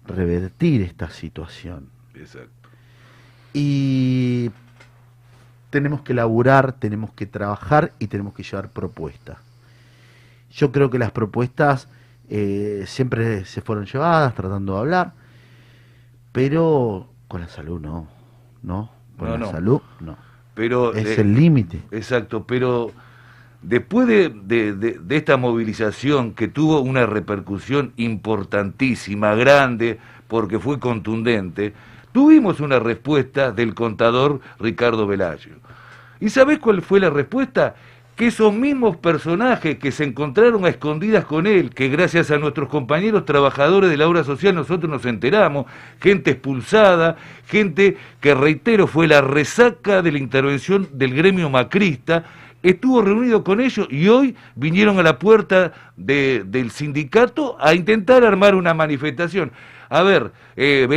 revertir 0.06 0.84
esta 0.84 1.10
situación. 1.10 1.90
Exacto. 2.14 2.70
Y 3.52 4.52
tenemos 5.72 6.02
que 6.02 6.14
laburar, 6.14 6.74
tenemos 6.74 7.12
que 7.14 7.26
trabajar 7.26 7.92
y 7.98 8.06
tenemos 8.06 8.36
que 8.36 8.44
llevar 8.44 8.70
propuestas. 8.70 9.40
Yo 10.52 10.72
creo 10.72 10.92
que 10.92 11.00
las 11.00 11.10
propuestas 11.10 11.88
eh, 12.30 12.84
siempre 12.86 13.46
se 13.46 13.62
fueron 13.62 13.88
llevadas, 13.88 14.36
tratando 14.36 14.74
de 14.74 14.80
hablar, 14.82 15.14
pero 16.34 17.10
con 17.28 17.42
la 17.42 17.48
salud 17.48 17.82
no, 17.82 18.08
no, 18.62 18.99
No, 19.28 19.32
la 19.34 19.38
no. 19.38 19.52
salud 19.52 19.82
no. 20.00 20.18
Pero, 20.54 20.94
es 20.94 21.18
eh, 21.18 21.22
el 21.22 21.34
límite. 21.36 21.82
Exacto, 21.92 22.44
pero 22.46 22.92
después 23.62 24.08
de, 24.08 24.30
de- 24.30 24.74
de- 24.74 25.00
de 25.00 25.18
esta 25.18 25.38
movilización 25.38 26.34
que 26.34 26.48
tuvo 26.48 26.82
una 26.82 27.06
repercusión 27.06 27.94
importantísima, 27.98 29.36
grande, 29.36 30.00
porque 30.28 30.60
fue 30.60 30.80
contundente, 30.80 31.74
tuvimos 32.12 32.60
una 32.60 32.80
respuesta 32.80 33.52
del 33.52 33.74
contador 33.74 34.42
Ricardo 34.60 35.08
Velayo. 35.08 35.56
¿Y 36.20 36.30
sabés 36.30 36.60
cuál 36.60 36.82
fue 36.82 37.00
la 37.00 37.10
respuesta? 37.10 37.76
Que 38.20 38.28
esos 38.28 38.54
mismos 38.54 38.98
personajes 38.98 39.78
que 39.78 39.94
se 39.94 40.04
encontraron 40.04 40.66
a 40.66 40.68
escondidas 40.68 41.24
con 41.24 41.48
él, 41.48 41.70
que 41.70 41.88
gracias 41.88 42.32
a 42.32 42.38
nuestros 42.38 42.68
compañeros 42.68 43.24
trabajadores 43.24 43.90
de 43.90 43.96
la 43.96 44.10
obra 44.10 44.26
social 44.26 44.54
nosotros 44.54 44.92
nos 44.92 45.06
enteramos, 45.06 45.68
gente 46.02 46.32
expulsada, 46.32 47.16
gente 47.48 47.96
que 48.20 48.36
reitero 48.36 48.88
fue 48.88 49.08
la 49.08 49.22
resaca 49.22 50.02
de 50.02 50.12
la 50.12 50.18
intervención 50.18 50.90
del 50.92 51.16
gremio 51.16 51.50
macrista, 51.50 52.26
estuvo 52.62 53.02
reunido 53.02 53.42
con 53.46 53.62
ellos 53.62 53.88
y 53.90 54.10
hoy 54.10 54.36
vinieron 54.54 55.00
a 55.00 55.04
la 55.04 55.18
puerta 55.18 55.72
de- 55.96 56.44
del 56.46 56.72
sindicato 56.72 57.56
a 57.58 57.74
intentar 57.74 58.26
armar 58.26 58.54
una 58.54 58.74
manifestación. 58.74 59.50
A 59.88 60.04
ver, 60.04 60.34
eh, 60.58 60.88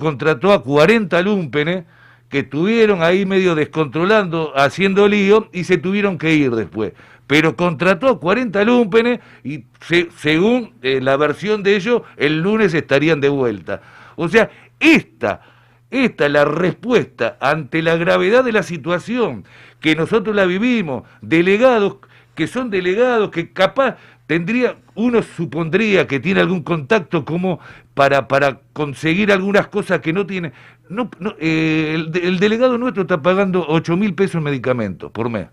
contrató 0.00 0.52
a 0.52 0.64
40 0.64 1.22
lumpenes 1.22 1.84
que 2.32 2.40
estuvieron 2.40 3.02
ahí 3.02 3.26
medio 3.26 3.54
descontrolando, 3.54 4.52
haciendo 4.56 5.06
lío 5.06 5.48
y 5.52 5.64
se 5.64 5.76
tuvieron 5.76 6.16
que 6.16 6.34
ir 6.34 6.50
después. 6.52 6.94
Pero 7.26 7.54
contrató 7.56 8.08
a 8.08 8.18
40 8.18 8.64
lumpenes 8.64 9.20
y 9.44 9.66
se- 9.82 10.08
según 10.16 10.72
eh, 10.82 11.00
la 11.02 11.16
versión 11.18 11.62
de 11.62 11.76
ellos, 11.76 12.02
el 12.16 12.40
lunes 12.40 12.72
estarían 12.72 13.20
de 13.20 13.28
vuelta. 13.28 13.82
O 14.16 14.28
sea, 14.30 14.50
esta, 14.80 15.42
esta 15.90 16.24
es 16.26 16.32
la 16.32 16.46
respuesta 16.46 17.36
ante 17.38 17.82
la 17.82 17.96
gravedad 17.96 18.42
de 18.44 18.52
la 18.52 18.62
situación, 18.62 19.44
que 19.78 19.94
nosotros 19.94 20.34
la 20.34 20.46
vivimos, 20.46 21.04
delegados 21.20 21.96
que 22.34 22.46
son 22.46 22.70
delegados 22.70 23.30
que 23.30 23.52
capaz 23.52 23.96
tendría, 24.26 24.76
uno 24.94 25.22
supondría 25.22 26.06
que 26.06 26.20
tiene 26.20 26.40
algún 26.40 26.62
contacto 26.62 27.24
como 27.24 27.60
para, 27.94 28.28
para 28.28 28.60
conseguir 28.72 29.32
algunas 29.32 29.68
cosas 29.68 30.00
que 30.00 30.12
no 30.12 30.26
tiene. 30.26 30.52
No, 30.88 31.10
no, 31.18 31.34
eh, 31.38 31.94
el 31.94 32.38
delegado 32.38 32.78
nuestro 32.78 33.02
está 33.02 33.20
pagando 33.20 33.64
8 33.68 33.96
mil 33.96 34.14
pesos 34.14 34.36
en 34.36 34.44
medicamentos 34.44 35.10
por 35.10 35.30
mes. 35.30 35.48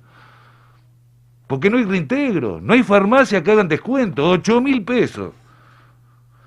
Porque 1.48 1.70
no 1.70 1.78
hay 1.78 1.84
reintegro, 1.84 2.60
no 2.62 2.74
hay 2.74 2.84
farmacia 2.84 3.44
que 3.44 3.52
hagan 3.52 3.68
descuento, 3.68 4.30
8 4.30 4.62
mil 4.62 4.84
pesos. 4.84 5.34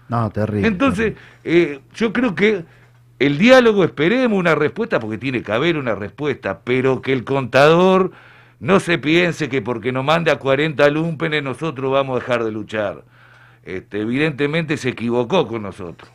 No, 0.09 0.31
terrible. 0.31 0.69
Entonces, 0.69 1.15
eh, 1.43 1.81
yo 1.95 2.13
creo 2.13 2.35
que 2.35 2.65
el 3.19 3.39
diálogo, 3.39 3.83
esperemos 3.83 4.39
una 4.39 4.55
respuesta, 4.55 5.01
porque 5.01 5.19
tiene 5.19 5.43
que 5.43 5.53
haber 5.53 5.77
una 5.77 5.95
respuesta, 5.95 6.61
pero 6.65 7.03
que 7.03 7.13
el 7.13 7.25
contador 7.25 8.13
no 8.63 8.79
se 8.79 8.97
piense 8.97 9.49
que 9.49 9.61
porque 9.61 9.91
nos 9.91 10.05
mande 10.05 10.31
a 10.31 10.39
40 10.39 10.89
lumpenes 10.91 11.43
nosotros 11.43 11.91
vamos 11.91 12.17
a 12.17 12.21
dejar 12.21 12.45
de 12.45 12.53
luchar. 12.53 13.03
Este, 13.65 14.01
evidentemente 14.01 14.77
se 14.77 14.91
equivocó 14.91 15.49
con 15.49 15.63
nosotros. 15.63 16.09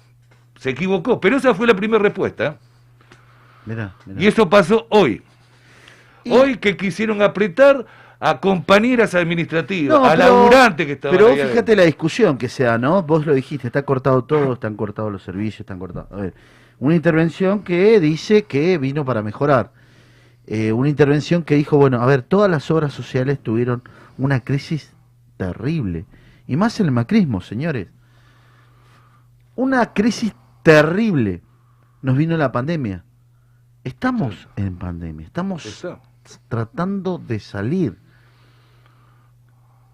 Se 0.57 0.69
equivocó, 0.69 1.19
pero 1.19 1.35
esa 1.35 1.53
fue 1.53 1.67
la 1.67 1.75
primera 1.75 2.01
respuesta. 2.01 2.57
Mirá, 3.65 3.93
mirá. 4.05 4.21
Y 4.21 4.27
eso 4.27 4.49
pasó 4.49 4.87
hoy. 4.89 5.21
Hoy 6.29 6.55
que 6.57 6.77
quisieron 6.77 7.21
apretar 7.21 7.85
a 8.19 8.39
compañeras 8.39 9.13
administrativas, 9.13 9.99
No, 9.99 10.05
a 10.05 10.11
pero- 10.11 10.23
laburantes 10.23 10.85
que 10.85 10.93
estaban 10.93 11.15
Pero 11.17 11.27
vos 11.27 11.33
adentro. 11.35 11.51
fíjate 11.53 11.75
la 11.75 11.83
discusión 11.83 12.37
que 12.37 12.47
se 12.49 12.63
da, 12.63 12.77
¿no? 12.77 13.03
Vos 13.03 13.25
lo 13.25 13.33
dijiste, 13.33 13.67
está 13.67 13.83
cortado 13.83 14.23
todo, 14.23 14.53
están 14.53 14.75
cortados 14.75 15.11
los 15.11 15.21
servicios, 15.21 15.59
están 15.61 15.79
cortados. 15.79 16.11
A 16.13 16.15
ver, 16.15 16.33
una 16.79 16.95
intervención 16.95 17.61
que 17.63 17.99
dice 17.99 18.43
que 18.43 18.77
vino 18.77 19.03
para 19.03 19.21
mejorar. 19.21 19.71
Eh, 20.47 20.71
una 20.71 20.87
intervención 20.87 21.43
que 21.43 21.55
dijo, 21.55 21.77
bueno, 21.77 22.01
a 22.01 22.05
ver, 22.05 22.21
todas 22.21 22.49
las 22.49 22.71
obras 22.71 22.93
sociales 22.93 23.39
tuvieron 23.39 23.83
una 24.17 24.39
crisis 24.39 24.93
terrible. 25.35 26.05
Y 26.47 26.55
más 26.55 26.79
el 26.79 26.89
macrismo, 26.91 27.41
señores. 27.41 27.89
Una 29.55 29.93
crisis 29.93 30.33
terrible. 30.63 31.41
Nos 32.01 32.15
vino 32.15 32.37
la 32.37 32.51
pandemia. 32.51 33.03
Estamos 33.83 34.47
en 34.55 34.77
pandemia, 34.77 35.25
estamos 35.25 35.85
tratando 36.49 37.17
de 37.17 37.39
salir 37.39 37.97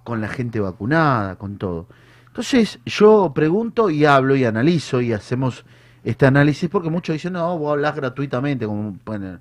con 0.03 0.19
la 0.19 0.27
gente 0.27 0.59
vacunada, 0.59 1.35
con 1.35 1.57
todo. 1.57 1.87
Entonces 2.27 2.79
yo 2.85 3.31
pregunto 3.35 3.91
y 3.91 4.05
hablo 4.05 4.35
y 4.35 4.45
analizo 4.45 4.99
y 4.99 5.13
hacemos 5.13 5.63
este 6.03 6.25
análisis 6.25 6.69
porque 6.69 6.89
muchos 6.89 7.13
dicen, 7.13 7.33
no, 7.33 7.57
vos 7.57 7.73
hablas 7.73 7.95
gratuitamente. 7.95 8.65
Como, 8.65 8.97
bueno, 9.05 9.39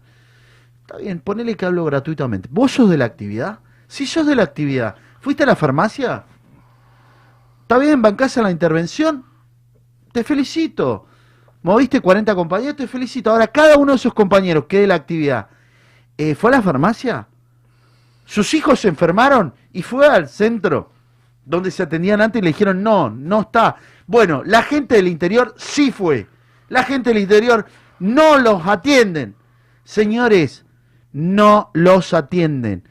está 0.83 0.99
bien, 0.99 1.21
ponele 1.21 1.57
que 1.57 1.65
hablo 1.65 1.85
gratuitamente. 1.85 2.49
¿Vos 2.53 2.73
sos 2.73 2.91
de 2.91 2.99
la 2.99 3.07
actividad? 3.07 3.61
Si 3.89 4.07
sos 4.07 4.27
de 4.27 4.37
la 4.37 4.43
actividad, 4.43 4.97
¿fuiste 5.21 5.43
a 5.43 5.47
la 5.47 5.57
farmacia? 5.57 6.25
¿Está 7.63 7.79
bien? 7.79 8.03
¿Bancás 8.03 8.37
a 8.39 8.43
la 8.43 8.51
intervención? 8.51 9.25
Te 10.13 10.25
felicito. 10.25 11.07
Moviste 11.63 12.01
40 12.01 12.35
compañeros, 12.35 12.77
te 12.77 12.87
felicito. 12.87 13.31
Ahora, 13.31 13.47
cada 13.47 13.77
uno 13.77 13.93
de 13.93 13.97
esos 13.97 14.13
compañeros 14.13 14.67
que 14.69 14.81
de 14.81 14.87
la 14.87 14.95
actividad, 14.95 15.49
eh, 16.19 16.35
¿fue 16.35 16.51
a 16.51 16.57
la 16.57 16.63
farmacia? 16.63 17.29
Sus 18.25 18.53
hijos 18.55 18.81
se 18.81 18.89
enfermaron 18.89 19.55
y 19.73 19.83
fue 19.83 20.07
al 20.07 20.29
centro 20.29 20.91
donde 21.45 21.71
se 21.71 21.83
atendían 21.83 22.21
antes 22.21 22.41
y 22.41 22.43
le 22.43 22.51
dijeron, 22.51 22.83
no, 22.83 23.11
no 23.11 23.43
está. 23.43 23.77
Bueno, 24.07 24.43
la 24.45 24.63
gente 24.63 24.97
del 24.97 25.09
interior 25.09 25.55
sí 25.57 25.91
fue. 25.91 26.29
La 26.69 26.85
gente 26.85 27.11
del 27.11 27.23
interior 27.23 27.67
no 27.99 28.39
los 28.39 28.67
atienden. 28.67 29.35
Señores, 29.85 30.65
no 31.13 31.71
los 31.75 32.15
atienden. 32.15 32.89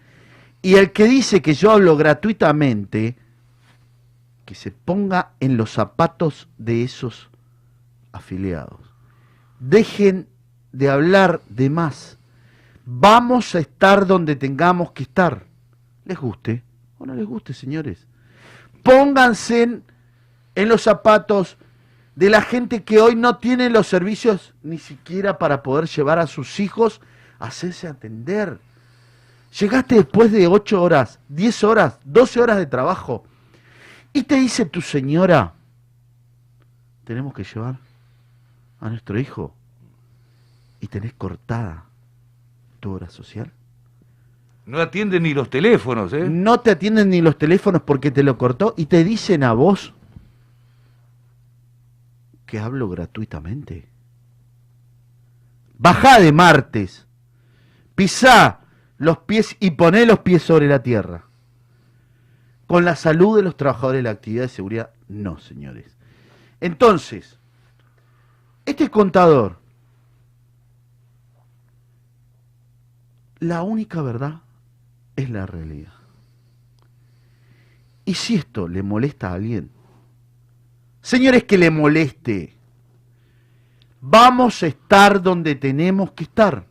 Y 0.61 0.76
el 0.76 0.91
que 0.91 1.05
dice 1.05 1.41
que 1.41 1.53
yo 1.53 1.72
hablo 1.72 1.97
gratuitamente, 1.97 3.17
que 4.45 4.55
se 4.55 4.72
ponga 4.72 5.32
en 5.39 5.57
los 5.57 5.72
zapatos 5.72 6.47
de 6.57 6.84
esos 6.84 7.30
afiliados. 8.11 8.80
Dejen 9.59 10.28
de 10.72 10.89
hablar 10.89 11.41
de 11.49 11.69
más. 11.69 12.17
Vamos 12.86 13.55
a 13.55 13.59
estar 13.59 14.05
donde 14.05 14.36
tengamos 14.36 14.91
que 14.91 15.03
estar. 15.03 15.45
Les 16.05 16.17
guste 16.17 16.63
o 16.97 17.05
no 17.05 17.15
les 17.15 17.26
guste, 17.26 17.53
señores. 17.53 18.07
Pónganse 18.84 19.63
en, 19.63 19.84
en 20.55 20.69
los 20.69 20.84
zapatos 20.84 21.57
de 22.15 22.30
la 22.30 22.41
gente 22.41 22.84
que 22.84 22.99
hoy 22.99 23.15
no 23.15 23.38
tiene 23.38 23.69
los 23.69 23.88
servicios 23.88 24.53
ni 24.61 24.78
siquiera 24.78 25.38
para 25.39 25.63
poder 25.63 25.88
llevar 25.88 26.19
a 26.19 26.28
sus 26.28 26.59
hijos 26.59 27.01
hacerse 27.42 27.88
atender. 27.88 28.60
Llegaste 29.60 29.96
después 29.96 30.32
de 30.32 30.48
8 30.48 30.82
horas, 30.82 31.20
10 31.30 31.64
horas, 31.66 32.00
12 32.06 32.42
horas 32.42 32.58
de 32.58 32.66
trabajo 32.66 33.26
y 34.14 34.24
te 34.24 34.36
dice 34.36 34.66
tu 34.66 34.82
señora, 34.82 35.54
tenemos 37.04 37.34
que 37.34 37.44
llevar 37.44 37.78
a 38.80 38.89
nuestro 38.89 39.20
hijo 39.20 39.54
y 40.80 40.88
tenés 40.88 41.14
cortada 41.14 41.86
tu 42.80 42.92
hora 42.92 43.10
social. 43.10 43.52
No 44.66 44.80
atienden 44.80 45.24
ni 45.24 45.34
los 45.34 45.50
teléfonos, 45.50 46.14
¿eh? 46.14 46.30
No 46.30 46.60
te 46.60 46.72
atienden 46.72 47.10
ni 47.10 47.22
los 47.22 47.38
teléfonos 47.38 47.82
porque 47.82 48.12
te 48.12 48.24
lo 48.24 48.38
cortó 48.38 48.74
y 48.78 48.86
te 48.86 49.04
dicen 49.04 49.44
a 49.44 49.54
vos 49.54 49.94
que 52.46 52.60
hablo 52.60 52.88
gratuitamente. 52.89 53.88
Bajá 55.78 56.20
de 56.20 56.32
martes, 56.32 57.08
pisá 58.02 58.62
los 58.97 59.20
pies 59.20 59.56
y 59.60 59.70
poné 59.72 60.08
los 60.08 60.22
pies 60.22 60.41
sobre 60.41 60.68
la 60.68 60.82
tierra. 60.82 61.26
Con 62.66 62.84
la 62.84 62.95
salud 62.95 63.38
de 63.38 63.43
los 63.43 63.56
trabajadores 63.56 63.99
de 63.99 64.04
la 64.04 64.10
actividad 64.10 64.41
de 64.41 64.49
seguridad, 64.49 64.89
no, 65.08 65.38
señores. 65.38 65.95
Entonces, 66.62 67.38
este 68.66 68.89
contador, 68.89 69.60
la 73.38 73.62
única 73.62 74.02
verdad 74.02 74.41
es 75.16 75.30
la 75.30 75.45
realidad. 75.45 75.93
Y 78.04 78.16
si 78.16 78.34
esto 78.34 78.68
le 78.68 78.82
molesta 78.82 79.30
a 79.30 79.34
alguien, 79.34 79.70
Señores, 81.04 81.43
que 81.43 81.58
le 81.58 81.72
moleste. 81.72 82.56
Vamos 84.02 84.64
a 84.64 84.68
estar 84.68 85.22
donde 85.22 85.54
tenemos 85.56 86.12
que 86.14 86.24
estar. 86.24 86.70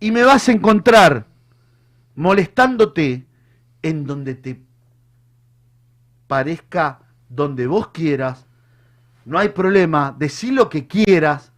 Y 0.00 0.10
me 0.10 0.22
vas 0.22 0.48
a 0.48 0.52
encontrar 0.52 1.26
molestándote 2.14 3.26
en 3.82 4.04
donde 4.04 4.34
te 4.34 4.60
parezca, 6.26 7.00
donde 7.28 7.66
vos 7.66 7.88
quieras. 7.88 8.46
No 9.24 9.38
hay 9.38 9.50
problema, 9.50 10.14
decí 10.16 10.50
lo 10.50 10.68
que 10.68 10.86
quieras, 10.86 11.52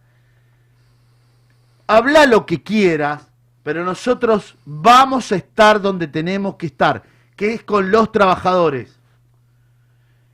habla 1.87 2.25
lo 2.25 2.45
que 2.45 2.63
quieras, 2.63 3.31
pero 3.63 3.83
nosotros 3.83 4.57
vamos 4.65 5.31
a 5.31 5.35
estar 5.35 5.81
donde 5.81 6.07
tenemos 6.07 6.55
que 6.55 6.65
estar, 6.67 7.03
que 7.35 7.53
es 7.53 7.63
con 7.63 7.91
los 7.91 8.11
trabajadores. 8.11 8.99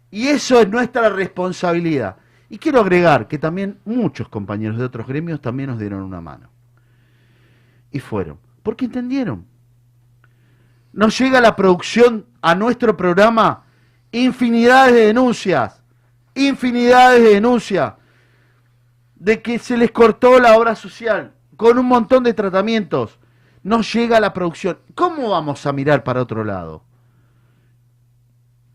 Y 0.10 0.28
eso 0.28 0.60
es 0.60 0.70
nuestra 0.70 1.10
responsabilidad. 1.10 2.18
Y 2.50 2.58
quiero 2.58 2.80
agregar 2.80 3.28
que 3.28 3.38
también 3.38 3.80
muchos 3.86 4.30
compañeros 4.30 4.78
de 4.78 4.86
otros 4.86 5.06
gremios 5.06 5.42
también 5.42 5.70
nos 5.70 5.80
dieron 5.80 6.02
una 6.02 6.22
mano. 6.22 6.50
Fueron, 8.00 8.40
porque 8.64 8.86
entendieron. 8.86 9.46
Nos 10.94 11.18
llega 11.18 11.42
la 11.42 11.56
producción 11.56 12.26
a 12.42 12.56
nuestro 12.56 12.98
programa 12.98 13.66
infinidades 14.12 14.94
de 14.94 15.06
denuncias, 15.08 15.84
infinidades 16.34 17.22
de 17.24 17.30
denuncias 17.36 17.94
de 19.16 19.42
que 19.42 19.60
se 19.60 19.78
les 19.78 19.92
cortó 19.92 20.40
la 20.40 20.58
obra 20.58 20.76
social 20.76 21.34
con 21.56 21.78
un 21.78 21.86
montón 21.86 22.24
de 22.24 22.34
tratamientos. 22.34 23.20
Nos 23.64 23.92
llega 23.94 24.20
la 24.20 24.34
producción. 24.34 24.80
¿Cómo 24.96 25.30
vamos 25.30 25.66
a 25.66 25.74
mirar 25.74 26.04
para 26.04 26.22
otro 26.22 26.44
lado? 26.44 26.88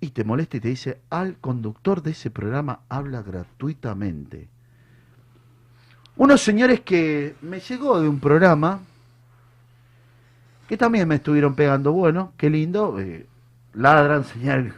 y 0.03 0.11
te 0.11 0.25
molesta 0.25 0.57
y 0.57 0.61
te 0.61 0.69
dice, 0.69 1.01
al 1.11 1.39
conductor 1.39 2.03
de 2.03 2.11
ese 2.11 2.29
programa 2.33 2.81
habla 2.89 3.23
gratuitamente. 3.23 4.49
Unos 6.17 6.43
señores 6.43 6.81
que 6.81 7.37
me 7.41 7.61
llegó 7.61 8.01
de 8.01 8.09
un 8.09 8.19
programa 8.19 8.81
que 10.69 10.77
también 10.77 11.09
me 11.09 11.17
estuvieron 11.17 11.55
pegando, 11.55 11.93
bueno, 11.93 12.33
qué 12.37 12.51
lindo, 12.51 12.99
eh, 13.01 13.27
ladran 13.75 14.25
señal 14.33 14.73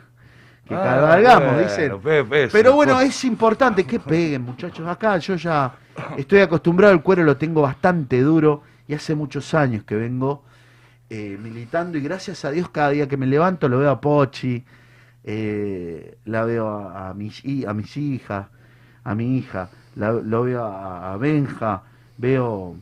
que 0.68 0.74
Ah, 0.74 0.82
cabalgamos, 0.82 1.54
bueno, 1.54 1.62
dicen. 1.68 1.98
pe- 2.02 2.24
pe- 2.24 2.48
Pero 2.52 2.72
bueno, 2.74 2.94
pues. 2.94 3.06
es 3.16 3.24
importante 3.24 3.84
que 3.84 3.98
peguen, 4.00 4.42
muchachos. 4.42 4.86
Acá 4.88 5.18
yo 5.18 5.34
ya 5.36 5.72
estoy 6.16 6.40
acostumbrado, 6.40 6.92
el 6.94 7.02
cuero 7.02 7.22
lo 7.24 7.36
tengo 7.36 7.62
bastante 7.62 8.20
duro 8.22 8.62
y 8.88 8.94
hace 8.94 9.14
muchos 9.14 9.52
años 9.54 9.84
que 9.84 9.94
vengo 9.96 10.42
eh, 11.10 11.38
militando 11.42 11.98
y 11.98 12.02
gracias 12.02 12.44
a 12.44 12.50
Dios 12.50 12.68
cada 12.70 12.90
día 12.90 13.08
que 13.08 13.16
me 13.16 13.26
levanto 13.26 13.68
lo 13.68 13.78
veo 13.78 13.90
a 13.90 14.00
Pochi, 14.00 14.64
eh, 15.24 16.18
la 16.26 16.44
veo 16.44 16.68
a, 16.68 17.10
a 17.10 17.14
mis, 17.14 17.42
a 17.66 17.74
mis 17.74 17.96
hijas, 17.96 18.46
a 19.04 19.14
mi 19.14 19.38
hija, 19.38 19.70
la- 19.96 20.12
lo 20.12 20.42
veo 20.44 20.64
a, 20.64 21.12
a 21.12 21.16
Benja, 21.16 21.82
veo 22.18 22.76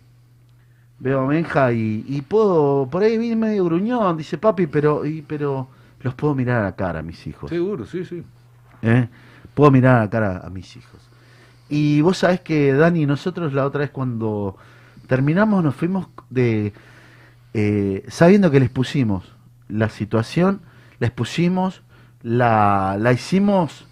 veo 1.03 1.21
a 1.21 1.27
Benja 1.27 1.73
y, 1.73 2.05
y 2.07 2.23
puedo, 2.23 2.89
por 2.89 3.03
ahí 3.03 3.19
viene 3.19 3.35
medio 3.35 3.65
gruñón, 3.65 4.17
dice 4.17 4.39
papi, 4.39 4.69
pero, 4.69 5.05
y, 5.05 5.23
pero 5.23 5.67
los 6.01 6.15
puedo 6.15 6.33
mirar 6.37 6.61
a 6.61 6.65
la 6.65 6.77
cara 6.77 7.01
a 7.01 7.03
mis 7.03 7.27
hijos. 7.27 7.51
Seguro, 7.51 7.85
sí, 7.85 8.05
sí. 8.05 8.23
¿eh? 8.83 9.09
Puedo 9.53 9.73
mirar 9.73 9.97
a 9.97 10.01
la 10.03 10.11
cara 10.11 10.43
a 10.45 10.49
mis 10.49 10.77
hijos. 10.77 11.01
Y 11.69 12.01
vos 12.03 12.19
sabés 12.19 12.41
que, 12.41 12.73
Dani, 12.73 13.05
nosotros 13.05 13.53
la 13.53 13.67
otra 13.67 13.81
vez 13.81 13.91
cuando 13.91 14.57
terminamos 15.09 15.65
nos 15.65 15.75
fuimos 15.75 16.07
de... 16.31 16.73
eh, 17.53 18.05
sabiendo 18.07 18.51
que 18.53 18.61
les 18.61 18.71
pusimos 18.71 19.25
la 19.69 19.89
situación, 19.89 20.61
les 21.01 21.11
pusimos, 21.11 21.83
la, 22.23 22.97
la 23.01 23.13
hicimos 23.13 23.87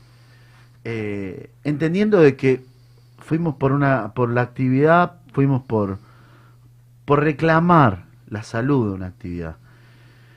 eh, 0.84 1.50
entendiendo 1.64 2.20
de 2.20 2.36
que 2.36 2.62
fuimos 3.18 3.56
por 3.56 3.72
una 3.72 4.12
por 4.14 4.30
la 4.30 4.42
actividad, 4.42 5.16
fuimos 5.32 5.62
por 5.62 5.98
por 7.10 7.24
reclamar 7.24 8.04
la 8.28 8.44
salud 8.44 8.86
de 8.86 8.94
una 8.94 9.06
actividad. 9.06 9.56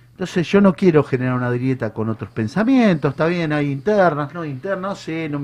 Entonces 0.10 0.48
yo 0.48 0.60
no 0.60 0.74
quiero 0.74 1.04
generar 1.04 1.36
una 1.36 1.52
grieta 1.52 1.94
con 1.94 2.10
otros 2.10 2.32
pensamientos, 2.32 3.12
está 3.12 3.28
bien, 3.28 3.54
hay 3.54 3.70
internas, 3.72 4.34
no 4.34 4.44
internas, 4.44 4.82
no 4.82 4.96
sé, 4.96 5.30
no 5.30 5.40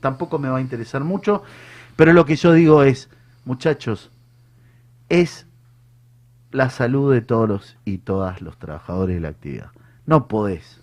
tampoco 0.00 0.38
me 0.38 0.50
va 0.50 0.58
a 0.58 0.60
interesar 0.60 1.02
mucho, 1.02 1.42
pero 1.96 2.12
lo 2.12 2.26
que 2.26 2.36
yo 2.36 2.52
digo 2.52 2.82
es, 2.82 3.08
muchachos, 3.46 4.10
es 5.08 5.46
la 6.50 6.68
salud 6.68 7.14
de 7.14 7.22
todos 7.22 7.78
y 7.86 7.96
todas 7.96 8.42
los 8.42 8.58
trabajadores 8.58 9.16
de 9.16 9.22
la 9.22 9.28
actividad. 9.28 9.70
No 10.04 10.28
podés, 10.28 10.82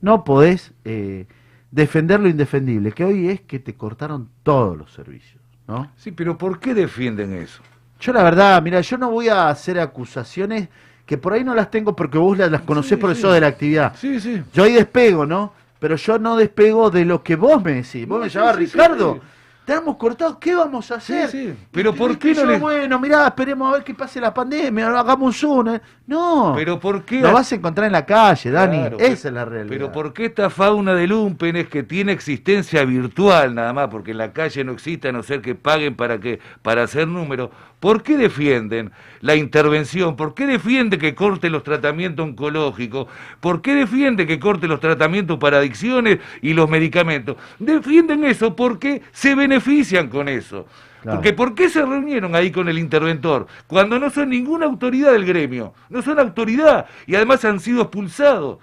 no 0.00 0.22
podés 0.22 0.74
eh, 0.84 1.26
defender 1.72 2.20
lo 2.20 2.28
indefendible, 2.28 2.92
que 2.92 3.04
hoy 3.04 3.30
es 3.30 3.40
que 3.40 3.58
te 3.58 3.74
cortaron 3.74 4.28
todos 4.44 4.78
los 4.78 4.92
servicios, 4.92 5.42
¿no? 5.66 5.90
Sí, 5.96 6.12
pero 6.12 6.38
¿por 6.38 6.60
qué 6.60 6.72
defienden 6.72 7.32
eso? 7.32 7.64
Yo 8.00 8.12
la 8.12 8.22
verdad, 8.22 8.62
mira, 8.62 8.80
yo 8.80 8.96
no 8.98 9.10
voy 9.10 9.28
a 9.28 9.48
hacer 9.48 9.78
acusaciones 9.80 10.68
que 11.04 11.18
por 11.18 11.32
ahí 11.32 11.42
no 11.42 11.54
las 11.54 11.70
tengo 11.70 11.96
porque 11.96 12.18
vos 12.18 12.36
las, 12.38 12.50
las 12.50 12.60
conocés 12.62 12.90
Sí, 12.90 12.96
por 12.96 13.12
sí. 13.14 13.18
eso 13.18 13.32
de 13.32 13.40
la 13.40 13.46
actividad. 13.48 13.94
Sí, 13.96 14.20
sí. 14.20 14.42
Yo 14.52 14.64
ahí 14.64 14.72
despego, 14.74 15.26
¿no? 15.26 15.52
Pero 15.80 15.96
yo 15.96 16.18
no 16.18 16.36
despego 16.36 16.90
de 16.90 17.04
lo 17.04 17.22
que 17.22 17.36
vos 17.36 17.62
me 17.62 17.72
decís. 17.74 18.06
Vos 18.06 18.18
No, 18.18 18.24
me 18.24 18.30
llamás 18.30 18.56
Ricardo. 18.56 19.14
sí. 19.14 19.20
Te 19.64 19.74
hemos 19.74 19.96
cortado, 19.96 20.38
¿qué 20.40 20.54
vamos 20.54 20.90
a 20.90 20.94
hacer? 20.94 21.28
Sí, 21.28 21.48
sí. 21.48 21.54
Pero 21.70 21.94
¿por 21.94 22.18
qué 22.18 22.32
no 22.32 22.46
le- 22.46 22.58
Bueno, 22.58 22.98
mirá, 22.98 23.26
esperemos 23.26 23.68
a 23.68 23.72
ver 23.74 23.84
qué 23.84 23.92
pase 23.94 24.18
la 24.18 24.32
pandemia, 24.32 24.86
hagamos 24.98 25.26
un 25.26 25.32
Zoom. 25.34 25.68
¿eh? 25.74 25.80
No. 26.06 26.54
Pero 26.56 26.80
¿por 26.80 27.04
qué? 27.04 27.20
Lo 27.20 27.32
vas 27.34 27.52
a 27.52 27.56
encontrar 27.56 27.86
en 27.86 27.92
la 27.92 28.06
calle, 28.06 28.50
Dani. 28.50 28.78
Claro, 28.78 28.96
Esa 28.98 29.04
pero- 29.04 29.12
es 29.12 29.32
la 29.34 29.44
realidad. 29.44 29.68
Pero 29.68 29.92
¿por 29.92 30.14
qué 30.14 30.24
esta 30.24 30.48
fauna 30.48 30.94
de 30.94 31.06
lumpen 31.06 31.54
es 31.56 31.68
que 31.68 31.82
tiene 31.82 32.12
existencia 32.12 32.82
virtual 32.86 33.54
nada 33.54 33.74
más? 33.74 33.88
Porque 33.88 34.12
en 34.12 34.16
la 34.18 34.32
calle 34.32 34.64
no 34.64 34.72
existe 34.72 35.08
a 35.08 35.12
no 35.12 35.22
ser 35.22 35.42
que 35.42 35.54
paguen 35.54 35.94
para 35.96 36.18
que 36.18 36.40
para 36.62 36.84
hacer 36.84 37.06
número. 37.06 37.50
¿Por 37.80 38.02
qué 38.02 38.16
defienden 38.16 38.90
la 39.20 39.36
intervención? 39.36 40.16
¿Por 40.16 40.34
qué 40.34 40.46
defienden 40.46 40.98
que 40.98 41.14
corte 41.14 41.48
los 41.48 41.62
tratamientos 41.62 42.24
oncológicos? 42.24 43.06
¿Por 43.40 43.62
qué 43.62 43.74
defienden 43.74 44.26
que 44.26 44.40
corte 44.40 44.66
los 44.66 44.80
tratamientos 44.80 45.38
para 45.38 45.58
adicciones 45.58 46.18
y 46.42 46.54
los 46.54 46.68
medicamentos? 46.68 47.36
Defienden 47.58 48.24
eso 48.24 48.56
porque 48.56 49.02
se 49.12 49.36
benefician 49.36 50.08
con 50.08 50.28
eso. 50.28 50.66
Claro. 51.02 51.18
Porque 51.18 51.32
¿por 51.32 51.54
qué 51.54 51.68
se 51.68 51.84
reunieron 51.84 52.34
ahí 52.34 52.50
con 52.50 52.68
el 52.68 52.78
interventor? 52.78 53.46
Cuando 53.68 54.00
no 54.00 54.10
son 54.10 54.30
ninguna 54.30 54.66
autoridad 54.66 55.12
del 55.12 55.24
gremio, 55.24 55.72
no 55.88 56.02
son 56.02 56.18
autoridad 56.18 56.86
y 57.06 57.14
además 57.14 57.44
han 57.44 57.60
sido 57.60 57.82
expulsados. 57.82 58.58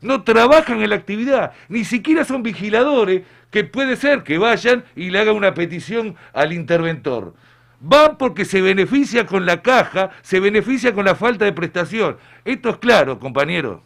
No 0.00 0.22
trabajan 0.22 0.80
en 0.80 0.90
la 0.90 0.96
actividad, 0.96 1.52
ni 1.68 1.84
siquiera 1.84 2.24
son 2.24 2.44
vigiladores 2.44 3.22
que 3.50 3.64
puede 3.64 3.96
ser 3.96 4.22
que 4.22 4.38
vayan 4.38 4.84
y 4.94 5.10
le 5.10 5.18
hagan 5.18 5.34
una 5.34 5.54
petición 5.54 6.14
al 6.32 6.52
interventor. 6.52 7.34
Van 7.80 8.18
porque 8.18 8.44
se 8.44 8.60
beneficia 8.60 9.24
con 9.24 9.46
la 9.46 9.62
caja, 9.62 10.10
se 10.20 10.38
beneficia 10.38 10.92
con 10.92 11.06
la 11.06 11.14
falta 11.14 11.46
de 11.46 11.52
prestación. 11.52 12.18
Esto 12.44 12.68
es 12.68 12.76
claro, 12.76 13.18
compañero. 13.18 13.82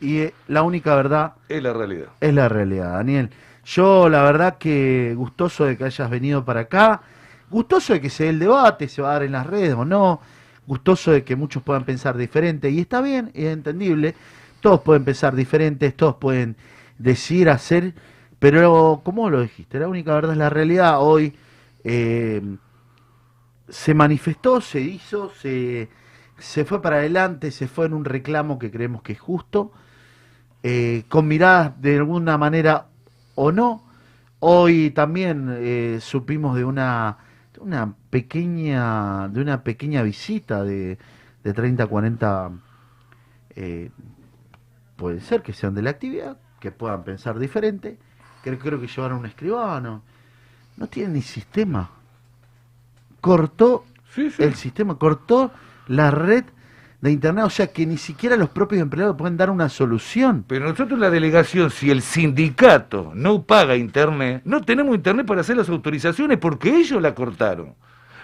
Y 0.00 0.18
eh, 0.18 0.34
la 0.48 0.62
única 0.62 0.94
verdad 0.94 1.34
Es 1.48 1.62
la 1.62 1.72
realidad. 1.72 2.08
Es 2.20 2.32
la 2.32 2.48
realidad, 2.48 2.92
Daniel. 2.92 3.30
Yo 3.64 4.08
la 4.08 4.22
verdad 4.22 4.58
que 4.58 5.14
gustoso 5.16 5.64
de 5.64 5.76
que 5.76 5.84
hayas 5.84 6.08
venido 6.08 6.44
para 6.44 6.60
acá, 6.60 7.02
gustoso 7.50 7.92
de 7.92 8.00
que 8.00 8.10
se 8.10 8.24
dé 8.24 8.30
el 8.30 8.38
debate, 8.38 8.88
se 8.88 9.02
va 9.02 9.10
a 9.10 9.12
dar 9.14 9.22
en 9.24 9.32
las 9.32 9.46
redes 9.46 9.74
o 9.74 9.84
no, 9.84 10.20
gustoso 10.66 11.12
de 11.12 11.24
que 11.24 11.36
muchos 11.36 11.62
puedan 11.62 11.84
pensar 11.84 12.16
diferente 12.16 12.70
y 12.70 12.80
está 12.80 13.00
bien, 13.00 13.30
es 13.34 13.46
entendible, 13.46 14.14
todos 14.60 14.80
pueden 14.80 15.04
pensar 15.04 15.34
diferentes, 15.36 15.96
todos 15.96 16.16
pueden 16.16 16.56
decir, 16.98 17.48
hacer, 17.48 17.94
pero 18.38 19.00
como 19.04 19.30
lo 19.30 19.42
dijiste, 19.42 19.78
la 19.78 19.88
única 19.88 20.14
verdad 20.14 20.32
es 20.32 20.38
la 20.38 20.50
realidad. 20.50 21.00
Hoy 21.00 21.34
eh, 21.84 22.42
se 23.68 23.94
manifestó, 23.94 24.60
se 24.60 24.80
hizo, 24.80 25.30
se, 25.30 25.88
se 26.38 26.64
fue 26.64 26.82
para 26.82 26.96
adelante, 26.96 27.50
se 27.50 27.68
fue 27.68 27.86
en 27.86 27.94
un 27.94 28.04
reclamo 28.04 28.58
que 28.58 28.70
creemos 28.70 29.02
que 29.02 29.12
es 29.12 29.20
justo 29.20 29.72
eh, 30.62 31.04
con 31.08 31.26
miradas 31.26 31.80
de 31.80 31.96
alguna 31.96 32.38
manera 32.38 32.86
o 33.34 33.52
no. 33.52 33.84
Hoy 34.40 34.90
también 34.90 35.48
eh, 35.58 35.98
supimos 36.00 36.56
de 36.56 36.64
una, 36.64 37.18
de 37.54 37.60
una 37.60 37.94
pequeña 38.10 39.28
de 39.28 39.40
una 39.40 39.62
pequeña 39.64 40.02
visita 40.02 40.64
de, 40.64 40.98
de 41.44 41.52
30 41.52 41.86
40 41.86 42.50
eh, 43.56 43.90
puede 44.96 45.20
ser 45.20 45.42
que 45.42 45.52
sean 45.52 45.74
de 45.74 45.82
la 45.82 45.90
actividad, 45.90 46.38
que 46.60 46.70
puedan 46.70 47.04
pensar 47.04 47.38
diferente, 47.38 47.98
que 48.42 48.56
creo 48.58 48.80
que 48.80 48.86
llevaron 48.86 49.18
un 49.18 49.26
escribano. 49.26 50.02
No 50.76 50.86
tienen 50.86 51.14
ni 51.14 51.22
sistema. 51.22 51.90
Cortó 53.22 53.84
el 54.38 54.54
sistema, 54.56 54.98
cortó 54.98 55.52
la 55.88 56.10
red 56.10 56.44
de 57.00 57.10
internet, 57.10 57.44
o 57.44 57.50
sea 57.50 57.68
que 57.68 57.86
ni 57.86 57.96
siquiera 57.96 58.36
los 58.36 58.50
propios 58.50 58.82
empleados 58.82 59.16
pueden 59.16 59.36
dar 59.36 59.48
una 59.48 59.68
solución. 59.68 60.44
Pero 60.46 60.68
nosotros 60.68 60.98
la 60.98 61.08
delegación, 61.08 61.70
si 61.70 61.90
el 61.90 62.02
sindicato 62.02 63.12
no 63.14 63.44
paga 63.44 63.76
internet, 63.76 64.42
no 64.44 64.60
tenemos 64.60 64.94
internet 64.94 65.24
para 65.24 65.40
hacer 65.40 65.56
las 65.56 65.68
autorizaciones 65.68 66.38
porque 66.38 66.76
ellos 66.76 67.00
la 67.00 67.14
cortaron. 67.14 67.74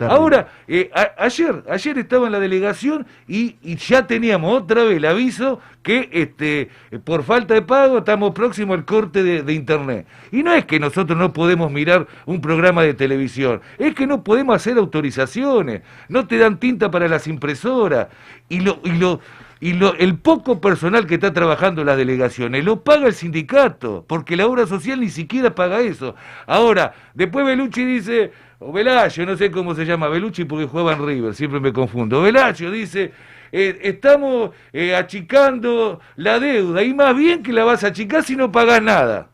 Ahora, 0.00 0.48
eh, 0.66 0.90
a- 0.94 1.12
ayer, 1.24 1.64
ayer 1.68 1.98
estaba 1.98 2.26
en 2.26 2.32
la 2.32 2.40
delegación 2.40 3.06
y, 3.26 3.56
ya 3.76 4.06
teníamos 4.06 4.62
otra 4.62 4.84
vez 4.84 4.96
el 4.98 5.04
aviso 5.04 5.60
que 5.82 6.08
este, 6.12 6.68
por 7.04 7.22
falta 7.24 7.54
de 7.54 7.62
pago 7.62 7.98
estamos 7.98 8.32
próximos 8.32 8.76
al 8.76 8.84
corte 8.84 9.22
de, 9.22 9.42
de 9.42 9.52
internet. 9.54 10.06
Y 10.30 10.42
no 10.42 10.52
es 10.52 10.64
que 10.66 10.78
nosotros 10.78 11.18
no 11.18 11.32
podemos 11.32 11.70
mirar 11.70 12.06
un 12.26 12.40
programa 12.40 12.82
de 12.82 12.94
televisión, 12.94 13.60
es 13.78 13.94
que 13.94 14.06
no 14.06 14.22
podemos 14.22 14.54
hacer 14.56 14.76
autorizaciones, 14.78 15.82
no 16.08 16.26
te 16.26 16.38
dan 16.38 16.58
tinta 16.58 16.90
para 16.90 17.08
las 17.08 17.26
impresoras 17.26 18.08
y 18.48 18.60
lo, 18.60 18.80
y 18.84 18.92
lo, 18.92 19.20
y 19.60 19.72
lo, 19.72 19.94
el 19.94 20.16
poco 20.18 20.60
personal 20.60 21.06
que 21.06 21.14
está 21.14 21.32
trabajando 21.32 21.82
las 21.85 21.97
delegaciones 21.97 22.64
lo 22.64 22.82
paga 22.85 23.06
el 23.09 23.12
sindicato, 23.14 24.05
porque 24.06 24.36
la 24.36 24.47
obra 24.47 24.66
social 24.66 25.01
ni 25.01 25.09
siquiera 25.10 25.55
paga 25.55 25.80
eso. 25.80 26.14
Ahora, 26.47 26.94
después 27.14 27.44
Belucci 27.44 27.85
dice, 27.85 28.32
o 28.60 28.72
Velacio, 28.72 29.26
no 29.26 29.36
sé 29.36 29.51
cómo 29.51 29.74
se 29.74 29.85
llama 29.85 30.09
Belucci 30.09 30.44
porque 30.44 30.66
jugaba 30.66 30.93
en 30.93 31.06
River, 31.06 31.35
siempre 31.35 31.60
me 31.60 31.72
confundo. 31.72 32.22
Velacio 32.22 32.70
dice, 32.70 33.12
eh, 33.51 33.78
estamos 33.82 34.51
eh, 34.72 34.94
achicando 34.94 36.01
la 36.16 36.39
deuda, 36.39 36.82
y 36.82 36.94
más 36.94 37.16
bien 37.16 37.43
que 37.43 37.52
la 37.52 37.64
vas 37.64 37.82
a 37.85 37.89
achicar 37.89 38.22
si 38.22 38.36
no 38.36 38.52
pagás 38.52 38.82
nada. 38.82 39.28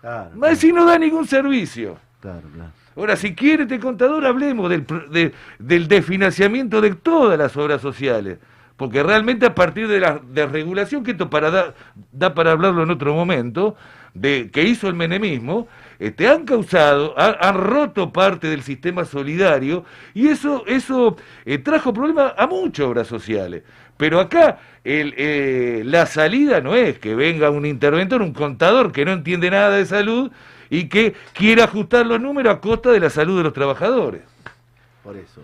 Claro, 0.00 0.30
Más 0.34 0.58
si 0.58 0.72
no 0.72 0.84
da 0.84 0.98
ningún 0.98 1.26
servicio. 1.26 1.96
claro. 2.20 2.42
Ahora, 2.94 3.16
si 3.16 3.34
quiere 3.34 3.62
este 3.62 3.78
contador, 3.80 4.26
hablemos 4.26 4.68
del, 4.68 4.84
de- 5.10 5.32
del 5.58 5.88
desfinanciamiento 5.88 6.82
de 6.82 6.94
todas 6.94 7.38
las 7.38 7.56
obras 7.56 7.80
sociales. 7.80 8.38
Porque 8.82 9.00
realmente 9.00 9.46
a 9.46 9.54
partir 9.54 9.86
de 9.86 10.00
la 10.00 10.20
desregulación, 10.28 11.04
que 11.04 11.12
esto 11.12 11.30
da, 12.10 12.34
para 12.34 12.50
hablarlo 12.50 12.82
en 12.82 12.90
otro 12.90 13.14
momento, 13.14 13.76
de 14.12 14.50
que 14.52 14.64
hizo 14.64 14.88
el 14.88 14.94
menemismo, 14.94 15.68
este, 16.00 16.26
han 16.26 16.44
causado, 16.44 17.14
ha- 17.16 17.36
han 17.48 17.54
roto 17.58 18.12
parte 18.12 18.48
del 18.48 18.62
sistema 18.64 19.04
solidario 19.04 19.84
y 20.14 20.26
eso, 20.26 20.64
eh, 21.44 21.58
trajo 21.58 21.94
problemas 21.94 22.32
a 22.36 22.48
muchas 22.48 22.84
obras 22.86 23.06
sociales. 23.06 23.62
Pero 23.96 24.18
acá 24.18 24.58
eh, 24.84 25.82
la 25.86 26.04
salida 26.06 26.60
no 26.60 26.74
es 26.74 26.98
que 26.98 27.14
venga 27.14 27.50
un 27.50 27.64
interventor, 27.64 28.20
un 28.20 28.32
contador 28.32 28.90
que 28.90 29.04
no 29.04 29.12
entiende 29.12 29.48
nada 29.48 29.76
de 29.76 29.86
salud 29.86 30.32
y 30.70 30.88
que 30.88 31.14
quiera 31.34 31.64
ajustar 31.66 32.04
los 32.04 32.20
números 32.20 32.52
a 32.56 32.60
costa 32.60 32.90
de 32.90 32.98
la 32.98 33.10
salud 33.10 33.36
de 33.36 33.44
los 33.44 33.52
trabajadores. 33.52 34.22
Por 35.04 35.16
eso. 35.16 35.40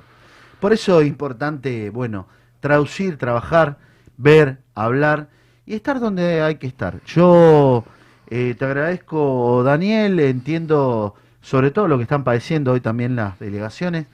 Por 0.58 0.72
eso 0.72 1.00
es 1.00 1.06
importante, 1.06 1.90
bueno, 1.90 2.26
traducir, 2.60 3.16
trabajar, 3.16 3.78
ver, 4.16 4.58
hablar 4.74 5.28
y 5.66 5.74
estar 5.74 6.00
donde 6.00 6.42
hay 6.42 6.56
que 6.56 6.66
estar. 6.66 7.00
Yo 7.04 7.84
eh, 8.28 8.54
te 8.58 8.64
agradezco, 8.64 9.62
Daniel, 9.64 10.18
entiendo 10.20 11.14
sobre 11.40 11.70
todo 11.70 11.88
lo 11.88 11.96
que 11.96 12.02
están 12.02 12.24
padeciendo 12.24 12.72
hoy 12.72 12.80
también 12.80 13.16
las 13.16 13.38
delegaciones. 13.38 14.06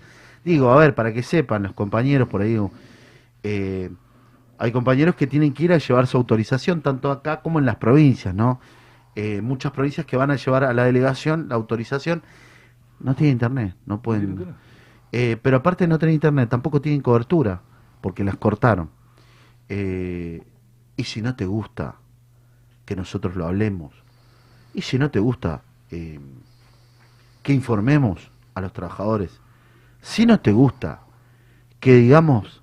Digo, 0.44 0.70
a 0.70 0.76
ver, 0.76 0.94
para 0.94 1.12
que 1.12 1.22
sepan 1.22 1.62
los 1.62 1.72
compañeros 1.72 2.28
por 2.28 2.42
ahí, 2.42 2.58
eh, 3.42 3.90
hay 4.58 4.72
compañeros 4.72 5.14
que 5.14 5.26
tienen 5.26 5.52
que 5.52 5.64
ir 5.64 5.72
a 5.72 5.78
llevar 5.78 6.06
su 6.06 6.16
autorización, 6.16 6.82
tanto 6.82 7.10
acá 7.10 7.40
como 7.40 7.58
en 7.58 7.66
las 7.66 7.76
provincias, 7.76 8.34
¿no? 8.34 8.60
Eh, 9.16 9.40
muchas 9.40 9.72
provincias 9.72 10.06
que 10.06 10.16
van 10.16 10.30
a 10.30 10.36
llevar 10.36 10.64
a 10.64 10.72
la 10.72 10.84
delegación 10.84 11.48
la 11.48 11.54
autorización 11.54 12.22
no 13.00 13.14
tienen 13.14 13.34
internet, 13.34 13.76
no 13.86 14.02
pueden. 14.02 14.54
Eh, 15.12 15.36
pero 15.40 15.58
aparte 15.58 15.84
de 15.84 15.88
no 15.88 15.98
tener 15.98 16.14
internet, 16.14 16.48
tampoco 16.48 16.80
tienen 16.80 17.00
cobertura, 17.00 17.60
porque 18.04 18.22
las 18.22 18.36
cortaron. 18.36 18.90
Eh, 19.70 20.42
y 20.94 21.04
si 21.04 21.22
no 21.22 21.36
te 21.36 21.46
gusta 21.46 21.94
que 22.84 22.96
nosotros 22.96 23.34
lo 23.34 23.46
hablemos, 23.46 23.94
y 24.74 24.82
si 24.82 24.98
no 24.98 25.10
te 25.10 25.20
gusta 25.20 25.62
eh, 25.90 26.20
que 27.42 27.54
informemos 27.54 28.30
a 28.52 28.60
los 28.60 28.74
trabajadores, 28.74 29.40
si 30.02 30.26
no 30.26 30.38
te 30.38 30.52
gusta 30.52 31.00
que 31.80 31.94
digamos 31.94 32.60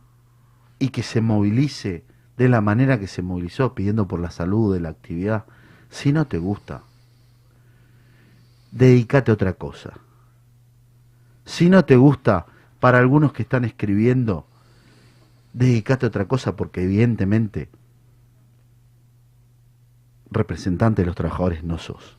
y 0.77 0.89
que 0.89 1.01
se 1.01 1.21
movilice 1.21 2.03
de 2.37 2.47
la 2.47 2.61
manera 2.61 2.99
que 2.99 3.07
se 3.07 3.23
movilizó, 3.23 3.73
pidiendo 3.73 4.07
por 4.07 4.19
la 4.19 4.29
salud 4.29 4.71
de 4.71 4.79
la 4.79 4.89
actividad, 4.89 5.45
si 5.89 6.13
no 6.13 6.27
te 6.27 6.37
gusta, 6.37 6.83
dedícate 8.69 9.31
a 9.31 9.33
otra 9.33 9.53
cosa. 9.53 9.93
Si 11.45 11.67
no 11.67 11.83
te 11.83 11.95
gusta, 11.95 12.45
para 12.79 12.99
algunos 12.99 13.33
que 13.33 13.41
están 13.41 13.65
escribiendo, 13.65 14.45
dedícate 15.53 16.05
a 16.05 16.09
otra 16.09 16.27
cosa 16.27 16.55
porque 16.55 16.83
evidentemente 16.83 17.69
representante 20.29 21.01
de 21.01 21.07
los 21.07 21.15
trabajadores 21.15 21.63
no 21.63 21.77
sos. 21.77 22.17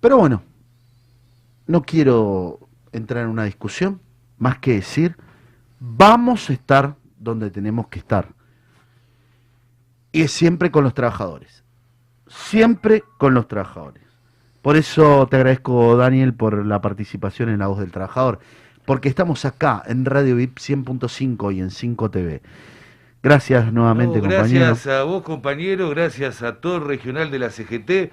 Pero 0.00 0.16
bueno, 0.16 0.42
no 1.66 1.82
quiero 1.82 2.68
entrar 2.92 3.24
en 3.24 3.30
una 3.30 3.44
discusión, 3.44 4.00
más 4.38 4.58
que 4.58 4.74
decir, 4.74 5.16
vamos 5.78 6.48
a 6.48 6.52
estar 6.52 6.96
donde 7.18 7.50
tenemos 7.50 7.88
que 7.88 7.98
estar. 7.98 8.28
Y 10.12 10.22
es 10.22 10.32
siempre 10.32 10.70
con 10.70 10.84
los 10.84 10.94
trabajadores. 10.94 11.64
Siempre 12.26 13.04
con 13.18 13.34
los 13.34 13.48
trabajadores. 13.48 14.04
Por 14.62 14.76
eso 14.76 15.26
te 15.28 15.36
agradezco, 15.36 15.96
Daniel, 15.96 16.34
por 16.34 16.66
la 16.66 16.80
participación 16.80 17.48
en 17.48 17.58
La 17.58 17.66
Voz 17.66 17.78
del 17.78 17.92
Trabajador, 17.92 18.40
porque 18.90 19.08
estamos 19.08 19.44
acá 19.44 19.84
en 19.86 20.04
Radio 20.04 20.34
VIP 20.34 20.58
100.5 20.58 21.54
y 21.54 21.60
en 21.60 21.70
5 21.70 22.10
TV. 22.10 22.42
Gracias 23.22 23.72
nuevamente, 23.72 24.18
No, 24.18 24.24
compañero. 24.24 24.66
gracias 24.66 24.92
a 24.92 25.04
vos, 25.04 25.22
compañero, 25.22 25.90
gracias 25.90 26.42
a 26.42 26.56
todo 26.56 26.78
el 26.78 26.84
regional 26.86 27.30
de 27.30 27.38
la 27.38 27.50
CGT. 27.50 28.10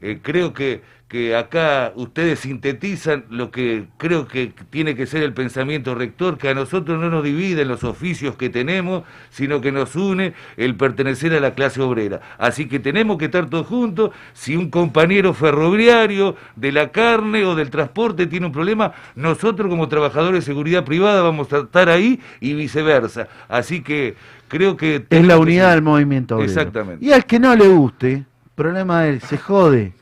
Eh, 0.00 0.18
creo 0.22 0.52
que, 0.52 0.82
que 1.08 1.36
acá 1.36 1.92
ustedes 1.94 2.40
sintetizan 2.40 3.24
lo 3.30 3.50
que 3.50 3.86
creo 3.96 4.26
que 4.26 4.52
tiene 4.70 4.94
que 4.94 5.06
ser 5.06 5.22
el 5.22 5.32
pensamiento 5.32 5.94
rector, 5.94 6.36
que 6.36 6.48
a 6.48 6.54
nosotros 6.54 7.00
no 7.00 7.08
nos 7.08 7.22
dividen 7.22 7.68
los 7.68 7.84
oficios 7.84 8.36
que 8.36 8.50
tenemos, 8.50 9.04
sino 9.30 9.60
que 9.60 9.70
nos 9.72 9.94
une 9.94 10.34
el 10.56 10.74
pertenecer 10.74 11.32
a 11.32 11.40
la 11.40 11.54
clase 11.54 11.80
obrera. 11.80 12.20
Así 12.38 12.66
que 12.66 12.80
tenemos 12.80 13.18
que 13.18 13.26
estar 13.26 13.48
todos 13.48 13.66
juntos. 13.66 14.10
Si 14.32 14.56
un 14.56 14.68
compañero 14.68 15.32
ferroviario 15.32 16.36
de 16.56 16.72
la 16.72 16.90
carne 16.90 17.44
o 17.44 17.54
del 17.54 17.70
transporte 17.70 18.26
tiene 18.26 18.46
un 18.46 18.52
problema, 18.52 18.92
nosotros 19.14 19.70
como 19.70 19.88
trabajadores 19.88 20.44
de 20.44 20.52
seguridad 20.52 20.84
privada 20.84 21.22
vamos 21.22 21.52
a 21.52 21.58
estar 21.58 21.88
ahí 21.88 22.20
y 22.40 22.54
viceversa. 22.54 23.28
Así 23.48 23.80
que 23.80 24.16
creo 24.48 24.76
que... 24.76 25.06
Es 25.08 25.24
la 25.24 25.34
que 25.34 25.40
unidad 25.40 25.72
del 25.72 25.82
movimiento 25.82 26.36
obrero. 26.36 26.50
Exactamente. 26.50 27.04
Y 27.04 27.12
al 27.12 27.24
que 27.24 27.38
no 27.38 27.54
le 27.54 27.68
guste, 27.68 28.24
problema 28.56 29.02
de 29.02 29.10
él, 29.10 29.20
se 29.20 29.38
jode, 29.38 29.92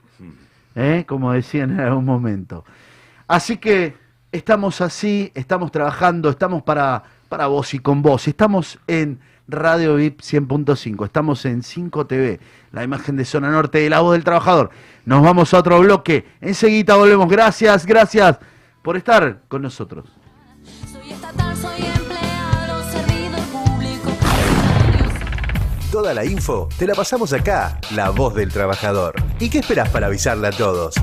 ¿eh? 0.75 1.05
como 1.07 1.33
decían 1.33 1.73
en 1.73 1.81
algún 1.81 2.07
momento. 2.07 2.65
Así 3.27 3.59
que 3.59 3.97
estamos 4.33 4.81
así, 4.81 5.31
estamos 5.35 5.71
trabajando, 5.71 6.31
estamos 6.31 6.63
para, 6.63 7.03
para 7.29 7.49
vos 7.49 7.75
y 7.75 7.81
con 7.81 8.01
vos. 8.01 8.27
Estamos 8.29 8.79
en 8.87 9.21
Radio 9.49 9.97
VIP 9.97 10.21
100.5, 10.21 11.05
estamos 11.05 11.45
en 11.45 11.63
5 11.63 12.07
TV, 12.07 12.41
la 12.73 12.85
imagen 12.85 13.17
de 13.17 13.25
Zona 13.25 13.51
Norte 13.51 13.79
de 13.79 13.91
la 13.91 14.01
voz 14.01 14.13
del 14.13 14.25
trabajador. 14.25 14.71
Nos 15.05 15.23
vamos 15.23 15.53
a 15.53 15.59
otro 15.59 15.81
bloque, 15.81 16.25
enseguida 16.41 16.95
volvemos. 16.95 17.29
Gracias, 17.29 17.85
gracias 17.85 18.39
por 18.83 18.97
estar 18.97 19.41
con 19.49 19.63
nosotros. 19.63 20.07
Toda 25.95 26.12
la 26.12 26.25
info 26.25 26.69
te 26.77 26.89
la 26.89 26.95
pasamos 26.97 27.33
acá, 27.33 27.79
La 27.95 28.11
Voz 28.11 28.35
del 28.35 28.51
Trabajador. 28.51 29.15
¿Y 29.39 29.49
qué 29.49 29.61
esperás 29.61 29.91
para 29.91 30.09
avisarle 30.09 30.49
a 30.49 30.51
todos? 30.51 30.97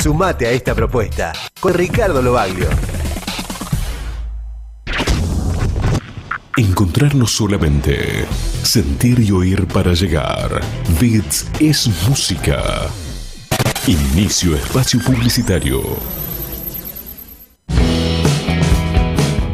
Sumate 0.00 0.46
a 0.46 0.52
esta 0.52 0.72
propuesta 0.72 1.32
con 1.58 1.74
Ricardo 1.74 2.22
Lobaglio. 2.22 2.68
Encontrarnos 6.56 7.32
solamente. 7.32 8.24
Sentir 8.62 9.18
y 9.18 9.32
oír 9.32 9.66
para 9.66 9.94
llegar. 9.94 10.60
Bits 11.00 11.50
es 11.58 11.88
música. 12.08 12.62
Inicio 13.88 14.54
espacio 14.54 15.00
publicitario. 15.00 15.82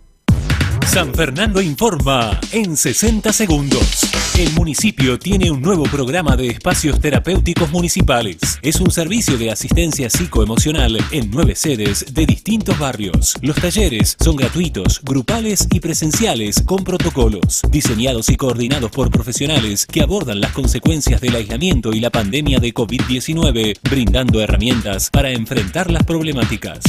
San 0.86 1.14
Fernando 1.14 1.60
informa 1.60 2.38
en 2.52 2.76
60 2.76 3.32
segundos. 3.32 4.10
El 4.38 4.52
municipio 4.54 5.18
tiene 5.18 5.50
un 5.50 5.60
nuevo 5.60 5.84
programa 5.84 6.36
de 6.36 6.48
espacios 6.48 7.00
terapéuticos 7.00 7.70
municipales. 7.70 8.38
Es 8.62 8.80
un 8.80 8.90
servicio 8.90 9.38
de 9.38 9.50
asistencia 9.50 10.10
psicoemocional 10.10 10.98
en 11.12 11.30
nueve 11.30 11.54
sedes 11.54 12.12
de 12.12 12.26
distintos 12.26 12.78
barrios. 12.78 13.34
Los 13.42 13.56
talleres 13.56 14.16
son 14.18 14.36
gratuitos, 14.36 15.00
grupales 15.02 15.68
y 15.70 15.80
presenciales 15.80 16.62
con 16.64 16.84
protocolos, 16.84 17.62
diseñados 17.70 18.28
y 18.28 18.36
coordinados 18.36 18.90
por 18.90 19.10
profesionales 19.10 19.86
que 19.86 20.02
abordan 20.02 20.40
las 20.40 20.52
consecuencias 20.52 21.20
del 21.20 21.36
aislamiento 21.36 21.92
y 21.92 22.00
la 22.00 22.10
pandemia 22.10 22.58
de 22.58 22.74
COVID-19, 22.74 23.78
brindando 23.88 24.40
herramientas 24.40 25.10
para 25.10 25.30
enfrentar 25.30 25.90
las 25.90 26.04
problemáticas. 26.04 26.80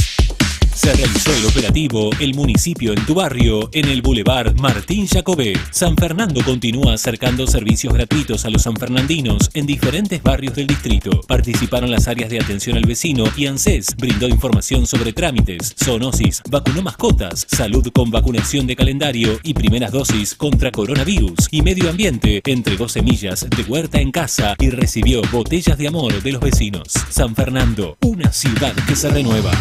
Se 0.74 0.92
realizó 0.92 1.32
el 1.34 1.46
operativo 1.46 2.10
El 2.18 2.34
municipio 2.34 2.92
en 2.92 3.04
tu 3.04 3.14
barrio 3.14 3.68
en 3.72 3.88
el 3.88 4.00
Boulevard 4.00 4.58
Martín 4.58 5.06
Jacobé. 5.06 5.52
San 5.70 5.96
Fernando 5.96 6.42
continúa 6.44 6.94
acercando 6.94 7.46
servicios 7.46 7.92
gratuitos 7.92 8.44
a 8.44 8.50
los 8.50 8.62
sanfernandinos 8.62 9.50
en 9.54 9.66
diferentes 9.66 10.22
barrios 10.22 10.54
del 10.54 10.66
distrito. 10.66 11.20
Participaron 11.28 11.90
las 11.90 12.08
áreas 12.08 12.30
de 12.30 12.40
atención 12.40 12.76
al 12.76 12.86
vecino 12.86 13.24
y 13.36 13.46
ANSES 13.46 13.94
brindó 13.96 14.26
información 14.26 14.86
sobre 14.86 15.12
trámites, 15.12 15.74
zoonosis, 15.82 16.42
vacunó 16.50 16.82
mascotas, 16.82 17.46
salud 17.48 17.86
con 17.94 18.10
vacunación 18.10 18.66
de 18.66 18.76
calendario 18.76 19.38
y 19.42 19.54
primeras 19.54 19.92
dosis 19.92 20.34
contra 20.34 20.70
coronavirus 20.72 21.48
y 21.50 21.62
medio 21.62 21.90
ambiente. 21.90 22.40
Entregó 22.46 22.88
semillas 22.88 23.46
de 23.48 23.62
huerta 23.64 24.00
en 24.00 24.10
casa 24.10 24.56
y 24.58 24.70
recibió 24.70 25.22
botellas 25.30 25.76
de 25.76 25.88
amor 25.88 26.22
de 26.22 26.32
los 26.32 26.40
vecinos. 26.40 26.88
San 27.10 27.34
Fernando, 27.34 27.96
una 28.00 28.32
ciudad 28.32 28.74
que 28.86 28.96
se 28.96 29.10
renueva. 29.10 29.52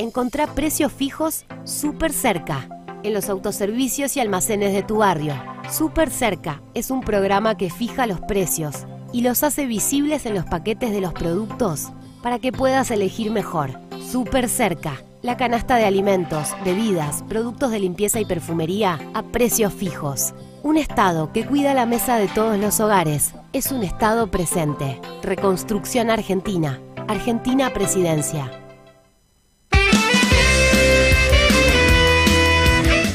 Encontrá 0.00 0.46
precios 0.54 0.92
fijos 0.92 1.44
súper 1.64 2.12
cerca, 2.12 2.68
en 3.02 3.12
los 3.12 3.28
autoservicios 3.28 4.16
y 4.16 4.20
almacenes 4.20 4.72
de 4.72 4.84
tu 4.84 4.98
barrio. 4.98 5.34
Súper 5.72 6.10
cerca 6.10 6.62
es 6.72 6.92
un 6.92 7.00
programa 7.00 7.56
que 7.56 7.68
fija 7.68 8.06
los 8.06 8.20
precios 8.20 8.86
y 9.12 9.22
los 9.22 9.42
hace 9.42 9.66
visibles 9.66 10.24
en 10.24 10.36
los 10.36 10.44
paquetes 10.44 10.92
de 10.92 11.00
los 11.00 11.12
productos 11.14 11.88
para 12.22 12.38
que 12.38 12.52
puedas 12.52 12.92
elegir 12.92 13.32
mejor. 13.32 13.72
Súper 14.08 14.48
cerca, 14.48 15.02
la 15.20 15.36
canasta 15.36 15.74
de 15.74 15.86
alimentos, 15.86 16.54
bebidas, 16.64 17.24
productos 17.28 17.72
de 17.72 17.80
limpieza 17.80 18.20
y 18.20 18.24
perfumería 18.24 19.00
a 19.14 19.24
precios 19.24 19.72
fijos. 19.72 20.32
Un 20.62 20.76
Estado 20.76 21.32
que 21.32 21.44
cuida 21.44 21.74
la 21.74 21.86
mesa 21.86 22.18
de 22.18 22.28
todos 22.28 22.56
los 22.56 22.78
hogares 22.78 23.34
es 23.52 23.72
un 23.72 23.82
Estado 23.82 24.30
presente. 24.30 25.00
Reconstrucción 25.24 26.08
Argentina. 26.08 26.80
Argentina 27.08 27.72
Presidencia. 27.72 28.67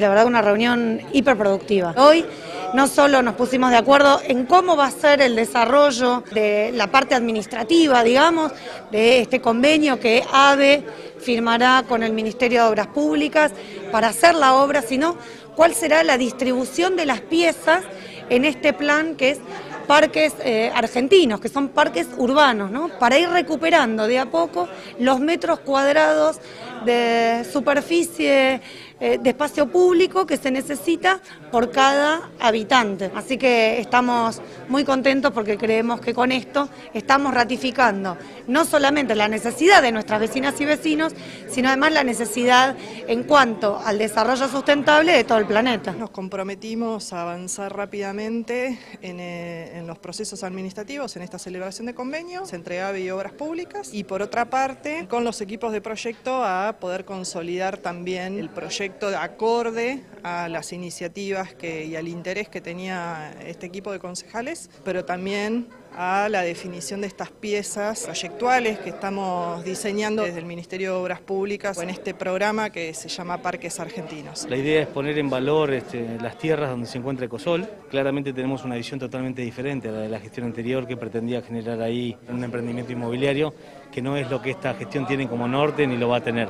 La 0.00 0.08
verdad, 0.08 0.24
una 0.24 0.40
reunión 0.40 1.02
hiperproductiva. 1.12 1.94
Hoy 1.98 2.24
no 2.72 2.88
solo 2.88 3.20
nos 3.20 3.34
pusimos 3.34 3.70
de 3.70 3.76
acuerdo 3.76 4.18
en 4.26 4.46
cómo 4.46 4.74
va 4.74 4.86
a 4.86 4.90
ser 4.90 5.20
el 5.20 5.36
desarrollo 5.36 6.24
de 6.32 6.72
la 6.72 6.86
parte 6.86 7.14
administrativa, 7.14 8.02
digamos, 8.02 8.50
de 8.90 9.20
este 9.20 9.42
convenio 9.42 10.00
que 10.00 10.24
AVE 10.32 10.86
firmará 11.18 11.84
con 11.86 12.02
el 12.02 12.14
Ministerio 12.14 12.62
de 12.62 12.68
Obras 12.70 12.86
Públicas 12.86 13.52
para 13.92 14.08
hacer 14.08 14.34
la 14.34 14.54
obra, 14.54 14.80
sino 14.80 15.18
cuál 15.54 15.74
será 15.74 16.02
la 16.02 16.16
distribución 16.16 16.96
de 16.96 17.04
las 17.04 17.20
piezas 17.20 17.84
en 18.30 18.46
este 18.46 18.72
plan 18.72 19.16
que 19.16 19.32
es 19.32 19.40
parques 19.86 20.34
eh, 20.44 20.70
argentinos, 20.74 21.40
que 21.40 21.48
son 21.48 21.68
parques 21.68 22.06
urbanos, 22.16 22.70
¿no? 22.70 22.88
Para 23.00 23.18
ir 23.18 23.28
recuperando 23.28 24.06
de 24.06 24.20
a 24.20 24.30
poco 24.30 24.66
los 24.98 25.20
metros 25.20 25.58
cuadrados 25.60 26.40
de 26.84 27.44
superficie 27.52 28.62
eh, 29.02 29.18
de 29.18 29.30
espacio 29.30 29.66
público 29.66 30.26
que 30.26 30.36
se 30.36 30.50
necesita 30.50 31.22
por 31.50 31.70
cada 31.70 32.28
habitante. 32.38 33.10
Así 33.14 33.38
que 33.38 33.80
estamos 33.80 34.42
muy 34.68 34.84
contentos 34.84 35.32
porque 35.32 35.56
creemos 35.56 36.02
que 36.02 36.12
con 36.12 36.30
esto 36.32 36.68
estamos 36.92 37.32
ratificando 37.32 38.18
no 38.46 38.66
solamente 38.66 39.14
la 39.14 39.26
necesidad 39.26 39.80
de 39.80 39.90
nuestras 39.90 40.20
vecinas 40.20 40.60
y 40.60 40.66
vecinos, 40.66 41.14
sino 41.48 41.68
además 41.68 41.92
la 41.92 42.04
necesidad 42.04 42.76
en 43.08 43.22
cuanto 43.22 43.80
al 43.82 43.96
desarrollo 43.96 44.46
sustentable 44.48 45.12
de 45.12 45.24
todo 45.24 45.38
el 45.38 45.46
planeta. 45.46 45.92
Nos 45.92 46.10
comprometimos 46.10 47.14
a 47.14 47.22
avanzar 47.22 47.74
rápidamente 47.74 48.78
en, 49.00 49.18
eh, 49.18 49.78
en 49.78 49.86
los 49.86 49.98
procesos 49.98 50.44
administrativos 50.44 51.16
en 51.16 51.22
esta 51.22 51.38
celebración 51.38 51.86
de 51.86 51.94
convenios 51.94 52.52
entre 52.52 52.82
AVE 52.82 53.00
y 53.00 53.10
Obras 53.10 53.32
Públicas 53.32 53.94
y 53.94 54.04
por 54.04 54.20
otra 54.20 54.50
parte 54.50 55.06
con 55.08 55.24
los 55.24 55.40
equipos 55.40 55.72
de 55.72 55.80
proyecto 55.80 56.44
a 56.44 56.76
poder 56.78 57.06
consolidar 57.06 57.78
también 57.78 58.38
el 58.38 58.50
proyecto 58.50 58.89
de 58.98 59.16
acorde 59.16 60.02
a 60.22 60.48
las 60.48 60.72
iniciativas 60.72 61.54
que, 61.54 61.84
y 61.86 61.96
al 61.96 62.08
interés 62.08 62.48
que 62.48 62.60
tenía 62.60 63.34
este 63.44 63.66
equipo 63.66 63.92
de 63.92 63.98
concejales, 63.98 64.70
pero 64.84 65.04
también 65.04 65.68
a 65.96 66.28
la 66.28 66.42
definición 66.42 67.00
de 67.00 67.08
estas 67.08 67.30
piezas 67.30 68.04
proyectuales 68.04 68.78
que 68.78 68.90
estamos 68.90 69.64
diseñando 69.64 70.22
desde 70.22 70.38
el 70.38 70.44
Ministerio 70.44 70.92
de 70.92 70.96
Obras 70.98 71.20
Públicas 71.20 71.78
en 71.78 71.90
este 71.90 72.14
programa 72.14 72.70
que 72.70 72.94
se 72.94 73.08
llama 73.08 73.38
Parques 73.38 73.80
Argentinos. 73.80 74.46
La 74.48 74.56
idea 74.56 74.82
es 74.82 74.86
poner 74.86 75.18
en 75.18 75.28
valor 75.28 75.72
este, 75.72 76.18
las 76.20 76.38
tierras 76.38 76.70
donde 76.70 76.86
se 76.86 76.98
encuentra 76.98 77.26
Ecosol. 77.26 77.68
Claramente 77.90 78.32
tenemos 78.32 78.64
una 78.64 78.76
visión 78.76 79.00
totalmente 79.00 79.42
diferente 79.42 79.88
a 79.88 79.92
la 79.92 80.00
de 80.00 80.08
la 80.08 80.20
gestión 80.20 80.46
anterior 80.46 80.86
que 80.86 80.96
pretendía 80.96 81.42
generar 81.42 81.80
ahí 81.82 82.16
un 82.28 82.42
emprendimiento 82.44 82.92
inmobiliario 82.92 83.52
que 83.90 84.00
no 84.00 84.16
es 84.16 84.30
lo 84.30 84.40
que 84.40 84.50
esta 84.50 84.74
gestión 84.74 85.06
tiene 85.06 85.28
como 85.28 85.48
norte 85.48 85.86
ni 85.86 85.96
lo 85.96 86.08
va 86.08 86.18
a 86.18 86.22
tener 86.22 86.48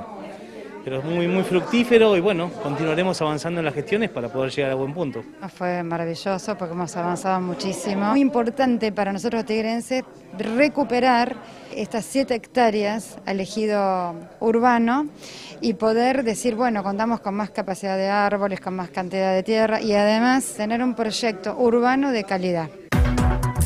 pero 0.85 0.99
es 0.99 1.05
muy, 1.05 1.27
muy 1.29 1.43
fructífero 1.43 2.17
y 2.17 2.21
bueno, 2.21 2.51
continuaremos 2.63 3.21
avanzando 3.21 3.61
en 3.61 3.67
las 3.67 3.75
gestiones 3.75 4.11
para 4.11 4.29
poder 4.29 4.51
llegar 4.51 4.73
a 4.73 4.75
buen 4.75 4.95
punto. 4.95 5.23
Fue 5.55 5.83
maravilloso 5.83 6.57
porque 6.57 6.75
hemos 6.75 6.97
avanzado 6.97 7.41
muchísimo. 7.41 8.11
Muy 8.11 8.21
importante 8.21 8.93
para 8.93 9.13
nosotros 9.13 9.45
tigrenses 9.45 10.05
recuperar 10.39 11.37
estas 11.75 12.05
siete 12.05 12.35
hectáreas 12.35 13.19
al 13.27 13.41
ejido 13.41 14.15
urbano 14.41 15.07
y 15.61 15.75
poder 15.75 16.25
decir, 16.25 16.55
bueno, 16.55 16.83
contamos 16.83 17.21
con 17.21 17.35
más 17.35 17.51
capacidad 17.51 17.97
de 17.97 18.09
árboles, 18.09 18.61
con 18.61 18.75
más 18.75 18.91
cantidad 18.91 19.35
de 19.35 19.43
tierra 19.43 19.81
y 19.81 19.93
además 19.93 20.45
tener 20.57 20.83
un 20.83 20.95
proyecto 20.95 21.57
urbano 21.57 22.13
de 22.13 22.25
calidad. 22.25 22.71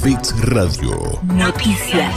Bits 0.03 0.35
Radio. 0.51 1.19
Noticias. 1.23 2.15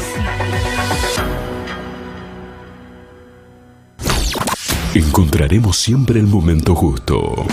Encontraremos 4.98 5.78
siempre 5.78 6.20
el 6.20 6.26
momento 6.26 6.74
justo. 6.74 7.46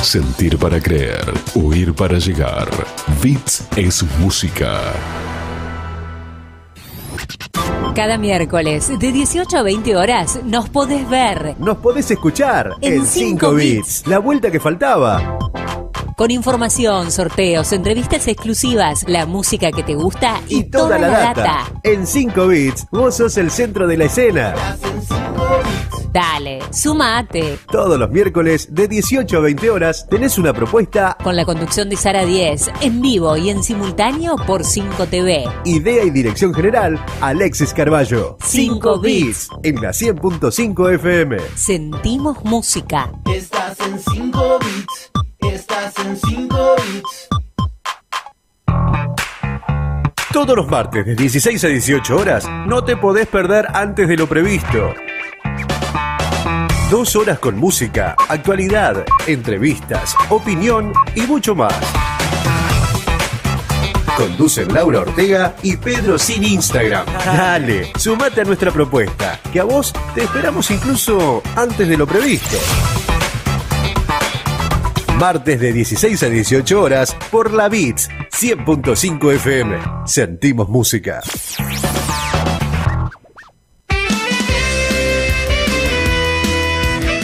Sentir 0.00 0.56
para 0.56 0.80
creer, 0.80 1.22
oír 1.54 1.92
para 1.92 2.18
llegar. 2.18 2.66
Beats 3.22 3.68
es 3.76 4.02
música. 4.20 4.80
Cada 7.94 8.16
miércoles 8.16 8.90
de 8.98 9.12
18 9.12 9.58
a 9.58 9.62
20 9.62 9.96
horas 9.96 10.40
nos 10.44 10.70
podés 10.70 11.06
ver 11.10 11.56
Nos 11.58 11.76
podés 11.78 12.10
escuchar 12.10 12.72
En 12.80 12.94
en 12.94 13.06
5 13.06 13.08
cinco 13.08 13.52
bits. 13.52 14.06
La 14.06 14.18
vuelta 14.18 14.50
que 14.50 14.60
faltaba. 14.60 15.47
Con 16.18 16.32
información, 16.32 17.12
sorteos, 17.12 17.72
entrevistas 17.72 18.26
exclusivas, 18.26 19.04
la 19.06 19.24
música 19.24 19.70
que 19.70 19.84
te 19.84 19.94
gusta 19.94 20.42
y, 20.48 20.64
Toda 20.64 20.98
la 20.98 21.06
data. 21.08 21.72
En 21.84 22.08
5 22.08 22.48
bits, 22.48 22.86
vos 22.90 23.16
sos 23.16 23.36
el 23.36 23.52
centro 23.52 23.86
de 23.86 23.96
la 23.96 24.06
escena. 24.06 24.52
Dale, 26.12 26.58
sumate. 26.72 27.60
Todos 27.70 27.96
los 28.00 28.10
miércoles 28.10 28.66
de 28.74 28.88
18 28.88 29.36
a 29.36 29.40
20 29.40 29.70
horas 29.70 30.08
tenés 30.10 30.38
una 30.38 30.52
propuesta, 30.52 31.16
Con 31.22 31.36
la 31.36 31.44
conducción 31.44 31.88
de 31.88 31.94
Sara 31.94 32.24
10, 32.24 32.68
en 32.80 33.00
vivo 33.00 33.36
y 33.36 33.50
en 33.50 33.62
simultáneo 33.62 34.34
por 34.44 34.64
5 34.64 35.06
TV. 35.06 35.44
idea 35.66 36.02
y 36.02 36.10
dirección 36.10 36.52
general, 36.52 36.98
Alexis 37.20 37.72
Carballo. 37.72 38.38
Cinco 38.42 38.98
bits. 38.98 39.50
En 39.62 39.76
la 39.76 39.90
100.5 39.90 40.94
FM. 40.94 41.36
Sentimos 41.54 42.42
música. 42.42 43.12
Estás 43.32 43.78
en 43.78 44.00
5 44.00 44.58
bits. 44.58 45.27
Estás 45.68 45.98
en 46.06 46.16
5 46.16 46.76
bits. 46.76 47.28
Todos 50.32 50.56
los 50.56 50.66
martes 50.66 51.04
de 51.04 51.14
16 51.14 51.62
a 51.62 51.68
18 51.68 52.16
horas 52.16 52.48
no 52.66 52.82
te 52.84 52.96
podés 52.96 53.26
perder 53.26 53.66
antes 53.74 54.08
de 54.08 54.16
lo 54.16 54.26
previsto. 54.26 54.94
Dos 56.90 57.16
horas 57.16 57.38
con 57.38 57.58
música, 57.58 58.16
actualidad, 58.30 59.04
entrevistas, 59.26 60.16
opinión 60.30 60.94
y 61.14 61.22
mucho 61.22 61.54
más. 61.54 61.74
Conducen 64.16 64.72
Laura 64.72 65.00
Ortega 65.00 65.54
y 65.62 65.76
Pedro 65.76 66.18
sin 66.18 66.44
Instagram. 66.44 67.04
Dale, 67.26 67.92
sumate 67.98 68.40
a 68.40 68.44
nuestra 68.44 68.70
propuesta, 68.70 69.38
que 69.52 69.60
a 69.60 69.64
vos 69.64 69.92
te 70.14 70.22
esperamos 70.22 70.70
incluso 70.70 71.42
antes 71.56 71.86
de 71.86 71.96
lo 71.98 72.06
previsto. 72.06 72.56
Martes 75.18 75.58
de 75.58 75.72
16 75.72 76.22
a 76.22 76.28
18 76.28 76.80
horas 76.80 77.16
por 77.32 77.52
la 77.52 77.68
Beats 77.68 78.08
100.5 78.30 79.34
FM. 79.34 79.76
Sentimos 80.06 80.68
música. 80.68 81.20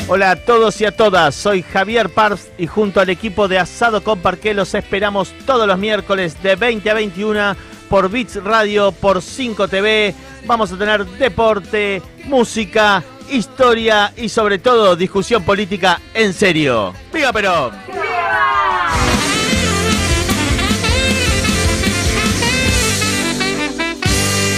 Hola 0.09 0.33
a 0.33 0.37
todos 0.37 0.81
y 0.81 0.87
a 0.87 0.97
todas, 0.97 1.37
soy 1.37 1.63
Javier 1.63 2.09
Pars 2.09 2.51
y 2.59 2.67
junto 2.67 3.01
al 3.01 3.11
equipo 3.11 3.47
de 3.47 3.61
Asado 3.61 4.03
con 4.03 4.19
Parqué 4.19 4.55
los 4.55 4.75
esperamos 4.75 5.33
todos 5.47 5.69
los 5.69 5.79
miércoles 5.79 6.43
de 6.43 6.57
20 6.57 6.91
a 6.91 6.95
21 6.95 7.57
por 7.89 8.11
Bits 8.11 8.43
Radio, 8.43 8.91
por 8.91 9.23
5 9.23 9.69
TV. 9.69 10.15
Vamos 10.47 10.73
a 10.73 10.79
tener 10.79 11.07
deporte, 11.07 12.03
música, 12.25 13.05
historia 13.31 14.13
y 14.17 14.29
sobre 14.29 14.59
todo 14.59 14.97
discusión 14.97 15.43
política 15.45 16.01
en 16.15 16.33
serio. 16.33 16.93
¡Viva 17.13 17.33
Perón! 17.33 17.73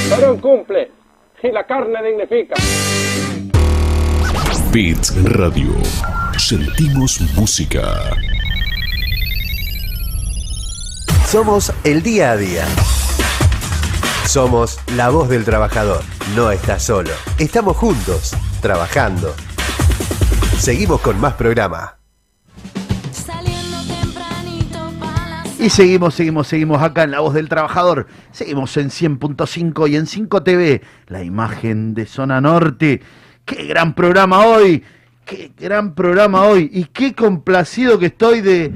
Perón 0.08 0.38
cumple 0.38 0.90
y 1.42 1.50
la 1.50 1.64
carne 1.64 2.02
dignifica. 2.02 2.54
Beats 4.72 5.14
Radio. 5.32 5.72
Sentimos 6.38 7.20
música. 7.34 7.82
Somos 11.26 11.72
el 11.84 12.02
día 12.02 12.32
a 12.32 12.36
día. 12.36 12.64
Somos 14.36 14.78
la 14.96 15.08
voz 15.08 15.30
del 15.30 15.46
trabajador. 15.46 16.02
No 16.34 16.50
estás 16.50 16.82
solo. 16.82 17.08
Estamos 17.38 17.74
juntos, 17.74 18.36
trabajando. 18.60 19.34
Seguimos 20.58 21.00
con 21.00 21.18
más 21.18 21.32
programa. 21.32 21.96
Y 25.58 25.70
seguimos, 25.70 26.14
seguimos, 26.16 26.48
seguimos 26.48 26.82
acá 26.82 27.04
en 27.04 27.12
La 27.12 27.20
Voz 27.20 27.32
del 27.32 27.48
Trabajador. 27.48 28.08
Seguimos 28.30 28.76
en 28.76 28.90
100.5 28.90 29.88
y 29.88 29.96
en 29.96 30.06
5 30.06 30.42
TV, 30.42 30.82
la 31.06 31.22
imagen 31.22 31.94
de 31.94 32.04
Zona 32.04 32.38
Norte. 32.42 33.00
¡Qué 33.46 33.64
gran 33.64 33.94
programa 33.94 34.44
hoy! 34.44 34.84
¡Qué 35.24 35.50
gran 35.56 35.94
programa 35.94 36.42
hoy! 36.42 36.68
Y 36.74 36.84
qué 36.84 37.14
complacido 37.14 37.98
que 37.98 38.06
estoy 38.06 38.42
de 38.42 38.74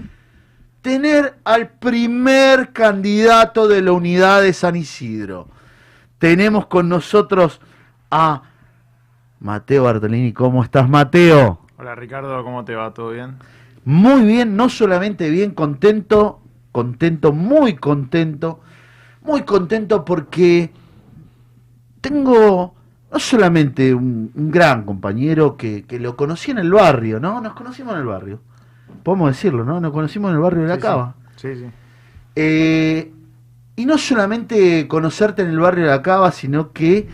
tener 0.83 1.37
al 1.45 1.69
primer 1.69 2.73
candidato 2.73 3.69
de 3.69 3.83
la 3.83 3.93
unidad 3.93 4.43
de 4.43 4.53
San 4.53 4.77
Isidro. 4.77 5.49
Tenemos 6.19 6.67
con 6.67 6.89
nosotros 6.89 7.61
a 8.11 8.43
Mateo 9.41 9.85
Bartolini. 9.85 10.33
¿Cómo 10.33 10.63
estás, 10.63 10.89
Mateo? 10.89 11.61
Hola 11.79 11.95
Ricardo, 11.95 12.43
¿cómo 12.45 12.65
te 12.65 12.75
va? 12.75 12.93
¿Todo 12.93 13.11
bien? 13.11 13.37
Muy 13.85 14.23
bien, 14.25 14.57
no 14.57 14.69
solamente 14.69 15.31
bien, 15.31 15.53
contento, 15.53 16.43
contento, 16.73 17.33
muy 17.33 17.77
contento, 17.77 18.61
muy 19.23 19.43
contento 19.43 20.05
porque 20.05 20.71
tengo 22.03 22.75
no 23.11 23.19
solamente 23.19 23.95
un, 23.95 24.31
un 24.35 24.51
gran 24.51 24.85
compañero 24.85 25.57
que, 25.57 25.85
que 25.85 25.99
lo 25.99 26.17
conocí 26.17 26.51
en 26.51 26.59
el 26.59 26.71
barrio, 26.71 27.19
¿no? 27.19 27.41
Nos 27.41 27.55
conocimos 27.55 27.95
en 27.95 28.01
el 28.01 28.07
barrio, 28.07 28.41
podemos 29.03 29.31
decirlo, 29.31 29.65
¿no? 29.65 29.81
Nos 29.81 29.93
conocimos 29.93 30.31
en 30.31 30.37
el 30.37 30.43
barrio 30.43 30.63
de 30.63 30.69
la 30.69 30.75
Sí. 30.77 30.81
Cava. 30.81 31.15
Sí, 31.37 31.55
sí. 31.55 31.67
Eh, 32.37 33.13
y 33.77 33.87
no 33.87 33.99
solamente 33.99 34.87
conocerte 34.89 35.43
en 35.43 35.49
el 35.49 35.59
barrio 35.59 35.85
de 35.85 35.91
la 35.91 36.03
Cava, 36.03 36.31
sino 36.33 36.73
que 36.73 37.09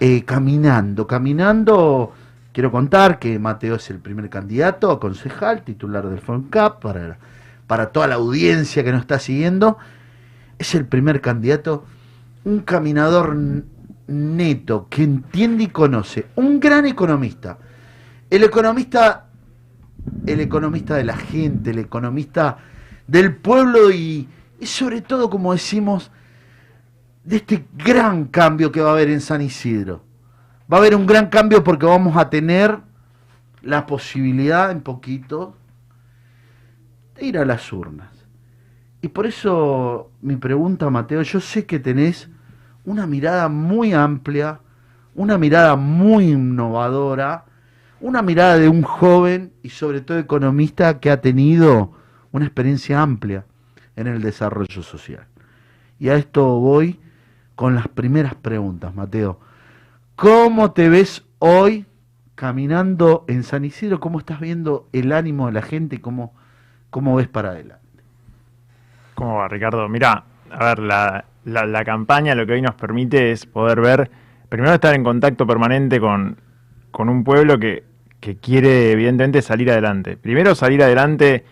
eh, 0.00 0.24
caminando, 0.24 1.06
caminando, 1.06 2.12
quiero 2.52 2.70
contar 2.70 3.18
que 3.18 3.38
Mateo 3.38 3.76
es 3.76 3.88
el 3.90 3.98
primer 3.98 4.28
candidato 4.28 4.90
a 4.90 5.00
concejal, 5.00 5.62
titular 5.62 6.08
del 6.08 6.20
FONCAP, 6.20 6.82
para, 6.82 7.18
para 7.66 7.90
toda 7.90 8.08
la 8.08 8.16
audiencia 8.16 8.84
que 8.84 8.92
nos 8.92 9.02
está 9.02 9.18
siguiendo. 9.18 9.78
Es 10.58 10.74
el 10.74 10.86
primer 10.86 11.20
candidato, 11.20 11.84
un 12.44 12.60
caminador 12.60 13.36
neto, 14.06 14.86
que 14.90 15.04
entiende 15.04 15.64
y 15.64 15.68
conoce, 15.68 16.26
un 16.36 16.60
gran 16.60 16.86
economista. 16.86 17.58
El 18.28 18.44
economista, 18.44 19.21
el 20.26 20.40
economista 20.40 20.96
de 20.96 21.04
la 21.04 21.16
gente, 21.16 21.70
el 21.70 21.78
economista 21.78 22.58
del 23.06 23.36
pueblo 23.36 23.90
y, 23.90 24.28
sobre 24.62 25.00
todo, 25.00 25.30
como 25.30 25.52
decimos, 25.52 26.10
de 27.24 27.36
este 27.36 27.64
gran 27.76 28.26
cambio 28.26 28.72
que 28.72 28.80
va 28.80 28.90
a 28.90 28.92
haber 28.92 29.10
en 29.10 29.20
San 29.20 29.42
Isidro. 29.42 30.02
Va 30.72 30.78
a 30.78 30.80
haber 30.80 30.94
un 30.94 31.06
gran 31.06 31.28
cambio 31.28 31.62
porque 31.62 31.86
vamos 31.86 32.16
a 32.16 32.30
tener 32.30 32.78
la 33.62 33.86
posibilidad 33.86 34.70
en 34.70 34.80
poquito 34.80 35.56
de 37.14 37.26
ir 37.26 37.38
a 37.38 37.44
las 37.44 37.72
urnas. 37.72 38.08
Y 39.00 39.08
por 39.08 39.26
eso 39.26 40.10
mi 40.20 40.36
pregunta, 40.36 40.88
Mateo, 40.90 41.22
yo 41.22 41.40
sé 41.40 41.66
que 41.66 41.78
tenés 41.78 42.28
una 42.84 43.06
mirada 43.06 43.48
muy 43.48 43.92
amplia, 43.92 44.60
una 45.14 45.38
mirada 45.38 45.76
muy 45.76 46.30
innovadora, 46.30 47.44
una 48.02 48.20
mirada 48.22 48.58
de 48.58 48.68
un 48.68 48.82
joven 48.82 49.52
y 49.62 49.70
sobre 49.70 50.00
todo 50.00 50.18
economista 50.18 51.00
que 51.00 51.10
ha 51.10 51.20
tenido 51.20 51.92
una 52.32 52.44
experiencia 52.44 53.00
amplia 53.00 53.46
en 53.96 54.06
el 54.06 54.20
desarrollo 54.22 54.82
social. 54.82 55.26
Y 55.98 56.08
a 56.08 56.16
esto 56.16 56.58
voy 56.58 56.98
con 57.54 57.74
las 57.74 57.88
primeras 57.88 58.34
preguntas, 58.34 58.94
Mateo. 58.94 59.38
¿Cómo 60.16 60.72
te 60.72 60.88
ves 60.88 61.24
hoy 61.38 61.86
caminando 62.34 63.24
en 63.28 63.42
San 63.44 63.64
Isidro? 63.64 64.00
¿Cómo 64.00 64.18
estás 64.18 64.40
viendo 64.40 64.88
el 64.92 65.12
ánimo 65.12 65.46
de 65.46 65.52
la 65.52 65.62
gente? 65.62 66.00
¿Cómo, 66.00 66.34
cómo 66.90 67.14
ves 67.16 67.28
para 67.28 67.50
adelante? 67.50 67.82
¿Cómo 69.14 69.36
va, 69.36 69.48
Ricardo? 69.48 69.88
Mira, 69.88 70.24
a 70.50 70.64
ver, 70.66 70.78
la, 70.80 71.24
la- 71.44 71.66
la 71.66 71.84
campaña 71.84 72.34
lo 72.34 72.46
que 72.46 72.54
hoy 72.54 72.62
nos 72.62 72.74
permite 72.74 73.30
es 73.32 73.46
poder 73.46 73.80
ver, 73.80 74.10
primero 74.48 74.74
estar 74.74 74.94
en 74.94 75.04
contacto 75.04 75.46
permanente 75.46 76.00
con, 76.00 76.36
con 76.90 77.08
un 77.08 77.22
pueblo 77.24 77.58
que, 77.58 77.84
que 78.22 78.36
quiere 78.36 78.92
evidentemente 78.92 79.42
salir 79.42 79.68
adelante. 79.72 80.16
Primero 80.16 80.54
salir 80.54 80.80
adelante 80.80 81.44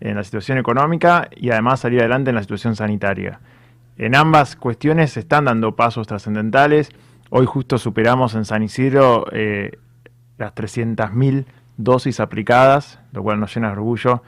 en 0.00 0.16
la 0.16 0.24
situación 0.24 0.56
económica 0.56 1.28
y 1.36 1.50
además 1.50 1.80
salir 1.80 2.00
adelante 2.00 2.30
en 2.30 2.36
la 2.36 2.42
situación 2.42 2.74
sanitaria. 2.74 3.38
En 3.98 4.16
ambas 4.16 4.56
cuestiones 4.56 5.12
se 5.12 5.20
están 5.20 5.44
dando 5.44 5.76
pasos 5.76 6.06
trascendentales. 6.06 6.90
Hoy 7.28 7.44
justo 7.44 7.76
superamos 7.76 8.34
en 8.34 8.46
San 8.46 8.62
Isidro 8.62 9.26
eh, 9.30 9.72
las 10.38 10.54
300.000 10.54 11.44
dosis 11.76 12.18
aplicadas, 12.18 12.98
lo 13.12 13.22
cual 13.22 13.38
nos 13.38 13.54
llena 13.54 13.68
de 13.68 13.74
orgullo. 13.74 14.22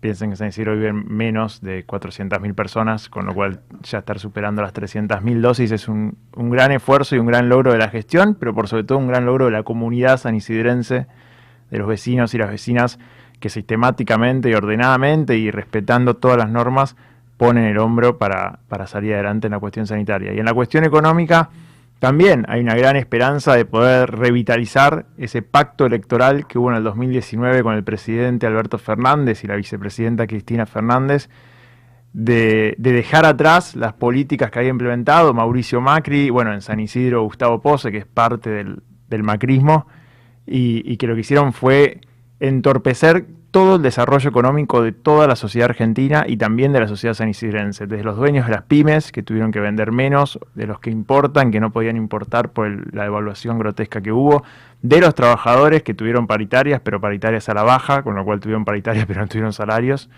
Piensen 0.00 0.30
que 0.30 0.32
en 0.32 0.38
San 0.38 0.48
Isidro 0.48 0.74
viven 0.74 1.06
menos 1.06 1.60
de 1.60 1.86
400.000 1.86 2.52
personas, 2.56 3.08
con 3.08 3.26
lo 3.26 3.34
cual 3.34 3.60
ya 3.84 3.98
estar 3.98 4.18
superando 4.18 4.60
las 4.60 4.74
300.000 4.74 5.40
dosis 5.40 5.70
es 5.70 5.86
un, 5.86 6.18
un 6.34 6.50
gran 6.50 6.72
esfuerzo 6.72 7.14
y 7.14 7.20
un 7.20 7.26
gran 7.26 7.48
logro 7.48 7.70
de 7.70 7.78
la 7.78 7.90
gestión, 7.90 8.36
pero 8.38 8.54
por 8.54 8.66
sobre 8.66 8.82
todo 8.82 8.98
un 8.98 9.06
gran 9.06 9.24
logro 9.24 9.44
de 9.44 9.52
la 9.52 9.62
comunidad 9.62 10.16
sanisidrense, 10.16 11.06
de 11.70 11.78
los 11.78 11.88
vecinos 11.88 12.34
y 12.34 12.38
las 12.38 12.50
vecinas 12.50 12.98
que 13.40 13.48
sistemáticamente 13.48 14.50
y 14.50 14.54
ordenadamente 14.54 15.36
y 15.36 15.50
respetando 15.50 16.16
todas 16.16 16.38
las 16.38 16.50
normas 16.50 16.96
ponen 17.36 17.64
el 17.64 17.78
hombro 17.78 18.18
para, 18.18 18.58
para 18.68 18.86
salir 18.86 19.14
adelante 19.14 19.46
en 19.46 19.52
la 19.52 19.60
cuestión 19.60 19.86
sanitaria. 19.86 20.32
Y 20.34 20.38
en 20.38 20.44
la 20.44 20.54
cuestión 20.54 20.84
económica 20.84 21.50
también 21.98 22.44
hay 22.48 22.60
una 22.60 22.76
gran 22.76 22.96
esperanza 22.96 23.54
de 23.54 23.64
poder 23.64 24.10
revitalizar 24.16 25.06
ese 25.16 25.42
pacto 25.42 25.84
electoral 25.84 26.46
que 26.46 26.58
hubo 26.58 26.70
en 26.70 26.76
el 26.76 26.84
2019 26.84 27.62
con 27.62 27.74
el 27.74 27.82
presidente 27.82 28.46
Alberto 28.46 28.78
Fernández 28.78 29.42
y 29.42 29.48
la 29.48 29.56
vicepresidenta 29.56 30.26
Cristina 30.28 30.64
Fernández, 30.64 31.28
de, 32.12 32.74
de, 32.78 32.92
dejar 32.92 33.26
atrás 33.26 33.74
las 33.74 33.92
políticas 33.92 34.50
que 34.50 34.60
había 34.60 34.70
implementado 34.70 35.34
Mauricio 35.34 35.80
Macri, 35.80 36.30
bueno, 36.30 36.52
en 36.52 36.62
San 36.62 36.80
Isidro 36.80 37.22
Gustavo 37.22 37.60
Pose, 37.60 37.90
que 37.90 37.98
es 37.98 38.06
parte 38.06 38.48
del, 38.48 38.82
del 39.08 39.22
macrismo, 39.24 39.86
y, 40.50 40.96
que 40.96 41.06
lo 41.06 41.14
que 41.14 41.20
hicieron 41.20 41.52
fue 41.52 42.00
entorpecer 42.40 43.26
todo 43.50 43.76
el 43.76 43.82
desarrollo 43.82 44.28
económico 44.28 44.82
de 44.82 44.92
toda 44.92 45.26
la 45.26 45.34
sociedad 45.34 45.70
argentina 45.70 46.24
y 46.26 46.36
también 46.36 46.72
de 46.72 46.80
la 46.80 46.88
sociedad 46.88 47.14
sanisidrense, 47.14 47.86
desde 47.86 48.04
los 48.04 48.16
dueños 48.16 48.46
de 48.46 48.52
las 48.52 48.62
pymes, 48.62 49.10
que 49.10 49.22
tuvieron 49.22 49.52
que 49.52 49.60
vender 49.60 49.90
menos, 49.90 50.38
de 50.54 50.66
los 50.66 50.80
que 50.80 50.90
importan, 50.90 51.50
que 51.50 51.60
no 51.60 51.72
podían 51.72 51.96
importar 51.96 52.50
por 52.50 52.94
la 52.94 53.04
devaluación 53.04 53.58
grotesca 53.58 54.02
que 54.02 54.12
hubo, 54.12 54.44
de 54.82 55.00
los 55.00 55.14
trabajadores 55.14 55.82
que 55.82 55.94
tuvieron 55.94 56.26
paritarias, 56.26 56.80
pero 56.82 57.00
paritarias 57.00 57.48
a 57.48 57.54
la 57.54 57.62
baja, 57.62 58.02
con 58.02 58.14
lo 58.14 58.24
cual 58.24 58.38
tuvieron 58.40 58.64
paritarias, 58.64 59.06
pero 59.08 59.20
no 59.20 59.28
tuvieron 59.28 59.52
salarios, 59.52 60.10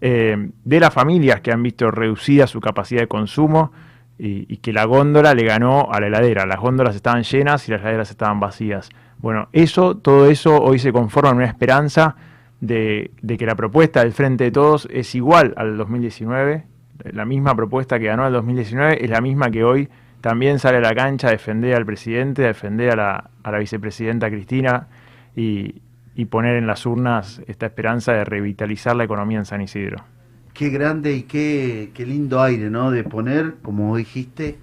eh, 0.00 0.50
de 0.64 0.80
las 0.80 0.94
familias 0.94 1.40
que 1.40 1.52
han 1.52 1.62
visto 1.62 1.90
reducida 1.90 2.46
su 2.46 2.60
capacidad 2.60 3.02
de 3.02 3.08
consumo 3.08 3.72
y, 4.18 4.46
y, 4.48 4.58
que 4.58 4.72
la 4.72 4.84
góndola 4.84 5.34
le 5.34 5.44
ganó 5.44 5.90
a 5.92 6.00
la 6.00 6.06
heladera. 6.06 6.46
Las 6.46 6.58
góndolas 6.58 6.94
estaban 6.94 7.22
llenas 7.22 7.68
y 7.68 7.72
las 7.72 7.82
heladeras 7.82 8.10
estaban 8.10 8.40
vacías. 8.40 8.90
Bueno, 9.22 9.48
eso, 9.52 9.96
todo 9.96 10.26
eso 10.30 10.60
hoy 10.62 10.78
se 10.78 10.92
conforma 10.92 11.30
en 11.30 11.36
una 11.36 11.46
esperanza 11.46 12.16
de, 12.60 13.10
que 13.26 13.46
la 13.46 13.54
propuesta 13.54 14.00
del 14.00 14.12
Frente 14.12 14.44
de 14.44 14.50
Todos 14.50 14.88
es 14.90 15.14
igual 15.14 15.54
al 15.56 15.76
2019. 15.76 16.64
La 17.12 17.24
misma 17.24 17.54
propuesta 17.54 17.98
que 17.98 18.06
ganó 18.06 18.26
el 18.26 18.32
2019 18.32 19.04
es 19.04 19.10
la 19.10 19.20
misma 19.20 19.50
que 19.50 19.64
hoy 19.64 19.88
también 20.20 20.58
sale 20.58 20.78
a 20.78 20.80
la 20.80 20.94
cancha 20.94 21.28
a 21.28 21.30
defender 21.30 21.74
al 21.74 21.86
presidente, 21.86 22.44
a 22.44 22.48
defender 22.48 22.98
a 22.98 23.30
la, 23.44 23.58
vicepresidenta 23.58 24.28
Cristina 24.30 24.88
y, 25.34 25.76
y 26.14 26.26
poner 26.26 26.56
en 26.56 26.66
las 26.66 26.84
urnas 26.84 27.42
esta 27.46 27.66
esperanza 27.66 28.12
de 28.12 28.24
revitalizar 28.24 28.96
la 28.96 29.04
economía 29.04 29.38
en 29.38 29.46
San 29.46 29.62
Isidro. 29.62 30.04
Qué 30.52 30.68
grande 30.68 31.14
y 31.14 31.22
qué, 31.22 31.90
qué 31.94 32.04
lindo 32.04 32.42
aire, 32.42 32.68
¿no? 32.68 32.90
De 32.90 33.04
poner, 33.04 33.54
como 33.62 33.96
dijiste, 33.96 34.58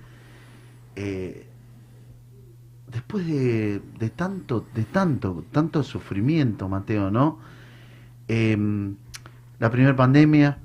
eh, 0.96 1.47
después 2.98 3.26
de, 3.26 4.10
tanto, 4.16 4.66
de 4.74 4.84
tanto, 4.84 5.46
tanto 5.52 5.84
sufrimiento, 5.84 6.68
Mateo, 6.68 7.10
¿no? 7.12 7.40
Eh, 8.28 8.58
la 9.60 9.72
primera 9.72 9.96
pandemia, 9.96 10.60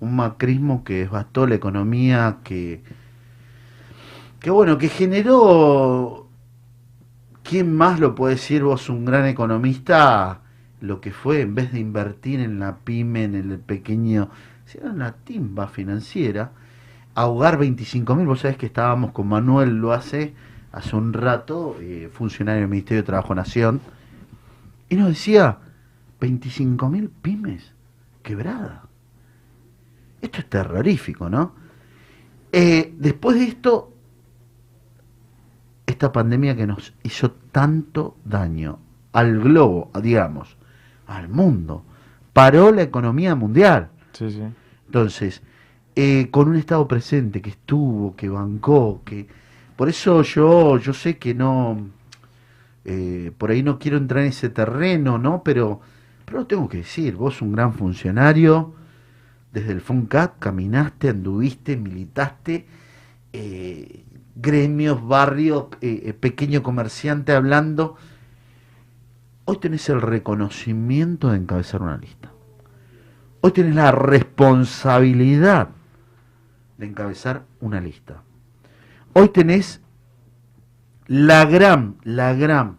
un 0.00 0.16
macrismo 0.16 0.82
que 0.84 1.00
devastó 1.00 1.46
la 1.46 1.54
economía, 1.54 2.38
que, 2.42 2.82
que 4.40 4.50
bueno, 4.50 4.78
que 4.78 4.88
generó 4.88 6.24
¿Quién 7.44 7.76
más 7.76 8.00
lo 8.00 8.14
puede 8.14 8.36
decir 8.36 8.64
vos, 8.64 8.88
un 8.88 9.04
gran 9.04 9.26
economista, 9.26 10.40
lo 10.80 11.02
que 11.02 11.12
fue, 11.12 11.42
en 11.42 11.54
vez 11.54 11.72
de 11.72 11.78
invertir 11.78 12.40
en 12.40 12.58
la 12.58 12.78
pyme, 12.78 13.24
en 13.24 13.34
el 13.34 13.58
pequeño, 13.58 14.30
era 14.72 14.90
una 14.90 15.12
timba 15.12 15.68
financiera, 15.68 16.52
ahogar 17.14 17.58
25 17.58 18.14
mil, 18.14 18.26
vos 18.26 18.40
sabés 18.40 18.56
que 18.56 18.64
estábamos 18.64 19.12
con 19.12 19.28
Manuel 19.28 19.76
lo 19.76 19.92
hace, 19.92 20.32
hace 20.74 20.96
un 20.96 21.12
rato, 21.12 21.76
eh, 21.80 22.10
funcionario 22.12 22.62
del 22.62 22.68
Ministerio 22.68 23.02
de 23.02 23.06
Trabajo 23.06 23.34
Nación, 23.34 23.80
y 24.88 24.96
nos 24.96 25.08
decía, 25.08 25.58
25 26.20 26.88
mil 26.88 27.10
pymes 27.10 27.72
quebradas. 28.22 28.80
Esto 30.20 30.38
es 30.40 30.50
terrorífico, 30.50 31.30
¿no? 31.30 31.54
Eh, 32.50 32.92
después 32.98 33.38
de 33.38 33.44
esto, 33.44 33.92
esta 35.86 36.10
pandemia 36.10 36.56
que 36.56 36.66
nos 36.66 36.92
hizo 37.04 37.30
tanto 37.52 38.16
daño 38.24 38.78
al 39.12 39.38
globo, 39.38 39.92
digamos, 40.02 40.56
al 41.06 41.28
mundo, 41.28 41.84
paró 42.32 42.72
la 42.72 42.82
economía 42.82 43.36
mundial. 43.36 43.90
Sí, 44.12 44.28
sí. 44.30 44.42
Entonces, 44.86 45.40
eh, 45.94 46.30
con 46.32 46.48
un 46.48 46.56
Estado 46.56 46.88
presente 46.88 47.40
que 47.40 47.50
estuvo, 47.50 48.16
que 48.16 48.28
bancó, 48.28 49.02
que... 49.04 49.43
Por 49.76 49.88
eso 49.88 50.22
yo, 50.22 50.78
yo 50.78 50.92
sé 50.92 51.18
que 51.18 51.34
no... 51.34 51.90
Eh, 52.84 53.32
por 53.38 53.50
ahí 53.50 53.62
no 53.62 53.78
quiero 53.78 53.96
entrar 53.96 54.22
en 54.22 54.28
ese 54.28 54.50
terreno, 54.50 55.18
¿no? 55.18 55.42
Pero, 55.42 55.80
pero 56.24 56.40
lo 56.40 56.46
tengo 56.46 56.68
que 56.68 56.78
decir, 56.78 57.16
vos 57.16 57.40
un 57.40 57.52
gran 57.52 57.72
funcionario, 57.72 58.74
desde 59.52 59.72
el 59.72 59.80
FONCAT 59.80 60.38
caminaste, 60.38 61.08
anduviste, 61.08 61.76
militaste, 61.76 62.66
eh, 63.32 64.04
gremios, 64.34 65.06
barrios, 65.06 65.66
eh, 65.80 66.12
pequeño 66.12 66.62
comerciante 66.62 67.32
hablando. 67.32 67.96
Hoy 69.46 69.58
tenés 69.58 69.88
el 69.88 70.02
reconocimiento 70.02 71.30
de 71.30 71.38
encabezar 71.38 71.82
una 71.82 71.96
lista. 71.96 72.32
Hoy 73.40 73.52
tenés 73.52 73.74
la 73.74 73.92
responsabilidad 73.92 75.68
de 76.78 76.86
encabezar 76.86 77.44
una 77.60 77.80
lista. 77.80 78.23
Hoy 79.16 79.28
tenés 79.28 79.80
la 81.06 81.44
gran, 81.44 81.96
la 82.02 82.34
gran 82.34 82.78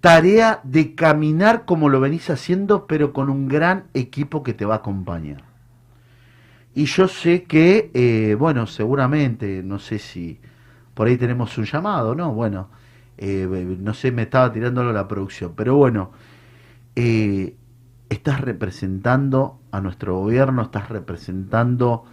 tarea 0.00 0.60
de 0.62 0.94
caminar 0.94 1.64
como 1.64 1.88
lo 1.88 2.00
venís 2.00 2.28
haciendo, 2.28 2.86
pero 2.86 3.14
con 3.14 3.30
un 3.30 3.48
gran 3.48 3.84
equipo 3.94 4.42
que 4.42 4.52
te 4.52 4.66
va 4.66 4.74
a 4.74 4.78
acompañar. 4.78 5.42
Y 6.74 6.84
yo 6.84 7.08
sé 7.08 7.44
que, 7.44 7.90
eh, 7.94 8.36
bueno, 8.38 8.66
seguramente, 8.66 9.62
no 9.64 9.78
sé 9.78 9.98
si 9.98 10.38
por 10.92 11.08
ahí 11.08 11.16
tenemos 11.16 11.56
un 11.56 11.64
llamado, 11.64 12.14
¿no? 12.14 12.34
Bueno, 12.34 12.68
eh, 13.16 13.76
no 13.80 13.94
sé, 13.94 14.12
me 14.12 14.22
estaba 14.22 14.52
tirándolo 14.52 14.92
la 14.92 15.08
producción, 15.08 15.54
pero 15.56 15.76
bueno, 15.76 16.10
eh, 16.94 17.56
estás 18.10 18.42
representando 18.42 19.60
a 19.70 19.80
nuestro 19.80 20.18
gobierno, 20.18 20.60
estás 20.60 20.90
representando 20.90 22.04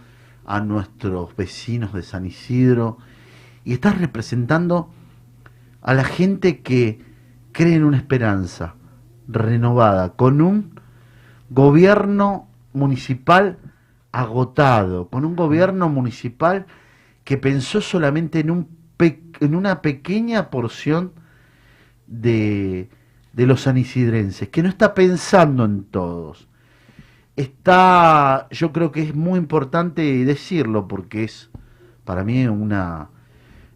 a 0.46 0.60
nuestros 0.60 1.34
vecinos 1.36 1.92
de 1.92 2.02
San 2.02 2.24
Isidro 2.24 2.98
y 3.64 3.72
estás 3.72 3.98
representando 3.98 4.90
a 5.82 5.92
la 5.92 6.04
gente 6.04 6.62
que 6.62 7.04
cree 7.52 7.74
en 7.74 7.84
una 7.84 7.96
esperanza 7.96 8.76
renovada, 9.26 10.14
con 10.14 10.40
un 10.40 10.80
gobierno 11.50 12.48
municipal 12.72 13.58
agotado, 14.12 15.08
con 15.08 15.24
un 15.24 15.34
gobierno 15.34 15.88
municipal 15.88 16.66
que 17.24 17.36
pensó 17.36 17.80
solamente 17.80 18.40
en, 18.40 18.50
un 18.50 18.68
en 19.40 19.54
una 19.54 19.82
pequeña 19.82 20.48
porción 20.48 21.12
de, 22.06 22.88
de 23.32 23.46
los 23.46 23.62
sanisidrenses, 23.62 24.48
que 24.48 24.62
no 24.62 24.68
está 24.68 24.94
pensando 24.94 25.64
en 25.64 25.84
todos. 25.84 26.48
Está, 27.36 28.48
yo 28.50 28.72
creo 28.72 28.92
que 28.92 29.02
es 29.02 29.14
muy 29.14 29.38
importante 29.38 30.02
decirlo 30.24 30.88
porque 30.88 31.24
es, 31.24 31.50
para 32.04 32.24
mí, 32.24 32.46
una, 32.46 33.10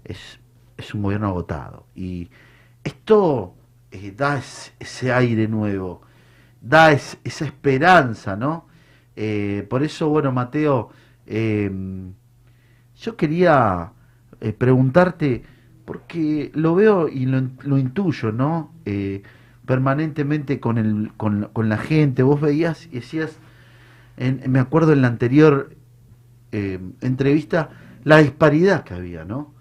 es, 0.05 0.41
es 0.79 0.95
un 0.95 1.03
gobierno 1.03 1.29
agotado. 1.29 1.87
Y 1.95 2.31
esto 2.85 3.55
eh, 3.91 4.15
da 4.17 4.41
ese, 4.79 5.13
aire 5.13 5.47
nuevo, 5.47 6.03
da 6.61 6.93
es, 6.93 7.19
esa 7.25 7.45
esperanza, 7.45 8.35
¿no? 8.37 8.67
Eh, 9.17 9.67
por 9.69 9.83
eso, 9.83 10.09
bueno, 10.09 10.33
Mateo, 10.33 10.91
eh, 11.27 11.71
yo 12.97 13.17
quería 13.17 13.93
eh, 14.41 14.53
preguntarte, 14.55 15.43
porque 15.85 16.51
lo 16.55 16.75
veo 16.75 17.09
y 17.09 17.27
lo, 17.27 17.43
lo 17.63 17.77
intuyo, 17.79 18.33
¿no? 18.33 18.73
Permanentemente 19.67 20.61
con, 20.61 20.79
el, 20.79 21.13
con, 21.17 21.51
con, 21.53 21.69
la 21.69 21.79
gente, 21.79 22.23
vos 22.23 22.41
veías 22.41 22.87
y 22.87 22.97
decías, 22.97 23.39
en, 24.21 24.43
me 24.53 24.61
acuerdo 24.61 24.93
en 24.93 25.03
la 25.03 25.09
anterior 25.09 25.75
eh, 26.53 26.79
entrevista, 27.01 27.71
la 28.05 28.19
disparidad 28.19 28.85
que 28.85 28.95
había, 28.95 29.25
¿no? 29.25 29.55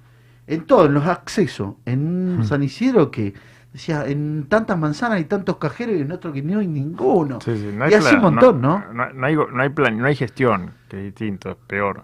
En 0.48 0.66
todo, 0.66 0.86
en 0.86 0.94
los 0.94 1.06
accesos, 1.06 1.76
en 1.86 2.40
hmm. 2.40 2.44
San 2.44 2.62
Isidro 2.62 3.10
que 3.10 3.34
decía, 3.72 4.06
en 4.06 4.48
tantas 4.50 4.78
manzanas 4.78 5.18
hay 5.18 5.26
tantos 5.26 5.58
cajeros 5.58 5.96
y 5.96 6.02
en 6.02 6.12
otro 6.12 6.34
que 6.34 6.42
no 6.42 6.60
hay 6.60 6.68
ninguno. 6.68 7.40
Sí, 7.42 7.56
sí, 7.56 7.72
no 7.74 7.86
hay 7.86 7.92
y 7.92 7.94
así 7.96 8.16
un 8.16 8.22
montón, 8.22 8.62
¿no 8.62 8.84
no, 8.94 9.14
no, 9.14 9.26
hay, 9.26 9.36
no, 9.36 9.62
hay 9.62 9.70
plan, 9.70 9.98
no 9.98 10.06
hay 10.06 10.16
gestión, 10.16 10.72
que 10.90 10.98
es 10.98 11.04
distinto, 11.06 11.52
es 11.52 11.58
peor. 11.68 12.04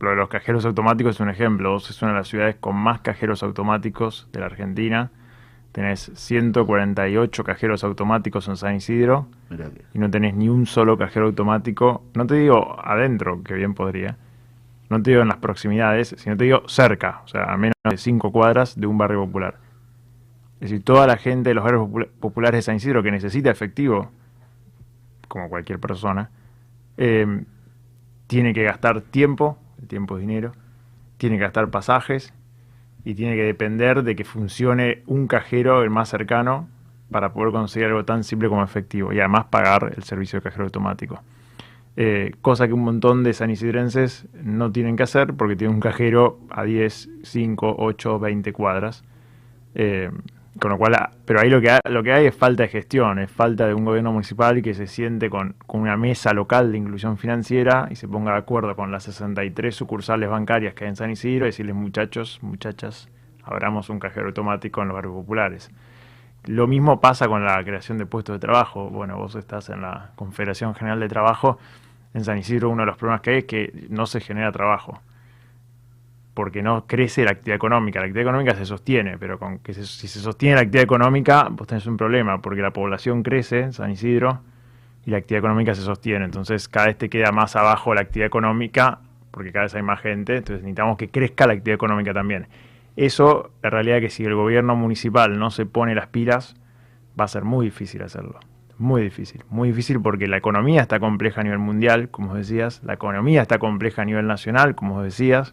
Lo 0.00 0.10
de 0.10 0.16
los 0.16 0.28
cajeros 0.28 0.64
automáticos 0.64 1.16
es 1.16 1.20
un 1.20 1.28
ejemplo. 1.28 1.72
Vos 1.72 1.90
es 1.90 2.00
una 2.00 2.12
de 2.12 2.18
las 2.18 2.28
ciudades 2.28 2.56
con 2.58 2.74
más 2.74 3.00
cajeros 3.02 3.42
automáticos 3.42 4.28
de 4.32 4.40
la 4.40 4.46
Argentina. 4.46 5.10
Tenés 5.72 6.10
148 6.14 7.44
cajeros 7.44 7.84
automáticos 7.84 8.48
en 8.48 8.56
San 8.56 8.74
Isidro 8.76 9.28
y 9.94 9.98
no 9.98 10.10
tenés 10.10 10.34
ni 10.34 10.48
un 10.48 10.66
solo 10.66 10.98
cajero 10.98 11.26
automático. 11.26 12.02
No 12.14 12.26
te 12.26 12.34
digo 12.34 12.76
adentro, 12.84 13.42
que 13.44 13.54
bien 13.54 13.74
podría. 13.74 14.16
No 14.88 15.00
te 15.00 15.10
digo 15.12 15.22
en 15.22 15.28
las 15.28 15.36
proximidades, 15.36 16.14
sino 16.18 16.36
te 16.36 16.44
digo 16.44 16.62
cerca, 16.68 17.20
o 17.24 17.28
sea, 17.28 17.44
a 17.52 17.56
menos 17.56 17.74
de 17.88 17.96
5 17.96 18.32
cuadras 18.32 18.78
de 18.78 18.88
un 18.88 18.98
barrio 18.98 19.24
popular 19.24 19.54
Es 20.60 20.70
decir, 20.70 20.82
toda 20.84 21.06
la 21.06 21.16
gente 21.16 21.50
de 21.50 21.54
los 21.54 21.62
barrios 21.62 21.82
popula- 21.88 22.08
populares 22.18 22.58
de 22.58 22.62
San 22.62 22.76
Isidro 22.76 23.02
que 23.04 23.12
necesita 23.12 23.50
efectivo, 23.50 24.10
como 25.28 25.48
cualquier 25.48 25.78
persona, 25.78 26.30
eh, 26.96 27.44
tiene 28.26 28.52
que 28.52 28.64
gastar 28.64 29.00
tiempo, 29.02 29.56
el 29.80 29.86
tiempo 29.86 30.16
es 30.18 30.22
dinero, 30.26 30.52
tiene 31.18 31.36
que 31.36 31.42
gastar 31.44 31.68
pasajes 31.70 32.34
y 33.04 33.14
tiene 33.14 33.36
que 33.36 33.42
depender 33.42 34.02
de 34.02 34.16
que 34.16 34.24
funcione 34.24 35.02
un 35.06 35.26
cajero 35.26 35.82
el 35.82 35.90
más 35.90 36.08
cercano 36.08 36.68
para 37.10 37.32
poder 37.32 37.52
conseguir 37.52 37.88
algo 37.88 38.04
tan 38.04 38.24
simple 38.24 38.48
como 38.48 38.62
efectivo 38.62 39.12
y 39.12 39.18
además 39.18 39.46
pagar 39.46 39.92
el 39.96 40.02
servicio 40.04 40.38
de 40.38 40.44
cajero 40.44 40.64
automático. 40.64 41.20
Eh, 41.96 42.32
cosa 42.40 42.68
que 42.68 42.72
un 42.72 42.84
montón 42.84 43.24
de 43.24 43.32
sanisidrenses 43.32 44.26
no 44.32 44.70
tienen 44.70 44.96
que 44.96 45.02
hacer 45.02 45.34
porque 45.34 45.56
tienen 45.56 45.74
un 45.74 45.80
cajero 45.80 46.38
a 46.50 46.64
10, 46.64 47.10
5, 47.22 47.76
8, 47.78 48.18
20 48.18 48.52
cuadras. 48.52 49.04
Eh, 49.74 50.10
con 50.58 50.70
lo 50.70 50.78
cual, 50.78 50.94
ah, 50.96 51.10
pero 51.24 51.40
ahí 51.40 51.48
lo 51.48 51.60
que, 51.60 51.70
ha- 51.70 51.80
lo 51.88 52.02
que 52.02 52.12
hay 52.12 52.26
es 52.26 52.34
falta 52.36 52.64
de 52.64 52.68
gestión, 52.68 53.18
es 53.18 53.30
falta 53.30 53.66
de 53.66 53.74
un 53.74 53.84
gobierno 53.84 54.12
municipal 54.12 54.60
que 54.62 54.74
se 54.74 54.86
siente 54.86 55.30
con, 55.30 55.54
con 55.66 55.80
una 55.80 55.96
mesa 55.96 56.32
local 56.34 56.72
de 56.72 56.78
inclusión 56.78 57.16
financiera 57.18 57.88
y 57.90 57.96
se 57.96 58.08
ponga 58.08 58.32
de 58.32 58.38
acuerdo 58.38 58.74
con 58.76 58.90
las 58.90 59.04
63 59.04 59.74
sucursales 59.74 60.28
bancarias 60.28 60.74
que 60.74 60.84
hay 60.84 60.90
en 60.90 60.96
San 60.96 61.10
Isidro 61.10 61.46
y 61.46 61.48
decirles 61.48 61.74
muchachos, 61.76 62.38
muchachas, 62.42 63.08
abramos 63.44 63.88
un 63.90 64.00
cajero 64.00 64.26
automático 64.26 64.82
en 64.82 64.88
los 64.88 64.94
barrios 64.96 65.14
populares. 65.14 65.70
Lo 66.46 66.66
mismo 66.66 67.00
pasa 67.00 67.28
con 67.28 67.44
la 67.44 67.62
creación 67.64 67.98
de 67.98 68.06
puestos 68.06 68.34
de 68.34 68.40
trabajo. 68.40 68.88
Bueno, 68.90 69.18
vos 69.18 69.34
estás 69.34 69.68
en 69.68 69.82
la 69.82 70.10
Confederación 70.16 70.74
General 70.74 70.98
de 70.98 71.08
Trabajo. 71.08 71.58
En 72.14 72.24
San 72.24 72.38
Isidro 72.38 72.70
uno 72.70 72.82
de 72.82 72.86
los 72.86 72.96
problemas 72.96 73.20
que 73.20 73.30
hay 73.30 73.36
es 73.38 73.44
que 73.44 73.86
no 73.90 74.06
se 74.06 74.20
genera 74.20 74.50
trabajo. 74.50 75.00
Porque 76.34 76.62
no 76.62 76.86
crece 76.86 77.24
la 77.24 77.32
actividad 77.32 77.56
económica. 77.56 77.98
La 78.00 78.06
actividad 78.06 78.28
económica 78.28 78.54
se 78.54 78.64
sostiene, 78.64 79.18
pero 79.18 79.38
con 79.38 79.58
que 79.58 79.74
se- 79.74 79.84
si 79.84 80.08
se 80.08 80.20
sostiene 80.20 80.54
la 80.54 80.60
actividad 80.62 80.84
económica, 80.84 81.48
vos 81.50 81.66
tenés 81.66 81.86
un 81.86 81.96
problema, 81.96 82.40
porque 82.40 82.62
la 82.62 82.72
población 82.72 83.22
crece 83.22 83.60
en 83.60 83.72
San 83.72 83.90
Isidro 83.90 84.40
y 85.04 85.10
la 85.10 85.18
actividad 85.18 85.40
económica 85.40 85.74
se 85.74 85.82
sostiene. 85.82 86.24
Entonces 86.24 86.68
cada 86.68 86.86
vez 86.86 86.98
te 86.98 87.08
queda 87.08 87.32
más 87.32 87.56
abajo 87.56 87.94
la 87.94 88.02
actividad 88.02 88.26
económica, 88.28 89.00
porque 89.30 89.50
cada 89.52 89.64
vez 89.64 89.74
hay 89.74 89.82
más 89.82 90.00
gente. 90.00 90.36
Entonces 90.36 90.62
necesitamos 90.62 90.96
que 90.96 91.08
crezca 91.08 91.46
la 91.46 91.54
actividad 91.54 91.74
económica 91.74 92.12
también. 92.14 92.46
Eso, 92.96 93.50
la 93.62 93.70
realidad 93.70 93.98
es 93.98 94.02
que 94.04 94.10
si 94.10 94.24
el 94.24 94.34
gobierno 94.34 94.76
municipal 94.76 95.38
no 95.38 95.50
se 95.50 95.66
pone 95.66 95.94
las 95.94 96.08
pilas, 96.08 96.54
va 97.18 97.24
a 97.24 97.28
ser 97.28 97.44
muy 97.44 97.66
difícil 97.66 98.02
hacerlo. 98.02 98.38
Muy 98.78 99.02
difícil. 99.02 99.44
Muy 99.50 99.68
difícil 99.68 100.00
porque 100.00 100.26
la 100.26 100.36
economía 100.38 100.80
está 100.82 101.00
compleja 101.00 101.40
a 101.40 101.44
nivel 101.44 101.58
mundial, 101.58 102.08
como 102.10 102.34
decías, 102.34 102.82
la 102.84 102.94
economía 102.94 103.42
está 103.42 103.58
compleja 103.58 104.02
a 104.02 104.04
nivel 104.04 104.26
nacional, 104.26 104.74
como 104.74 105.02
decías, 105.02 105.52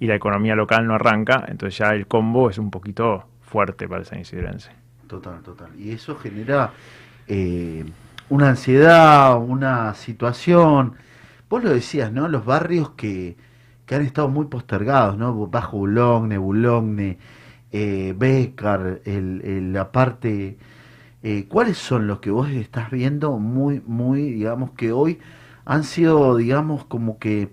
y 0.00 0.06
la 0.06 0.14
economía 0.16 0.54
local 0.56 0.86
no 0.86 0.94
arranca, 0.94 1.44
entonces 1.48 1.78
ya 1.78 1.90
el 1.94 2.06
combo 2.06 2.50
es 2.50 2.58
un 2.58 2.70
poquito 2.70 3.26
fuerte 3.42 3.88
para 3.88 4.00
el 4.00 4.06
san 4.06 4.20
isidrense. 4.20 4.70
Total, 5.06 5.40
total. 5.42 5.68
Y 5.78 5.92
eso 5.92 6.16
genera 6.16 6.72
eh, 7.28 7.84
una 8.28 8.48
ansiedad, 8.50 9.38
una 9.40 9.94
situación. 9.94 10.94
Vos 11.48 11.62
lo 11.62 11.70
decías, 11.70 12.10
¿no? 12.12 12.26
Los 12.28 12.44
barrios 12.44 12.90
que, 12.90 13.36
que 13.86 13.94
han 13.94 14.02
estado 14.02 14.28
muy 14.28 14.46
postergados, 14.46 15.16
¿no? 15.16 15.46
Bajo 15.46 15.78
Boulogne, 15.78 16.38
Boulogne, 16.38 17.18
eh, 17.72 18.14
Bécar, 18.16 19.00
el, 19.04 19.42
el- 19.44 19.72
la 19.72 19.92
parte... 19.92 20.58
eh, 21.22 21.46
¿Cuáles 21.48 21.78
son 21.78 22.06
los 22.08 22.20
que 22.20 22.30
vos 22.30 22.50
estás 22.50 22.90
viendo 22.90 23.38
muy, 23.38 23.82
muy, 23.86 24.22
digamos, 24.32 24.72
que 24.72 24.92
hoy 24.92 25.18
han 25.64 25.84
sido, 25.84 26.36
digamos, 26.36 26.84
como 26.86 27.18
que 27.18 27.50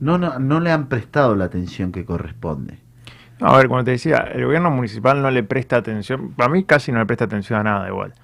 no, 0.00 0.18
no, 0.18 0.38
no 0.38 0.60
le 0.60 0.70
han 0.70 0.88
prestado 0.88 1.36
la 1.36 1.46
atención 1.46 1.92
que 1.92 2.04
corresponde? 2.04 2.84
A 3.40 3.56
ver, 3.56 3.68
como 3.68 3.82
te 3.82 3.92
decía, 3.92 4.18
el 4.32 4.44
gobierno 4.44 4.70
municipal 4.70 5.20
no 5.20 5.30
le 5.30 5.42
presta 5.42 5.76
atención, 5.76 6.32
para 6.34 6.48
mí 6.48 6.64
casi 6.64 6.92
no 6.92 7.00
le 7.00 7.06
presta 7.06 7.24
atención 7.24 7.60
a 7.60 7.62
nada 7.64 7.88
igual, 7.88 8.14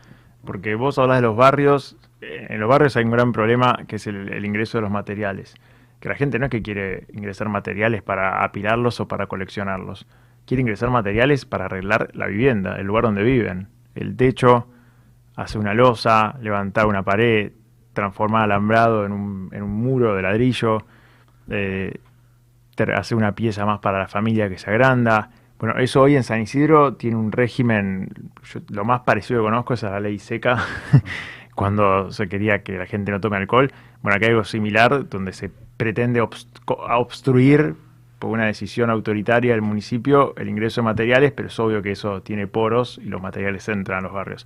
porque 0.44 0.76
vos 0.76 0.98
hablas 0.98 1.18
de 1.18 1.22
los 1.22 1.36
barrios, 1.36 1.96
eh, 2.20 2.46
en 2.50 2.60
los 2.60 2.68
barrios 2.68 2.96
hay 2.96 3.04
un 3.04 3.10
gran 3.10 3.32
problema 3.32 3.80
que 3.88 3.96
es 3.96 4.06
el, 4.06 4.44
ingreso 4.44 4.78
de 4.78 4.82
los 4.82 4.90
materiales, 4.90 5.54
que 5.98 6.08
la 6.08 6.14
gente 6.14 6.38
no 6.38 6.46
es 6.46 6.50
que 6.50 6.62
quiere 6.62 7.06
ingresar 7.12 7.48
materiales 7.48 8.02
para 8.02 8.44
apilarlos 8.44 9.00
o 9.00 9.08
para 9.08 9.26
coleccionarlos, 9.26 10.06
quiere 10.46 10.60
ingresar 10.62 10.90
materiales 10.90 11.44
para 11.44 11.64
arreglar 11.64 12.10
la 12.14 12.26
vivienda, 12.26 12.76
el 12.76 12.86
lugar 12.86 13.04
donde 13.04 13.24
viven, 13.24 13.68
el 13.96 14.16
techo, 14.16 14.68
hacer 15.34 15.60
una 15.60 15.74
losa, 15.74 16.36
levantar 16.40 16.86
una 16.86 17.02
pared, 17.02 17.52
transformar 17.92 18.44
alambrado 18.44 19.04
en 19.04 19.12
un 19.12 19.70
muro 19.70 20.14
de 20.14 20.22
ladrillo, 20.22 20.84
eh, 21.50 22.00
hacer 22.94 23.16
una 23.16 23.32
pieza 23.34 23.66
más 23.66 23.80
para 23.80 23.98
la 23.98 24.08
familia 24.08 24.48
que 24.48 24.58
se 24.58 24.70
agranda. 24.70 25.30
Bueno, 25.58 25.78
eso 25.78 26.00
hoy 26.00 26.16
en 26.16 26.22
San 26.22 26.40
Isidro 26.40 26.94
tiene 26.94 27.16
un 27.16 27.32
régimen, 27.32 28.08
lo 28.70 28.84
más 28.84 29.02
parecido 29.02 29.40
que 29.40 29.44
conozco 29.44 29.74
es 29.74 29.84
a 29.84 29.90
la 29.90 30.00
ley 30.00 30.18
seca, 30.18 30.64
cuando 31.54 32.10
se 32.10 32.28
quería 32.28 32.62
que 32.62 32.78
la 32.78 32.86
gente 32.86 33.12
no 33.12 33.20
tome 33.20 33.36
alcohol. 33.36 33.70
Bueno, 34.02 34.16
acá 34.16 34.26
hay 34.26 34.30
algo 34.30 34.44
similar, 34.44 35.08
donde 35.10 35.32
se 35.32 35.50
pretende 35.76 36.22
obstruir 36.22 37.74
por 38.18 38.30
una 38.30 38.46
decisión 38.46 38.90
autoritaria 38.90 39.52
del 39.52 39.62
municipio 39.62 40.34
el 40.36 40.48
ingreso 40.48 40.80
de 40.80 40.86
materiales, 40.86 41.32
pero 41.32 41.48
es 41.48 41.58
obvio 41.58 41.82
que 41.82 41.92
eso 41.92 42.22
tiene 42.22 42.46
poros 42.46 42.98
y 43.02 43.08
los 43.08 43.20
materiales 43.20 43.68
entran 43.68 43.98
a 43.98 44.02
los 44.02 44.12
barrios. 44.12 44.44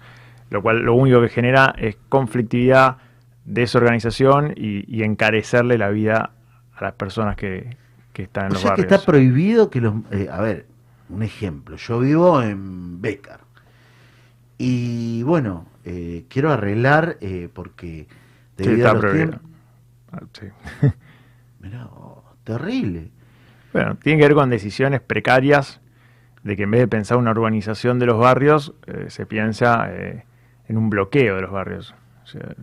Lo 0.51 0.62
cual 0.62 0.82
lo 0.82 0.94
único 0.94 1.20
que 1.20 1.28
genera 1.28 1.74
es 1.78 1.97
conflictividad, 2.09 2.97
desorganización 3.44 4.55
y, 4.56 4.85
y 4.86 5.05
encarecerle 5.05 5.78
la 5.78 5.90
vida 5.90 6.31
a 6.77 6.85
las 6.85 6.95
personas 6.95 7.37
que, 7.37 7.77
que 8.13 8.25
están 8.25 8.47
en 8.47 8.53
O 8.53 8.55
los 8.55 8.63
sea 8.63 8.73
que 8.73 8.83
barrios. 8.83 8.85
está 8.85 9.05
prohibido 9.05 9.71
que 9.71 9.81
los... 9.81 9.95
eh, 10.11 10.29
a 10.31 10.41
ver, 10.41 10.67
un 11.09 11.23
ejemplo. 11.23 11.77
Yo 11.77 11.99
vivo 12.01 12.43
en 12.43 13.01
Bécar. 13.01 13.41
Y 14.59 15.23
bueno, 15.25 15.67
eh, 15.85 16.25
quiero 16.29 16.53
arreglar 16.53 17.19
eh, 17.21 17.49
porque 17.53 18.07
Sí, 18.63 18.65
debido 18.65 18.77
está 18.77 18.91
a 18.91 18.95
tiempos... 18.95 19.41
Ah, 20.13 20.23
sí. 20.33 20.47
Mirá, 21.61 21.87
oh, 21.87 22.23
terrible. 22.45 23.11
Bueno, 23.73 23.97
tiene 23.97 24.21
que 24.21 24.29
ver 24.29 24.35
con 24.35 24.51
decisiones 24.51 25.01
precarias 25.01 25.81
de 26.45 26.57
que 26.57 26.65
en 26.65 26.71
vez 26.71 26.81
de 26.81 26.89
pensar 26.89 27.17
una 27.19 27.33
urbanización 27.33 27.99
de 27.99 28.07
los 28.07 28.19
barrios, 28.19 28.75
eh, 28.87 29.07
se 29.09 29.27
piensa 29.27 29.91
en 30.69 30.77
un 30.77 30.91
bloqueo 30.91 31.37
de 31.37 31.43
los 31.43 31.51
barrios. 31.51 31.95
O 32.23 32.27
sea, 32.27 32.55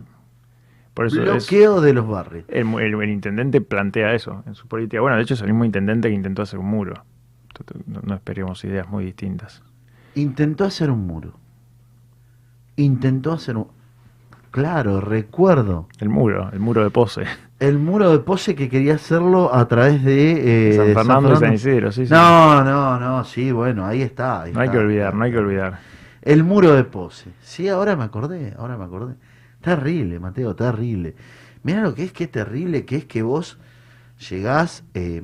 por 0.94 1.06
eso 1.06 1.22
es- 1.22 1.28
Bloqueo 1.50 1.80
de 1.80 1.92
los 1.94 2.06
barrios. 2.08 2.44
el, 2.48 2.66
el- 2.80 2.94
el 3.02 3.10
intendente 3.10 3.60
plantea 3.60 4.14
eso 4.14 4.42
en 4.46 4.54
su 4.54 4.66
política. 4.68 5.00
Bueno, 5.00 5.16
de 5.16 5.22
hecho 5.22 5.34
es 5.34 5.40
el 5.40 5.48
mismo 5.48 5.64
intendente 5.64 6.08
que 6.08 6.14
intentó 6.14 6.42
hacer 6.42 6.58
un 6.58 6.66
muro. 6.66 7.04
No, 7.86 8.00
no 8.02 8.14
esperemos 8.14 8.64
ideas 8.64 8.88
muy 8.88 9.04
distintas. 9.04 9.62
Intentó 10.14 10.64
hacer 10.64 10.90
un 10.90 11.06
muro. 11.06 11.34
Intentó 12.76 13.32
hacer 13.32 13.56
un... 13.56 13.68
Claro, 14.50 15.00
recuerdo. 15.00 15.88
El 15.98 16.08
muro, 16.10 16.50
el 16.52 16.60
muro 16.60 16.82
de 16.84 16.90
pose. 16.90 17.22
El 17.58 17.78
muro 17.78 18.10
de 18.10 18.18
pose 18.18 18.54
que 18.54 18.68
quería 18.68 18.94
hacerlo 18.96 19.54
a 19.54 19.66
través 19.68 20.02
de... 20.04 20.70
eh, 20.70 20.72
San 20.76 20.86
Fernando 20.94 21.28
y 21.28 21.30
San 21.32 21.38
Fernando. 21.40 21.54
Isidro, 21.54 21.92
sí, 21.92 22.06
sí. 22.06 22.12
No, 22.12 22.62
no, 22.64 22.98
no, 23.00 23.24
sí, 23.24 23.50
bueno, 23.52 23.86
ahí 23.86 24.02
está. 24.02 24.42
ahí 24.42 24.52
No 24.52 24.60
hay 24.60 24.68
que 24.68 24.78
olvidar, 24.78 25.14
no 25.14 25.24
hay 25.24 25.30
que 25.32 25.38
olvidar. 25.38 25.78
El 26.20 26.44
muro 26.44 26.72
de 26.74 26.84
pose. 26.84 27.30
Sí, 27.40 27.68
ahora 27.68 27.96
me 27.96 28.04
acordé, 28.04 28.54
ahora 28.58 28.76
me 28.76 28.84
acordé. 28.84 29.14
Terrible, 29.62 30.18
Mateo, 30.20 30.54
terrible. 30.56 31.14
Mira 31.62 31.82
lo 31.82 31.94
que 31.94 32.04
es 32.04 32.12
que 32.12 32.24
es 32.24 32.30
terrible, 32.30 32.84
que 32.84 32.96
es 32.96 33.04
que 33.06 33.22
vos 33.22 33.58
llegás, 34.30 34.84
eh, 34.94 35.22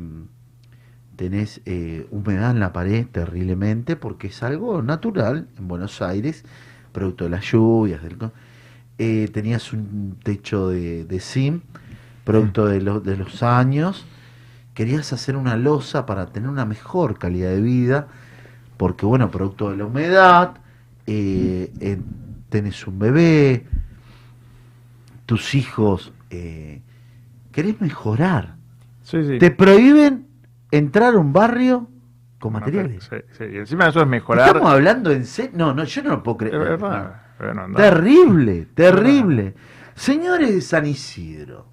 tenés 1.17 1.61
eh, 1.67 2.07
humedad 2.11 2.53
en 2.53 2.61
la 2.61 2.73
pared 2.73 3.07
terriblemente, 3.11 3.97
porque 3.97 4.29
es 4.29 4.43
algo 4.43 4.83
natural 4.83 5.49
en 5.59 5.69
Buenos 5.69 6.01
Aires, 6.01 6.45
producto 6.93 7.25
de 7.25 7.31
las 7.31 7.45
lluvias, 7.45 8.03
del, 8.03 8.17
eh, 8.99 9.29
tenías 9.33 9.73
un 9.73 10.17
techo 10.23 10.69
de, 10.69 11.05
de 11.05 11.21
zinc, 11.21 11.63
producto 12.25 12.67
de, 12.67 12.81
lo- 12.83 13.01
de 13.01 13.17
los 13.17 13.43
años, 13.43 14.07
querías 14.75 15.13
hacer 15.13 15.37
una 15.37 15.57
losa 15.57 16.07
para 16.07 16.27
tener 16.27 16.49
una 16.51 16.65
mejor 16.65 17.19
calidad 17.19 17.51
de 17.51 17.61
vida, 17.63 18.09
porque 18.77 19.07
bueno, 19.07 19.31
producto 19.31 19.71
de 19.71 19.77
la 19.79 19.87
humedad, 19.87 20.55
eh, 21.07 21.73
eh, 21.81 21.99
tenés 22.51 22.87
un 22.87 22.99
bebé, 22.99 23.67
tus 25.29 25.55
hijos, 25.55 26.11
eh, 26.31 26.81
querés 27.53 27.79
mejorar. 27.83 28.57
Sí, 29.03 29.23
sí. 29.25 29.39
Te 29.39 29.51
prohíben 29.51 30.27
entrar 30.71 31.13
a 31.15 31.19
un 31.19 31.35
barrio 31.35 31.87
con 32.39 32.55
materiales. 32.55 33.07
pero- 33.11 33.27
sí, 33.33 33.35
sí, 33.37 33.45
Y 33.53 33.57
encima 33.59 33.89
eso 33.89 34.01
es 34.01 34.07
mejorar. 34.09 34.47
Estamos 34.49 34.73
hablando 34.73 35.11
en 35.11 35.27
serio. 35.27 35.51
No, 35.55 35.75
no, 35.75 35.85
yo 35.85 36.03
no 36.03 36.09
lo 36.13 36.23
puedo 36.23 36.39
creer. 36.39 36.55
Es 36.55 36.61
verdad, 36.61 37.21
no, 37.55 37.69
no. 37.69 37.77
Terrible, 37.77 38.69
terrible. 38.73 39.55
Señores 39.95 40.55
de 40.55 40.61
San 40.63 40.87
Isidro, 40.87 41.67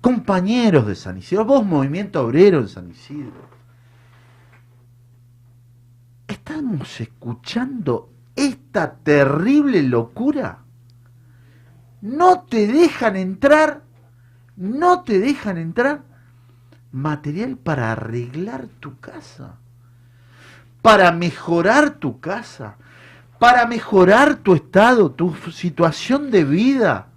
compañeros 0.00 0.86
de 0.86 0.94
San 0.94 1.18
Isidro, 1.18 1.44
vos 1.44 1.66
movimiento 1.66 2.24
obrero 2.24 2.60
en 2.60 2.68
San 2.68 2.88
Isidro, 2.92 3.50
estamos 6.28 7.00
escuchando 7.00 8.08
esta 8.36 8.94
terrible 8.94 9.82
locura. 9.82 10.58
No 12.02 12.42
te 12.42 12.66
dejan 12.66 13.16
entrar, 13.16 13.80
no 14.56 15.02
te 15.02 15.18
dejan 15.18 15.56
entrar 15.56 16.00
material 16.90 17.56
para 17.56 17.92
arreglar 17.92 18.66
tu 18.80 18.98
casa, 19.00 19.54
para 20.82 21.12
mejorar 21.12 21.90
tu 21.94 22.20
casa. 22.20 22.76
para 23.38 23.66
mejorar 23.66 24.36
tu 24.36 24.54
estado, 24.54 25.10
tu 25.10 25.34
situación 25.50 26.30
de 26.30 26.44
vida. 26.44 27.08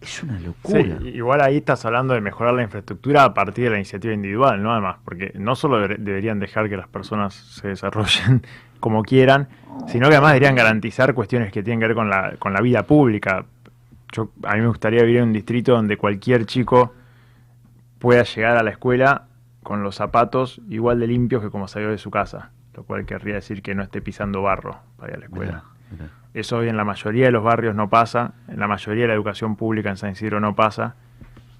Es 0.00 0.22
una 0.22 0.40
locura. 0.40 0.98
Sí, 1.02 1.08
igual 1.08 1.42
ahí 1.42 1.58
estás 1.58 1.84
hablando 1.84 2.14
de 2.14 2.22
mejorar 2.22 2.54
la 2.54 2.62
infraestructura 2.62 3.24
a 3.24 3.34
partir 3.34 3.64
de 3.64 3.70
la 3.72 3.76
iniciativa 3.76 4.14
individual, 4.14 4.62
¿no? 4.62 4.72
Además, 4.72 4.96
porque 5.04 5.32
no 5.34 5.54
solo 5.54 5.78
deber- 5.86 5.98
deberían 5.98 6.40
dejar 6.40 6.70
que 6.70 6.78
las 6.78 6.88
personas 6.88 7.34
se 7.34 7.68
desarrollen 7.68 8.42
como 8.80 9.02
quieran, 9.02 9.48
sino 9.86 10.08
que 10.08 10.14
además 10.14 10.32
deberían 10.32 10.54
garantizar 10.54 11.12
cuestiones 11.12 11.52
que 11.52 11.62
tienen 11.62 11.78
que 11.80 11.88
ver 11.88 11.94
con 11.96 12.08
la, 12.08 12.36
con 12.38 12.54
la 12.54 12.62
vida 12.62 12.84
pública. 12.84 13.44
Yo, 14.14 14.30
a 14.44 14.54
mí 14.54 14.60
me 14.60 14.68
gustaría 14.68 15.02
vivir 15.02 15.18
en 15.18 15.24
un 15.24 15.32
distrito 15.32 15.72
donde 15.72 15.96
cualquier 15.96 16.46
chico 16.46 16.94
pueda 17.98 18.22
llegar 18.22 18.56
a 18.56 18.62
la 18.62 18.70
escuela 18.70 19.26
con 19.62 19.82
los 19.82 19.96
zapatos 19.96 20.60
igual 20.68 21.00
de 21.00 21.08
limpios 21.08 21.42
que 21.42 21.50
como 21.50 21.66
salió 21.66 21.90
de 21.90 21.98
su 21.98 22.10
casa, 22.10 22.50
lo 22.74 22.84
cual 22.84 23.06
querría 23.06 23.34
decir 23.34 23.60
que 23.60 23.74
no 23.74 23.82
esté 23.82 24.00
pisando 24.00 24.42
barro 24.42 24.78
para 24.96 25.12
ir 25.12 25.16
a 25.16 25.20
la 25.20 25.26
escuela. 25.26 25.64
Eso 26.32 26.58
hoy 26.58 26.68
en 26.68 26.76
la 26.76 26.84
mayoría 26.84 27.26
de 27.26 27.32
los 27.32 27.42
barrios 27.42 27.74
no 27.74 27.88
pasa, 27.88 28.34
en 28.48 28.60
la 28.60 28.68
mayoría 28.68 29.02
de 29.02 29.08
la 29.08 29.14
educación 29.14 29.56
pública 29.56 29.90
en 29.90 29.96
San 29.96 30.12
Isidro 30.12 30.38
no 30.38 30.54
pasa, 30.54 30.96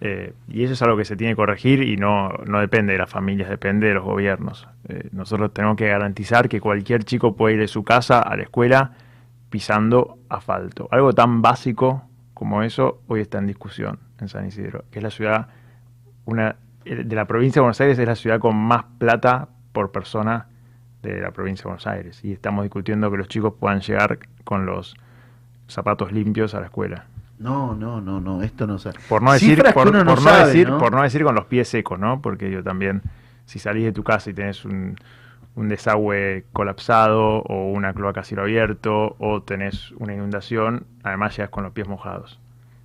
eh, 0.01 0.35
y 0.48 0.64
eso 0.64 0.74
es 0.74 0.82
algo 0.82 0.97
que 0.97 1.05
se 1.05 1.16
tiene 1.16 1.32
que 1.32 1.36
corregir 1.36 1.82
y 1.82 1.97
no, 1.97 2.28
no 2.47 2.60
depende 2.60 2.93
de 2.93 2.98
las 2.98 3.09
familias, 3.10 3.48
depende 3.48 3.89
de 3.89 3.94
los 3.94 4.05
gobiernos. 4.05 4.68
Eh, 4.89 5.09
nosotros 5.12 5.52
tenemos 5.55 5.76
que 5.76 5.89
garantizar 5.89 6.48
que 6.48 6.60
cualquier 6.60 7.05
chico 7.05 7.35
pueda 7.35 7.55
ir 7.55 7.60
de 7.60 7.68
su 7.68 7.85
casa 7.85 8.20
a 8.20 8.36
la 8.36 8.43
escuela 8.43 8.93
pisando 9.48 10.18
asfalto. 10.28 10.89
Algo 10.90 11.14
tan 11.14 11.40
básico 11.40 12.02
como 12.35 12.62
eso 12.62 13.01
hoy 13.06 13.20
está 13.20 13.39
en 13.39 13.47
discusión 13.47 13.98
en 14.20 14.28
San 14.28 14.47
Isidro, 14.47 14.85
que 14.90 14.98
es 14.98 15.02
la 15.02 15.11
ciudad, 15.11 15.48
una 16.27 16.56
eh, 16.85 17.05
de 17.05 17.16
la 17.16 17.27
provincia 17.27 17.61
de 17.61 17.62
Buenos 17.62 17.81
Aires 17.81 17.98
es 17.98 18.06
la 18.06 18.16
ciudad 18.16 18.40
con 18.40 18.56
más 18.56 18.85
plata 18.98 19.48
por 19.73 19.93
persona 19.93 20.47
de 21.02 21.20
la 21.20 21.31
provincia 21.31 21.62
de 21.62 21.69
Buenos 21.69 21.86
Aires. 21.86 22.24
Y 22.24 22.32
estamos 22.32 22.65
discutiendo 22.65 23.11
que 23.11 23.16
los 23.16 23.28
chicos 23.28 23.55
puedan 23.59 23.81
llegar 23.81 24.19
con 24.44 24.66
los 24.66 24.94
zapatos 25.69 26.12
limpios 26.12 26.55
a 26.55 26.61
la 26.61 26.66
escuela. 26.66 27.06
No, 27.39 27.74
no, 27.74 28.01
no, 28.01 28.20
no, 28.20 28.43
esto 28.43 28.66
no 28.66 28.78
sabe. 28.78 28.98
Por 29.09 29.23
no 29.23 29.32
decir, 29.32 29.62
por, 29.74 29.93
no 29.93 30.05
no 30.05 30.16
sabe, 30.16 30.47
decir, 30.47 30.69
¿no? 30.69 30.78
por 30.78 30.93
no 30.93 31.02
decir 31.02 31.24
con 31.24 31.35
los 31.35 31.47
pies 31.47 31.69
secos, 31.69 31.98
¿no? 31.98 32.23
Porque 32.23 32.51
yo 32.51 32.62
también, 32.62 33.02
si 33.44 33.59
salís 33.59 33.85
de 33.85 33.93
tu 33.93 34.05
casa 34.05 34.31
y 34.31 34.35
tenés 34.35 34.65
un, 34.65 34.97
un 35.56 35.68
desagüe 35.68 36.44
colapsado 36.52 37.43
o 37.43 37.70
una 37.70 37.93
cloaca 37.94 38.20
a 38.20 38.24
cielo 38.24 38.43
abierto 38.43 39.16
o 39.18 39.43
tenés 39.43 39.93
una 39.98 40.14
inundación, 40.14 40.86
además 41.02 41.36
llegas 41.36 41.51
con 41.51 41.64
los 41.64 41.72
pies 41.72 41.86
mojados. 41.89 42.40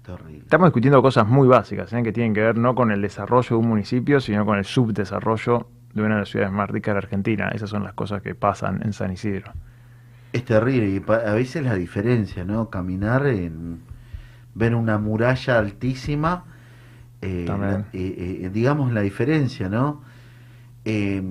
Terrible. 0.05 0.39
Estamos 0.39 0.67
discutiendo 0.69 1.01
cosas 1.01 1.27
muy 1.27 1.47
básicas, 1.47 1.91
¿eh? 1.93 2.03
que 2.03 2.11
tienen 2.11 2.33
que 2.33 2.41
ver 2.41 2.57
no 2.57 2.75
con 2.75 2.91
el 2.91 3.01
desarrollo 3.01 3.49
de 3.49 3.55
un 3.55 3.67
municipio, 3.67 4.19
sino 4.19 4.45
con 4.45 4.57
el 4.57 4.65
subdesarrollo 4.65 5.67
de 5.93 6.01
una 6.03 6.15
de 6.15 6.19
las 6.21 6.29
ciudades 6.29 6.51
más 6.53 6.69
ricas 6.69 6.93
de 6.93 7.01
la 7.01 7.05
Argentina. 7.05 7.49
Esas 7.49 7.69
son 7.69 7.83
las 7.83 7.93
cosas 7.93 8.21
que 8.21 8.35
pasan 8.35 8.81
en 8.83 8.93
San 8.93 9.11
Isidro. 9.11 9.51
Es 10.33 10.45
terrible 10.45 10.87
y 10.89 11.03
a 11.11 11.33
veces 11.33 11.63
la 11.63 11.73
diferencia, 11.73 12.45
¿no? 12.45 12.69
Caminar 12.69 13.25
en 13.25 13.79
ver 14.53 14.75
una 14.75 14.99
muralla 14.99 15.57
altísima, 15.57 16.45
eh, 17.21 17.45
la- 17.47 17.79
eh, 17.93 18.39
eh, 18.43 18.49
digamos 18.53 18.91
la 18.93 19.01
diferencia, 19.01 19.69
¿no? 19.69 20.03
Eh, 20.91 21.21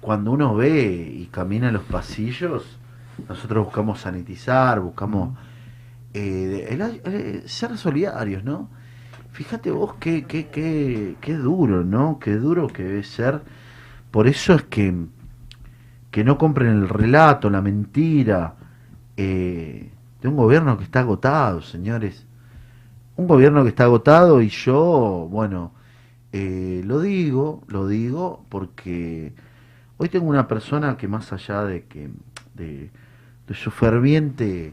cuando 0.00 0.32
uno 0.32 0.54
ve 0.54 1.14
y 1.22 1.26
camina 1.26 1.68
en 1.68 1.74
los 1.74 1.84
pasillos, 1.84 2.78
nosotros 3.28 3.64
buscamos 3.64 4.00
sanitizar, 4.00 4.80
buscamos 4.80 5.36
eh, 6.14 6.66
el- 6.70 7.00
eh, 7.04 7.42
ser 7.46 7.78
solidarios, 7.78 8.44
¿no? 8.44 8.68
Fíjate 9.32 9.70
vos 9.70 9.94
qué, 9.98 10.24
qué, 10.26 10.48
qué, 10.48 11.16
qué 11.22 11.34
duro, 11.34 11.84
¿no? 11.84 12.18
Qué 12.20 12.36
duro 12.36 12.66
que 12.68 12.82
debe 12.84 13.02
ser. 13.02 13.40
Por 14.10 14.26
eso 14.26 14.54
es 14.54 14.62
que 14.64 14.94
que 16.10 16.24
no 16.24 16.36
compren 16.36 16.68
el 16.68 16.88
relato, 16.88 17.48
la 17.48 17.62
mentira 17.62 18.54
eh, 19.16 19.90
de 20.20 20.28
un 20.28 20.36
gobierno 20.36 20.76
que 20.76 20.84
está 20.84 21.00
agotado, 21.00 21.62
señores. 21.62 22.26
Un 23.16 23.26
gobierno 23.26 23.62
que 23.62 23.70
está 23.70 23.84
agotado 23.84 24.42
y 24.42 24.48
yo, 24.50 25.28
bueno, 25.30 25.72
eh, 26.32 26.82
lo 26.84 27.00
digo, 27.00 27.62
lo 27.68 27.86
digo 27.86 28.46
porque 28.48 29.34
hoy 29.98 30.08
tengo 30.08 30.26
una 30.26 30.48
persona 30.48 30.96
que 30.96 31.06
más 31.06 31.32
allá 31.32 31.64
de 31.64 31.84
que 31.84 32.10
de, 32.54 32.90
su 33.54 33.70
ferviente 33.70 34.72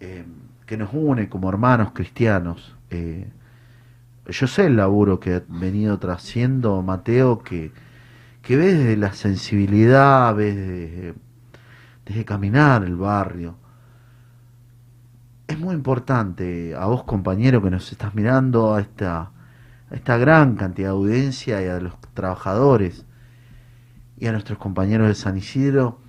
eh, 0.00 0.26
que 0.66 0.76
nos 0.76 0.90
une 0.92 1.30
como 1.30 1.48
hermanos 1.48 1.92
cristianos, 1.94 2.76
eh, 2.90 3.26
yo 4.26 4.46
sé 4.46 4.66
el 4.66 4.76
laburo 4.76 5.18
que 5.20 5.36
ha 5.36 5.42
venido 5.48 5.98
trasciendo 5.98 6.82
Mateo, 6.82 7.38
que, 7.38 7.72
que 8.42 8.56
ve 8.58 8.74
desde 8.74 8.96
la 8.98 9.14
sensibilidad, 9.14 10.34
ve 10.34 10.54
desde, 10.54 11.14
desde 12.04 12.24
caminar 12.26 12.84
el 12.84 12.96
barrio. 12.96 13.56
Es 15.46 15.58
muy 15.58 15.74
importante 15.74 16.74
a 16.76 16.84
vos, 16.84 17.04
compañero, 17.04 17.62
que 17.62 17.70
nos 17.70 17.90
estás 17.90 18.14
mirando, 18.14 18.74
a 18.74 18.82
esta, 18.82 19.30
a 19.90 19.94
esta 19.94 20.16
gran 20.18 20.56
cantidad 20.56 20.88
de 20.88 20.94
audiencia 20.94 21.62
y 21.62 21.66
a 21.66 21.80
los 21.80 21.94
trabajadores 22.14 23.04
y 24.18 24.26
a 24.26 24.32
nuestros 24.32 24.58
compañeros 24.58 25.08
de 25.08 25.14
San 25.14 25.36
Isidro, 25.36 26.00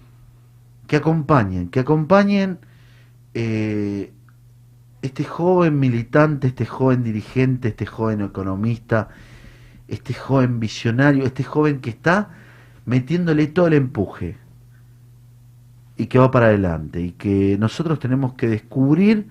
que 0.88 0.98
acompañen, 0.98 1.70
que 1.70 1.80
acompañen 1.80 2.60
eh, 3.34 4.12
este 5.02 5.24
joven 5.24 5.80
militante, 5.80 6.48
este 6.48 6.66
joven 6.66 7.04
dirigente, 7.04 7.70
este 7.70 7.86
joven 7.86 8.22
economista, 8.22 9.10
este 9.88 10.14
joven 10.14 10.60
visionario, 10.60 11.26
este 11.26 11.44
joven 11.44 11.80
que 11.80 11.92
está 11.92 12.30
metiéndole 12.86 13.48
todo 13.48 13.68
el 13.68 13.74
empuje 13.74 14.38
y 15.96 16.08
que 16.08 16.18
va 16.18 16.32
para 16.32 16.48
adelante 16.48 17.02
y 17.02 17.12
que 17.12 17.58
nosotros 17.60 18.00
tenemos 18.00 18.34
que 18.34 18.48
descubrir 18.48 19.28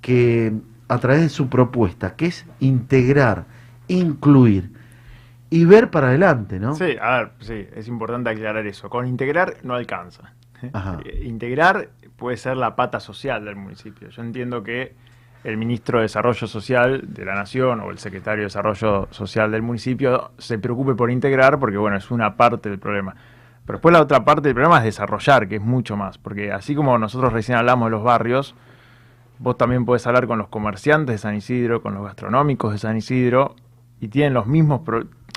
que 0.00 0.54
a 0.88 0.98
través 0.98 1.20
de 1.20 1.28
su 1.28 1.48
propuesta, 1.48 2.16
que 2.16 2.26
es 2.26 2.46
integrar, 2.60 3.46
incluir 3.88 4.70
y 5.50 5.64
ver 5.64 5.90
para 5.90 6.08
adelante, 6.08 6.58
¿no? 6.58 6.74
Sí, 6.74 6.96
a 7.00 7.18
ver, 7.18 7.30
sí, 7.40 7.66
es 7.74 7.88
importante 7.88 8.30
aclarar 8.30 8.66
eso. 8.66 8.88
Con 8.90 9.06
integrar 9.06 9.56
no 9.62 9.74
alcanza. 9.74 10.34
Ajá. 10.72 10.98
Eh, 11.04 11.22
Integrar 11.24 11.90
puede 12.16 12.36
ser 12.36 12.56
la 12.56 12.76
pata 12.76 13.00
social 13.00 13.44
del 13.44 13.56
municipio. 13.56 14.08
Yo 14.08 14.22
entiendo 14.22 14.62
que 14.62 14.94
el 15.44 15.56
ministro 15.56 15.98
de 15.98 16.02
Desarrollo 16.02 16.46
Social 16.46 17.02
de 17.06 17.24
la 17.24 17.34
Nación 17.34 17.80
o 17.80 17.90
el 17.90 17.98
secretario 17.98 18.40
de 18.42 18.46
Desarrollo 18.46 19.08
Social 19.10 19.50
del 19.50 19.62
municipio 19.62 20.32
se 20.36 20.58
preocupe 20.58 20.94
por 20.94 21.10
integrar 21.10 21.58
porque, 21.58 21.76
bueno, 21.76 21.96
es 21.96 22.10
una 22.10 22.36
parte 22.36 22.68
del 22.68 22.78
problema. 22.78 23.14
Pero 23.64 23.78
después 23.78 23.92
la 23.92 24.02
otra 24.02 24.24
parte 24.24 24.48
del 24.48 24.54
problema 24.54 24.78
es 24.78 24.84
desarrollar, 24.84 25.46
que 25.48 25.56
es 25.56 25.62
mucho 25.62 25.96
más. 25.96 26.18
Porque 26.18 26.52
así 26.52 26.74
como 26.74 26.98
nosotros 26.98 27.32
recién 27.32 27.56
hablamos 27.56 27.86
de 27.86 27.90
los 27.92 28.02
barrios, 28.02 28.54
vos 29.38 29.56
también 29.56 29.84
podés 29.84 30.06
hablar 30.06 30.26
con 30.26 30.38
los 30.38 30.48
comerciantes 30.48 31.14
de 31.14 31.18
San 31.18 31.36
Isidro, 31.36 31.82
con 31.82 31.94
los 31.94 32.04
gastronómicos 32.04 32.72
de 32.72 32.78
San 32.78 32.96
Isidro, 32.96 33.54
y 34.00 34.08
tienen 34.08 34.34
los 34.34 34.46
mismos, 34.46 34.80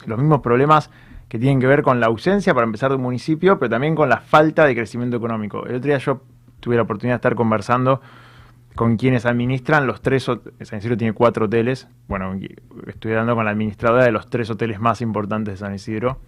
los 0.06 0.18
mismos 0.18 0.42
problemas 0.42 0.90
que 1.28 1.40
tienen 1.40 1.60
que 1.60 1.68
ver 1.68 1.82
con 1.82 2.00
la 2.00 2.08
ausencia, 2.08 2.54
para 2.54 2.66
empezar, 2.66 2.90
de 2.90 2.98
un 2.98 3.04
municipio, 3.04 3.58
pero 3.58 3.70
también 3.70 3.96
con 3.96 4.10
la 4.10 4.18
falta 4.18 4.66
de 4.66 4.76
crecimiento 4.76 5.16
económico. 5.18 5.66
El 5.66 5.76
otro 5.76 5.88
día 5.88 5.98
yo 5.98 6.22
tuve 6.60 6.76
la 6.76 6.82
oportunidad 6.82 7.16
de 7.16 7.18
estar 7.18 7.36
conversando 7.36 8.02
con 8.76 8.98
quienes 8.98 9.26
administran 9.26 9.88
los 9.88 10.02
tres, 10.02 10.28
hot- 10.28 10.54
San 10.62 10.80
Isidro 10.80 10.98
tiene 10.98 11.14
cuatro 11.14 11.46
hoteles, 11.46 11.88
bueno, 12.08 12.38
estoy 12.88 13.12
hablando 13.12 13.36
con 13.36 13.46
la 13.46 13.52
administradora 13.52 14.04
de 14.04 14.12
los 14.12 14.30
tres 14.30 14.50
hoteles 14.50 14.80
más 14.80 15.02
importantes 15.02 15.54
de 15.54 15.58
San 15.58 15.74
Isidro, 15.74 16.20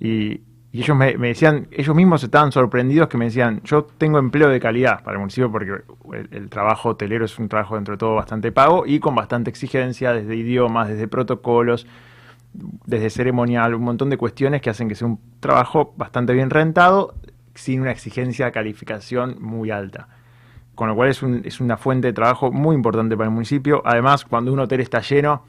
y, 0.00 0.40
y 0.70 0.80
ellos 0.82 0.96
me, 0.96 1.16
me 1.16 1.28
decían, 1.28 1.66
ellos 1.70 1.96
mismos 1.96 2.22
estaban 2.22 2.52
sorprendidos 2.52 3.08
que 3.08 3.16
me 3.16 3.24
decían, 3.26 3.62
yo 3.64 3.84
tengo 3.84 4.18
empleo 4.18 4.48
de 4.50 4.60
calidad 4.60 5.02
para 5.02 5.14
el 5.14 5.20
municipio 5.20 5.50
porque 5.50 5.70
el, 6.12 6.28
el 6.30 6.50
trabajo 6.50 6.90
hotelero 6.90 7.24
es 7.24 7.38
un 7.38 7.48
trabajo 7.48 7.74
dentro 7.76 7.94
de 7.94 7.98
todo 7.98 8.14
bastante 8.14 8.52
pago 8.52 8.84
y 8.86 9.00
con 9.00 9.14
bastante 9.14 9.48
exigencia 9.50 10.12
desde 10.12 10.36
idiomas, 10.36 10.88
desde 10.88 11.08
protocolos, 11.08 11.86
desde 12.52 13.10
ceremonial, 13.10 13.74
un 13.74 13.82
montón 13.82 14.10
de 14.10 14.16
cuestiones 14.18 14.60
que 14.60 14.70
hacen 14.70 14.88
que 14.88 14.94
sea 14.94 15.06
un 15.08 15.20
trabajo 15.40 15.94
bastante 15.96 16.32
bien 16.34 16.50
rentado 16.50 17.14
sin 17.54 17.80
una 17.80 17.90
exigencia 17.90 18.46
de 18.46 18.52
calificación 18.52 19.36
muy 19.40 19.70
alta. 19.70 20.08
Con 20.74 20.88
lo 20.88 20.94
cual 20.94 21.08
es, 21.08 21.22
un- 21.22 21.42
es 21.44 21.60
una 21.60 21.76
fuente 21.76 22.06
de 22.08 22.12
trabajo 22.12 22.52
muy 22.52 22.76
importante 22.76 23.16
para 23.16 23.28
el 23.28 23.34
municipio. 23.34 23.82
Además, 23.84 24.24
cuando 24.24 24.52
un 24.52 24.60
hotel 24.60 24.80
está 24.80 25.00
lleno, 25.00 25.42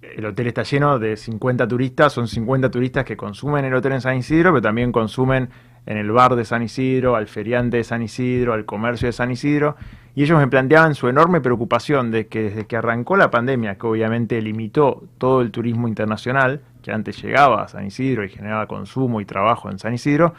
el 0.00 0.26
hotel 0.26 0.48
está 0.48 0.62
lleno 0.64 0.98
de 0.98 1.16
50 1.16 1.68
turistas, 1.68 2.12
son 2.12 2.28
50 2.28 2.70
turistas 2.70 3.04
que 3.04 3.16
consumen 3.16 3.64
el 3.64 3.74
hotel 3.74 3.92
en 3.92 4.00
San 4.00 4.16
Isidro, 4.16 4.50
pero 4.50 4.62
también 4.62 4.92
consumen 4.92 5.50
en 5.86 5.96
el 5.96 6.10
bar 6.10 6.36
de 6.36 6.44
San 6.44 6.62
Isidro, 6.62 7.16
al 7.16 7.26
feriante 7.26 7.78
de 7.78 7.84
San 7.84 8.02
Isidro, 8.02 8.52
al 8.52 8.64
comercio 8.64 9.06
de 9.06 9.12
San 9.12 9.30
Isidro, 9.30 9.76
y 10.14 10.22
ellos 10.22 10.38
me 10.38 10.46
planteaban 10.46 10.94
su 10.94 11.08
enorme 11.08 11.40
preocupación 11.40 12.10
de 12.10 12.26
que 12.26 12.42
desde 12.42 12.66
que 12.66 12.76
arrancó 12.76 13.16
la 13.16 13.30
pandemia, 13.30 13.76
que 13.76 13.86
obviamente 13.86 14.40
limitó 14.42 15.04
todo 15.18 15.40
el 15.40 15.50
turismo 15.50 15.88
internacional, 15.88 16.60
que 16.82 16.92
antes 16.92 17.22
llegaba 17.22 17.62
a 17.62 17.68
San 17.68 17.86
Isidro 17.86 18.24
y 18.24 18.28
generaba 18.28 18.66
consumo 18.66 19.20
y 19.20 19.24
trabajo 19.24 19.70
en 19.70 19.78
San 19.78 19.94
Isidro, 19.94 20.34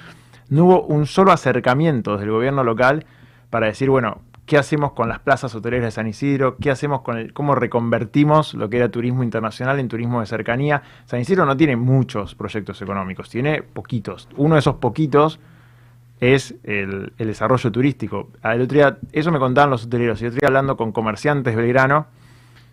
no 0.49 0.65
hubo 0.65 0.83
un 0.83 1.07
solo 1.07 1.31
acercamiento 1.31 2.13
desde 2.13 2.25
el 2.25 2.31
gobierno 2.31 2.63
local 2.63 3.05
para 3.49 3.67
decir, 3.67 3.89
bueno, 3.89 4.21
¿qué 4.45 4.57
hacemos 4.57 4.93
con 4.93 5.09
las 5.09 5.19
plazas 5.19 5.53
hoteleras 5.55 5.85
de 5.85 5.91
San 5.91 6.07
Isidro? 6.07 6.57
¿Qué 6.57 6.71
hacemos 6.71 7.01
con 7.01 7.17
el, 7.17 7.33
cómo 7.33 7.55
reconvertimos 7.55 8.53
lo 8.53 8.69
que 8.69 8.77
era 8.77 8.89
turismo 8.89 9.23
internacional 9.23 9.79
en 9.79 9.87
turismo 9.87 10.19
de 10.19 10.25
cercanía? 10.25 10.83
San 11.05 11.19
Isidro 11.19 11.45
no 11.45 11.55
tiene 11.55 11.75
muchos 11.75 12.35
proyectos 12.35 12.81
económicos, 12.81 13.29
tiene 13.29 13.61
poquitos. 13.63 14.27
Uno 14.37 14.55
de 14.55 14.59
esos 14.59 14.75
poquitos 14.75 15.39
es 16.19 16.55
el, 16.63 17.13
desarrollo 17.17 17.71
turístico. 17.71 18.29
El 18.43 18.61
otro 18.61 18.75
día, 18.75 18.97
eso 19.11 19.31
me 19.31 19.39
contaban 19.39 19.69
los 19.69 19.85
hoteleros, 19.85 20.21
y 20.21 20.25
el 20.25 20.33
otro 20.33 20.47
hablando 20.47 20.77
con 20.77 20.91
comerciantes 20.91 21.55
Belgrano, 21.55 22.07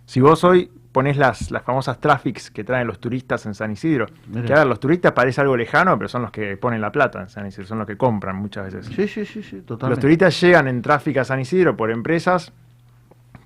si 0.06 0.20
vos 0.20 0.44
hoy 0.44 0.70
pones 0.92 1.16
las, 1.16 1.50
las 1.50 1.62
famosas 1.62 2.00
traffics 2.00 2.50
que 2.50 2.64
traen 2.64 2.86
los 2.86 2.98
turistas 2.98 3.46
en 3.46 3.54
San 3.54 3.70
Isidro, 3.70 4.06
Mira. 4.26 4.44
que 4.46 4.52
a 4.52 4.56
ver, 4.58 4.66
los 4.66 4.80
turistas 4.80 5.12
parece 5.12 5.40
algo 5.40 5.56
lejano, 5.56 5.96
pero 5.96 6.08
son 6.08 6.22
los 6.22 6.30
que 6.32 6.56
ponen 6.56 6.80
la 6.80 6.90
plata 6.90 7.20
en 7.20 7.28
San 7.28 7.46
Isidro, 7.46 7.66
son 7.68 7.78
los 7.78 7.86
que 7.86 7.96
compran 7.96 8.34
muchas 8.36 8.64
veces. 8.72 8.86
Sí, 8.94 9.06
sí, 9.06 9.24
sí, 9.24 9.42
sí, 9.42 9.56
Los 9.56 9.66
totalmente. 9.66 10.00
turistas 10.02 10.40
llegan 10.40 10.66
en 10.66 10.82
tráfico 10.82 11.20
a 11.20 11.24
San 11.24 11.38
Isidro 11.40 11.76
por 11.76 11.90
empresas, 11.90 12.52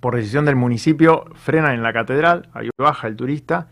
por 0.01 0.17
decisión 0.17 0.45
del 0.47 0.57
municipio, 0.57 1.25
frenan 1.35 1.75
en 1.75 1.83
la 1.83 1.93
catedral, 1.93 2.49
ahí 2.55 2.71
baja 2.79 3.09
el 3.09 3.17
turista, 3.17 3.69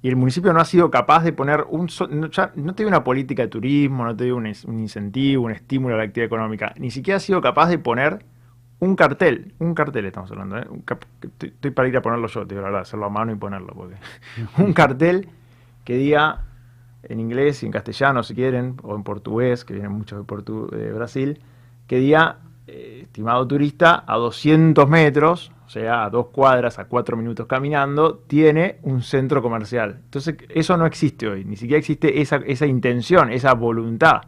y 0.00 0.08
el 0.08 0.16
municipio 0.16 0.52
no 0.52 0.60
ha 0.60 0.64
sido 0.64 0.90
capaz 0.90 1.22
de 1.24 1.32
poner 1.32 1.64
un... 1.68 1.88
so- 1.88 2.08
no, 2.08 2.28
ya 2.28 2.52
no 2.56 2.74
te 2.74 2.82
dio 2.82 2.88
una 2.88 3.04
política 3.04 3.42
de 3.42 3.48
turismo, 3.48 4.04
no 4.04 4.16
te 4.16 4.24
dio 4.24 4.36
un, 4.36 4.46
un 4.66 4.78
incentivo, 4.80 5.44
un 5.44 5.52
estímulo 5.52 5.94
a 5.94 5.98
la 5.98 6.04
actividad 6.04 6.26
económica, 6.26 6.72
ni 6.78 6.90
siquiera 6.90 7.18
ha 7.18 7.20
sido 7.20 7.40
capaz 7.40 7.68
de 7.68 7.78
poner 7.78 8.24
un 8.82 8.96
cartel, 8.96 9.54
un 9.60 9.74
cartel 9.74 10.06
estamos 10.06 10.28
hablando, 10.32 10.58
¿eh? 10.58 10.66
Estoy, 11.40 11.70
para 11.70 11.86
ir 11.86 11.96
a 11.96 12.02
ponerlo 12.02 12.26
yo, 12.26 12.44
digo 12.44 12.60
la 12.62 12.66
verdad, 12.66 12.80
hacerlo 12.80 13.06
a 13.06 13.10
mano 13.10 13.30
y 13.30 13.36
ponerlo, 13.36 13.72
porque 13.74 13.94
un 14.58 14.72
cartel 14.72 15.28
que 15.84 15.96
diga 15.96 16.40
en 17.04 17.20
inglés 17.20 17.62
y 17.62 17.66
en 17.66 17.72
castellano 17.72 18.24
si 18.24 18.34
quieren, 18.34 18.74
o 18.82 18.96
en 18.96 19.04
portugués, 19.04 19.64
que 19.64 19.74
vienen 19.74 19.92
muchos 19.92 20.26
de 20.72 20.92
Brasil, 20.92 21.38
que 21.86 21.98
diga, 21.98 22.38
eh, 22.66 23.02
estimado 23.04 23.46
turista, 23.46 24.02
a 24.04 24.16
200 24.16 24.88
metros, 24.88 25.52
o 25.64 25.70
sea, 25.70 26.02
a 26.02 26.10
dos 26.10 26.30
cuadras, 26.30 26.80
a 26.80 26.86
cuatro 26.86 27.16
minutos 27.16 27.46
caminando, 27.46 28.16
tiene 28.26 28.80
un 28.82 29.02
centro 29.02 29.42
comercial. 29.42 30.00
Entonces, 30.06 30.34
eso 30.48 30.76
no 30.76 30.86
existe 30.86 31.28
hoy, 31.28 31.44
ni 31.44 31.54
siquiera 31.54 31.78
existe 31.78 32.20
esa, 32.20 32.38
esa 32.38 32.66
intención, 32.66 33.30
esa 33.30 33.54
voluntad 33.54 34.22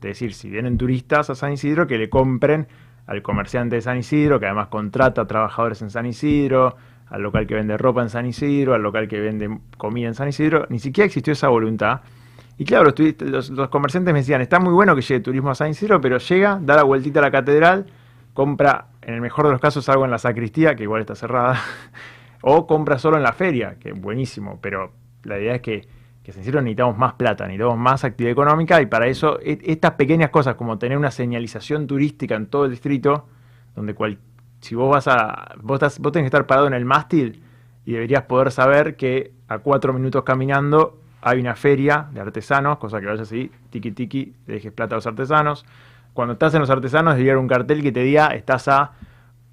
de 0.00 0.08
decir, 0.08 0.32
si 0.32 0.48
vienen 0.48 0.78
turistas 0.78 1.28
a 1.28 1.34
San 1.34 1.52
Isidro, 1.52 1.86
que 1.86 1.98
le 1.98 2.08
compren 2.08 2.66
al 3.10 3.22
comerciante 3.22 3.74
de 3.74 3.82
San 3.82 3.98
Isidro, 3.98 4.38
que 4.38 4.46
además 4.46 4.68
contrata 4.68 5.26
trabajadores 5.26 5.82
en 5.82 5.90
San 5.90 6.06
Isidro, 6.06 6.76
al 7.08 7.22
local 7.22 7.44
que 7.48 7.56
vende 7.56 7.76
ropa 7.76 8.02
en 8.02 8.08
San 8.08 8.24
Isidro, 8.24 8.72
al 8.72 8.82
local 8.82 9.08
que 9.08 9.18
vende 9.18 9.50
comida 9.76 10.06
en 10.06 10.14
San 10.14 10.28
Isidro, 10.28 10.66
ni 10.68 10.78
siquiera 10.78 11.06
existió 11.06 11.32
esa 11.32 11.48
voluntad. 11.48 12.02
Y 12.56 12.64
claro, 12.64 12.94
los, 13.18 13.50
los 13.50 13.68
comerciantes 13.68 14.14
me 14.14 14.20
decían, 14.20 14.40
está 14.42 14.60
muy 14.60 14.72
bueno 14.72 14.94
que 14.94 15.02
llegue 15.02 15.18
turismo 15.18 15.50
a 15.50 15.56
San 15.56 15.70
Isidro, 15.70 16.00
pero 16.00 16.18
llega, 16.18 16.60
da 16.62 16.76
la 16.76 16.84
vueltita 16.84 17.18
a 17.18 17.22
la 17.22 17.32
catedral, 17.32 17.86
compra, 18.32 18.86
en 19.02 19.14
el 19.14 19.20
mejor 19.20 19.46
de 19.46 19.50
los 19.50 19.60
casos, 19.60 19.88
algo 19.88 20.04
en 20.04 20.12
la 20.12 20.18
sacristía, 20.18 20.76
que 20.76 20.84
igual 20.84 21.00
está 21.00 21.16
cerrada, 21.16 21.60
o 22.42 22.68
compra 22.68 23.00
solo 23.00 23.16
en 23.16 23.24
la 23.24 23.32
feria, 23.32 23.74
que 23.80 23.90
buenísimo, 23.90 24.60
pero 24.62 24.92
la 25.24 25.36
idea 25.36 25.56
es 25.56 25.62
que, 25.62 25.88
que 26.22 26.32
Isidro 26.32 26.60
necesitamos 26.60 26.98
más 26.98 27.14
plata, 27.14 27.44
necesitamos 27.44 27.78
más 27.78 28.04
actividad 28.04 28.32
económica, 28.32 28.80
y 28.80 28.86
para 28.86 29.06
eso 29.06 29.38
e- 29.40 29.58
estas 29.64 29.92
pequeñas 29.92 30.30
cosas, 30.30 30.54
como 30.54 30.78
tener 30.78 30.98
una 30.98 31.10
señalización 31.10 31.86
turística 31.86 32.34
en 32.34 32.46
todo 32.46 32.66
el 32.66 32.70
distrito, 32.70 33.26
donde 33.74 33.94
cual, 33.94 34.18
si 34.60 34.74
vos 34.74 34.90
vas 34.90 35.08
a, 35.08 35.54
vos, 35.62 35.76
estás, 35.76 35.98
vos 35.98 36.12
tenés 36.12 36.24
que 36.24 36.36
estar 36.36 36.46
parado 36.46 36.66
en 36.66 36.74
el 36.74 36.84
mástil, 36.84 37.42
y 37.86 37.92
deberías 37.92 38.24
poder 38.24 38.52
saber 38.52 38.96
que 38.96 39.32
a 39.48 39.58
cuatro 39.58 39.92
minutos 39.92 40.22
caminando 40.22 41.00
hay 41.22 41.40
una 41.40 41.56
feria 41.56 42.06
de 42.12 42.20
artesanos, 42.20 42.78
cosa 42.78 43.00
que 43.00 43.06
vayas 43.06 43.22
así, 43.22 43.50
tiki 43.70 43.90
tiki, 43.92 44.34
le 44.46 44.54
dejes 44.54 44.72
plata 44.72 44.94
a 44.94 44.98
los 44.98 45.06
artesanos. 45.06 45.64
Cuando 46.12 46.34
estás 46.34 46.54
en 46.54 46.60
los 46.60 46.70
artesanos, 46.70 47.14
debería 47.14 47.32
haber 47.32 47.42
un 47.42 47.48
cartel 47.48 47.82
que 47.82 47.92
te 47.92 48.00
diga, 48.00 48.28
estás 48.28 48.68
a 48.68 48.92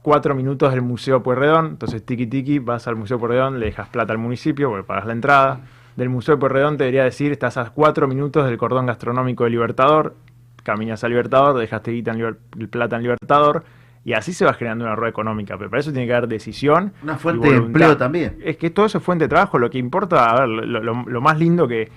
cuatro 0.01 0.35
minutos 0.35 0.71
del 0.71 0.81
Museo 0.81 1.23
Pueyrredón, 1.23 1.67
entonces 1.67 2.05
tiki 2.05 2.27
tiki, 2.27 2.59
vas 2.59 2.87
al 2.87 2.95
Museo 2.95 3.17
Pueyrredón, 3.19 3.59
le 3.59 3.67
dejas 3.67 3.89
plata 3.89 4.13
al 4.13 4.19
municipio 4.19 4.69
porque 4.69 4.83
pagas 4.85 5.05
la 5.05 5.13
entrada. 5.13 5.59
Del 5.97 6.09
Museo 6.09 6.39
Pueyrredón 6.39 6.77
te 6.77 6.83
debería 6.85 7.03
decir, 7.03 7.31
estás 7.31 7.57
a 7.57 7.69
cuatro 7.71 8.07
minutos 8.07 8.45
del 8.45 8.57
cordón 8.57 8.85
gastronómico 8.85 9.43
de 9.43 9.49
Libertador, 9.49 10.15
caminas 10.63 11.03
a 11.03 11.09
Libertador, 11.09 11.57
dejaste 11.57 11.91
guita 11.91 12.11
en 12.11 12.17
Liber- 12.19 12.69
plata 12.69 12.95
en 12.97 13.01
Libertador, 13.01 13.63
y 14.05 14.13
así 14.13 14.31
se 14.31 14.45
va 14.45 14.53
generando 14.53 14.85
una 14.85 14.95
rueda 14.95 15.09
económica, 15.09 15.57
pero 15.57 15.69
para 15.69 15.79
eso 15.81 15.91
tiene 15.91 16.05
que 16.07 16.13
haber 16.13 16.29
decisión. 16.29 16.93
Una 17.03 17.17
fuente 17.17 17.49
de 17.49 17.57
empleo 17.57 17.97
también. 17.97 18.37
Es 18.43 18.57
que 18.57 18.69
todo 18.69 18.85
eso 18.85 18.99
es 18.99 19.03
fuente 19.03 19.25
de 19.25 19.29
trabajo, 19.29 19.57
lo 19.57 19.69
que 19.69 19.79
importa, 19.79 20.29
a 20.29 20.39
ver, 20.41 20.47
lo, 20.49 20.81
lo- 20.83 21.03
lo 21.03 21.21
más 21.21 21.37
lindo 21.39 21.67
que, 21.67 21.89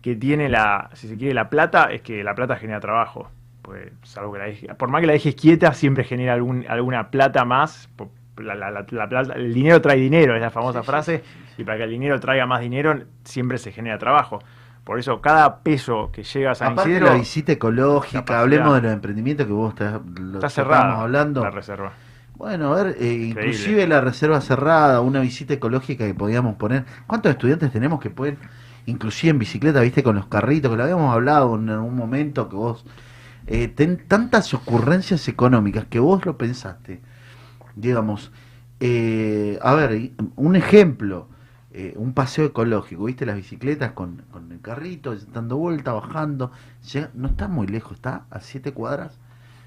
que 0.00 0.14
tiene 0.16 0.48
la, 0.48 0.88
si 0.94 1.08
se 1.08 1.16
quiere, 1.18 1.34
la 1.34 1.50
plata, 1.50 1.90
es 1.92 2.00
que 2.02 2.22
la 2.24 2.34
plata 2.34 2.56
genera 2.56 2.78
trabajo. 2.80 3.28
Pues, 3.62 3.92
salvo 4.02 4.32
que 4.32 4.38
la 4.38 4.46
deje- 4.46 4.72
por 4.76 4.88
más 4.88 5.00
que 5.00 5.06
la 5.08 5.12
dejes 5.14 5.34
quieta, 5.34 5.72
siempre 5.74 6.04
genera 6.04 6.32
algún, 6.34 6.64
alguna 6.68 7.10
plata 7.10 7.44
más. 7.44 7.88
la- 8.38 8.54
la- 8.54 8.70
la- 8.70 8.86
la 8.90 9.08
plata- 9.08 9.34
el 9.34 9.52
dinero 9.52 9.80
trae 9.82 9.98
dinero, 9.98 10.34
es 10.34 10.40
la 10.40 10.50
famosa 10.50 10.82
frase, 10.82 11.22
y 11.58 11.64
para 11.64 11.78
que 11.78 11.84
el 11.84 11.90
dinero 11.90 12.18
traiga 12.20 12.46
más 12.46 12.60
dinero, 12.60 12.98
siempre 13.24 13.58
se 13.58 13.72
genera 13.72 13.98
trabajo. 13.98 14.40
Por 14.84 14.98
eso, 14.98 15.20
cada 15.20 15.60
peso 15.60 16.10
que 16.12 16.24
llega 16.24 16.52
a 16.52 16.54
San 16.54 16.72
Aparte 16.72 16.90
de 16.90 16.96
Isidro, 16.96 17.12
la 17.12 17.18
visita 17.18 17.52
ecológica, 17.52 18.20
capacidad. 18.20 18.40
hablemos 18.40 18.74
de 18.74 18.82
los 18.82 18.92
emprendimientos 18.92 19.46
que 19.46 19.52
vos 19.52 19.72
estás, 19.72 20.00
lo 20.18 20.38
está 20.38 20.48
cerrada 20.50 21.00
hablando. 21.00 21.42
la 21.42 21.50
reserva. 21.50 21.92
Bueno, 22.34 22.72
a 22.72 22.82
ver, 22.82 22.96
eh, 22.98 23.12
inclusive 23.28 23.86
la 23.86 24.00
reserva 24.00 24.40
cerrada, 24.40 25.00
una 25.00 25.20
visita 25.20 25.54
ecológica 25.54 26.04
que 26.04 26.14
podíamos 26.14 26.56
poner. 26.56 26.84
¿Cuántos 27.06 27.30
estudiantes 27.30 27.70
tenemos 27.70 28.00
que 28.00 28.10
pueden, 28.10 28.38
inclusive 28.86 29.30
en 29.30 29.38
bicicleta, 29.38 29.80
viste, 29.80 30.02
con 30.02 30.16
los 30.16 30.26
carritos, 30.26 30.72
que 30.72 30.76
lo 30.76 30.82
habíamos 30.82 31.14
hablado 31.14 31.54
en 31.54 31.70
algún 31.70 31.94
momento, 31.94 32.48
que 32.48 32.56
vos, 32.56 32.84
eh, 33.46 33.68
ten 33.68 34.08
tantas 34.08 34.52
ocurrencias 34.54 35.28
económicas 35.28 35.84
que 35.84 36.00
vos 36.00 36.26
lo 36.26 36.36
pensaste, 36.36 37.00
digamos, 37.76 38.32
eh, 38.80 39.60
a 39.62 39.74
ver, 39.74 40.10
un 40.34 40.56
ejemplo, 40.56 41.28
eh, 41.74 41.94
un 41.96 42.12
paseo 42.12 42.46
ecológico, 42.46 43.04
viste, 43.04 43.24
las 43.26 43.36
bicicletas 43.36 43.92
con, 43.92 44.22
con 44.30 44.52
el 44.52 44.60
carrito, 44.60 45.14
dando 45.32 45.56
vuelta, 45.56 45.92
bajando, 45.92 46.52
llega- 46.92 47.10
no 47.14 47.28
está 47.28 47.48
muy 47.48 47.66
lejos, 47.66 47.92
está 47.94 48.26
a 48.30 48.40
siete 48.40 48.72
cuadras 48.72 49.18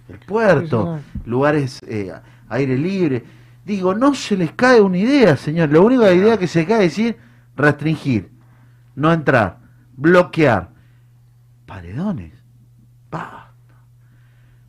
el 0.07 0.19
puerto, 0.19 0.99
lugares 1.25 1.81
eh, 1.87 2.13
aire 2.49 2.77
libre. 2.77 3.23
Digo, 3.65 3.95
no 3.95 4.13
se 4.13 4.37
les 4.37 4.51
cae 4.51 4.79
una 4.79 4.99
idea, 4.99 5.35
señor. 5.35 5.71
La 5.71 5.79
única 5.79 6.13
idea 6.13 6.37
que 6.37 6.45
se 6.47 6.65
cae 6.67 6.85
es 6.85 6.91
decir 6.95 7.17
restringir, 7.55 8.29
no 8.95 9.11
entrar, 9.11 9.57
bloquear. 9.97 10.69
Paredones. 11.65 12.33
Basta. 13.09 13.49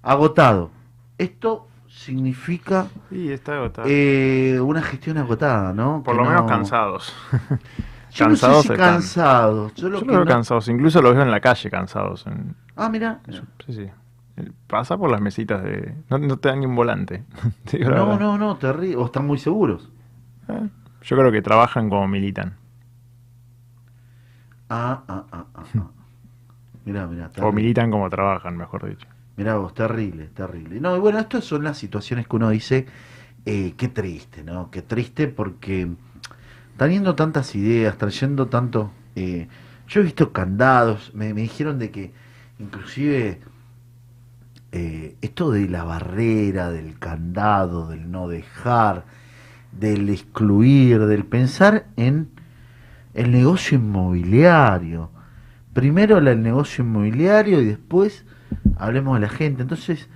Agotado. 0.02 0.70
Esto 1.18 1.68
significa 2.06 2.86
Sí, 3.10 3.30
está 3.32 3.56
agotado. 3.56 3.88
eh, 3.90 4.58
una 4.60 4.80
gestión 4.82 5.18
agotada, 5.18 5.72
¿no? 5.72 6.02
por 6.04 6.14
Que 6.14 6.22
lo 6.22 6.28
menos 6.28 6.42
no- 6.42 6.48
cansados. 6.48 7.12
Yo 8.12 8.28
no 8.28 8.36
sé 8.36 8.62
si 8.62 8.68
cansados. 8.70 9.74
Yo 9.74 9.88
lo 9.88 9.98
Yo 9.98 10.00
que 10.00 10.06
los 10.06 10.16
veo 10.16 10.24
no- 10.24 10.30
cansados, 10.30 10.68
incluso 10.68 11.02
los 11.02 11.14
veo 11.14 11.22
en 11.22 11.30
la 11.30 11.40
calle 11.40 11.70
cansados. 11.70 12.26
en- 12.26 12.54
Ah, 12.76 12.88
mira. 12.88 13.20
Sí, 13.66 13.72
sí. 13.72 13.90
Pasa 14.66 14.96
por 14.98 15.10
las 15.10 15.20
mesitas 15.20 15.62
de... 15.62 15.94
No, 16.10 16.18
no 16.18 16.36
te 16.36 16.48
dan 16.50 16.60
ni 16.60 16.66
un 16.66 16.76
volante. 16.76 17.24
No, 17.80 18.18
no, 18.18 18.38
no, 18.38 18.56
terrible. 18.56 18.96
O 18.96 19.06
están 19.06 19.26
muy 19.26 19.38
seguros. 19.38 19.90
Eh, 20.48 20.68
Yo 21.02 21.16
creo 21.16 21.32
que 21.32 21.42
trabajan 21.42 21.88
como 21.88 22.06
militan. 22.06 22.54
Ah, 24.68 25.02
ah, 25.08 25.24
ah, 25.32 25.44
ah. 25.54 25.64
ah. 25.78 25.86
Mirá, 26.84 27.06
mirá. 27.06 27.30
O 27.42 27.50
militan 27.52 27.90
como 27.90 28.08
trabajan, 28.10 28.56
mejor 28.56 28.88
dicho. 28.88 29.06
Mirá 29.36 29.56
vos, 29.56 29.74
terrible, 29.74 30.28
terrible. 30.28 30.80
No, 30.80 30.96
y 30.96 31.00
bueno, 31.00 31.18
estas 31.18 31.44
son 31.44 31.64
las 31.64 31.78
situaciones 31.78 32.26
que 32.26 32.36
uno 32.36 32.50
dice, 32.50 32.86
eh, 33.44 33.74
qué 33.76 33.88
triste, 33.88 34.42
¿no? 34.42 34.70
Qué 34.70 34.82
triste 34.82 35.28
porque 35.28 35.88
teniendo 36.76 37.14
tantas 37.14 37.54
ideas, 37.54 37.96
trayendo 37.98 38.46
tanto... 38.46 38.92
eh, 39.14 39.48
yo 39.88 40.00
he 40.00 40.04
visto 40.04 40.32
candados, 40.32 41.12
me, 41.14 41.32
dijeron 41.32 41.78
de 41.78 41.90
que 41.90 42.12
inclusive 42.58 43.40
eh, 44.72 45.16
esto 45.20 45.50
de 45.50 45.68
la 45.68 45.84
barrera, 45.84 46.70
del 46.70 46.98
candado, 46.98 47.88
del 47.88 48.10
no 48.10 48.26
dejar, 48.26 49.04
del 49.72 50.08
excluir, 50.08 51.06
del 51.06 51.24
pensar 51.24 51.86
en 51.96 52.30
el 53.14 53.30
negocio 53.30 53.78
inmobiliario. 53.78 55.10
Primero 55.72 56.18
el 56.18 56.42
negocio 56.42 56.82
inmobiliario 56.82 57.60
y 57.60 57.66
después 57.66 58.24
hablemos 58.76 59.16
de 59.16 59.26
la 59.26 59.28
gente. 59.28 59.62
Entonces, 59.62 60.08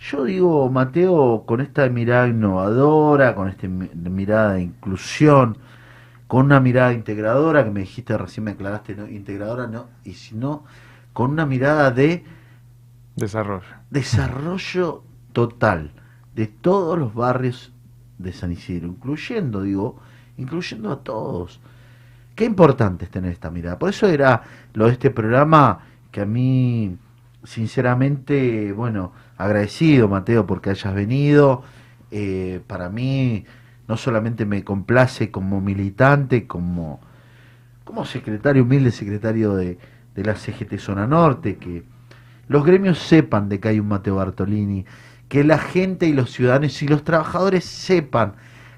yo 0.00 0.24
digo, 0.24 0.70
Mateo, 0.70 1.44
con 1.46 1.60
esta 1.60 1.88
mirada 1.88 2.28
innovadora, 2.28 3.34
con 3.34 3.48
esta 3.48 3.68
mi- 3.68 3.90
mirada 3.94 4.54
de 4.54 4.62
inclusión, 4.62 5.58
con 6.28 6.46
una 6.46 6.60
mirada 6.60 6.92
integradora, 6.92 7.64
que 7.64 7.70
me 7.70 7.80
dijiste 7.80 8.16
recién, 8.18 8.44
me 8.44 8.52
aclaraste, 8.52 8.94
¿no? 8.96 9.08
integradora, 9.08 9.66
no, 9.66 9.86
y 10.04 10.14
si 10.14 10.34
no, 10.36 10.64
con 11.12 11.32
una 11.32 11.46
mirada 11.46 11.90
de 11.90 12.24
Desarrollo. 13.16 13.76
desarrollo 13.90 15.02
total 15.32 15.92
de 16.34 16.46
todos 16.46 16.98
los 16.98 17.14
barrios 17.14 17.72
de 18.18 18.32
San 18.32 18.52
Isidro, 18.52 18.88
incluyendo, 18.88 19.62
digo, 19.62 20.00
incluyendo 20.36 20.90
a 20.92 21.00
todos. 21.02 21.60
Qué 22.34 22.44
importante 22.44 23.04
es 23.06 23.10
tener 23.10 23.32
esta 23.32 23.50
mirada. 23.50 23.78
Por 23.78 23.90
eso 23.90 24.06
era 24.08 24.42
lo 24.74 24.86
de 24.86 24.92
este 24.92 25.10
programa 25.10 25.80
que 26.12 26.22
a 26.22 26.26
mí, 26.26 26.96
sinceramente, 27.44 28.72
bueno, 28.72 29.12
agradecido, 29.36 30.08
Mateo, 30.08 30.46
porque 30.46 30.70
hayas 30.70 30.94
venido. 30.94 31.62
Eh, 32.10 32.60
para 32.66 32.88
mí, 32.88 33.44
no 33.86 33.96
solamente 33.96 34.46
me 34.46 34.64
complace 34.64 35.30
como 35.30 35.60
militante, 35.60 36.46
como, 36.46 37.00
como 37.84 38.04
secretario, 38.04 38.62
humilde 38.62 38.90
secretario 38.90 39.54
de, 39.54 39.78
de 40.14 40.24
la 40.24 40.34
CGT 40.34 40.78
Zona 40.78 41.06
Norte, 41.06 41.56
que, 41.56 41.84
los 42.48 42.64
gremios 42.64 42.98
sepan 42.98 43.48
de 43.48 43.60
que 43.60 43.68
hay 43.68 43.80
un 43.80 43.88
Mateo 43.88 44.16
Bartolini, 44.16 44.86
que 45.28 45.44
la 45.44 45.58
gente 45.58 46.06
y 46.06 46.14
los 46.14 46.32
ciudadanos 46.32 46.82
y 46.82 46.88
los 46.88 47.04
trabajadores 47.04 47.64
sepan 47.64 48.34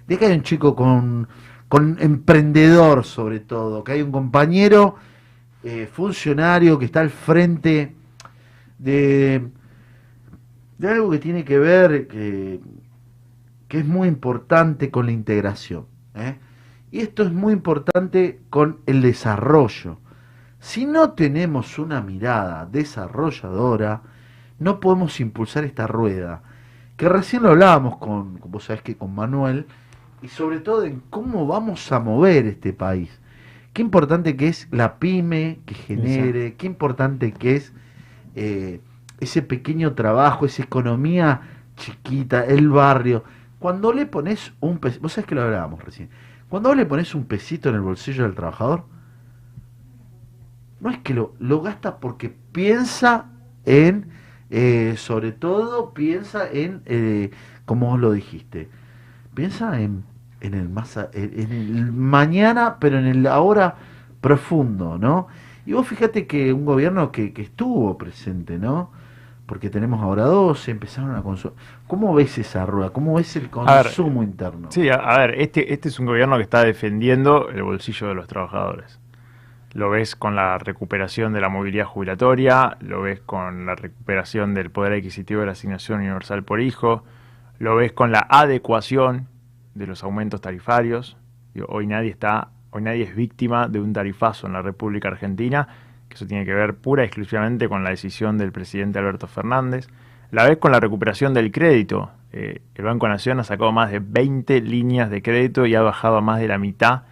de 0.09 0.19
que 0.19 0.27
hay 0.27 0.33
un 0.33 0.43
chico 0.43 0.75
con, 0.75 1.29
con 1.69 1.97
emprendedor 2.01 3.05
sobre 3.05 3.39
todo, 3.39 3.85
que 3.85 3.93
hay 3.93 4.03
un 4.03 4.11
compañero 4.11 4.97
eh, 5.63 5.89
funcionario 5.91 6.79
que 6.79 6.85
está 6.87 7.01
al 7.01 7.11
frente 7.11 7.95
de, 8.81 9.49
de 10.79 10.89
algo 10.89 11.11
que 11.11 11.19
tiene 11.19 11.45
que 11.45 11.59
ver, 11.59 12.09
que, 12.09 12.61
que 13.69 13.79
es 13.79 13.87
muy 13.87 14.09
importante 14.09 14.91
con 14.91 15.07
la 15.07 15.13
integración. 15.13 15.87
¿eh? 16.15 16.37
Y 16.91 17.01
esto 17.01 17.23
es 17.23 17.33
muy 17.33 17.53
importante 17.53 18.41
con 18.51 18.81
el 18.87 19.03
desarrollo. 19.03 19.99
Si 20.59 20.87
no 20.87 21.13
tenemos 21.13 21.79
una 21.79 22.01
mirada 22.01 22.67
desarrolladora, 22.67 24.03
no 24.59 24.81
podemos 24.81 25.21
impulsar 25.21 25.65
esta 25.65 25.87
rueda. 25.87 26.43
Que 26.97 27.09
recién 27.09 27.43
lo 27.43 27.51
hablábamos 27.51 27.97
con, 27.99 28.41
vos 28.45 28.65
sabés 28.65 28.83
que 28.83 28.97
con 28.97 29.15
Manuel, 29.15 29.67
y 30.23 30.29
sobre 30.29 30.61
todo 30.61 30.85
en 30.85 31.03
cómo 31.09 31.47
vamos 31.47 31.91
a 31.93 32.01
mover 32.01 32.47
este 32.47 32.73
país. 32.75 33.21
Qué 33.73 33.81
importante 33.83 34.37
que 34.37 34.49
es 34.49 34.69
la 34.71 34.99
pyme 34.99 35.61
que 35.65 35.75
genere, 35.75 36.57
qué 36.57 36.67
importante 36.67 37.33
que 37.33 37.57
es 37.57 37.73
eh, 38.35 38.81
ese 39.21 39.43
pequeño 39.43 39.95
trabajo, 39.95 40.47
esa 40.47 40.63
economía 40.63 41.43
chiquita, 41.77 42.45
el 42.45 42.69
barrio. 42.69 43.25
Cuando 43.59 43.93
le 43.93 44.07
pones 44.07 44.53
un 44.61 44.79
pesito, 44.79 45.03
vos 45.03 45.13
sabés 45.13 45.27
que 45.29 45.35
lo 45.35 45.43
hablábamos 45.43 45.85
recién, 45.85 46.09
cuando 46.49 46.71
vos 46.71 46.77
le 46.77 46.87
pones 46.87 47.15
un 47.15 47.27
pesito 47.27 47.69
en 47.69 47.77
el 47.77 47.81
bolsillo 47.81 48.25
del 48.25 48.35
trabajador, 48.35 48.85
no 50.81 50.91
es 50.91 50.99
que 50.99 51.15
lo, 51.15 51.35
lo 51.39 51.61
gasta 51.61 51.99
porque 51.99 52.35
piensa 52.53 53.27
en, 53.67 54.09
eh, 54.49 54.95
sobre 54.97 55.33
todo 55.33 55.93
piensa 55.93 56.51
en, 56.51 56.83
eh, 56.87 57.31
como 57.67 57.89
vos 57.91 58.01
lo 58.01 58.13
dijiste, 58.13 58.69
piensa 59.35 59.81
en, 59.81 60.05
en 60.41 60.55
el 60.55 60.69
más, 60.69 60.97
en 61.13 61.53
el 61.53 61.93
mañana, 61.93 62.79
pero 62.81 62.99
en 62.99 63.07
el 63.07 63.27
ahora 63.27 63.77
profundo, 64.21 64.99
¿no? 64.99 65.29
Y 65.67 65.73
vos 65.73 65.87
fíjate 65.87 66.27
que 66.27 66.53
un 66.53 66.65
gobierno 66.65 67.13
que, 67.13 67.33
que 67.33 67.43
estuvo 67.43 67.97
presente, 67.99 68.59
¿no? 68.59 68.91
Porque 69.47 69.69
tenemos 69.69 70.01
ahora 70.01 70.25
dos, 70.25 70.69
empezaron 70.69 71.15
a 71.17 71.23
consumir. 71.23 71.57
¿Cómo 71.87 72.15
ves 72.15 72.39
esa 72.39 72.65
rueda? 72.67 72.91
¿Cómo 72.91 73.15
ves 73.15 73.35
el 73.37 73.51
consumo 73.51 74.23
interno? 74.23 74.71
Sí, 74.71 74.89
a, 74.89 74.95
a, 74.95 75.19
ver, 75.19 75.41
este, 75.41 75.73
este 75.73 75.89
es 75.89 75.99
un 75.99 76.07
gobierno 76.07 76.37
que 76.37 76.43
está 76.43 76.65
defendiendo 76.65 77.49
el 77.51 77.63
bolsillo 77.63 78.09
de 78.09 78.15
los 78.15 78.29
trabajadores. 78.29 79.01
Lo 79.73 79.91
ves 79.91 80.17
con 80.17 80.35
la 80.35 80.59
recuperación 80.59 81.33
de 81.33 81.41
la 81.41 81.49
movilidad 81.49 81.85
jubilatoria, 81.85 82.77
lo 82.81 83.03
ves 83.03 83.21
con 83.21 83.67
la 83.67 83.77
recuperación 83.77 84.55
del 84.55 84.71
poder 84.71 84.95
adquisitivo 84.95 85.41
de 85.41 85.47
la 85.47 85.53
asignación 85.53 86.01
universal 86.01 86.43
por 86.43 86.61
hijo, 86.61 87.05
lo 87.59 87.77
ves 87.77 87.93
con 87.93 88.11
la 88.11 88.27
adecuación 88.29 89.29
de 89.75 89.87
los 89.87 90.03
aumentos 90.03 90.41
tarifarios. 90.41 91.17
Hoy 91.69 91.87
nadie 91.87 92.11
está, 92.11 92.51
hoy 92.71 92.83
nadie 92.83 93.05
es 93.05 93.15
víctima 93.15 93.69
de 93.69 93.81
un 93.81 93.93
tarifazo 93.93 94.47
en 94.47 94.53
la 94.53 94.63
República 94.63 95.09
Argentina, 95.09 95.69
que 96.09 96.15
eso 96.15 96.27
tiene 96.27 96.45
que 96.45 96.55
ver 96.55 96.75
pura 96.75 97.03
y 97.03 97.07
exclusivamente 97.07 97.69
con 97.69 97.85
la 97.85 97.91
decisión 97.91 98.39
del 98.39 98.53
presidente 98.53 98.99
Alberto 98.99 99.27
Fernández. 99.27 99.89
La 100.31 100.45
ves 100.45 100.59
con 100.59 100.73
la 100.73 100.81
recuperación 100.81 101.35
del 101.35 101.51
crédito. 101.51 102.11
Eh, 102.33 102.61
el 102.75 102.85
Banco 102.85 103.09
Nación 103.09 103.41
ha 103.41 103.45
sacado 103.45 103.73
más 103.73 103.91
de 103.91 104.01
20 104.01 104.61
líneas 104.61 105.11
de 105.11 105.23
crédito 105.23 105.67
y 105.67 105.75
ha 105.75 105.83
bajado 105.83 106.17
a 106.17 106.21
más 106.21 106.41
de 106.41 106.49
la 106.49 106.59
mitad 106.59 107.03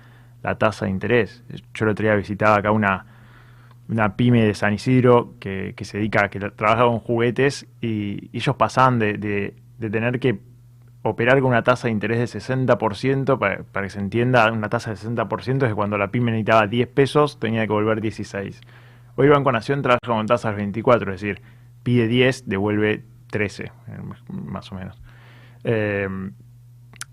la 0.42 0.56
tasa 0.56 0.84
de 0.84 0.92
interés. 0.92 1.42
Yo 1.74 1.84
el 1.84 1.90
otro 1.90 2.04
día 2.04 2.14
visitaba 2.14 2.56
acá 2.56 2.70
una, 2.70 3.06
una 3.88 4.16
pyme 4.16 4.44
de 4.44 4.54
San 4.54 4.74
Isidro 4.74 5.34
que, 5.40 5.74
que 5.76 5.84
se 5.84 5.98
dedica, 5.98 6.28
que 6.28 6.38
trabaja 6.38 6.84
con 6.84 7.00
juguetes 7.00 7.66
y, 7.80 8.30
ellos 8.32 8.56
pasaban 8.56 8.98
de, 8.98 9.14
de, 9.14 9.54
de, 9.78 9.90
tener 9.90 10.20
que 10.20 10.38
operar 11.08 11.40
con 11.40 11.50
una 11.50 11.62
tasa 11.62 11.88
de 11.88 11.92
interés 11.92 12.18
de 12.32 12.38
60%, 12.38 13.38
para, 13.38 13.82
que 13.82 13.90
se 13.90 13.98
entienda, 13.98 14.50
una 14.52 14.68
tasa 14.68 14.90
de 14.90 14.96
60% 14.96 15.62
es 15.64 15.68
que 15.68 15.74
cuando 15.74 15.98
la 15.98 16.10
pyme 16.10 16.30
necesitaba 16.30 16.66
10 16.66 16.88
pesos 16.88 17.38
tenía 17.38 17.62
que 17.62 17.68
devolver 17.68 18.00
16. 18.00 18.60
Hoy 19.16 19.28
Banco 19.28 19.50
Nación 19.50 19.82
trabaja 19.82 20.00
con 20.06 20.26
tasas 20.26 20.54
24, 20.54 21.12
es 21.12 21.20
decir, 21.20 21.42
pide 21.82 22.06
10, 22.06 22.48
devuelve 22.48 23.04
13, 23.30 23.72
más 24.28 24.70
o 24.70 24.74
menos. 24.74 25.00
Eh, 25.64 26.08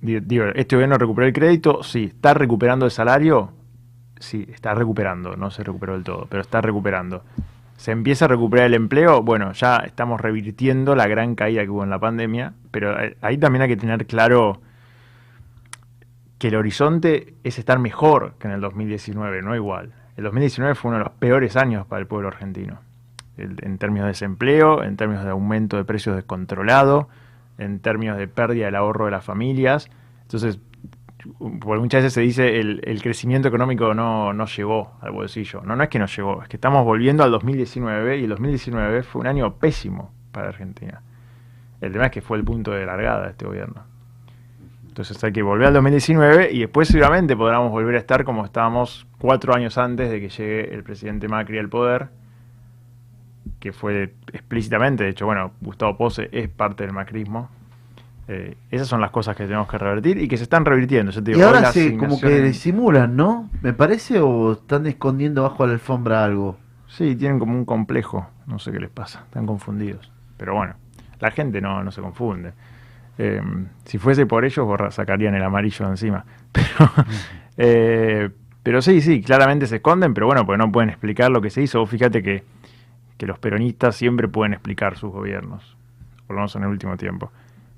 digo, 0.02 0.46
¿este 0.54 0.76
gobierno 0.76 0.98
recuperó 0.98 1.28
el 1.28 1.34
crédito? 1.34 1.84
Sí. 1.84 2.06
¿Está 2.06 2.34
recuperando 2.34 2.86
el 2.86 2.92
salario? 2.92 3.54
Sí, 4.20 4.48
está 4.54 4.74
recuperando, 4.74 5.36
no 5.36 5.52
se 5.52 5.64
recuperó 5.64 5.94
del 5.94 6.04
todo, 6.04 6.28
pero 6.30 6.42
está 6.42 6.62
recuperando. 6.62 7.24
¿Se 7.78 7.92
empieza 7.92 8.26
a 8.26 8.28
recuperar 8.30 8.68
el 8.68 8.74
empleo? 8.74 9.22
Bueno, 9.22 9.52
ya 9.52 9.78
estamos 9.78 10.22
revirtiendo 10.22 10.96
la 10.96 11.08
gran 11.08 11.36
caída 11.36 11.64
que 11.64 11.70
hubo 11.70 11.84
en 11.84 11.90
la 11.90 12.00
pandemia, 12.00 12.54
pero 12.72 12.96
ahí 13.22 13.38
también 13.38 13.64
hay 13.64 13.68
que 13.68 13.78
tener 13.78 14.08
claro 14.08 14.62
que 16.38 16.48
el 16.48 16.56
horizonte 16.56 17.34
es 17.44 17.60
estar 17.60 17.80
mejor 17.80 18.34
que 18.40 18.48
en 18.48 18.54
el 18.54 18.62
2019, 18.62 19.42
no 19.42 19.56
igual. 19.56 19.94
El 20.18 20.24
2019 20.24 20.76
fue 20.76 20.90
uno 20.90 21.00
de 21.00 21.04
los 21.06 21.14
peores 21.14 21.56
años 21.58 21.86
para 21.86 22.00
el 22.00 22.08
pueblo 22.08 22.30
argentino, 22.30 22.80
en 23.38 23.78
términos 23.78 24.06
de 24.06 24.10
desempleo, 24.10 24.84
en 24.84 24.96
términos 24.96 25.26
de 25.26 25.32
aumento 25.32 25.76
de 25.78 25.84
precios 25.84 26.16
descontrolado, 26.16 27.10
en 27.58 27.80
términos 27.80 28.18
de 28.18 28.28
pérdida 28.28 28.66
del 28.66 28.76
ahorro 28.76 29.06
de 29.06 29.12
las 29.12 29.26
familias. 29.26 29.90
Entonces, 30.24 30.60
por 31.60 31.80
muchas 31.80 32.04
veces 32.04 32.14
se 32.14 32.22
dice 32.22 32.60
el, 32.60 32.82
el 32.84 33.02
crecimiento 33.02 33.48
económico 33.48 33.94
no, 33.94 34.34
no, 34.34 34.46
llegó 34.46 34.94
al 35.02 35.12
bolsillo. 35.12 35.62
No, 35.62 35.76
no 35.76 35.84
es 35.84 35.90
que 35.90 36.00
no 36.00 36.06
llegó, 36.06 36.42
es 36.44 36.50
que 36.50 36.58
estamos 36.58 36.84
volviendo 36.84 37.24
al 37.24 37.32
2019 37.32 38.18
y 38.20 38.24
el 38.24 38.30
2019 38.30 39.04
fue 39.04 39.22
un 39.22 39.28
año 39.28 39.56
pésimo 39.56 40.12
para 40.32 40.50
Argentina. 40.50 41.02
El 41.82 41.92
tema 41.92 42.06
es 42.06 42.12
que 42.12 42.22
fue 42.22 42.38
el 42.38 42.44
punto 42.44 42.72
de 42.72 42.86
largada 42.86 43.24
de 43.24 43.32
este 43.32 43.46
gobierno. 43.46 43.84
Entonces 44.88 45.22
hay 45.24 45.34
que 45.34 45.42
volver 45.42 45.68
al 45.68 45.74
2019 45.74 46.52
y 46.52 46.60
después 46.60 46.88
seguramente 46.88 47.36
podremos 47.36 47.70
volver 47.70 47.96
a 47.96 48.00
estar 48.00 48.24
como 48.24 48.46
estábamos 48.46 49.08
cuatro 49.18 49.54
años 49.54 49.78
antes 49.78 50.10
de 50.10 50.22
que 50.22 50.30
llegue 50.30 50.74
el 50.74 50.84
presidente 50.84 51.28
Macri 51.28 51.58
al 51.60 51.70
poder 51.70 52.10
que 53.66 53.74
fue 53.74 54.14
explícitamente, 54.32 55.06
de 55.06 55.10
hecho, 55.10 55.26
bueno, 55.26 55.52
Gustavo 55.62 55.98
Pose 55.98 56.30
es 56.32 56.50
parte 56.50 56.84
del 56.84 56.94
macrismo. 56.94 57.50
Eh, 58.28 58.58
esas 58.72 58.88
son 58.88 59.02
las 59.02 59.12
cosas 59.12 59.36
que 59.36 59.46
tenemos 59.46 59.68
que 59.68 59.78
revertir 59.78 60.18
y 60.18 60.28
que 60.28 60.38
se 60.38 60.44
están 60.44 60.66
revirtiendo. 60.66 61.12
y 61.26 61.42
ahora 61.42 61.72
sí, 61.72 61.96
como 61.96 62.20
que 62.20 62.42
disimulan, 62.42 63.16
¿no? 63.16 63.50
¿Me 63.62 63.74
parece 63.74 64.20
o 64.20 64.54
están 64.54 64.88
escondiendo 64.88 65.44
bajo 65.44 65.66
la 65.68 65.74
alfombra 65.74 66.24
algo? 66.24 66.58
Sí, 66.88 67.16
tienen 67.16 67.40
como 67.40 67.54
un 67.54 67.66
complejo, 67.66 68.28
no 68.48 68.58
sé 68.58 68.72
qué 68.72 68.80
les 68.80 68.90
pasa, 68.90 69.24
están 69.26 69.46
confundidos. 69.46 70.12
Pero 70.38 70.56
bueno, 70.56 70.76
la 71.20 71.32
gente 71.32 71.62
no, 71.62 71.84
no 71.84 71.92
se 71.92 72.02
confunde. 72.02 72.54
Eh, 73.18 73.42
si 73.86 73.98
fuese 73.98 74.26
por 74.26 74.44
ellos, 74.44 74.68
sacarían 74.94 75.36
el 75.36 75.44
amarillo 75.44 75.88
encima. 75.88 76.26
Pero, 76.52 76.92
eh, 77.58 78.30
pero 78.64 78.82
sí, 78.82 79.02
sí, 79.02 79.22
claramente 79.22 79.68
se 79.68 79.76
esconden, 79.76 80.14
pero 80.14 80.26
bueno, 80.26 80.46
porque 80.46 80.58
no 80.58 80.72
pueden 80.72 80.90
explicar 80.90 81.30
lo 81.30 81.40
que 81.42 81.50
se 81.50 81.62
hizo. 81.62 81.86
fíjate 81.86 82.24
que 82.24 82.44
que 83.18 83.26
los 83.26 83.40
peronistas 83.40 83.96
siempre 83.96 84.28
pueden 84.28 84.54
explicar 84.54 84.98
sus 84.98 85.12
gobiernos, 85.12 85.78
por 86.28 86.36
lo 86.36 86.42
menos 86.42 86.56
en 86.56 86.64
el 86.64 86.70
último 86.70 86.98
tiempo. 86.98 87.32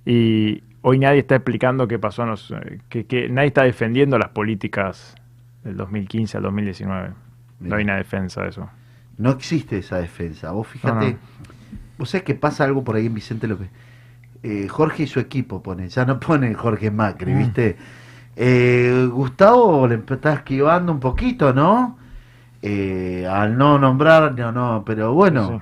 Y 0.08 0.64
hoy 0.82 1.00
nadie 1.00 1.20
está 1.20 1.36
explicando 1.36 1.88
qué 1.88 2.00
pasó, 2.00 2.26
los, 2.26 2.52
eh, 2.52 2.80
que, 2.90 3.06
que, 3.06 3.30
nadie 3.30 3.48
está 3.48 3.64
defendiendo 3.64 4.18
las 4.18 4.30
políticas 4.30 5.16
del 5.64 5.76
2015 5.78 6.38
al 6.38 6.44
2019. 6.44 7.10
No 7.60 7.76
hay 7.76 7.84
una 7.84 7.98
defensa 7.98 8.44
de 8.44 8.50
eso. 8.50 8.70
No 9.18 9.32
existe 9.32 9.80
esa 9.80 9.98
defensa. 9.98 10.52
Vos 10.52 10.68
fíjate, 10.68 11.14
no, 11.14 11.18
vos 11.98 12.10
sabés 12.10 12.24
que 12.24 12.36
pasa 12.36 12.64
algo 12.64 12.84
por 12.84 12.96
ahí 12.96 13.08
en 13.08 13.14
Vicente 13.14 13.48
López. 13.48 13.70
Eh, 14.44 14.68
Jorge 14.70 15.04
y 15.04 15.08
su 15.08 15.20
equipo 15.20 15.62
pone, 15.62 15.90
ya 15.90 16.06
no 16.06 16.20
pone 16.20 16.54
Jorge 16.54 16.92
Macri, 16.92 17.34
mm. 17.34 17.38
¿viste? 17.38 17.78
Eh, 18.36 19.10
Gustavo 19.12 19.88
le 19.88 19.96
está 19.96 20.34
esquivando 20.34 20.92
un 20.92 21.00
poquito, 21.00 21.54
¿no? 21.54 21.98
eh, 22.62 23.28
al 23.30 23.58
no 23.58 23.78
nombrar, 23.80 24.34
no, 24.38 24.52
no, 24.52 24.84
pero 24.86 25.14
bueno, 25.14 25.62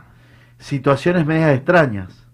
sí. 0.58 0.66
situaciones 0.66 1.26
medias 1.26 1.56
extrañas. 1.56 2.25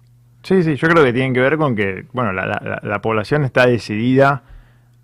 Sí, 0.44 0.64
sí, 0.64 0.76
yo 0.76 0.88
creo 0.90 1.04
que 1.04 1.14
tienen 1.14 1.34
que 1.34 1.40
ver 1.40 1.58
con 1.58 1.76
que, 1.76 2.06
bueno, 2.14 2.34
la, 2.34 2.46
la, 2.46 2.80
la, 2.82 3.02
población 3.02 3.44
está 3.44 3.68
decidida 3.68 4.44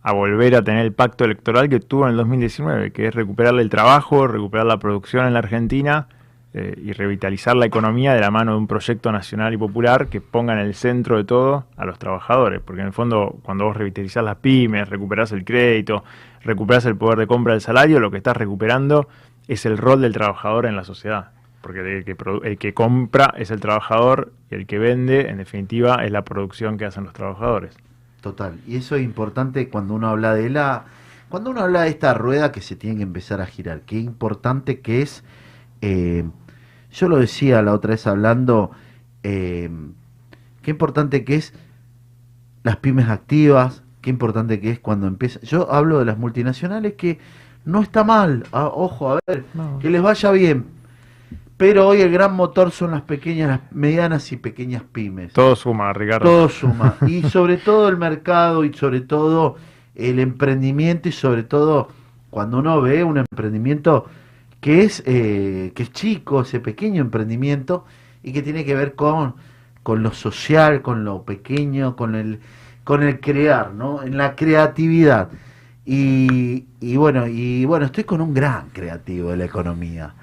a 0.01 0.11
volver 0.11 0.55
a 0.55 0.64
tener 0.64 0.85
el 0.85 0.93
pacto 0.93 1.26
electoral 1.26 1.69
que 1.69 1.80
tuvo 1.80 2.05
en 2.05 2.11
el 2.11 2.18
2019, 2.18 2.91
que 2.91 3.07
es 3.07 3.14
recuperar 3.14 3.59
el 3.59 3.69
trabajo, 3.69 4.27
recuperar 4.27 4.65
la 4.65 4.80
producción 4.80 5.27
en 5.27 5.34
la 5.34 5.39
Argentina 5.39 6.07
eh, 6.53 6.73
y 6.81 6.91
revitalizar 6.93 7.55
la 7.55 7.68
economía 7.68 8.15
de 8.15 8.22
la 8.22 8.31
mano 8.31 8.53
de 8.53 8.57
un 8.57 8.65
proyecto 8.65 9.11
nacional 9.11 9.53
y 9.53 9.57
popular 9.57 10.07
que 10.07 10.22
ponga 10.22 10.53
en 10.53 10.59
el 10.59 10.73
centro 10.73 11.18
de 11.18 11.23
todo 11.23 11.65
a 11.76 11.85
los 11.85 11.99
trabajadores, 11.99 12.61
porque 12.65 12.81
en 12.81 12.88
el 12.88 12.93
fondo 12.93 13.38
cuando 13.43 13.65
vos 13.65 13.77
revitalizás 13.77 14.23
las 14.23 14.38
pymes, 14.38 14.89
recuperás 14.89 15.31
el 15.34 15.45
crédito, 15.45 16.03
recuperás 16.41 16.85
el 16.85 16.95
poder 16.95 17.19
de 17.19 17.27
compra 17.27 17.53
del 17.53 17.61
salario, 17.61 17.99
lo 17.99 18.09
que 18.09 18.18
estás 18.18 18.35
recuperando 18.38 19.07
es 19.47 19.68
el 19.68 19.77
rol 19.77 20.01
del 20.01 20.14
trabajador 20.14 20.65
en 20.65 20.76
la 20.76 20.84
sociedad. 20.84 21.36
Porque 21.68 21.98
el 21.98 22.06
que, 22.06 22.15
el 22.45 22.57
que 22.57 22.73
compra 22.73 23.34
es 23.38 23.52
el 23.52 23.60
trabajador 23.60 24.31
y 24.49 24.56
el 24.56 24.68
que 24.68 24.80
vende, 24.80 25.30
en 25.30 25.35
definitiva, 25.35 26.06
es 26.06 26.11
la 26.14 26.23
producción 26.23 26.77
que 26.77 26.85
hacen 26.85 27.03
los 27.03 27.11
trabajadores. 27.11 27.76
Total. 28.22 28.57
Y 28.65 28.77
eso 28.77 28.95
es 28.95 29.03
importante 29.03 29.68
cuando 29.68 29.94
uno 29.94 30.07
habla 30.07 30.34
de 30.34 30.49
la. 30.49 30.85
Cuando 31.27 31.49
uno 31.49 31.60
habla 31.60 31.81
de 31.81 31.89
esta 31.89 32.14
rueda 32.14 32.53
que 32.53 32.61
se 32.61 32.77
tiene 32.77 32.95
que 32.95 33.03
empezar 33.03 33.41
a 33.41 33.45
girar. 33.45 33.81
Qué 33.81 33.99
importante 33.99 34.80
que 34.80 35.02
es 35.02 35.26
eh, 35.81 36.23
Yo 36.94 37.10
lo 37.10 37.18
decía 37.18 37.61
la 37.61 37.73
otra 37.73 37.91
vez 37.91 38.07
hablando, 38.07 38.72
eh, 39.23 39.69
qué 40.61 40.72
importante 40.72 41.26
que 41.26 41.35
es 41.35 41.53
las 42.64 42.77
pymes 42.77 43.10
activas, 43.10 43.84
qué 43.99 44.10
importante 44.10 44.61
que 44.61 44.72
es 44.72 44.80
cuando 44.80 45.06
empieza. 45.06 45.41
Yo 45.41 45.69
hablo 45.69 45.99
de 45.99 46.06
las 46.06 46.18
multinacionales 46.18 46.94
que 46.94 47.19
no 47.65 47.81
está 47.81 48.06
mal, 48.06 48.45
ah, 48.53 48.68
ojo, 48.73 49.11
a 49.11 49.19
ver, 49.27 49.44
que 49.81 49.89
les 49.89 50.02
vaya 50.02 50.31
bien. 50.31 50.77
Pero 51.57 51.88
hoy 51.88 52.01
el 52.01 52.11
gran 52.11 52.35
motor 52.35 52.69
son 52.69 52.91
las 52.91 53.01
pequeñas, 53.01 53.49
las 53.49 53.71
medianas 53.71 54.31
y 54.31 54.38
pequeñas 54.38 54.84
pymes. 54.91 55.34
Todo 55.34 55.55
suma, 55.55 55.91
Ricardo. 55.91 56.29
Todo 56.29 56.49
suma. 56.49 56.95
Y 57.07 57.23
sobre 57.23 57.57
todo 57.57 57.89
el 57.89 57.97
mercado 57.97 58.63
y 58.63 58.73
sobre 58.73 59.01
todo 59.01 59.55
el 59.95 60.19
emprendimiento 60.19 61.09
y 61.09 61.11
sobre 61.11 61.41
todo 61.41 61.89
cuando 62.29 62.59
uno 62.59 62.79
ve 62.81 63.03
un 63.03 63.17
emprendimiento 63.17 64.05
que 64.61 64.84
es, 64.84 65.01
eh, 65.07 65.71
que 65.73 65.84
es 65.84 65.91
chico, 65.91 66.41
ese 66.41 66.59
pequeño 66.59 67.01
emprendimiento 67.01 67.85
y 68.21 68.34
que 68.34 68.43
tiene 68.43 68.63
que 68.63 68.75
ver 68.75 68.93
con, 68.93 69.34
con 69.81 70.03
lo 70.03 70.11
social, 70.13 70.84
con 70.84 71.05
lo 71.05 71.23
pequeño, 71.23 71.95
con 71.95 72.13
el, 72.13 72.39
con 72.84 73.01
el 73.01 73.19
crear, 73.19 73.73
¿no? 73.73 74.03
En 74.03 74.17
la 74.17 74.35
creatividad. 74.35 75.29
Y, 75.85 76.65
y 76.79 76.97
bueno, 76.97 77.25
y 77.25 77.65
bueno, 77.65 77.88
estoy 77.88 78.03
con 78.03 78.21
un 78.21 78.35
gran 78.35 78.69
creativo 78.69 79.31
de 79.31 79.38
la 79.38 79.45
economía. 79.45 80.13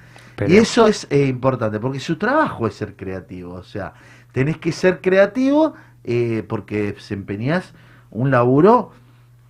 Y 0.43 0.57
eso 0.57 0.87
es 0.87 1.07
eh, 1.11 1.27
importante, 1.27 1.81
porque 1.81 2.01
su 2.01 2.17
trabajo 2.17 2.67
es 2.67 2.75
ser 2.75 2.97
creativo. 2.97 3.55
O 3.55 3.63
sea, 3.63 3.95
tenés 4.33 4.59
que 4.59 4.73
ser 4.73 5.01
creativo 5.01 5.75
eh, 6.05 6.45
porque 6.49 6.93
desempeñás 6.93 7.75
un 8.11 8.31
laburo 8.31 8.93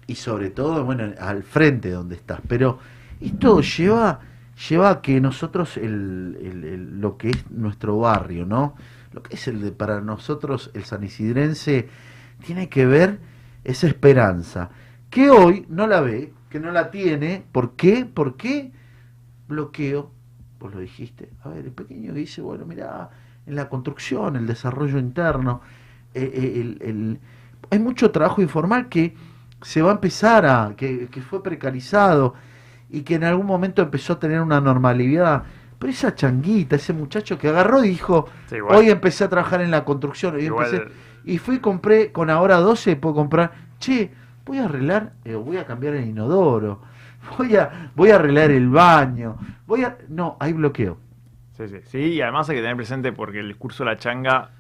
y 0.06 0.16
sobre 0.16 0.51
todo, 0.51 0.85
bueno, 0.85 1.12
al 1.20 1.43
frente 1.43 1.90
donde 1.90 2.16
estás. 2.16 2.40
Pero 2.48 2.78
esto 3.20 3.61
lleva, 3.61 4.20
lleva 4.69 4.90
a 4.90 5.02
que 5.02 5.20
nosotros, 5.20 5.77
el, 5.77 6.39
el- 6.43 6.65
el- 6.65 7.01
lo 7.01 7.16
que 7.19 7.31
es 7.31 7.51
nuestro 7.51 7.98
barrio, 7.98 8.44
¿no? 8.47 8.74
Lo 9.12 9.23
que 9.23 9.35
es 9.36 9.48
el 9.48 9.61
de, 9.62 9.73
para 9.73 10.01
nosotros, 10.01 10.70
el 10.74 10.85
San 10.85 11.05
Isidrense, 11.05 11.89
tiene 12.44 12.69
que 12.69 12.86
ver 12.86 13.19
esa 13.65 13.86
esperanza, 13.86 14.70
que 15.11 15.31
hoy 15.31 15.66
no 15.69 15.86
la 15.86 16.01
ve, 16.01 16.32
que 16.51 16.61
no 16.61 16.70
la 16.73 16.90
tiene. 16.90 17.44
¿Por 17.52 17.73
qué? 17.77 18.05
¿Por 18.06 18.36
qué? 18.36 18.73
Bloqueo, 19.48 20.11
vos 20.65 20.74
lo 20.74 20.81
dijiste. 20.81 21.28
A 21.45 21.51
ver, 21.51 21.66
el 21.66 21.73
pequeño 21.73 22.15
que 22.15 22.20
dice, 22.20 22.41
bueno, 22.41 22.65
mira, 22.65 23.11
en 23.47 23.55
la 23.55 23.69
construcción, 23.69 24.35
el 24.36 24.47
desarrollo 24.47 24.99
interno, 24.99 25.61
eh, 26.15 26.31
eh, 26.35 26.61
el- 26.62 26.78
el- 26.81 27.19
hay 27.70 27.78
mucho 27.78 28.11
trabajo 28.11 28.41
informal 28.41 28.89
que 28.89 29.15
se 29.61 29.82
va 29.82 29.91
a 29.91 29.95
empezar 29.95 30.47
a, 30.47 30.73
que, 30.74 31.09
que 31.09 31.20
fue 31.20 31.43
precarizado 31.43 32.32
y 32.89 33.03
que 33.03 33.16
en 33.16 33.24
algún 33.24 33.45
momento 33.47 33.82
empezó 33.82 34.15
a 34.15 34.19
tener 34.19 34.41
una 34.41 34.59
normalidad. 34.61 35.43
Pero 35.78 35.91
esa 35.93 36.15
changuita, 36.15 36.77
ese 36.77 36.95
muchacho 36.95 37.36
que 37.39 37.49
agarró 37.49 37.85
y 37.85 37.89
dijo, 37.91 38.27
Sí, 38.49 38.57
hoy 38.78 38.89
empecé 38.89 39.24
a 39.24 39.28
trabajar 39.28 39.61
en 39.61 39.70
la 39.70 39.85
construcción, 39.85 40.35
hoy 40.36 40.47
empecé, 40.47 40.77
y 41.27 41.36
fui 41.36 41.57
y 41.57 41.59
compré, 41.59 42.11
con 42.11 42.31
ahora 42.31 42.57
12 42.57 42.97
puedo 42.97 43.15
comprar, 43.16 43.53
che, 43.78 44.11
voy 44.47 44.59
a 44.61 44.65
arreglar, 44.65 45.12
eh, 45.27 45.35
voy 45.35 45.59
a 45.59 45.66
cambiar 45.66 45.95
el 45.95 46.07
inodoro, 46.09 46.81
voy 47.39 47.55
a, 47.57 47.91
voy 47.95 48.11
a 48.11 48.15
arreglar 48.16 48.51
el 48.51 48.69
baño, 48.70 49.36
voy 49.66 49.85
a... 49.85 49.97
No, 50.09 50.36
hay 50.41 50.53
bloqueo. 50.53 50.99
Sí, 51.57 51.69
sí, 51.69 51.77
sí, 51.85 51.99
y 51.99 52.20
además 52.20 52.49
hay 52.51 52.57
que 52.57 52.62
tener 52.62 52.77
presente 52.77 53.12
porque 53.12 53.39
el 53.41 53.49
discurso 53.49 53.85
de 53.85 53.91
la 53.91 53.97
changa 53.97 54.51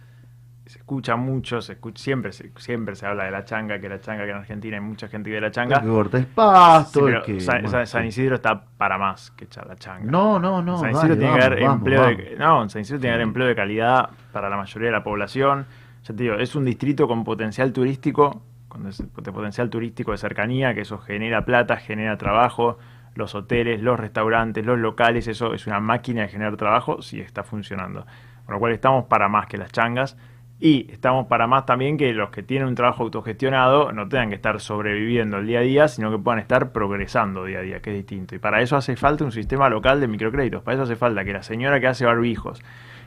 se 0.66 0.78
escucha 0.78 1.16
mucho, 1.16 1.60
se 1.60 1.74
escucha, 1.74 2.02
siempre, 2.02 2.32
se, 2.32 2.50
siempre 2.56 2.94
se 2.96 3.04
habla 3.04 3.24
de 3.24 3.30
la 3.32 3.44
changa, 3.44 3.78
que 3.80 3.88
la 3.88 4.00
changa, 4.00 4.24
que 4.24 4.30
en 4.30 4.36
Argentina 4.38 4.76
hay 4.78 4.82
mucha 4.82 5.08
gente 5.08 5.28
que 5.28 5.34
ve 5.34 5.40
la 5.40 5.50
changa. 5.50 5.80
Que 5.80 5.86
corta 5.88 6.18
es 6.18 6.26
pasto, 6.26 7.00
Sí, 7.00 7.06
el 7.06 7.12
pero 7.12 7.22
que- 7.24 7.40
San, 7.40 7.62
bueno. 7.64 8.04
Isidro 8.06 8.36
está 8.36 8.64
para 8.78 8.96
más 8.96 9.30
que 9.32 9.44
echar 9.44 9.66
la 9.66 9.76
changa. 9.76 10.10
No, 10.10 10.38
no, 10.38 10.62
no, 10.62 10.78
San 10.78 10.92
dale, 10.92 10.98
Isidro 11.14 11.18
tiene 11.18 11.56
que 11.56 11.62
vamos, 11.64 11.78
empleo 11.78 12.00
vamos. 12.00 12.16
de, 12.16 12.36
no, 12.38 12.68
San 12.70 12.80
Isidro 12.82 13.00
tiene 13.00 13.10
que 13.10 13.14
haber 13.16 13.26
empleo 13.26 13.46
de 13.48 13.54
calidad 13.56 14.10
para 14.32 14.48
la 14.48 14.56
mayoría 14.56 14.86
de 14.88 14.92
la 14.92 15.04
población. 15.04 15.66
Ya 16.04 16.14
te 16.14 16.22
digo, 16.22 16.36
es 16.36 16.54
un 16.54 16.64
distrito 16.64 17.06
con 17.08 17.24
potencial 17.24 17.72
turístico, 17.72 18.40
con 18.68 18.84
des- 18.84 19.02
de 19.22 19.32
potencial 19.32 19.68
turístico 19.68 20.12
de 20.12 20.18
cercanía, 20.18 20.74
que 20.74 20.80
eso 20.82 20.96
genera 20.98 21.44
plata, 21.44 21.76
genera 21.76 22.16
trabajo, 22.16 22.78
los 23.14 23.34
hoteles, 23.34 23.80
los 23.80 23.98
restaurantes, 23.98 24.64
los 24.64 24.78
locales, 24.78 25.28
eso 25.28 25.54
es 25.54 25.66
una 25.66 25.80
máquina 25.80 26.22
de 26.22 26.28
generar 26.28 26.56
trabajo 26.56 27.02
si 27.02 27.20
está 27.20 27.42
funcionando. 27.42 28.06
Con 28.44 28.54
lo 28.54 28.58
cual 28.58 28.72
estamos 28.72 29.04
para 29.04 29.28
más 29.28 29.46
que 29.46 29.56
las 29.56 29.72
changas 29.72 30.16
y 30.60 30.90
estamos 30.90 31.26
para 31.26 31.46
más 31.46 31.66
también 31.66 31.96
que 31.96 32.12
los 32.12 32.30
que 32.30 32.42
tienen 32.42 32.68
un 32.68 32.74
trabajo 32.74 33.02
autogestionado 33.02 33.92
no 33.92 34.08
tengan 34.08 34.28
que 34.28 34.36
estar 34.36 34.60
sobreviviendo 34.60 35.38
el 35.38 35.46
día 35.46 35.58
a 35.58 35.62
día, 35.62 35.88
sino 35.88 36.10
que 36.10 36.18
puedan 36.18 36.38
estar 36.40 36.72
progresando 36.72 37.44
día 37.44 37.58
a 37.58 37.62
día, 37.62 37.80
que 37.80 37.90
es 37.90 37.96
distinto. 37.96 38.34
Y 38.34 38.38
para 38.38 38.62
eso 38.62 38.76
hace 38.76 38.96
falta 38.96 39.24
un 39.24 39.32
sistema 39.32 39.68
local 39.68 40.00
de 40.00 40.08
microcréditos. 40.08 40.62
Para 40.62 40.76
eso 40.76 40.84
hace 40.84 40.96
falta 40.96 41.24
que 41.24 41.32
la 41.32 41.42
señora 41.42 41.80
que 41.80 41.88
hace 41.88 42.04
barbijos, 42.06 42.62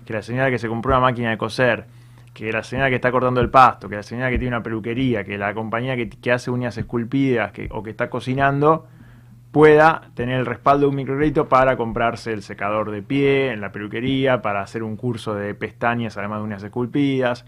que 0.05 0.13
la 0.13 0.21
señora 0.21 0.49
que 0.49 0.57
se 0.59 0.67
compró 0.67 0.91
una 0.91 0.99
máquina 0.99 1.29
de 1.29 1.37
coser, 1.37 1.85
que 2.33 2.51
la 2.51 2.63
señora 2.63 2.89
que 2.89 2.95
está 2.95 3.11
cortando 3.11 3.41
el 3.41 3.49
pasto, 3.49 3.89
que 3.89 3.95
la 3.95 4.03
señora 4.03 4.29
que 4.29 4.37
tiene 4.37 4.55
una 4.55 4.63
peluquería, 4.63 5.23
que 5.23 5.37
la 5.37 5.53
compañía 5.53 5.95
que, 5.95 6.09
que 6.09 6.31
hace 6.31 6.51
uñas 6.51 6.77
esculpidas 6.77 7.51
que, 7.51 7.69
o 7.71 7.81
que 7.81 7.89
está 7.89 8.09
cocinando, 8.09 8.87
pueda 9.51 10.09
tener 10.13 10.39
el 10.39 10.45
respaldo 10.45 10.85
de 10.85 10.89
un 10.89 10.95
microcrédito 10.95 11.47
para 11.47 11.77
comprarse 11.77 12.33
el 12.33 12.43
secador 12.43 12.91
de 12.91 13.01
pie 13.01 13.51
en 13.51 13.61
la 13.61 13.71
peluquería, 13.71 14.41
para 14.41 14.61
hacer 14.61 14.83
un 14.83 14.97
curso 14.97 15.35
de 15.35 15.53
pestañas 15.55 16.17
además 16.17 16.39
de 16.39 16.45
uñas 16.45 16.63
esculpidas, 16.63 17.45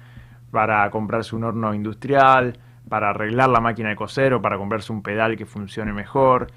para 0.51 0.89
comprarse 0.89 1.35
un 1.35 1.43
horno 1.43 1.73
industrial, 1.73 2.57
para 2.88 3.11
arreglar 3.11 3.49
la 3.49 3.59
máquina 3.59 3.89
de 3.89 3.95
coser 3.95 4.34
o 4.34 4.41
para 4.41 4.57
comprarse 4.57 4.91
un 4.91 5.03
pedal 5.03 5.38
que 5.38 5.45
funcione 5.45 5.93
mejor. 5.93 6.47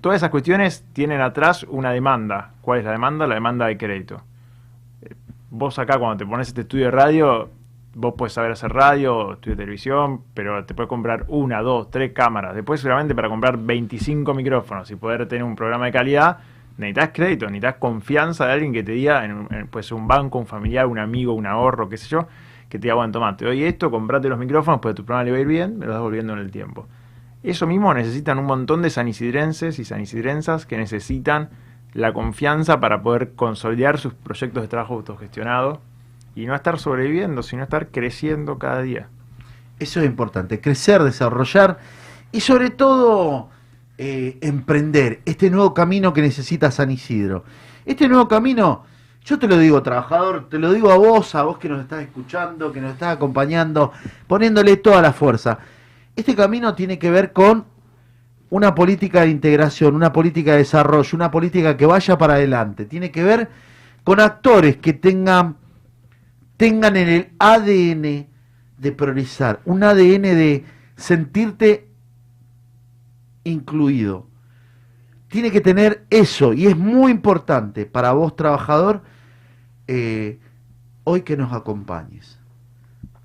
Todas 0.00 0.16
esas 0.16 0.30
cuestiones 0.30 0.84
tienen 0.92 1.20
atrás 1.20 1.64
una 1.68 1.92
demanda. 1.92 2.52
¿Cuál 2.60 2.80
es 2.80 2.84
la 2.84 2.92
demanda? 2.92 3.26
La 3.26 3.34
demanda 3.34 3.66
de 3.66 3.78
crédito. 3.78 4.22
Eh, 5.02 5.14
Vos 5.50 5.78
acá 5.78 5.98
cuando 5.98 6.16
te 6.16 6.26
pones 6.26 6.48
este 6.48 6.62
estudio 6.62 6.86
de 6.86 6.90
radio, 6.90 7.50
vos 7.94 8.14
puedes 8.16 8.32
saber 8.32 8.52
hacer 8.52 8.72
radio, 8.72 9.34
estudio 9.34 9.56
de 9.56 9.62
televisión, 9.62 10.22
pero 10.34 10.64
te 10.64 10.74
puedes 10.74 10.88
comprar 10.88 11.24
una, 11.28 11.60
dos, 11.60 11.90
tres 11.90 12.12
cámaras. 12.12 12.54
Después 12.54 12.80
seguramente 12.80 13.14
para 13.14 13.28
comprar 13.28 13.56
25 13.58 14.32
micrófonos 14.34 14.90
y 14.90 14.96
poder 14.96 15.26
tener 15.28 15.44
un 15.44 15.54
programa 15.56 15.86
de 15.86 15.92
calidad, 15.92 16.38
necesitas 16.78 17.10
crédito, 17.12 17.46
necesitas 17.46 17.74
confianza 17.76 18.46
de 18.46 18.52
alguien 18.52 18.72
que 18.72 18.82
te 18.82 18.92
diga, 18.92 19.24
en, 19.24 19.46
en- 19.50 19.66
puede 19.68 19.82
ser 19.82 19.94
un 19.98 20.08
banco, 20.08 20.38
un 20.38 20.46
familiar, 20.46 20.86
un 20.86 20.98
amigo, 20.98 21.34
un 21.34 21.46
ahorro, 21.46 21.88
qué 21.88 21.96
sé 21.98 22.08
yo, 22.08 22.26
que 22.68 22.78
te 22.78 22.84
diga, 22.84 22.94
bueno, 22.94 23.12
toma, 23.12 23.36
te 23.36 23.44
doy 23.44 23.64
esto, 23.64 23.90
comprate 23.90 24.28
los 24.30 24.38
micrófonos, 24.38 24.80
pues 24.80 24.94
tu 24.94 25.04
programa 25.04 25.24
le 25.24 25.30
va 25.32 25.36
a 25.36 25.40
ir 25.40 25.46
bien, 25.46 25.78
me 25.78 25.84
lo 25.86 25.92
vas 25.92 26.00
volviendo 26.00 26.32
en 26.32 26.38
el 26.38 26.50
tiempo. 26.50 26.86
Eso 27.42 27.66
mismo 27.66 27.92
necesitan 27.92 28.38
un 28.38 28.46
montón 28.46 28.80
de 28.82 28.88
sanisidrenses 28.88 29.78
y 29.78 29.84
sanisidrensas 29.84 30.64
que 30.64 30.76
necesitan 30.78 31.50
la 31.92 32.14
confianza 32.14 32.80
para 32.80 33.02
poder 33.02 33.32
consolidar 33.34 33.98
sus 33.98 34.14
proyectos 34.14 34.62
de 34.62 34.68
trabajo 34.68 34.94
autogestionado 34.94 35.80
y 36.34 36.46
no 36.46 36.54
estar 36.54 36.78
sobreviviendo, 36.78 37.42
sino 37.42 37.62
estar 37.62 37.88
creciendo 37.88 38.58
cada 38.58 38.82
día. 38.82 39.08
Eso 39.78 40.00
es 40.00 40.06
importante, 40.06 40.60
crecer, 40.60 41.02
desarrollar 41.02 41.78
y 42.30 42.40
sobre 42.40 42.70
todo 42.70 43.50
eh, 43.98 44.38
emprender 44.40 45.20
este 45.24 45.50
nuevo 45.50 45.74
camino 45.74 46.12
que 46.12 46.22
necesita 46.22 46.70
San 46.70 46.90
Isidro. 46.90 47.44
Este 47.84 48.08
nuevo 48.08 48.28
camino, 48.28 48.84
yo 49.24 49.38
te 49.38 49.46
lo 49.46 49.58
digo, 49.58 49.82
trabajador, 49.82 50.48
te 50.48 50.58
lo 50.58 50.72
digo 50.72 50.90
a 50.90 50.96
vos, 50.96 51.34
a 51.34 51.42
vos 51.42 51.58
que 51.58 51.68
nos 51.68 51.80
estás 51.80 52.02
escuchando, 52.02 52.72
que 52.72 52.80
nos 52.80 52.92
estás 52.92 53.16
acompañando, 53.16 53.92
poniéndole 54.26 54.76
toda 54.76 55.02
la 55.02 55.12
fuerza. 55.12 55.58
Este 56.14 56.34
camino 56.34 56.74
tiene 56.74 56.98
que 56.98 57.10
ver 57.10 57.32
con 57.32 57.64
una 58.50 58.74
política 58.74 59.22
de 59.22 59.30
integración, 59.30 59.94
una 59.94 60.12
política 60.12 60.52
de 60.52 60.58
desarrollo, 60.58 61.16
una 61.16 61.30
política 61.30 61.76
que 61.76 61.86
vaya 61.86 62.18
para 62.18 62.34
adelante. 62.34 62.84
Tiene 62.84 63.10
que 63.10 63.24
ver 63.24 63.48
con 64.04 64.20
actores 64.20 64.76
que 64.76 64.92
tengan, 64.92 65.56
tengan 66.56 66.96
en 66.96 67.08
el 67.08 67.32
ADN 67.38 68.26
de 68.78 68.92
progresar, 68.92 69.60
un 69.64 69.82
ADN 69.82 70.22
de 70.22 70.64
sentirte 70.96 71.88
incluido. 73.44 74.26
Tiene 75.28 75.50
que 75.50 75.60
tener 75.60 76.04
eso 76.10 76.52
y 76.52 76.66
es 76.66 76.76
muy 76.76 77.10
importante 77.10 77.86
para 77.86 78.12
vos, 78.12 78.36
trabajador, 78.36 79.02
eh, 79.86 80.38
hoy 81.04 81.22
que 81.22 81.36
nos 81.36 81.52
acompañes. 81.52 82.38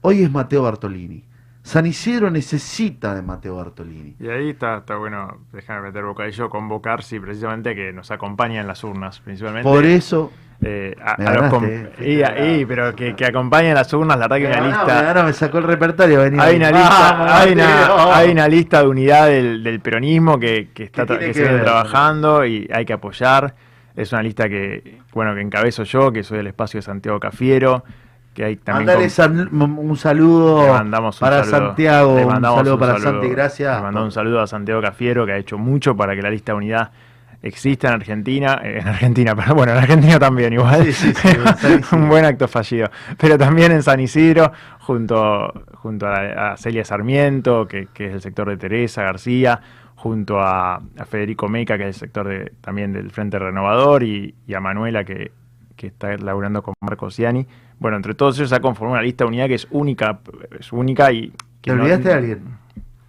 Hoy 0.01 0.23
es 0.23 0.31
Mateo 0.31 0.63
Bartolini. 0.63 1.25
San 1.63 1.85
Isidro 1.85 2.31
necesita 2.31 3.13
de 3.13 3.21
Mateo 3.21 3.57
Bartolini. 3.57 4.15
Y 4.21 4.29
ahí 4.29 4.51
está, 4.51 4.77
está 4.77 4.95
bueno, 4.95 5.39
déjame 5.51 5.81
meter 5.81 6.05
bocadillo, 6.05 6.49
convocar, 6.49 7.03
sí, 7.03 7.19
precisamente 7.19 7.75
que 7.75 7.91
nos 7.91 8.09
acompaña 8.09 8.61
en 8.61 8.67
las 8.67 8.85
urnas, 8.85 9.19
principalmente. 9.19 9.67
Por 9.69 9.85
eso 9.85 10.31
Eh, 10.59 10.95
a, 10.99 11.15
los 11.33 11.51
ganaste, 11.51 11.89
eh, 11.99 12.57
y, 12.61 12.65
pero 12.65 12.95
que, 12.95 13.15
que 13.15 13.25
acompañen 13.25 13.75
las 13.75 13.93
urnas, 13.93 14.17
la 14.17 14.27
verdad 14.27 14.37
que 14.37 14.47
Me 14.55 14.67
una 14.67 14.67
lista. 14.85 15.01
ganó, 15.03 15.23
me 15.23 15.33
sacó 15.33 15.59
el 15.59 15.65
repertorio. 15.65 16.19
venía. 16.21 16.41
Hay 16.41 16.55
una 16.55 16.71
lista, 16.71 17.11
Vamos, 17.13 17.31
hay, 17.31 17.53
una, 17.53 18.15
hay 18.17 18.31
una 18.31 18.47
lista 18.47 18.81
de 18.81 18.87
unidad 18.87 19.27
del, 19.27 19.63
del 19.63 19.79
peronismo 19.81 20.39
que, 20.39 20.69
que 20.73 20.85
está 20.85 21.05
Que 21.05 21.31
se 21.33 21.43
viene 21.43 21.59
trabajando 21.59 22.43
y 22.45 22.67
hay 22.73 22.85
que 22.85 22.93
apoyar. 22.93 23.53
Es 23.95 24.11
una 24.13 24.23
lista 24.23 24.49
que, 24.49 24.99
bueno, 25.13 25.35
que 25.35 25.41
encabezo 25.41 25.83
yo, 25.83 26.11
que 26.11 26.23
soy 26.23 26.37
del 26.37 26.47
espacio 26.47 26.79
de 26.79 26.81
Santiago 26.83 27.19
Cafiero, 27.19 27.83
que 28.33 28.43
hay 28.45 28.55
también 28.55 28.85
Mandale 28.87 29.01
con- 29.05 29.09
san- 29.11 29.49
un 29.79 29.97
saludo 29.97 30.73
mandamos 30.73 31.15
un 31.21 31.27
para 31.27 31.43
saludo. 31.43 31.67
Santiago. 31.67 32.15
Le 32.15 32.25
Un 32.25 32.31
mandamos 32.31 32.57
saludo 32.57 32.73
un 32.73 32.79
para. 32.79 32.99
Santi, 32.99 33.27
gracias. 33.29 33.75
Le 33.77 33.81
mandamos 33.83 34.05
un 34.07 34.11
saludo 34.11 34.41
a 34.41 34.47
Santiago 34.47 34.81
Cafiero, 34.81 35.25
que 35.25 35.33
ha 35.33 35.37
hecho 35.37 35.57
mucho 35.59 35.95
para 35.95 36.15
que 36.15 36.21
la 36.23 36.29
lista 36.31 36.51
de 36.53 36.57
unidad 36.57 36.89
exista 37.47 37.87
en 37.89 37.93
Argentina, 37.95 38.59
eh, 38.63 38.79
en 38.81 38.87
Argentina, 38.87 39.35
pero 39.37 39.55
bueno, 39.55 39.71
en 39.73 39.77
Argentina 39.79 40.19
también 40.19 40.53
igual, 40.53 40.85
Sí, 40.85 40.93
sí, 40.93 41.13
sí, 41.13 41.29
un 41.95 42.07
buen 42.09 42.25
acto 42.25 42.47
fallido, 42.47 42.89
pero 43.17 43.37
también 43.37 43.71
en 43.71 43.83
San 43.83 43.99
Isidro, 43.99 44.51
junto, 44.79 45.51
junto 45.75 46.07
a, 46.07 46.51
a 46.53 46.57
Celia 46.57 46.85
Sarmiento, 46.85 47.67
que, 47.67 47.87
que 47.93 48.07
es 48.07 48.13
el 48.13 48.21
sector 48.21 48.49
de 48.49 48.57
Teresa 48.57 49.03
García, 49.03 49.59
junto 49.95 50.39
a, 50.39 50.75
a 50.75 51.05
Federico 51.05 51.47
Meca, 51.49 51.77
que 51.77 51.83
es 51.89 51.95
el 51.95 51.99
sector 51.99 52.27
de, 52.27 52.53
también 52.61 52.93
del 52.93 53.09
Frente 53.11 53.39
Renovador, 53.39 54.03
y, 54.03 54.35
y 54.45 54.53
a 54.53 54.59
Manuela, 54.59 55.03
que, 55.03 55.31
que 55.75 55.87
está 55.87 56.15
laburando 56.17 56.61
con 56.61 56.73
Marco 56.81 57.09
Ciani. 57.09 57.47
Bueno, 57.79 57.97
entre 57.97 58.13
todos 58.15 58.37
ellos 58.37 58.49
se 58.49 58.55
ha 58.55 58.59
conformado 58.59 58.93
una 58.95 59.03
lista 59.03 59.23
de 59.23 59.27
unidad 59.29 59.47
que 59.47 59.55
es 59.55 59.67
única, 59.71 60.19
es 60.59 60.71
única 60.73 61.11
y... 61.11 61.31
que 61.61 61.71
¿Te 61.71 61.75
no- 61.75 61.83
olvidaste 61.83 62.09
de 62.09 62.13
alguien? 62.13 62.57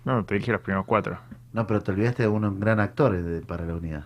No, 0.04 0.24
te 0.24 0.34
dije 0.36 0.52
los 0.52 0.60
primeros 0.62 0.86
cuatro. 0.86 1.18
No, 1.52 1.66
pero 1.66 1.82
te 1.82 1.90
olvidaste 1.92 2.22
de 2.24 2.28
un 2.28 2.60
gran 2.60 2.80
actor 2.80 3.16
de- 3.22 3.40
para 3.40 3.64
la 3.64 3.74
unidad. 3.74 4.04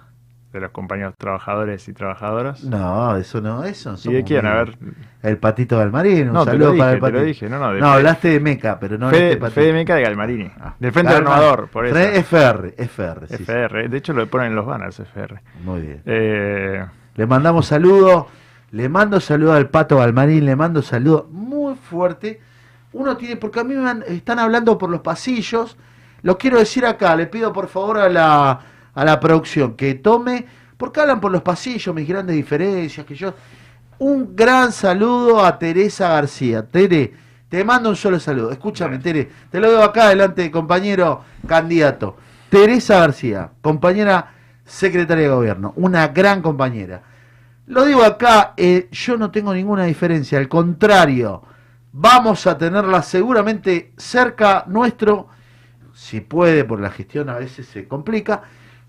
De 0.53 0.61
los 0.61 0.71
compañeros 0.71 1.15
trabajadores 1.17 1.89
y 1.89 1.95
trabajadoras. 1.95 2.63
No, 2.63 3.17
eso 3.17 3.41
no, 3.41 3.65
eso. 3.65 3.95
¿Y 4.05 4.13
de 4.13 4.23
quién? 4.25 4.45
A 4.45 4.55
ver. 4.57 4.77
El 5.23 5.39
Patito 5.39 5.79
Galmarín, 5.79 6.29
un 6.29 6.35
No, 6.35 6.45
te 6.45 6.51
saludo 6.51 6.77
para 6.77 6.93
el 6.93 6.97
te 6.97 7.01
lo 7.01 7.07
Patito. 7.07 7.25
dije, 7.25 7.49
no, 7.49 7.59
no, 7.59 7.73
de 7.73 7.81
no 7.81 7.87
hablaste 7.93 8.29
de 8.29 8.41
Meca, 8.41 8.79
pero 8.79 8.99
no 8.99 9.09
de 9.11 9.17
Fede, 9.17 9.33
este. 9.33 9.51
Fede 9.51 9.73
Meca 9.73 9.95
de 9.95 10.03
Galmarini. 10.03 10.51
del 10.79 10.93
Frente 10.93 11.15
Renovador, 11.19 11.69
por 11.69 11.87
eso. 11.87 11.97
FR, 11.99 12.75
FR, 12.77 13.29
sí. 13.29 13.35
FR, 13.43 13.89
de 13.89 13.97
hecho 13.97 14.13
lo 14.13 14.27
ponen 14.27 14.49
en 14.49 14.57
los 14.57 14.67
banners, 14.67 15.01
FR. 15.01 15.41
Muy 15.65 15.81
bien. 15.81 16.03
Eh, 16.05 16.85
Le 17.15 17.27
mandamos 17.27 17.67
saludos, 17.67 18.27
le 18.73 18.89
mando 18.91 19.21
saludos 19.21 19.57
al 19.57 19.71
Pato 19.71 19.97
Galmarín, 19.97 20.45
le 20.45 20.55
mando 20.55 20.83
saludos 20.83 21.31
muy 21.31 21.77
fuerte. 21.77 22.41
Uno 22.93 23.17
tiene, 23.17 23.37
porque 23.37 23.61
a 23.61 23.65
mí 23.65 23.75
me 23.75 24.05
están 24.15 24.39
hablando 24.39 24.77
por 24.77 24.91
los 24.91 25.01
pasillos, 25.01 25.79
lo 26.21 26.37
quiero 26.37 26.59
decir 26.59 26.85
acá, 26.85 27.17
le 27.17 27.27
pido 27.27 27.55
por 27.55 27.69
favor 27.69 27.99
a 28.01 28.09
la, 28.11 28.61
a 28.95 29.05
la 29.05 29.21
producción 29.21 29.77
que 29.77 29.95
tome, 29.95 30.47
porque 30.77 31.01
hablan 31.01 31.21
por 31.21 31.33
los 31.33 31.43
pasillos, 31.43 31.95
mis 31.95 32.09
grandes 32.09 32.37
diferencias, 32.37 33.07
que 33.07 33.15
yo... 33.15 33.35
Un 33.99 34.35
gran 34.35 34.73
saludo 34.73 35.45
a 35.45 35.61
Teresa 35.61 36.09
García. 36.09 36.67
Tere, 36.67 37.13
te 37.49 37.63
mando 37.63 37.89
un 37.89 37.95
solo 37.95 38.19
saludo. 38.19 38.51
Escúchame, 38.51 38.99
Tere, 38.99 39.31
te 39.49 39.61
lo 39.61 39.69
veo 39.69 39.85
acá 39.85 40.09
delante, 40.09 40.51
compañero 40.51 41.23
candidato. 41.47 42.17
Teresa 42.51 42.99
García, 42.99 43.51
compañera 43.61 44.33
secretaria 44.65 45.25
de 45.25 45.35
gobierno, 45.35 45.73
una 45.77 46.09
gran 46.09 46.43
compañera. 46.43 47.03
Lo 47.67 47.85
digo 47.85 48.03
acá, 48.03 48.55
eh, 48.57 48.89
yo 48.91 49.17
no 49.17 49.31
tengo 49.31 49.55
ninguna 49.55 49.85
diferencia, 49.85 50.39
al 50.39 50.49
contrario, 50.49 51.43
vamos 51.93 52.47
a 52.47 52.59
tenerla 52.59 53.03
seguramente 53.03 53.93
cerca 53.97 54.65
nuestro, 54.67 55.29
si 55.95 56.21
puede, 56.21 56.65
por 56.65 56.81
la 56.81 56.91
gestión 56.91 57.29
a 57.29 57.37
veces 57.37 57.67
se 57.67 57.87
complica, 57.87 58.43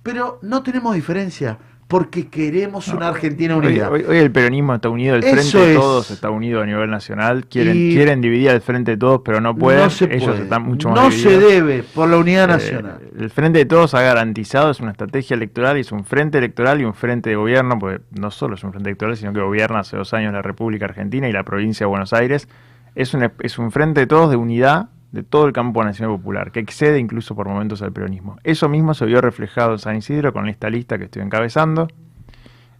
pero 0.03 0.39
no 0.41 0.61
tenemos 0.63 0.93
diferencia, 0.95 1.57
porque 1.88 2.27
queremos 2.27 2.88
una 2.88 3.09
Argentina 3.09 3.55
unida. 3.55 3.89
hoy- 3.89 4.03
hoy 4.07 4.17
el 4.17 4.31
peronismo 4.31 4.73
está 4.73 4.89
unido, 4.89 5.15
el 5.15 5.23
Eso 5.23 5.34
Frente 5.35 5.57
de 5.59 5.73
es. 5.73 5.80
Todos 5.80 6.11
está 6.11 6.30
unido 6.31 6.61
a 6.61 6.65
nivel 6.65 6.89
nacional. 6.89 7.45
Quieren, 7.45 7.75
Y- 7.77 7.93
quieren 7.93 8.19
dividir 8.19 8.49
al 8.49 8.61
Frente 8.61 8.91
de 8.91 8.97
Todos, 8.97 9.21
pero 9.23 9.41
no 9.41 9.55
pueden. 9.55 9.81
No 9.84 9.89
se 9.91 10.05
Ellos 10.05 10.23
puede. 10.30 10.43
están 10.43 10.63
mucho 10.63 10.89
más 10.89 11.03
No 11.03 11.11
se 11.11 11.38
debe 11.38 11.84
por 11.84 12.09
la 12.09 12.17
unidad 12.17 12.45
Eh, 12.45 12.47
nacional. 12.53 12.99
el 13.19 13.30
Frente 13.30 13.59
de 13.59 13.65
Todos 13.65 13.93
ha 13.93 14.01
garantizado, 14.01 14.71
es 14.71 14.80
una 14.80 14.91
estrategia 14.91 15.35
electoral, 15.35 15.77
y 15.77 15.81
es 15.81 15.91
un 15.91 16.03
frente 16.03 16.38
electoral 16.39 16.81
y 16.81 16.85
un 16.85 16.93
frente 16.95 17.30
de 17.30 17.35
gobierno, 17.35 17.77
porque 17.77 18.01
no 18.11 18.31
solo 18.31 18.55
es 18.55 18.63
un 18.63 18.71
frente 18.71 18.89
electoral, 18.89 19.15
sino 19.15 19.31
que 19.34 19.41
gobierna 19.41 19.80
hace 19.80 19.95
dos 19.97 20.13
años 20.13 20.34
la 20.34 20.41
República 20.41 20.85
Argentina 20.85 21.30
y 21.30 21.31
la 21.31 21.43
provincia 21.43 21.85
de 21.85 21.89
Buenos 21.89 22.11
Aires. 22.13 22.47
Es 22.95 23.13
un, 23.13 23.30
es 23.39 23.59
un 23.59 23.71
frente 23.71 23.99
de 24.01 24.07
todos 24.07 24.30
de 24.31 24.35
unidad 24.38 24.89
de 25.14 25.22
todo 25.22 25.45
el 25.45 25.53
campo 25.53 25.84
nacional 25.84 26.18
popular, 26.18 26.52
que 26.52 26.60
excede 26.60 26.98
incluso 26.98 27.35
por 27.35 27.48
momentos 27.48 27.84
al 27.84 27.94
peronismo. 27.94 28.38
Eso 28.44 28.68
mismo 28.68 28.95
se 28.95 29.06
vio 29.06 29.22
reflejado 29.22 29.73
en 29.73 29.80
San 29.80 29.95
Isidro 29.95 30.34
con 30.34 30.49
esta 30.49 30.72
lista 30.72 30.98
que 30.98 31.06
estoy 31.06 31.22
encabezando, 31.22 31.88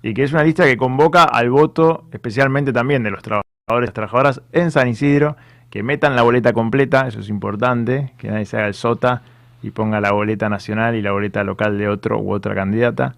y 0.02 0.16
que 0.16 0.24
es 0.24 0.34
una 0.34 0.44
lista 0.44 0.66
que 0.66 0.76
convoca 0.76 1.24
al 1.24 1.52
voto, 1.52 2.08
especialmente 2.12 2.74
también 2.74 3.04
de 3.04 3.12
los 3.12 3.22
trabajadores 3.22 3.92
y 3.92 3.94
trabajadoras 3.94 4.42
en 4.52 4.72
San 4.72 4.88
Isidro, 4.88 5.38
que 5.70 5.84
metan 5.84 6.16
la 6.16 6.24
boleta 6.24 6.54
completa, 6.54 7.08
eso 7.08 7.20
es 7.20 7.30
importante, 7.30 8.14
que 8.18 8.30
nadie 8.30 8.46
se 8.46 8.58
haga 8.58 8.68
el 8.68 8.74
sota 8.74 9.22
y 9.62 9.70
ponga 9.70 10.02
la 10.02 10.12
boleta 10.12 10.50
nacional 10.50 10.96
y 10.96 11.04
la 11.04 11.12
boleta 11.12 11.44
local 11.44 11.78
de 11.78 11.88
otro 11.88 12.20
u 12.20 12.34
otra 12.34 12.56
candidata, 12.56 13.16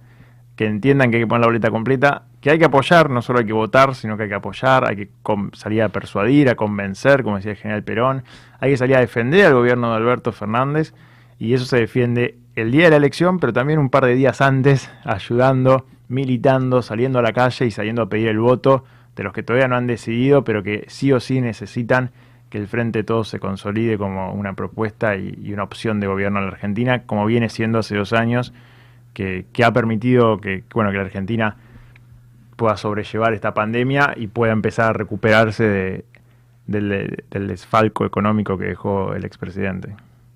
que 0.57 0.65
entiendan 0.65 1.09
que 1.09 1.17
hay 1.17 1.23
que 1.23 1.27
poner 1.27 1.41
la 1.41 1.47
boleta 1.47 1.71
completa, 1.71 2.24
que 2.45 2.51
hay 2.51 2.59
que 2.59 2.65
apoyar, 2.65 3.09
no 3.09 3.23
solo 3.23 3.39
hay 3.39 3.45
que 3.45 3.53
votar, 3.53 3.95
sino 3.95 4.17
que 4.17 4.23
hay 4.23 4.29
que 4.29 4.35
apoyar, 4.35 4.87
hay 4.87 4.95
que 4.95 5.09
salir 5.53 5.81
a 5.81 5.89
persuadir, 5.89 6.47
a 6.47 6.53
convencer, 6.53 7.23
como 7.23 7.37
decía 7.37 7.53
el 7.53 7.57
general 7.57 7.83
Perón, 7.83 8.23
hay 8.59 8.69
que 8.69 8.77
salir 8.77 8.97
a 8.97 8.99
defender 8.99 9.47
al 9.47 9.55
gobierno 9.55 9.89
de 9.89 9.95
Alberto 9.95 10.31
Fernández, 10.31 10.93
y 11.39 11.55
eso 11.55 11.65
se 11.65 11.77
defiende 11.77 12.37
el 12.55 12.71
día 12.71 12.83
de 12.83 12.91
la 12.91 12.97
elección, 12.97 13.39
pero 13.39 13.51
también 13.51 13.79
un 13.79 13.89
par 13.89 14.05
de 14.05 14.13
días 14.13 14.41
antes, 14.41 14.91
ayudando, 15.05 15.87
militando, 16.07 16.83
saliendo 16.83 17.17
a 17.17 17.23
la 17.23 17.33
calle 17.33 17.65
y 17.65 17.71
saliendo 17.71 18.03
a 18.03 18.09
pedir 18.09 18.27
el 18.27 18.37
voto 18.37 18.83
de 19.15 19.23
los 19.23 19.33
que 19.33 19.41
todavía 19.41 19.67
no 19.67 19.77
han 19.77 19.87
decidido, 19.87 20.43
pero 20.43 20.61
que 20.61 20.85
sí 20.87 21.11
o 21.11 21.19
sí 21.19 21.41
necesitan 21.41 22.11
que 22.51 22.59
el 22.59 22.67
Frente 22.67 22.99
de 22.99 23.03
Todos 23.05 23.27
se 23.27 23.39
consolide 23.39 23.97
como 23.97 24.31
una 24.33 24.53
propuesta 24.53 25.15
y, 25.15 25.35
y 25.41 25.51
una 25.51 25.63
opción 25.63 25.99
de 25.99 26.05
gobierno 26.05 26.37
en 26.37 26.45
la 26.45 26.51
Argentina, 26.51 27.07
como 27.07 27.25
viene 27.25 27.49
siendo 27.49 27.79
hace 27.79 27.97
dos 27.97 28.13
años, 28.13 28.53
que, 29.15 29.47
que 29.51 29.63
ha 29.63 29.73
permitido 29.73 30.37
que, 30.37 30.63
bueno, 30.75 30.91
que 30.91 30.97
la 30.97 31.05
Argentina 31.05 31.57
pueda 32.55 32.77
sobrellevar 32.77 33.33
esta 33.33 33.53
pandemia 33.53 34.13
y 34.15 34.27
pueda 34.27 34.53
empezar 34.53 34.89
a 34.89 34.93
recuperarse 34.93 35.63
de- 35.63 36.05
del, 36.67 37.23
del 37.29 37.47
desfalco 37.47 38.05
económico 38.05 38.57
que 38.57 38.65
dejó 38.65 39.13
el 39.13 39.23
expresidente. 39.25 39.95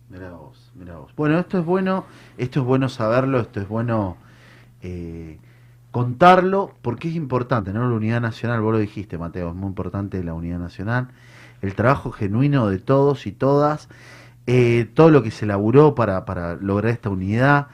Mirá 0.10 0.32
vos, 0.32 0.72
mirá 0.76 0.98
vos. 0.98 1.12
Bueno, 1.16 1.40
esto 1.40 1.58
es 1.60 1.66
bueno, 1.66 2.06
esto 2.38 2.60
es 2.60 2.66
bueno 2.66 2.88
saberlo, 2.90 3.40
esto 3.40 3.60
es 3.60 3.68
bueno 3.68 4.18
eh, 4.82 5.38
contarlo, 5.92 6.74
porque 6.82 7.10
es 7.10 7.16
importante, 7.16 7.74
¿no? 7.74 7.88
La 7.90 7.96
unidad 7.96 8.22
nacional, 8.22 8.62
vos 8.62 8.74
lo 8.74 8.80
dijiste, 8.80 9.18
Mateo, 9.18 9.50
es 9.50 9.56
muy 9.56 9.68
importante 9.68 10.24
la 10.24 10.34
unidad 10.34 10.60
nacional, 10.60 11.08
el 11.62 11.74
trabajo 11.74 12.12
genuino 12.12 12.70
de 12.70 12.78
todos 12.80 13.26
y 13.26 13.32
todas, 13.32 13.90
eh, 14.46 14.88
todo 14.94 15.10
lo 15.10 15.24
que 15.24 15.32
se 15.32 15.46
laburó 15.46 15.96
para, 15.96 16.26
para 16.26 16.56
lograr 16.56 16.92
esta 16.92 17.10
unidad. 17.10 17.68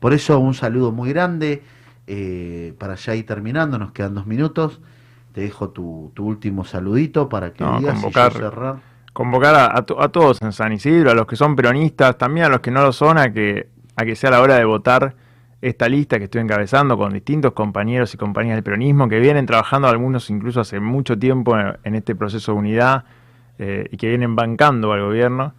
Por 0.00 0.12
eso 0.12 0.38
un 0.38 0.54
saludo 0.54 0.92
muy 0.92 1.10
grande, 1.10 1.62
eh, 2.06 2.74
para 2.78 2.94
ya 2.96 3.14
ir 3.14 3.26
terminando, 3.26 3.78
nos 3.78 3.92
quedan 3.92 4.14
dos 4.14 4.26
minutos. 4.26 4.80
Te 5.32 5.42
dejo 5.42 5.70
tu, 5.70 6.12
tu 6.14 6.26
último 6.26 6.64
saludito 6.64 7.28
para 7.28 7.52
que 7.54 7.64
No, 7.64 7.76
digas 7.78 7.94
y 7.94 7.94
convocar, 7.94 8.32
cerrar. 8.32 8.76
convocar 9.12 9.54
a, 9.54 9.78
a 9.78 9.82
to- 9.86 10.00
a 10.00 10.08
todos 10.10 10.40
en 10.42 10.52
San 10.52 10.72
Isidro, 10.72 11.10
a 11.10 11.14
los 11.14 11.26
que 11.26 11.36
son 11.36 11.56
peronistas, 11.56 12.18
también 12.18 12.46
a 12.46 12.48
los 12.50 12.60
que 12.60 12.70
no 12.70 12.82
lo 12.82 12.92
son, 12.92 13.18
a 13.18 13.32
que, 13.32 13.68
a 13.96 14.04
que 14.04 14.14
sea 14.16 14.30
la 14.30 14.40
hora 14.40 14.56
de 14.56 14.64
votar 14.64 15.14
esta 15.60 15.88
lista 15.88 16.18
que 16.18 16.24
estoy 16.24 16.40
encabezando 16.42 16.98
con 16.98 17.12
distintos 17.12 17.52
compañeros 17.52 18.12
y 18.14 18.16
compañeras 18.18 18.56
del 18.56 18.64
peronismo 18.64 19.08
que 19.08 19.20
vienen 19.20 19.46
trabajando 19.46 19.86
algunos 19.88 20.28
incluso 20.28 20.60
hace 20.60 20.80
mucho 20.80 21.16
tiempo 21.18 21.56
en, 21.58 21.76
en 21.84 21.94
este 21.94 22.16
proceso 22.16 22.52
de 22.52 22.58
unidad 22.58 23.04
eh, 23.58 23.86
y 23.92 23.96
que 23.96 24.08
vienen 24.08 24.34
bancando 24.34 24.92
al 24.92 25.02
gobierno 25.02 25.54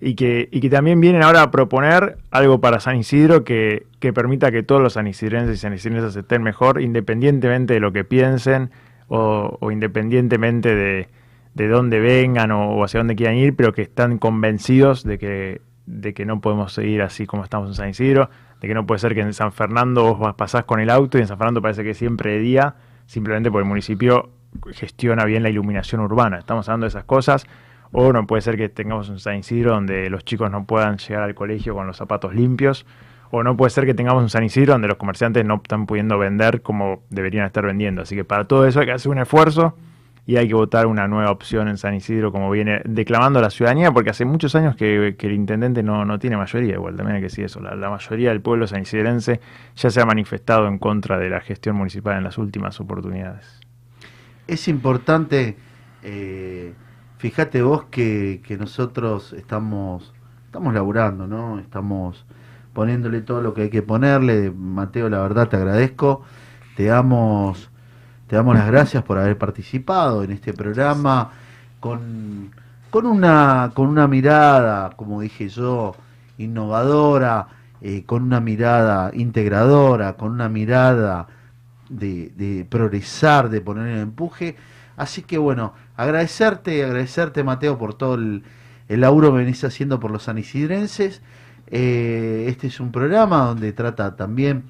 y 0.00 0.14
que, 0.14 0.48
y 0.52 0.60
que 0.60 0.70
también 0.70 1.00
vienen 1.00 1.22
ahora 1.22 1.42
a 1.42 1.50
proponer 1.50 2.18
algo 2.30 2.60
para 2.60 2.80
San 2.80 2.96
Isidro 2.96 3.44
que, 3.44 3.86
que 3.98 4.12
permita 4.12 4.52
que 4.52 4.62
todos 4.62 4.80
los 4.80 4.92
sanisidrenses 4.92 5.56
y 5.56 5.58
sanisidrensas 5.58 6.14
estén 6.14 6.42
mejor 6.42 6.80
independientemente 6.80 7.74
de 7.74 7.80
lo 7.80 7.92
que 7.92 8.04
piensen 8.04 8.70
o, 9.08 9.58
o 9.60 9.70
independientemente 9.70 10.74
de, 10.74 11.08
de 11.54 11.68
dónde 11.68 11.98
vengan 11.98 12.52
o, 12.52 12.76
o 12.76 12.84
hacia 12.84 13.00
dónde 13.00 13.16
quieran 13.16 13.36
ir, 13.36 13.56
pero 13.56 13.72
que 13.72 13.82
están 13.82 14.18
convencidos 14.18 15.02
de 15.02 15.18
que, 15.18 15.60
de 15.86 16.14
que 16.14 16.24
no 16.24 16.40
podemos 16.40 16.72
seguir 16.72 17.02
así 17.02 17.26
como 17.26 17.42
estamos 17.42 17.68
en 17.70 17.74
San 17.74 17.88
Isidro, 17.88 18.30
de 18.60 18.68
que 18.68 18.74
no 18.74 18.86
puede 18.86 19.00
ser 19.00 19.14
que 19.14 19.20
en 19.20 19.32
San 19.32 19.52
Fernando 19.52 20.14
vos 20.14 20.34
pasás 20.34 20.64
con 20.64 20.78
el 20.78 20.90
auto 20.90 21.18
y 21.18 21.22
en 21.22 21.26
San 21.26 21.38
Fernando 21.38 21.60
parece 21.60 21.82
que 21.82 21.94
siempre 21.94 22.32
de 22.32 22.38
día, 22.38 22.74
simplemente 23.06 23.50
porque 23.50 23.62
el 23.62 23.68
municipio 23.68 24.30
gestiona 24.72 25.24
bien 25.24 25.42
la 25.42 25.50
iluminación 25.50 26.00
urbana. 26.00 26.38
Estamos 26.38 26.68
hablando 26.68 26.84
de 26.84 26.88
esas 26.88 27.04
cosas. 27.04 27.46
O 27.92 28.12
no 28.12 28.26
puede 28.26 28.42
ser 28.42 28.56
que 28.56 28.68
tengamos 28.68 29.08
un 29.08 29.18
San 29.18 29.36
Isidro 29.36 29.72
donde 29.72 30.10
los 30.10 30.24
chicos 30.24 30.50
no 30.50 30.64
puedan 30.64 30.98
llegar 30.98 31.22
al 31.22 31.34
colegio 31.34 31.74
con 31.74 31.86
los 31.86 31.96
zapatos 31.96 32.34
limpios. 32.34 32.86
O 33.30 33.42
no 33.42 33.56
puede 33.56 33.70
ser 33.70 33.86
que 33.86 33.94
tengamos 33.94 34.22
un 34.22 34.30
San 34.30 34.44
Isidro 34.44 34.72
donde 34.72 34.88
los 34.88 34.96
comerciantes 34.96 35.44
no 35.44 35.56
están 35.56 35.86
pudiendo 35.86 36.18
vender 36.18 36.62
como 36.62 37.02
deberían 37.10 37.46
estar 37.46 37.64
vendiendo. 37.64 38.02
Así 38.02 38.14
que 38.16 38.24
para 38.24 38.46
todo 38.46 38.66
eso 38.66 38.80
hay 38.80 38.86
que 38.86 38.92
hacer 38.92 39.10
un 39.10 39.18
esfuerzo 39.18 39.74
y 40.28 40.36
hay 40.36 40.46
que 40.46 40.52
votar 40.52 40.86
una 40.86 41.08
nueva 41.08 41.30
opción 41.30 41.68
en 41.68 41.78
San 41.78 41.94
Isidro 41.94 42.30
como 42.30 42.50
viene 42.50 42.82
declamando 42.84 43.40
la 43.40 43.48
ciudadanía, 43.48 43.90
porque 43.92 44.10
hace 44.10 44.26
muchos 44.26 44.54
años 44.54 44.76
que, 44.76 45.16
el 45.18 45.32
intendente 45.32 45.82
no, 45.82 46.04
no 46.04 46.18
tiene 46.18 46.36
mayoría, 46.36 46.74
igual 46.74 46.96
también 46.96 47.16
hay 47.16 47.22
que 47.22 47.28
decir 47.28 47.46
eso, 47.46 47.60
la, 47.60 47.74
la 47.74 47.88
mayoría 47.88 48.28
del 48.28 48.42
pueblo 48.42 48.66
sanisidrense 48.66 49.40
ya 49.74 49.88
se 49.88 50.00
ha 50.02 50.04
manifestado 50.04 50.68
en 50.68 50.76
contra 50.76 51.18
de 51.18 51.30
la 51.30 51.40
gestión 51.40 51.76
municipal 51.76 52.18
en 52.18 52.24
las 52.24 52.36
últimas 52.36 52.78
oportunidades. 52.78 53.58
es 54.46 54.68
importante, 54.68 55.56
eh, 56.02 56.74
fíjate 57.18 57.62
vos 57.62 57.84
que, 57.90 58.40
nosotros 58.58 59.32
estamos, 59.34 60.12
estamos 60.46 60.72
laburando, 60.74 61.26
¿no? 61.26 61.58
Estamos 61.58 62.24
poniéndole 62.72 63.20
todo 63.20 63.42
lo 63.42 63.54
que 63.54 63.62
hay 63.62 63.70
que 63.70 63.82
ponerle. 63.82 64.50
Mateo, 64.50 65.08
la 65.08 65.20
verdad 65.20 65.48
te 65.48 65.56
agradezco. 65.56 66.22
Te 66.76 66.86
damos, 66.86 67.70
te 68.28 68.36
damos 68.36 68.54
las 68.54 68.66
gracias 68.68 69.02
por 69.02 69.18
haber 69.18 69.36
participado 69.36 70.22
en 70.22 70.30
este 70.30 70.52
programa 70.52 71.32
con, 71.80 72.50
con 72.90 73.06
una, 73.06 73.72
con 73.74 73.88
una 73.88 74.06
mirada, 74.06 74.90
como 74.96 75.20
dije 75.20 75.48
yo, 75.48 75.94
innovadora 76.38 77.48
eh, 77.80 78.02
con 78.04 78.24
una 78.24 78.40
mirada 78.40 79.12
integradora, 79.14 80.14
con 80.14 80.32
una 80.32 80.48
mirada 80.48 81.28
de, 81.88 82.32
de 82.36 82.66
progresar, 82.68 83.50
de 83.50 83.60
poner 83.60 83.86
el 83.88 84.00
empuje. 84.00 84.56
Así 84.96 85.22
que 85.22 85.38
bueno, 85.38 85.74
agradecerte, 85.98 86.84
agradecerte 86.84 87.42
Mateo 87.42 87.76
por 87.76 87.92
todo 87.92 88.14
el, 88.14 88.44
el 88.88 89.00
laburo 89.00 89.32
que 89.32 89.38
venís 89.38 89.64
haciendo 89.64 89.98
por 89.98 90.12
los 90.12 90.22
sanisidrenses. 90.22 91.22
Eh, 91.66 92.46
este 92.48 92.68
es 92.68 92.78
un 92.78 92.92
programa 92.92 93.46
donde 93.46 93.72
trata 93.72 94.14
también 94.14 94.62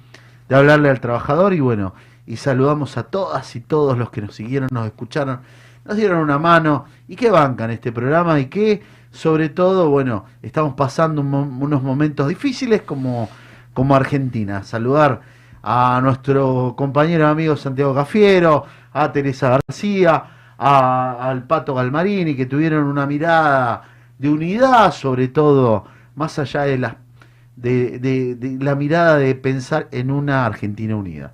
de 0.49 0.57
hablarle 0.57 0.89
al 0.89 1.01
trabajador 1.01 1.53
y 1.53 1.61
bueno, 1.61 1.95
y 2.27 2.37
saludamos 2.37 2.97
a 2.97 3.05
todas 3.05 3.55
y 3.57 3.61
todos 3.61 3.99
los 3.99 4.11
que 4.11 4.23
nos 4.23 4.35
siguieron, 4.35 4.71
nos 4.73 4.87
escucharon, 4.87 5.41
nos 5.85 5.99
dieron 5.99 6.19
una 6.19 6.39
mano 6.39 6.87
y 7.07 7.15
que 7.15 7.31
bancan 7.31 7.71
este 7.71 7.93
programa 7.93 8.41
y 8.41 8.47
que 8.47 8.83
sobre 9.11 9.51
todo, 9.51 9.91
bueno, 9.91 10.25
estamos 10.43 10.75
pasando 10.75 11.21
unos 11.21 11.83
momentos 11.83 12.27
difíciles 12.29 12.83
como, 12.83 13.29
como 13.75 13.95
Argentina. 13.95 14.63
Saludar 14.65 15.21
a 15.63 16.01
nuestro 16.03 16.75
compañero 16.75 17.27
amigo 17.27 17.55
Santiago 17.55 17.95
Cafiero, 17.95 18.65
a 18.95 19.13
Teresa 19.13 19.59
García, 19.67 20.38
a- 20.59 21.29
al 21.31 21.45
Pato 21.47 21.75
Galmarini, 21.75 22.35
que 22.35 22.47
tuvieron 22.47 22.85
una 22.85 23.07
mirada 23.07 23.83
de 24.19 24.29
unidad, 24.29 24.93
sobre 24.93 25.29
todo, 25.29 25.85
más 26.17 26.39
allá 26.39 26.63
de 26.63 26.79
la, 26.79 26.97
de, 27.57 27.99
de- 27.99 28.59
la 28.61 28.75
mirada 28.75 29.17
de 29.17 29.35
pensar 29.35 29.89
en 29.93 30.11
una 30.11 30.45
Argentina 30.47 30.97
unida. 30.97 31.33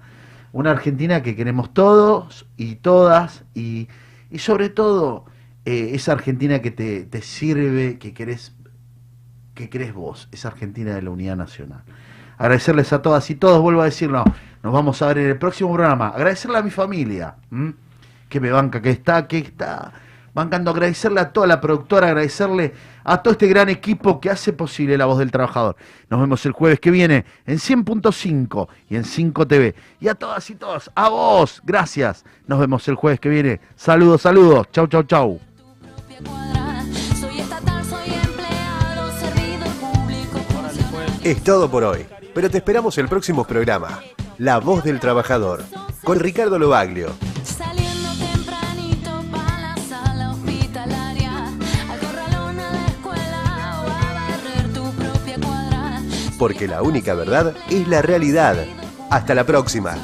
Una 0.53 0.71
Argentina 0.71 1.23
que 1.23 1.35
queremos 1.35 1.75
todos 1.75 2.47
y 2.57 2.77
todas, 2.77 3.45
y, 3.55 3.89
y 4.31 4.39
sobre 4.39 4.69
todo 4.69 5.25
eh, 5.65 5.91
esa 5.95 6.13
Argentina 6.13 6.61
que 6.61 6.71
te, 6.71 7.05
te 7.05 7.23
sirve, 7.23 7.99
que 7.99 8.13
querés, 8.15 8.55
que 9.55 9.69
querés 9.71 9.95
vos, 9.95 10.29
esa 10.31 10.49
Argentina 10.49 10.95
de 10.95 11.03
la 11.03 11.11
unidad 11.11 11.37
nacional. 11.37 11.83
Agradecerles 12.37 12.93
a 12.93 13.01
todas 13.01 13.29
y 13.31 13.37
todos, 13.37 13.63
vuelvo 13.63 13.81
a 13.81 13.85
decirlo, 13.87 14.25
nos 14.63 14.73
vamos 14.73 15.01
a 15.03 15.07
ver 15.09 15.19
en 15.19 15.31
el 15.31 15.39
próximo 15.39 15.73
programa. 15.73 16.09
Agradecerle 16.09 16.59
a 16.59 16.63
mi 16.63 16.71
familia. 16.71 17.37
Que 18.29 18.41
me 18.41 18.51
banca, 18.51 18.81
que 18.81 18.91
está, 18.91 19.27
que 19.27 19.39
está 19.39 19.93
bancando. 20.35 20.71
Agradecerle 20.71 21.21
a 21.21 21.33
toda 21.33 21.47
la 21.47 21.61
productora, 21.61 22.09
agradecerle 22.09 22.75
a 23.05 23.23
todo 23.23 23.33
este 23.33 23.47
gran 23.47 23.69
equipo 23.69 24.21
que 24.21 24.31
hace 24.31 24.53
posible 24.53 24.99
la 24.99 25.07
voz 25.07 25.19
del 25.19 25.31
trabajador. 25.31 25.77
Nos 26.11 26.21
vemos 26.21 26.45
el 26.45 26.53
jueves 26.53 26.81
que 26.81 26.91
viene 26.91 27.25
en 27.47 27.59
100.5 27.59 28.69
y 28.91 28.97
en 28.97 29.05
5 29.05 29.47
TV. 29.47 29.75
Y 30.01 30.09
a 30.09 30.15
todas 30.15 30.49
y 30.51 30.55
todos, 30.57 30.91
a 30.95 31.09
vos, 31.09 31.63
gracias. 31.65 32.25
Nos 32.47 32.59
vemos 32.59 32.87
el 32.89 32.97
jueves 32.97 33.21
que 33.21 33.29
viene. 33.29 33.61
Saludos, 33.77 34.23
saludos. 34.23 34.69
Chau, 34.73 34.87
chau, 34.87 35.05
chau. 35.05 35.41
Es 41.23 41.43
todo 41.43 41.71
por 41.71 41.85
hoy, 41.85 42.05
pero 42.35 42.51
te 42.51 42.59
esperamos 42.59 42.99
el 42.99 43.09
próximo 43.09 43.45
programa, 43.45 44.03
La 44.37 44.61
Voz 44.61 44.85
del 44.85 45.01
Trabajador, 45.01 45.65
con 46.05 46.21
Ricardo 46.21 46.59
Lobaglio. 46.59 47.09
Porque 56.45 56.69
la 56.69 56.83
única 56.83 57.15
verdad 57.15 57.55
es 57.71 57.89
la 57.89 58.03
realidad. 58.03 58.67
Hasta 59.09 59.35
la 59.35 59.47
próxima. 59.47 59.97